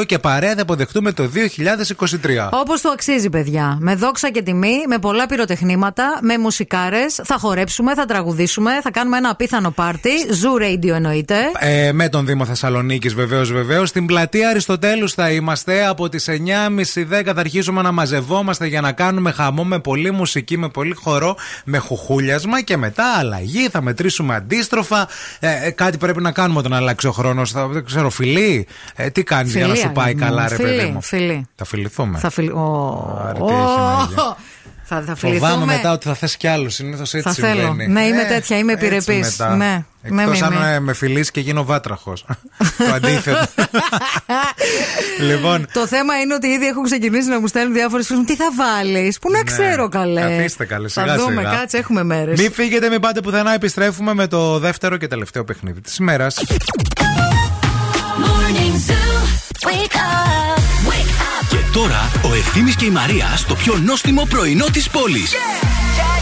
2022 0.02 0.06
και 0.06 0.20
παρέα 0.20 0.56
θα 0.56 0.62
αποδεχτούμε 0.62 1.12
το 1.12 1.24
2023. 1.24 2.50
Όπως 2.52 2.82
το 2.82 2.90
αξίζει, 2.90 3.30
παιδιά. 3.30 3.78
Με 3.80 3.96
δόξα 3.96 4.32
και 4.32 4.42
τιμή, 4.42 4.84
με 4.88 4.98
πολλά 4.98 5.26
πυροτεχνήματα, 5.26 6.20
με 6.22 6.38
μουσικάρες. 6.38 7.22
Θα 7.24 7.38
χορέψουμε, 7.40 7.94
θα 7.94 8.06
τραγουδήσουμε, 8.06 8.82
θα 8.82 8.92
κάνουμε 8.92 9.18
ένα 9.18 9.30
απίθανο 9.30 9.72
πάρτι. 9.72 10.10
Zoo 10.32 10.54
Radio 10.60 10.94
εννοείται. 10.94 11.36
Ε, 11.60 11.92
με 11.92 12.10
τον 12.10 12.26
Δήμο 12.26 12.46
Θεσσαλονίκης, 12.46 13.14
βεβαίως, 13.14 13.52
βεβαίως. 13.52 13.90
Στην 13.90 14.06
πλατεία 14.06 14.50
Αριστοτέλους 14.50 15.14
θα 15.14 15.32
είμαστε. 15.32 15.86
Από 15.86 16.10
τις 16.10 16.30
9.30-10 16.30 17.24
θα 17.26 17.40
αρχίσουμε 17.40 17.82
να 17.82 17.92
μαζευόμαστε 17.92 18.68
για 18.68 18.82
να 18.82 18.92
κάνουμε 18.92 19.32
χαμό 19.32 19.64
με 19.64 19.80
πολλή 19.80 20.12
μουσική, 20.12 20.58
με 20.58 20.70
πολύ 20.70 20.96
χορό, 20.96 21.36
με 21.66 21.78
χουχούλιασμα 21.78 22.62
και 22.62 22.78
μετά 22.78 23.06
αλλαγή. 23.18 23.70
Θα 23.70 23.82
μετρήσουμε 23.82 24.36
αντίστροφα. 24.36 25.08
Ε, 25.40 25.68
ε, 25.68 25.72
κάτι 25.72 25.98
πρέπει 25.98 26.22
να 26.22 26.32
κάνουμε 26.32 26.60
όταν 26.60 26.74
αλλάξει 26.74 27.08
ο 27.08 27.12
χρόνος. 27.12 27.52
Δεν 27.52 27.86
ξέρω, 27.86 28.10
φιλί. 28.10 28.68
Ε, 28.96 29.10
τι 29.10 29.23
κάνει 29.24 29.50
για 29.50 29.62
να 29.62 29.68
Φιλία, 29.68 29.82
σου 29.88 29.92
πάει 29.92 30.06
αγάπη 30.06 30.20
μου. 30.24 30.30
καλά, 30.30 30.48
ρε 30.48 30.56
Φιλί, 30.56 30.76
παιδί 30.78 30.90
μου. 30.90 31.02
φιλί. 31.02 31.48
Θα 31.56 31.66
φιληθούμε. 31.66 32.18
Θα 32.20 32.30
φιλ... 32.30 32.50
Ω, 32.52 33.22
Άρε, 33.28 33.34
τι 33.40 33.44
έχει 33.46 33.54
να 33.54 34.04
γίνει. 34.08 34.20
ω, 34.20 34.36
Θα, 34.86 35.02
θα 35.06 35.16
Φοβάμαι 35.16 35.40
φιληθούμε. 35.40 35.66
μετά 35.66 35.92
ότι 35.92 36.08
θα 36.08 36.14
θες 36.14 36.38
κι 36.38 36.48
άλλο. 36.48 36.70
Συνήθως 36.70 37.14
έτσι 37.14 37.28
Θα 37.30 37.34
θέλω. 37.48 37.62
συμβαίνει. 37.62 37.92
Ναι, 37.92 38.02
είμαι 38.06 38.22
Ε, 38.22 38.26
τέτοια, 38.26 38.58
είμαι 38.58 38.72
έτσι 38.74 38.86
επιρρεπής. 38.86 39.38
μετά. 39.38 39.56
Ναι. 39.56 39.84
Ναι, 40.10 40.22
Εκτός 40.24 40.40
μη, 40.42 40.46
αν 40.48 40.54
μη. 40.54 40.68
ε, 40.76 40.80
με 40.80 40.94
φιλήσει 40.94 41.32
και 41.32 41.40
γίνω 41.40 41.64
βάτραχος. 41.66 42.26
το 42.78 42.94
αντίθετο. 42.94 43.46
λοιπόν, 45.30 45.68
Το 45.74 45.88
θέμα 45.88 46.20
είναι 46.20 46.34
ότι 46.34 46.48
ήδη 46.48 46.66
έχουν 46.68 46.84
ξεκινήσει 46.84 47.28
να 47.30 47.40
μου 47.40 47.48
στέλνουν 47.48 47.74
διάφορες 47.74 48.06
φίλε 48.06 48.20
μου. 48.20 48.26
Τι 48.26 48.36
θα 48.36 48.46
βάλεις, 48.56 49.20
Πού 49.20 49.32
να 49.32 49.38
Ναι. 49.38 49.44
ξέρω 49.44 49.90
καλέ. 49.90 50.22
Καθίστε 50.22 50.66
καλέ, 50.66 50.88
Θα 50.88 51.02
σιγά 51.02 51.16
δούμε, 51.18 51.42
σιγά. 51.42 51.56
κάτσε, 51.56 51.78
έχουμε 51.78 52.04
μέρες. 52.04 52.40
Μην 52.40 52.52
φύγετε, 52.54 52.90
μην 52.90 53.00
πάτε 53.00 53.22
πουθενά. 53.22 53.54
Επιστρέφουμε 53.54 54.14
με 54.14 54.28
το 54.28 54.60
δεύτερο 54.60 54.98
και 54.98 55.08
τελευταίο 55.08 55.44
παιχνίδι 55.44 55.82
της 55.82 55.98
ημέρας. 55.98 56.38
Morning 59.44 59.62
Zoo. 59.62 59.70
Wake 59.70 59.96
up. 59.96 60.60
Wake 60.90 61.14
up. 61.22 61.48
Και 61.50 61.58
τώρα 61.74 62.12
ο 62.32 62.34
Ευθύμης 62.34 62.76
και 62.76 62.86
η 62.86 62.90
Μαρία 62.90 63.34
στο 63.36 63.56
πιο 63.56 63.78
νόστιμο 63.78 64.26
πρωινό 64.30 64.66
της 64.66 64.90
πόλης. 64.90 65.32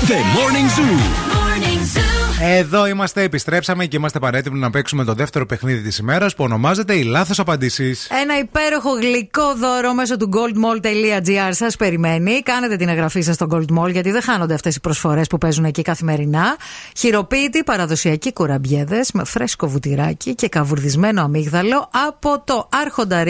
The 0.08 0.14
Morning 0.14 0.80
Zoo. 0.80 1.00
Morning 1.36 1.98
Zoo. 1.98 2.11
Εδώ 2.44 2.88
είμαστε, 2.88 3.22
επιστρέψαμε 3.22 3.86
και 3.86 3.98
είμαστε 3.98 4.20
παρέτοιμοι 4.20 4.60
να 4.60 4.70
παίξουμε 4.70 5.04
το 5.04 5.14
δεύτερο 5.14 5.46
παιχνίδι 5.46 5.82
της 5.82 5.98
ημέρας 5.98 6.36
που 6.36 6.44
ονομάζεται 6.44 6.96
Η 6.96 7.04
Λάθος 7.04 7.40
Απαντήσεις. 7.40 8.08
Ένα 8.22 8.38
υπέροχο 8.40 8.90
γλυκό 8.90 9.56
δώρο 9.56 9.94
μέσω 9.94 10.18
του 10.18 10.30
goldmall.gr 10.34 11.50
σας 11.50 11.76
περιμένει. 11.76 12.42
Κάνετε 12.42 12.76
την 12.76 12.90
εγγραφή 12.90 13.22
σας 13.22 13.36
στο 13.36 13.48
Gold 13.52 13.78
Mall 13.80 13.92
γιατί 13.92 14.12
δεν 14.12 14.22
χάνονται 14.22 14.54
αυτές 14.54 14.76
οι 14.76 14.80
προσφορές 14.80 15.28
που 15.28 15.38
παίζουν 15.38 15.66
εκεί 15.66 15.82
καθημερινά. 15.82 16.58
Χειροποίητοι 16.98 17.64
παραδοσιακοί 17.64 18.34
κουραμπιέδες 18.34 19.12
με 19.12 19.24
φρέσκο 19.26 19.68
βουτυράκι 19.68 20.36
και 20.36 20.48
καβουρδισμένο 20.50 21.22
αμύγδαλο 21.22 21.90
από 22.08 22.42
το 22.46 22.70
Άρχοντα 22.82 23.24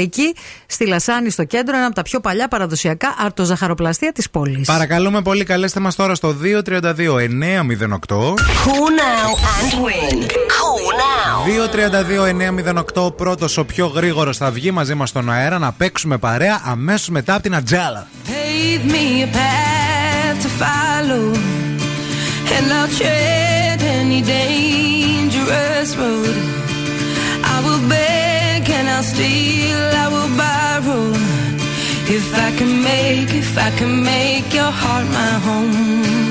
στη 0.66 0.88
Λασάνη 0.88 1.30
στο 1.30 1.44
κέντρο. 1.44 1.78
Ένα 1.78 1.86
από 1.86 1.96
τα 1.96 2.02
πιο 2.02 2.20
παλιά 2.20 2.48
παραδοσιακά 2.48 3.16
αρτοζαχαροπλαστεία 3.18 4.12
της 4.12 4.30
πόλης. 4.30 4.68
Παρακαλούμε 4.68 5.22
πολύ, 5.22 5.44
καλέστε 5.44 5.80
μας 5.80 5.96
τώρα 5.96 6.16
στο 6.16 6.36
232 6.44 7.18
908. 7.18 8.34
Cool 8.66 9.01
now 9.06 9.30
and 9.56 9.72
win. 9.86 10.18
Cool 10.57 10.88
now. 11.06 11.36
232-908 13.06 13.15
πρώτο 13.15 13.45
ο 13.57 13.64
πιο 13.65 13.86
γρήγορο 13.88 14.34
θα 14.34 14.52
βγει 14.52 14.72
μαζί 14.72 14.94
μα 14.94 15.06
στον 15.06 15.32
αέρα 15.32 15.60
να 15.60 15.72
παίξουμε 15.72 16.18
παρέα 16.18 16.61
αμέσω 16.65 17.11
μετά 17.11 17.34
από 17.34 17.44
την 17.44 17.56
Ατζέλα. 17.56 18.07
Pave 18.28 18.84
me 18.94 19.06
a 19.23 19.30
path 19.38 20.38
to 20.44 20.49
follow, 20.61 21.26
and 22.56 22.65
I'll 22.78 22.91
tread 22.99 23.80
any 23.99 24.22
dangerous 24.38 25.90
road. 26.02 26.36
I 27.53 27.57
will 27.65 27.84
beg 27.95 28.61
and 28.78 28.88
I'll 28.95 29.07
steal, 29.14 29.82
I 30.03 30.07
will 30.14 30.32
borrow. 30.44 31.06
If 32.18 32.28
I 32.48 32.49
can 32.57 32.72
make, 32.90 33.30
if 33.44 33.52
I 33.68 33.69
can 33.80 33.94
make 34.14 34.48
your 34.60 34.72
heart 34.82 35.07
my 35.19 35.34
home. 35.48 36.31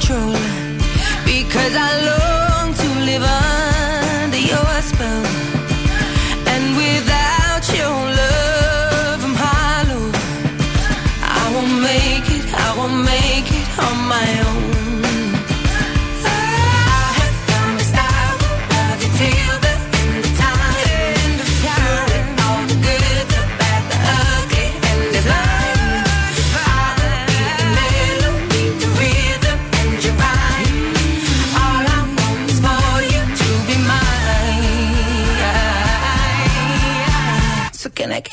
Control 0.00 0.39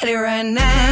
Right 0.07 0.15
and 0.15 0.53
now 0.53 0.86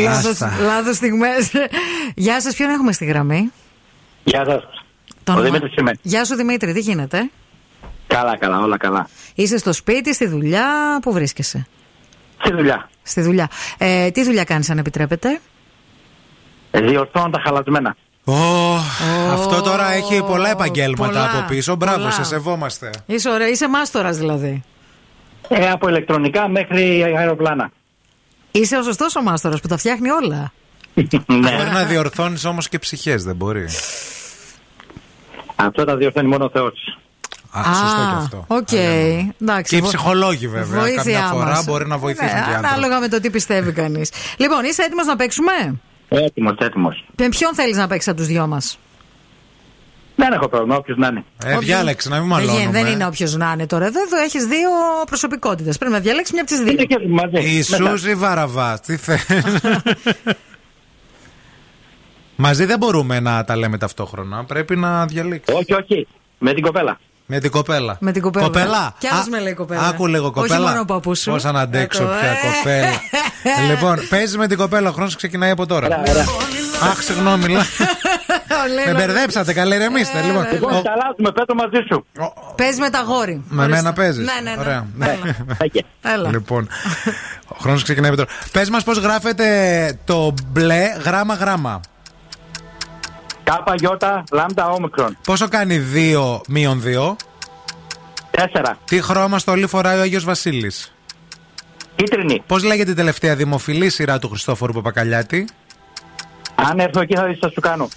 λάθος 0.00 0.40
απαντήσεις. 0.42 0.64
Λάθος 0.66 0.96
στιγμές. 0.96 1.50
Γεια 2.14 2.40
σας, 2.40 2.54
ποιον 2.56 2.70
έχουμε 2.70 2.92
στη 2.92 3.04
γραμμή; 3.04 3.50
Γεια 4.24 4.44
σας. 4.44 4.62
Το 5.24 5.32
Ο 5.32 5.34
όνομα- 5.34 5.44
Δημήτρης 5.46 5.74
είμαι. 5.78 5.92
Γεια 6.02 6.24
σου 6.24 6.34
Δημήτρη, 6.34 6.72
τι 6.72 6.80
γίνεται; 6.80 7.30
Καλά, 8.06 8.36
καλά, 8.36 8.58
όλα 8.60 8.76
καλά. 8.76 9.08
Είσαι 9.34 9.58
στο 9.58 9.72
σπίτι, 9.72 10.14
στη 10.14 10.26
δουλειά, 10.26 10.98
πού 11.02 11.12
βρίσκεσαι; 11.12 11.66
Στη 12.44 12.52
δουλειά. 12.52 12.88
Στη 13.02 13.20
δουλειά. 13.20 13.48
Ε, 13.78 14.10
τι 14.10 14.24
δουλειά 14.24 14.44
κάνεις, 14.44 14.70
αν 14.70 14.78
επιτρέπετε; 14.78 15.40
Ε, 16.70 16.80
Διορθώνω 16.80 17.30
τα 17.30 17.40
χαλασμένα. 17.44 17.96
Ω, 18.24 18.32
αυτό 19.32 19.60
τώρα 19.62 19.92
έχει 19.92 20.22
πολλά 20.22 20.50
επαγγέλματα 20.50 21.06
πολλά, 21.06 21.24
από 21.38 21.44
πίσω. 21.48 21.76
Μπράβο, 21.76 21.96
πολλά. 21.98 22.10
σε 22.10 22.24
σεβόμαστε. 22.24 22.90
Είσαι, 23.06 23.30
ωραία, 23.30 23.48
είσαι 23.48 23.68
μάστορας 23.68 24.16
δηλαδή. 24.16 24.62
Ε, 25.48 25.70
από 25.70 25.88
ηλεκτρονικά 25.88 26.48
μέχρι 26.48 27.02
αεροπλάνα. 27.16 27.70
Είσαι 28.52 28.76
ο 28.76 28.82
σωστός 28.82 29.16
ο 29.16 29.22
μάστορα 29.22 29.56
που 29.62 29.68
τα 29.68 29.76
φτιάχνει 29.76 30.10
όλα. 30.10 30.52
ναι. 30.94 31.06
Μπορεί 31.26 31.70
να 31.72 31.84
διορθώνεις 31.84 32.44
όμως 32.44 32.68
και 32.68 32.78
ψυχές, 32.78 33.24
δεν 33.24 33.36
μπορεί. 33.36 33.66
Αυτό 35.56 35.84
τα 35.84 35.96
διορθώνει 35.96 36.28
μόνο 36.28 36.44
ο 36.44 36.50
Θεός. 36.52 36.98
Α, 37.50 37.62
σωστό 37.64 38.00
και 38.10 38.16
αυτό. 38.16 38.44
Οκ. 38.46 38.72
Εντάξει. 39.42 39.70
Και 39.70 39.76
οι 39.76 39.80
βο- 39.80 39.88
ψυχολόγοι 39.88 40.48
βέβαια. 40.48 40.80
Βοήθειά 40.80 41.18
Κάποια 41.20 41.32
φορά 41.32 41.50
μας. 41.50 41.64
μπορεί 41.64 41.86
να 41.86 41.98
βοηθήσουν 41.98 42.26
Ναι, 42.26 42.32
και 42.44 42.50
οι 42.50 42.54
άνθρωποι. 42.54 42.66
Ανάλογα 42.66 43.00
με 43.00 43.08
το 43.08 43.20
τι 43.20 43.30
πιστεύει 43.30 43.72
κανείς. 43.72 44.10
λοιπόν, 44.36 44.64
είσαι 44.64 44.82
έτοιμος 44.82 45.06
να 45.06 45.16
παίξουμε; 45.16 45.52
Έτοιμος, 46.08 46.54
έτοιμος. 46.58 47.04
Με 47.18 47.28
ποιον 47.28 47.54
θέλεις 47.54 47.76
να 47.76 47.86
παίξεις 47.86 48.08
από 48.08 48.16
τους 48.18 48.26
δυο 48.26 48.46
μας; 48.46 48.78
Δεν 50.16 50.32
έχω 50.32 50.48
πρόβλημα, 50.48 50.76
όποιος 50.76 50.96
να 50.98 51.06
είναι. 51.06 51.24
Ε, 51.44 51.58
διάλεξε, 51.58 52.08
να 52.08 52.20
μην 52.20 52.28
Δεν, 52.28 52.36
μαλώνουμε. 52.38 52.70
δεν 52.70 52.86
είναι 52.86 53.06
όποιος 53.06 53.36
να 53.36 53.50
είναι 53.52 53.66
τώρα. 53.66 53.84
Εδώ, 53.86 54.00
εδώ 54.02 54.22
έχεις 54.22 54.44
δύο 54.46 54.68
προσωπικότητες. 55.06 55.78
Πρέπει 55.78 55.92
να 55.92 56.00
διαλέξεις 56.00 56.32
μια 56.32 56.42
από 56.42 56.50
τις 56.50 56.60
δύο. 56.60 57.58
Η 57.58 57.62
Σούζη 57.62 58.14
Βαραβάς, 58.14 58.80
τι 58.80 58.96
θε. 58.96 59.16
Μαζί 62.36 62.64
δεν 62.64 62.78
μπορούμε 62.78 63.20
να 63.20 63.44
τα 63.44 63.56
λέμε 63.56 63.78
ταυτόχρονα. 63.78 64.44
Πρέπει 64.44 64.76
να 64.76 65.06
διαλέξεις. 65.06 65.54
Όχι, 65.54 65.74
όχι. 65.74 66.06
Με 66.38 66.52
την 66.52 66.62
κοπέλα. 66.62 66.98
Με 67.26 67.38
την 67.40 67.50
κοπέλα. 67.50 67.96
Με 68.00 68.12
την 68.12 68.22
κοπέλα. 68.22 68.44
Κοπέλα; 68.44 68.94
Κι 68.98 69.06
άλλος 69.06 69.26
Α, 69.26 69.30
με 69.30 69.40
λέει 69.40 69.54
κοπέλα. 69.54 69.80
Άκου 69.88 70.06
λίγο 70.06 70.30
κοπέλα. 70.30 70.56
Όχι 70.56 70.64
μόνο 70.68 70.80
ο 70.80 70.84
παππούς 70.84 71.18
σου. 71.18 71.30
Πώς 71.30 71.44
να 71.44 71.60
αντέξω 71.60 72.02
Άκου, 72.02 72.12
πια 72.18 72.30
ε. 72.30 72.34
κοπέλα. 72.46 73.00
λοιπόν, 73.70 74.08
παίζεις 74.08 74.36
με 74.36 74.46
την 74.46 74.56
κοπέλα. 74.56 74.88
Ο 74.88 74.92
χρόνος 74.92 75.16
ξεκινάει 75.16 75.50
από 75.50 75.66
τώρα. 75.66 76.02
Αχ, 76.82 77.02
συγγνώμη. 77.02 77.54
λα- 78.74 78.86
Με 78.86 78.92
μπερδέψατε, 78.98 79.52
καλέ 79.52 79.74
ηρεμήστε. 79.74 80.20
Λοιπόν, 80.22 80.46
Λοιπόν, 80.52 80.74
ο- 80.74 80.82
τα 80.82 80.92
αλλάζουμε, 80.92 81.32
πέτω 81.32 81.54
μαζί 81.54 81.84
σου. 81.90 82.06
Παίζει 82.56 82.80
με 82.80 82.90
τα 82.90 83.00
γόρι. 83.02 83.42
με 83.48 83.68
μένα 83.68 83.92
παίζεις. 83.92 84.26
Ναι, 84.26 84.50
ναι, 84.50 84.54
ναι. 84.54 84.60
Ωραία. 84.60 84.86
Έλα. 86.02 86.28
Λοιπόν, 86.30 86.68
ο 87.52 87.56
χρόνος 87.60 87.82
ξεκινάει 87.82 88.10
από 88.10 88.18
τώρα. 88.18 88.30
Πες 88.52 88.70
μας 88.70 88.84
πώς 88.84 88.98
γράφεται 88.98 89.98
το 90.04 90.34
μπλε 90.46 90.82
γράμμα-γράμμα. 91.04 91.80
Κάπα, 93.44 93.74
γιώτα, 93.74 94.24
λάμδα, 94.32 94.68
όμικρον. 94.68 95.16
Πόσο 95.24 95.48
κάνει 95.48 95.78
2 95.78 96.40
μείον 96.48 96.82
2. 96.84 97.16
Τέσσερα. 98.30 98.78
Τι 98.84 99.00
χρώμα 99.02 99.38
στολή 99.38 99.66
φοράει 99.66 99.98
ο 99.98 100.00
Άγιος 100.00 100.24
Βασίλης; 100.24 100.94
Κίτρινη. 101.96 102.42
Πώς 102.46 102.62
λέγεται 102.64 102.90
η 102.90 102.94
τελευταία 102.94 103.36
δημοφιλή 103.36 103.90
σειρά 103.90 104.18
του 104.18 104.28
Χριστόφορου 104.28 104.72
Παπακαλιάτη; 104.72 105.48
Αν 106.70 106.78
έρθω 106.78 107.00
εκεί 107.00 107.14
θα 107.16 107.24
δεις 107.24 107.34
τι 107.34 107.40
θα 107.40 107.50
σου 107.50 107.60
κάνω. 107.60 107.88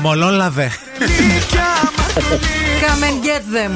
Μολόν 0.00 0.34
λαβέ. 0.34 0.70
Come 2.80 3.04
and 3.04 3.26
get 3.26 3.42
them. 3.56 3.70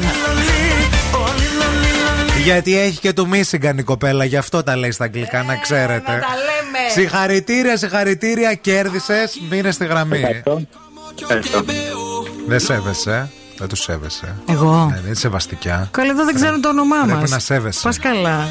Γιατί 2.45 2.79
έχει 2.79 2.99
και 2.99 3.13
του 3.13 3.29
Μίσιγκαν 3.29 3.79
η 3.79 3.83
κοπέλα, 3.83 4.25
γι' 4.25 4.37
αυτό 4.37 4.63
τα 4.63 4.77
λέει 4.77 4.91
στα 4.91 5.05
αγγλικά, 5.05 5.43
να 5.43 5.57
ξέρετε. 5.57 6.03
τα 6.05 6.13
λέμε. 6.13 6.91
Συγχαρητήρια, 6.93 7.77
συγχαρητήρια, 7.77 8.55
κέρδισες. 8.55 9.41
Μείνε 9.51 9.71
στη 9.71 9.87
γραμμή. 9.87 10.43
Δεν 12.47 12.61
σέβεσαι. 12.61 13.31
Δεν 13.59 13.69
τους 13.69 13.81
σέβεσαι. 13.81 14.35
Εγώ; 14.49 14.87
Ναι, 14.91 14.95
δεν 14.95 15.05
είναι 15.07 15.15
σεβαστικιά. 15.15 15.89
Καλά, 15.91 16.11
εδώ 16.11 16.25
δεν 16.25 16.35
ξέρουν 16.35 16.61
το 16.61 16.69
όνομά 16.69 16.97
μας. 16.97 17.07
Πρέπει 17.07 17.31
να 17.31 17.39
σέβεσαι. 17.39 17.81
Πας 17.83 17.99
καλά. 17.99 18.47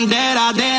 Bandera 0.00 0.52
de 0.54 0.69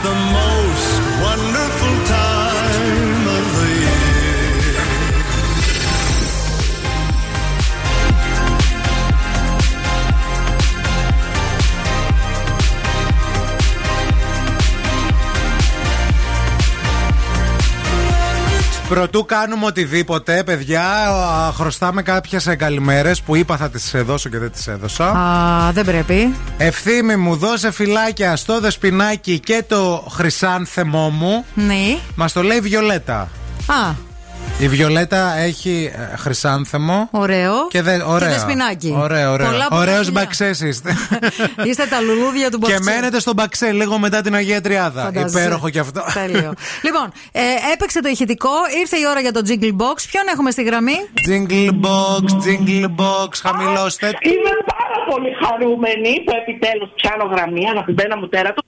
The 0.00 0.08
most 0.08 1.02
wonderful 1.22 1.91
Πρωτού 18.92 19.24
κάνουμε 19.24 19.66
οτιδήποτε, 19.66 20.42
παιδιά, 20.44 21.08
α, 21.08 21.52
χρωστάμε 21.52 22.02
κάποιες 22.02 22.54
καλημέρε 22.58 23.12
που 23.24 23.36
είπα 23.36 23.56
θα 23.56 23.70
τις 23.70 23.94
δώσω 23.96 24.28
και 24.28 24.38
δεν 24.38 24.50
τις 24.50 24.66
έδωσα. 24.66 25.04
Α, 25.04 25.72
δεν 25.72 25.84
πρέπει. 25.84 26.34
Ευθύμη 26.56 27.16
μου, 27.16 27.36
δώσε 27.36 27.72
φυλάκια 27.72 28.36
στο 28.36 28.60
δεσπινάκι 28.60 29.38
και 29.38 29.64
το 29.68 30.06
χρυσάνθεμό 30.10 31.08
μου. 31.08 31.44
Ναι. 31.54 31.98
Μας 32.14 32.32
το 32.32 32.42
λέει 32.42 32.60
Βιολέτα. 32.60 33.28
Α, 33.66 33.94
Η 34.62 34.68
Βιολέτα 34.68 35.36
έχει 35.36 35.90
ε, 36.12 36.16
χρυσάνθεμο. 36.16 37.08
ωραίο. 37.10 37.68
Και, 37.68 37.82
δε, 37.82 37.94
ωραίο. 38.04 38.28
Και 38.28 38.34
δεσπινάκι. 38.34 38.94
Ωραίο, 38.98 39.32
ωραίο. 39.32 39.46
Πολλά, 39.46 39.66
πολλά 39.68 39.80
Ωραίος 39.82 40.06
φιλιά. 40.06 40.20
μπαξές 40.20 40.60
είστε. 40.60 40.96
Είστε 41.64 41.86
τα 41.86 42.00
λουλούδια 42.00 42.50
του 42.50 42.58
και 42.58 42.72
Μποξέ. 42.72 42.90
μένετε 42.94 43.20
στον 43.20 43.34
μπαξέ 43.34 43.72
λίγο 43.72 43.98
μετά 43.98 44.20
την 44.20 44.34
Αγία 44.34 44.60
Τριάδα. 44.60 45.02
Φαντάζεσαι. 45.02 45.38
Υπέροχο 45.38 45.68
κι 45.70 45.78
αυτό. 45.78 46.02
Τέλειο. 46.14 46.52
λοιπόν, 46.86 47.12
ε, 47.32 47.40
έπαιξε 47.72 48.00
το 48.02 48.08
ηχητικό, 48.08 48.50
ήρθε 48.80 48.96
η 48.96 49.06
ώρα 49.10 49.20
για 49.20 49.32
το 49.32 49.40
Jingle 49.48 49.72
Box. 49.82 49.96
Ποιον 50.10 50.24
έχουμε 50.32 50.50
στη 50.50 50.62
γραμμή; 50.62 50.96
Jingle 51.28 51.70
box, 51.86 52.24
jingle 52.44 52.86
box, 53.02 53.30
χαμηλώστε. 53.42 54.06
Είμαι 54.06 54.54
πάρα 54.74 54.98
πολύ 55.10 55.30
χαρούμενη 55.42 56.12
που 56.24 56.32
επιτέλους 56.40 56.90
πιάνω 56.96 57.24
γραμμή, 57.34 57.68
αγαπημένα 57.68 58.16
μου 58.18 58.28
τέρατο. 58.28 58.62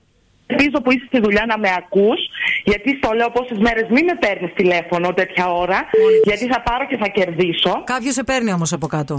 Ελπίζω 0.47 0.81
που 0.83 0.91
είσαι 0.91 1.05
στη 1.07 1.19
δουλειά 1.19 1.45
να 1.47 1.57
με 1.57 1.69
ακούς, 1.77 2.19
γιατί 2.63 2.99
στο 3.01 3.13
λέω 3.13 3.29
πόσες 3.31 3.57
μέρες 3.57 3.85
μην 3.89 4.05
με 4.05 4.15
παίρνεις 4.19 4.53
τηλέφωνο 4.53 5.13
τέτοια 5.13 5.51
ώρα, 5.51 5.79
γιατί 6.23 6.45
θα 6.47 6.61
πάρω 6.61 6.87
και 6.87 6.97
θα 6.97 7.07
κερδίσω. 7.07 7.83
Κάποιος 7.83 8.13
σε 8.13 8.23
παίρνει 8.23 8.51
όμως 8.53 8.73
από 8.73 8.87
κάτω. 8.87 9.13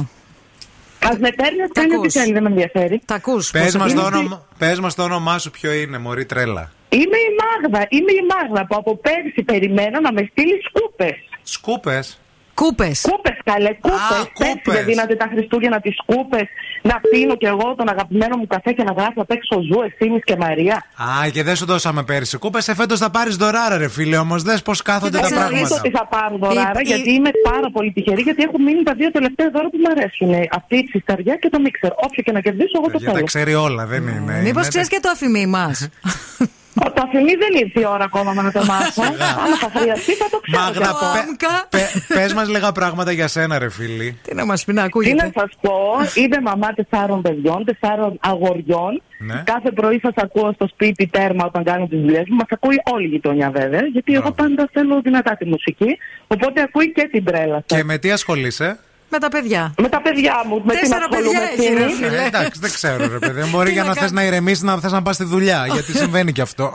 Α 1.06 1.10
με 1.18 1.30
παίρνει, 1.30 1.68
κάνει 1.72 1.94
ό,τι 1.96 2.10
θέλει, 2.10 2.32
δεν 2.32 2.42
με 2.42 2.48
ενδιαφέρει. 2.48 3.00
Τα 3.05 3.14
ακούς. 3.14 3.50
Πες 3.50 3.76
μας, 3.76 3.94
το 3.94 4.02
όνομα, 4.02 4.46
πες 4.58 4.80
μας 4.80 4.94
το 4.94 5.02
όνομά 5.02 5.38
σου 5.38 5.50
ποιο 5.50 5.72
είναι, 5.72 5.98
Μωρή 5.98 6.26
Τρέλα. 6.26 6.72
Είμαι 6.88 7.16
η 7.16 7.30
Μάγδα, 7.40 7.86
είμαι 7.88 8.12
η 8.12 8.22
Μάγδα 8.32 8.66
που 8.66 8.76
από 8.76 8.96
πέρσι 8.96 9.42
περιμένω 9.42 10.00
να 10.00 10.12
με 10.12 10.28
στείλει 10.30 10.62
σκούπες. 10.68 11.16
Σκούπες. 11.42 12.20
Κούπες. 12.62 13.07
Κούπες, 13.10 13.36
καλέ, 13.44 13.70
κούπες. 13.81 14.49
Έτσι 14.52 14.70
δεν 14.76 14.85
δίνατε 14.85 15.15
τα 15.15 15.26
Χριστούγεννα 15.33 15.81
τις 15.81 15.97
κούπες 16.07 16.47
να 16.83 17.01
πίνω 17.10 17.35
κι 17.36 17.44
εγώ 17.47 17.75
τον 17.78 17.89
αγαπημένο 17.89 18.36
μου 18.36 18.47
καφέ 18.47 18.73
και 18.73 18.83
να 18.83 18.93
γράφω 18.93 19.20
απ' 19.25 19.31
έξω 19.31 19.55
ζου, 19.68 19.81
ευθύνη 19.89 20.18
και 20.20 20.36
Μαρία. 20.36 20.76
Α, 21.09 21.28
και 21.31 21.43
δεν 21.43 21.57
σου 21.57 21.67
δώσαμε 21.67 22.02
πέρσι. 22.02 22.36
Κούπες, 22.39 22.65
σε 22.65 22.75
φέτος 22.75 22.99
θα 22.99 23.10
πάρεις 23.10 23.36
δωράρα, 23.36 23.76
ρε 23.78 23.89
φίλε. 23.89 24.17
Όμως 24.17 24.43
δες 24.43 24.62
πώς 24.62 24.83
κάθονται 24.83 25.18
τα 25.18 25.28
Δεν 25.28 25.39
νομίζω 25.39 25.51
πράγματα. 25.57 25.75
ότι 25.85 25.91
θα 25.91 26.07
πάρω 26.07 26.36
δωράρα, 26.39 26.78
Η- 26.81 26.83
η- 26.85 26.89
γιατί 26.93 27.10
είμαι 27.12 27.31
πάρα 27.51 27.70
πολύ 27.73 27.93
τυχερή, 27.93 28.23
γιατί 28.23 28.43
έχουν 28.43 28.62
μείνει 28.62 28.83
τα 28.83 28.94
δύο 28.94 29.10
τελευταία 29.10 29.51
δώρα 29.51 29.68
που 29.70 29.78
μου 29.83 29.91
αρέσουν. 29.97 30.31
Αυτή 30.51 30.76
η 30.76 30.85
ψισταριά 30.85 31.35
και 31.36 31.49
το 31.49 31.60
μίξερ. 31.60 31.91
Όποιο 32.07 32.23
και 32.23 32.33
να 32.33 32.41
κερδίσω, 32.41 32.75
εγώ 32.81 32.86
το 32.91 32.99
Για 32.99 33.07
τα 33.09 33.12
θέλω. 33.15 33.25
ξέρει 33.26 33.55
όλα, 33.55 33.86
δεν 33.86 34.02
είναι. 34.07 34.33
Μήπως 34.43 34.60
Είναι- 34.62 34.68
ξέρεις 34.68 34.89
και 34.89 34.99
το 35.02 35.09
αφημί 35.10 35.47
μας. 35.47 35.76
Το 36.84 37.02
αφημί 37.05 37.34
δεν 37.34 37.62
ήρθε 37.64 37.80
η 37.80 37.84
ώρα 37.84 38.05
ακόμα 38.05 38.34
να 38.34 38.52
το 38.52 38.64
μάθω. 38.64 39.02
Αν 39.02 39.56
θα 39.60 39.78
χρειαστεί, 39.78 40.12
θα 40.12 40.28
το 40.30 40.40
ξέρω. 40.40 40.62
Μάγδα, 40.62 41.66
πε, 41.68 41.78
πε 42.14 42.34
μας 42.34 42.48
λίγα 42.48 42.72
πράγματα 42.72 43.12
για 43.12 43.28
σένα, 43.28 43.58
ρε 43.58 43.70
φίλη. 43.70 44.18
Τι 44.22 44.34
να 44.34 44.44
μας 44.44 44.64
πει 44.64 44.72
να 44.72 44.80
Τι 44.80 44.86
ακούγεται. 44.86 45.14
να 45.14 45.30
σας 45.34 45.50
πω, 45.60 45.72
είμαι 46.14 46.40
μαμά 46.40 46.68
τεσσάρων 46.72 47.22
παιδιών, 47.22 47.64
τεσσάρων 47.64 48.18
αγοριών. 48.20 49.02
Ναι. 49.18 49.42
Κάθε 49.44 49.70
πρωί 49.70 49.98
σας 50.02 50.12
ακούω 50.16 50.52
στο 50.52 50.66
σπίτι 50.68 51.06
τέρμα 51.06 51.44
όταν 51.44 51.64
κάνω 51.64 51.86
τις 51.86 52.00
δουλειές 52.00 52.24
μου. 52.28 52.34
Μας 52.34 52.46
ακούει 52.50 52.76
όλη 52.92 53.05
η 53.05 53.08
γειτονιά 53.08 53.50
βέβαια, 53.50 53.80
γιατί 53.92 54.14
εγώ 54.14 54.32
πάντα 54.32 54.68
θέλω 54.72 55.00
δυνατά 55.00 55.36
τη 55.36 55.44
μουσική. 55.44 55.98
Οπότε 56.26 56.60
ακούει 56.60 56.92
και 56.92 57.08
την 57.12 57.24
τρέλα 57.24 57.55
σας. 57.55 57.78
Και 57.78 57.84
με 57.84 57.98
τι 57.98 58.10
ασχολείσαι; 58.10 58.78
Με 59.09 59.18
τα 59.18 59.28
παιδιά. 59.28 59.75
Με 59.83 59.89
τα 59.89 60.01
παιδιά 60.02 60.43
μου, 60.47 60.62
με 60.65 60.73
τι 60.73 60.81
Τέσσερα 60.81 61.09
παιδιά 61.09 61.41
έχεις, 61.52 61.68
ρε 61.68 61.91
φίλε. 61.91 62.23
Ε, 62.23 62.26
εντάξει, 62.26 62.60
δεν 62.60 62.70
ξέρω, 62.70 63.09
ρε 63.09 63.18
παιδί. 63.18 63.51
Μπορεί 63.51 63.67
Τι 63.67 63.73
για 63.73 63.83
να 63.83 63.89
να 63.89 63.94
θες 63.94 64.02
κάνω. 64.02 64.20
να 64.20 64.26
ηρεμήσει 64.26 64.65
να 64.65 64.78
θες 64.78 64.93
να 64.93 65.02
πας 65.02 65.15
στη 65.15 65.25
δουλειά. 65.25 65.67
Γιατί 65.73 65.93
συμβαίνει 65.93 66.33
και 66.33 66.41
αυτό. 66.43 66.75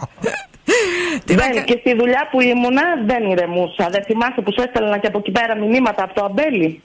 Δεν, 1.25 1.63
και 1.65 1.77
στη 1.79 1.95
δουλειά 1.95 2.27
που 2.31 2.41
ήμουνα 2.41 2.81
δεν 3.05 3.23
ηρεμούσα. 3.31 3.89
Δεν 3.91 4.03
θυμάσαι 4.03 4.41
που 4.41 4.51
σου 4.53 4.61
έστελνα 4.61 4.97
και 4.97 5.07
από 5.07 5.17
εκεί 5.17 5.31
πέρα 5.31 5.55
μηνύματα 5.57 6.03
από 6.03 6.13
το 6.13 6.23
αμπέλι; 6.23 6.81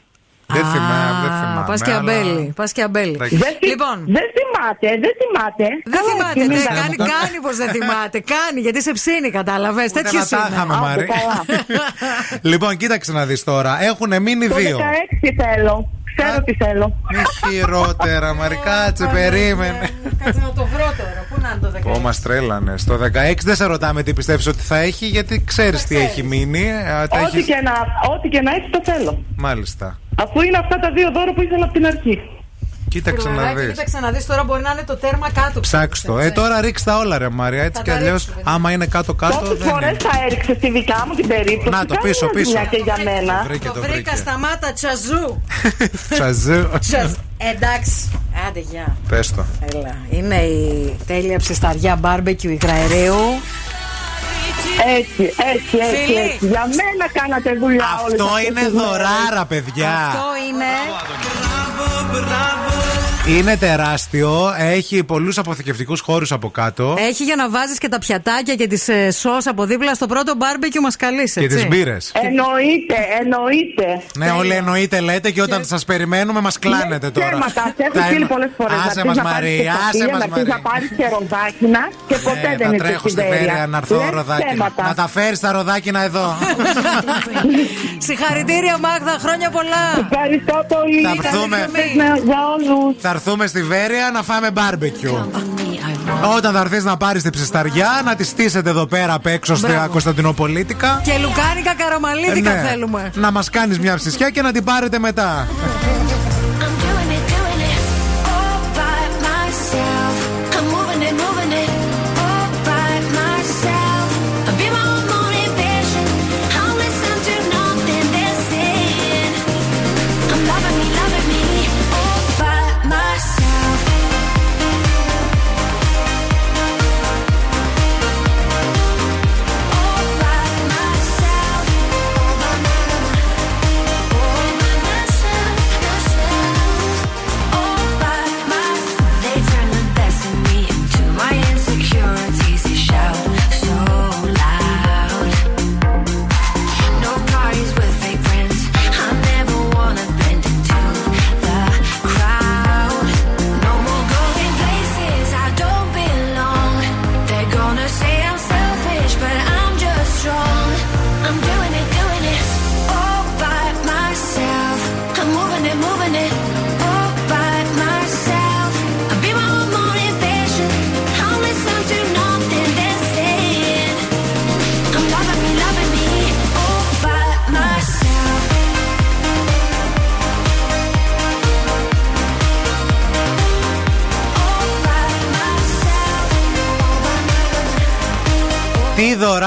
Δεν 0.53 0.65
θυμάμαι, 0.65 1.19
δεν 1.23 1.33
θυμάμαι. 1.39 1.65
Πας 1.67 1.83
και 1.83 1.91
αλλά- 1.91 1.99
αμπέλι. 2.01 2.53
Πας 2.57 2.73
και 2.73 2.83
αμπέλι. 2.83 3.13
Εντάξει. 3.15 3.37
Δεν, 3.37 3.53
θυ- 3.61 3.65
Λοιπόν. 3.73 3.97
δεν 4.17 4.23
θυμάται, 4.37 4.89
δεν 5.05 5.13
θυμάται. 5.21 5.67
Δεν 5.85 5.93
Καλά, 5.99 6.09
θυμάται, 6.11 6.41
έτσι 6.41 6.47
ναι, 6.47 6.55
είναι. 6.55 6.81
κάνει, 6.81 6.97
κάνει 6.97 7.37
πως 7.43 7.57
δεν 7.57 7.69
θυμάται. 7.77 8.19
Κάνει, 8.35 8.61
γιατί 8.61 8.83
σε 8.83 8.93
ψήνει, 8.93 9.31
κατάλαβες. 9.31 9.93
Τέτοιος 9.93 10.31
να 10.31 10.39
τα 10.39 10.49
είχαμε, 10.53 10.75
είναι. 10.75 10.83
Μάρη. 10.87 11.07
Λοιπόν, 12.53 12.77
κοίταξε 12.77 13.13
να 13.13 13.27
δεις 13.27 13.45
τώρα. 13.45 13.83
Έχουν 13.83 14.23
μείνει 14.23 14.49
Το 14.49 14.55
16 14.55 14.59
δύο. 14.61 14.79
θέλω. 15.45 15.89
Ξέρω 16.17 16.43
τι 16.45 16.55
θέλω. 16.65 16.97
Μη 17.13 17.51
χειρότερα, 17.51 18.35
Μαρή, 18.35 18.59
κάτσε, 18.65 19.07
περίμενε. 19.13 19.89
Κάτσε 20.25 20.41
να 20.41 20.53
το 20.53 20.65
βρω 20.67 20.85
τώρα. 20.85 21.27
Πού 21.31 21.41
να 21.41 21.49
είναι 21.51 21.81
το 21.83 21.91
16. 21.91 21.93
Πω, 21.93 22.01
μας 22.01 22.21
τρέλανε. 22.23 22.77
Στο 22.77 22.95
16 22.95 23.35
δεν 23.45 23.55
σε 23.57 23.65
ρωτάμε 23.65 24.03
τι 24.03 24.13
πιστεύεις 24.13 24.47
ότι 24.47 24.59
θα 24.61 24.77
έχει, 24.79 25.07
γιατί 25.07 25.45
ξέρεις 25.45 25.85
τι 25.85 25.97
έχει 25.97 26.23
μείνει. 26.23 26.65
Ε, 26.69 27.07
Τα 27.07 27.21
Ό,τι 27.21 27.37
έχεις... 27.37 27.45
και, 27.47 27.61
να, 27.65 27.73
ό,τι 28.15 28.29
και 28.29 28.41
να 28.41 28.51
έχει 28.55 28.69
το 28.71 28.81
θέλω. 28.85 29.23
Μάλιστα. 29.37 29.99
Αφού 30.23 30.41
είναι 30.41 30.59
αυτά 30.59 30.79
τα 30.79 30.91
δύο 30.93 31.11
δώρα 31.13 31.33
που 31.33 31.43
ήθελα 31.43 31.65
από 31.65 31.73
την 31.73 31.87
αρχή. 31.87 32.21
Κοίταξε 32.89 33.29
να 33.29 33.35
Κουρελάκι, 33.35 33.61
δει. 33.61 33.67
Κοίταξε 33.73 33.99
να 34.01 34.11
δει 34.11 34.25
τώρα 34.25 34.45
μπορεί 34.45 34.63
να 34.63 34.71
είναι 34.71 34.83
το 34.87 34.97
τέρμα 34.97 35.31
κάτω. 35.33 35.61
Ψάξ 35.61 36.03
το. 36.03 36.19
Ε, 36.19 36.31
τώρα 36.31 36.61
ρίξ 36.61 36.83
τα 36.83 36.97
όλα, 36.99 37.19
ρε 37.19 37.29
Μάρια. 37.29 37.63
Έτσι 37.63 37.73
Θα 37.77 37.83
κι 37.83 37.91
τα 37.91 37.97
αλλιώς, 37.97 38.25
ρίξουμε, 38.25 38.43
άμα 38.45 38.71
είναι 38.71 38.87
κάτω-κάτω. 38.87 39.37
Πόσες 39.39 39.59
δεν 39.59 39.69
φορές 39.69 39.89
είναι. 39.89 39.99
τα 39.99 40.11
έριξε 40.27 40.55
στη 40.55 40.71
δικιά 40.71 41.05
μου 41.09 41.15
την 41.15 41.27
περίπτωση; 41.29 41.69
Να 41.69 41.85
το, 41.85 41.95
Κάνε 41.95 42.09
πίσω, 42.09 42.25
μια 42.25 42.35
πίσω. 42.35 42.51
δουλειά 42.51 42.65
και 42.71 42.77
για 42.85 42.97
μένα. 43.05 43.43
βρήκε, 43.47 43.67
Το 43.67 43.73
το 43.73 43.81
βρήκα 43.81 43.93
βρήκε. 43.95 44.17
στα 44.17 44.39
μάτα 44.39 44.73
τσαζού. 44.73 45.43
Τσαζού. 46.11 46.69
Τσαζ. 46.81 47.13
Εντάξει. 47.39 48.11
Άντε, 48.49 48.61
γεια. 48.61 48.97
Πες 49.09 49.35
το. 49.35 49.45
Έλα. 49.75 49.97
Είναι 50.11 50.35
η 50.37 50.97
τέλεια 51.07 51.39
ψισταριά 51.39 51.97
μπάρμπεκιου 51.97 52.51
υγραερίου. 52.51 53.15
Έτσι, 54.99 55.23
έτσι, 55.23 55.33
έτσι, 55.53 55.97
Φίλοι. 56.07 56.19
έτσι. 56.19 56.47
Για 56.47 56.65
μένα 56.79 57.07
κάνατε 57.13 57.51
δουλειά 57.61 57.85
όλες 58.05 58.21
Αυτό 58.21 58.25
αυτές 58.35 58.49
είναι 58.49 58.61
τις 58.61 58.73
μέρες. 58.73 58.89
δωράρα, 58.89 59.45
παιδιά. 59.47 59.97
Αυτό 60.07 60.25
είναι. 60.49 60.73
Είναι 63.29 63.57
τεράστιο. 63.57 64.55
Έχει 64.59 65.05
πολλούς 65.05 65.39
αποθηκευτικούς 65.39 66.01
χώρους 66.01 66.33
από 66.33 66.51
κάτω. 66.51 66.95
Έχει 66.99 67.25
για 67.25 67.37
να 67.37 67.51
βάζεις 67.51 67.79
και 67.79 67.89
τα 67.89 67.99
πιατάκια 67.99 68.55
και 68.55 68.67
τις 68.67 68.89
ε, 68.89 69.11
σως 69.11 69.47
από 69.47 69.65
δίπλα 69.65 69.95
στο 69.95 70.07
πρώτο 70.07 70.35
μπάρμπεκιου 70.37 70.83
μας 70.83 70.97
καλείς. 70.97 71.33
Και 71.33 71.47
τις 71.47 71.67
μπύρες. 71.69 72.13
Εννοείται, 72.23 72.97
εννοείται. 73.21 74.03
Ναι, 74.17 74.31
όλοι 74.31 74.53
εννοείται 74.53 75.01
λέτε 75.01 75.31
και 75.31 75.43
όταν 75.43 75.65
σας 75.65 75.85
περιμένουμε 75.85 76.41
μας 76.41 76.59
κλάνετε 76.59 77.11
τώρα. 77.11 77.27
Ψέματα, 77.29 77.63
σε 77.77 77.83
έχω 77.83 77.93
Τα 77.93 78.01
στείλει 78.01 78.15
εννο- 78.15 78.29
πολλές 78.29 78.51
φορές. 78.57 78.77
Άσε 78.89 79.05
μας 79.05 79.17
Μαρία, 79.23 79.73
άσε 79.89 80.09
μας 80.13 80.21
Να 80.21 80.27
Μαρία. 80.29 80.61
πάρεις 80.63 80.89
και 80.97 81.05
ροδάκινα 81.13 81.89
και 82.09 82.15
ποτέ 82.17 82.49
Ε, 82.53 82.57
δεν 82.57 82.67
θα 82.69 82.75
ήρθε 82.75 82.77
τρέχω 82.87 83.09
στη 83.09 83.21
στη 83.21 83.29
Βέρεια 83.31 83.47
Βέρεια. 83.53 83.67
να 83.67 83.77
έρθω 83.77 83.97
Λες 83.97 84.11
ροδάκινα. 84.11 84.49
ψέματα. 84.51 84.83
Να 84.83 84.95
τα 84.95 85.09
φέρεις 85.09 85.41
τα 85.41 85.53
ροδάκινα 85.53 86.01
εδώ. 86.05 86.37
Συγχαρητήρια, 88.09 88.79
Μάγδα, 88.79 89.17
χρόνια 89.25 89.51
πολλά. 89.51 89.83
Ευχαριστώ 90.11 90.57
πολύ. 90.75 91.03
Θα 91.03 91.09
Καλή 91.09 91.21
έρθουμε. 91.25 91.69
Χρονιά 93.21 93.47
Για 93.47 93.47
όλου. 93.47 93.47
Θα 93.47 93.47
έρθουμε 93.47 93.47
στη 93.47 93.63
Βέρεια 93.63 94.11
να 94.13 94.23
φάμε 94.23 94.51
μπάρμπεκιου. 94.51 95.31
Όταν 96.37 96.53
θα 96.53 96.61
έρθεις 96.61 96.85
να 96.85 96.97
πάρεις 96.97 97.23
την 97.23 97.33
ψισταριά, 97.33 98.03
να 98.05 98.15
τη 98.15 98.25
στήσετε 98.25 98.71
εδώ 98.71 98.87
πέρα 98.87 99.15
απ' 99.15 99.27
έξω 99.27 99.55
στη 99.57 99.67
Μπράβο. 99.67 99.89
Κωνσταντινοπολίτικα. 99.89 101.01
Και 101.05 101.13
λουκάνικα 101.13 101.75
καραμαλίδικα 101.75 102.51
Ε, 102.51 102.63
ναι. 102.63 102.69
θέλουμε. 102.69 103.11
Να 103.15 103.31
μας 103.31 103.51
κάνεις 103.51 103.79
μια 103.79 103.97
ψιστιά 103.97 104.31
και 104.31 104.43
να 104.43 104.53
την 104.53 104.65
πάρετε 104.65 104.99
μετά. 104.99 105.47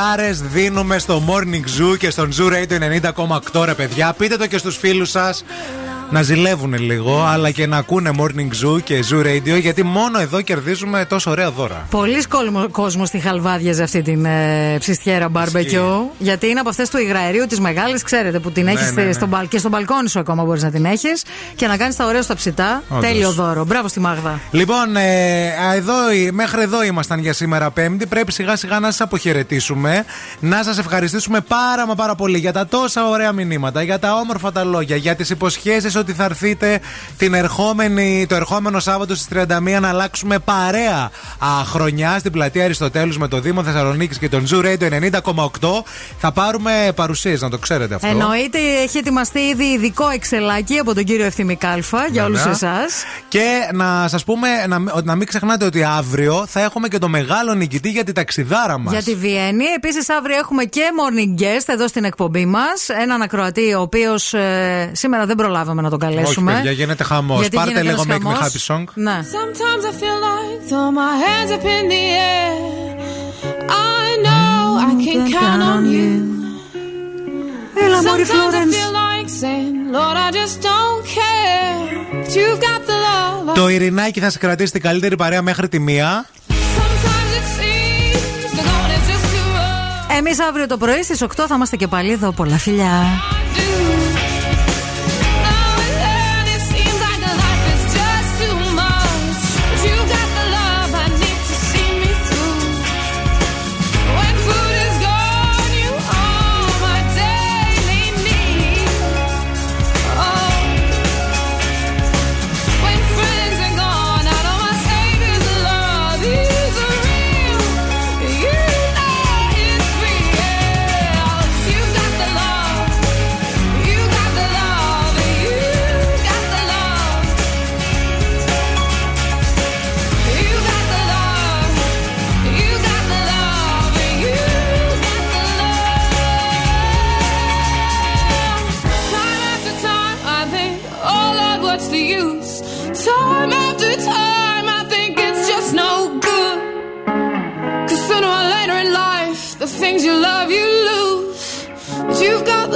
Τι 0.10 0.16
δωράρε 0.16 0.32
δίνουμε 0.32 1.00
στο 1.00 1.24
Morning 1.28 1.92
Zoo 1.94 1.98
και 1.98 2.10
στον 2.10 2.32
Zoo 2.38 2.52
Radio 2.52 3.02
90,8 3.54 3.66
ρε 3.66 3.74
παιδιά. 3.74 4.14
Πείτε 4.18 4.38
το 4.38 4.48
και 4.48 4.58
στους 4.58 4.78
φίλους 4.78 5.10
σας 5.10 5.44
να 6.12 6.22
ζηλεύουν 6.22 6.74
λίγο, 6.74 7.24
αλλά 7.24 7.52
και 7.52 7.68
να 7.68 7.78
ακούνε 7.78 8.12
Morning 8.18 8.66
Zoo 8.66 8.82
και 8.84 9.04
Zoo 9.12 9.26
Radio, 9.26 9.60
γιατί 9.62 9.84
μόνο 9.84 10.20
εδώ 10.20 10.42
κερδίζουμε 10.42 11.06
τόσο 11.06 11.32
ωραία 11.32 11.52
δώρα. 11.52 11.88
Πολλοί 11.90 12.24
κόσμος 12.72 13.10
τη 13.10 13.20
χαλβάδιαζε 13.20 13.84
αυτή 13.84 14.02
την 14.02 14.26
ε, 14.26 14.76
ψιστιέρα 14.80 15.30
μπαρμπεκιού. 15.30 16.12
Γιατί 16.18 16.48
είναι 16.48 16.60
από 16.60 16.70
αυτές 16.70 16.90
του 16.90 16.98
υγραερίου 16.98 17.46
της 17.46 17.60
μεγάλης, 17.60 18.04
ξέρετε, 18.04 18.40
που 18.40 18.52
την 18.52 18.64
Ναι, 18.64 18.72
έχεις 18.72 18.92
ναι, 18.92 19.04
ναι. 19.04 19.12
στο 19.12 19.28
μπαλ, 19.28 19.48
και 19.48 19.58
στο 19.58 19.70
μπαλκόνι 19.70 20.10
σου 20.10 20.20
ακόμα 20.20 20.44
μπορείς 20.44 20.64
να 20.64 20.72
την 20.72 20.86
έχεις 20.86 21.24
και 21.56 21.68
να 21.68 21.78
κάνεις 21.78 21.96
τα 21.96 22.06
ωραία 22.06 22.22
στα 22.22 22.36
ψητά. 22.36 22.84
Όντως. 22.90 23.10
Τέλειο 23.10 23.32
δώρο. 23.32 23.66
Μπράβο 23.66 23.88
στη 23.88 24.00
Μάγδα. 24.00 24.40
Λοιπόν, 24.52 24.96
ε, 24.96 25.48
α, 25.68 25.76
εδώ, 25.76 25.94
μέχρι 26.32 26.62
εδώ 26.62 26.84
ήμασταν 26.84 27.20
για 27.20 27.34
σήμερα 27.34 27.72
Πέμπτη. 27.72 28.06
Πρέπει 28.06 28.32
σιγά 28.32 28.56
σιγά 28.56 28.80
να 28.80 28.92
σας 28.92 29.02
αποχαιρετήσουμε. 29.02 30.06
Να 30.40 30.64
σας 30.64 30.78
ευχαριστήσουμε 30.78 31.40
πάρα 31.42 31.88
μα 31.88 31.96
πάρα 31.96 32.16
πολύ 32.16 32.38
για 32.38 32.54
τα 32.54 32.68
τόσα 32.68 33.08
ωραία 33.08 33.32
μηνύματα, 33.32 33.82
για 33.82 34.00
τα 34.00 34.16
όμορφα 34.16 34.52
τα 34.52 34.64
λόγια, 34.64 34.96
για 34.96 35.16
τις 35.16 35.30
υποσχέσεις 35.30 35.96
ότι 36.00 36.14
θα 36.14 36.24
έρθετε 36.24 36.80
την 37.18 37.34
ερχόμενη, 37.34 38.26
το 38.30 38.36
ερχόμενο 38.36 38.80
Σάββατο 38.80 39.16
στις 39.16 39.28
31 39.38 39.80
να 39.82 39.90
αλλάξουμε 39.90 40.40
παρέα 40.40 41.12
α, 41.40 41.48
χρονιά 41.66 42.20
στην 42.20 42.32
πλατεία 42.32 42.64
Αριστοτέλους 42.64 43.18
με 43.18 43.28
το 43.28 43.40
Δήμο 43.40 43.64
Θεσσαλονίκης 43.64 44.18
και 44.18 44.30
τον 44.30 44.48
Zoo 44.52 44.66
Radio 44.66 45.12
90,8. 45.12 45.22
Θα 46.18 46.32
πάρουμε 46.32 46.92
παρουσίες, 46.96 47.42
να 47.42 47.50
το 47.50 47.58
ξέρετε 47.58 47.96
αυτό. 47.96 48.08
Εννοείται, 48.08 48.58
έχει 48.84 48.98
ετοιμαστεί 48.98 49.40
ήδη 49.40 49.64
ειδικό 49.64 50.10
εξελάκι 50.10 50.78
από 50.78 50.94
τον 50.94 51.04
κύριο 51.04 51.26
Ευθυμή 51.26 51.56
Κάλφα 51.56 52.06
για 52.12 52.24
όλους 52.26 52.38
Βέβαια. 52.44 52.54
εσάς. 52.54 53.04
Και 53.28 53.70
να 53.74 54.08
σας 54.08 54.24
πούμε, 54.24 54.48
να, 54.68 54.84
ότι 54.92 55.06
να 55.06 55.16
μην 55.16 55.28
ξεχνάτε 55.28 55.66
ότι 55.66 55.84
αύριο 55.84 56.46
θα 56.48 56.62
έχουμε 56.62 56.88
και 56.88 56.98
το 56.98 57.08
μεγάλο 57.08 57.54
νικητή 57.54 57.90
για 57.90 58.04
τη 58.04 58.12
ταξιδάρα 58.12 58.78
μας. 58.78 58.94
Για 58.94 59.04
τη 59.04 59.16
Βιέννη. 59.16 59.66
Επίσης, 59.76 60.10
αύριο 60.10 60.38
έχουμε 60.38 60.64
και 60.64 60.82
morning 60.82 61.42
guest 61.42 61.66
εδώ 61.66 61.88
στην 61.88 62.04
εκπομπή 62.04 62.46
μας. 62.46 62.90
Έναν 63.02 63.22
ακροατή, 63.22 63.74
ο 63.74 63.82
οποίος 63.82 64.34
σήμερα 64.92 65.26
δεν 65.26 65.36
προλάβαμε 65.36 65.82
να 65.82 65.89
να. 65.98 66.22
Όχι, 66.22 66.42
παιδιά, 66.44 66.72
γίνεται 66.72 67.04
χαμός. 67.04 67.50
Πάρτε 67.50 67.82
λίγο 67.82 68.04
Make 68.08 68.12
Me 68.12 68.44
Happy 68.44 68.62
Song. 68.68 68.84
Να. 68.94 69.24
Sometimes 69.24 69.84
I 69.86 69.94
feel 70.02 70.18
like 70.28 70.50
Το 83.54 83.68
Ειρηνάκι 83.70 84.20
θα 84.20 84.30
σε 84.30 84.38
κρατήσει 84.38 84.72
την 84.72 84.82
καλύτερη 84.82 85.16
παρέα 85.16 85.42
μέχρι 85.42 85.70
τη 85.70 85.80
μία. 85.80 86.26
Εμείς 90.18 90.40
αύριο 90.40 90.68
το 90.68 90.78
πρωί 90.78 91.04
στις 91.04 91.24
8 91.24 91.28
θα 91.36 91.56
είμαστε 91.56 91.76
και 91.76 91.88
πάλι 91.88 92.12
εδώ. 92.12 92.32
Πολλά 92.32 92.58
φιλιά. 92.58 92.92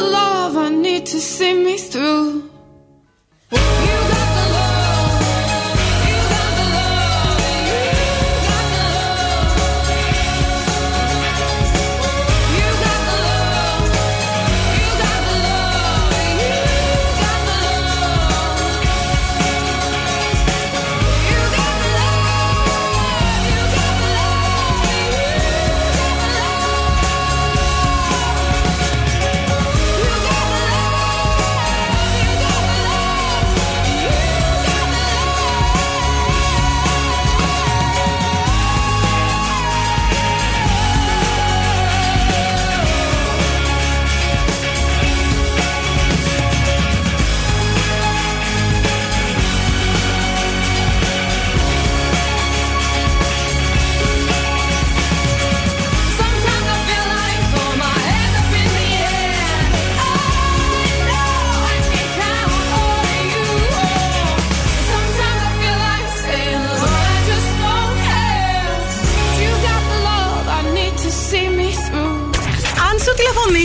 Love 0.01 0.57
I 0.57 0.69
need 0.69 1.05
to 1.07 1.19
see 1.19 1.53
me 1.53 1.77
through. 1.77 2.49
You 3.51 4.02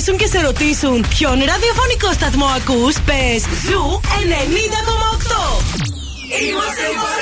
σου 0.02 0.05
τηλεφωνήσουν 0.05 0.17
και 0.17 0.27
σε 0.27 0.47
ρωτήσουν 0.47 1.07
ποιον 1.09 1.39
ραδιοφωνικό 1.44 2.12
σταθμό 2.12 2.47
ακούς, 2.57 2.94
πες 3.07 3.43
Zoo 3.65 4.01
90,8. 4.02 5.62
Είμαστε 6.43 6.83
η 6.83 6.97
παρέα 7.02 7.17
σου. 7.17 7.18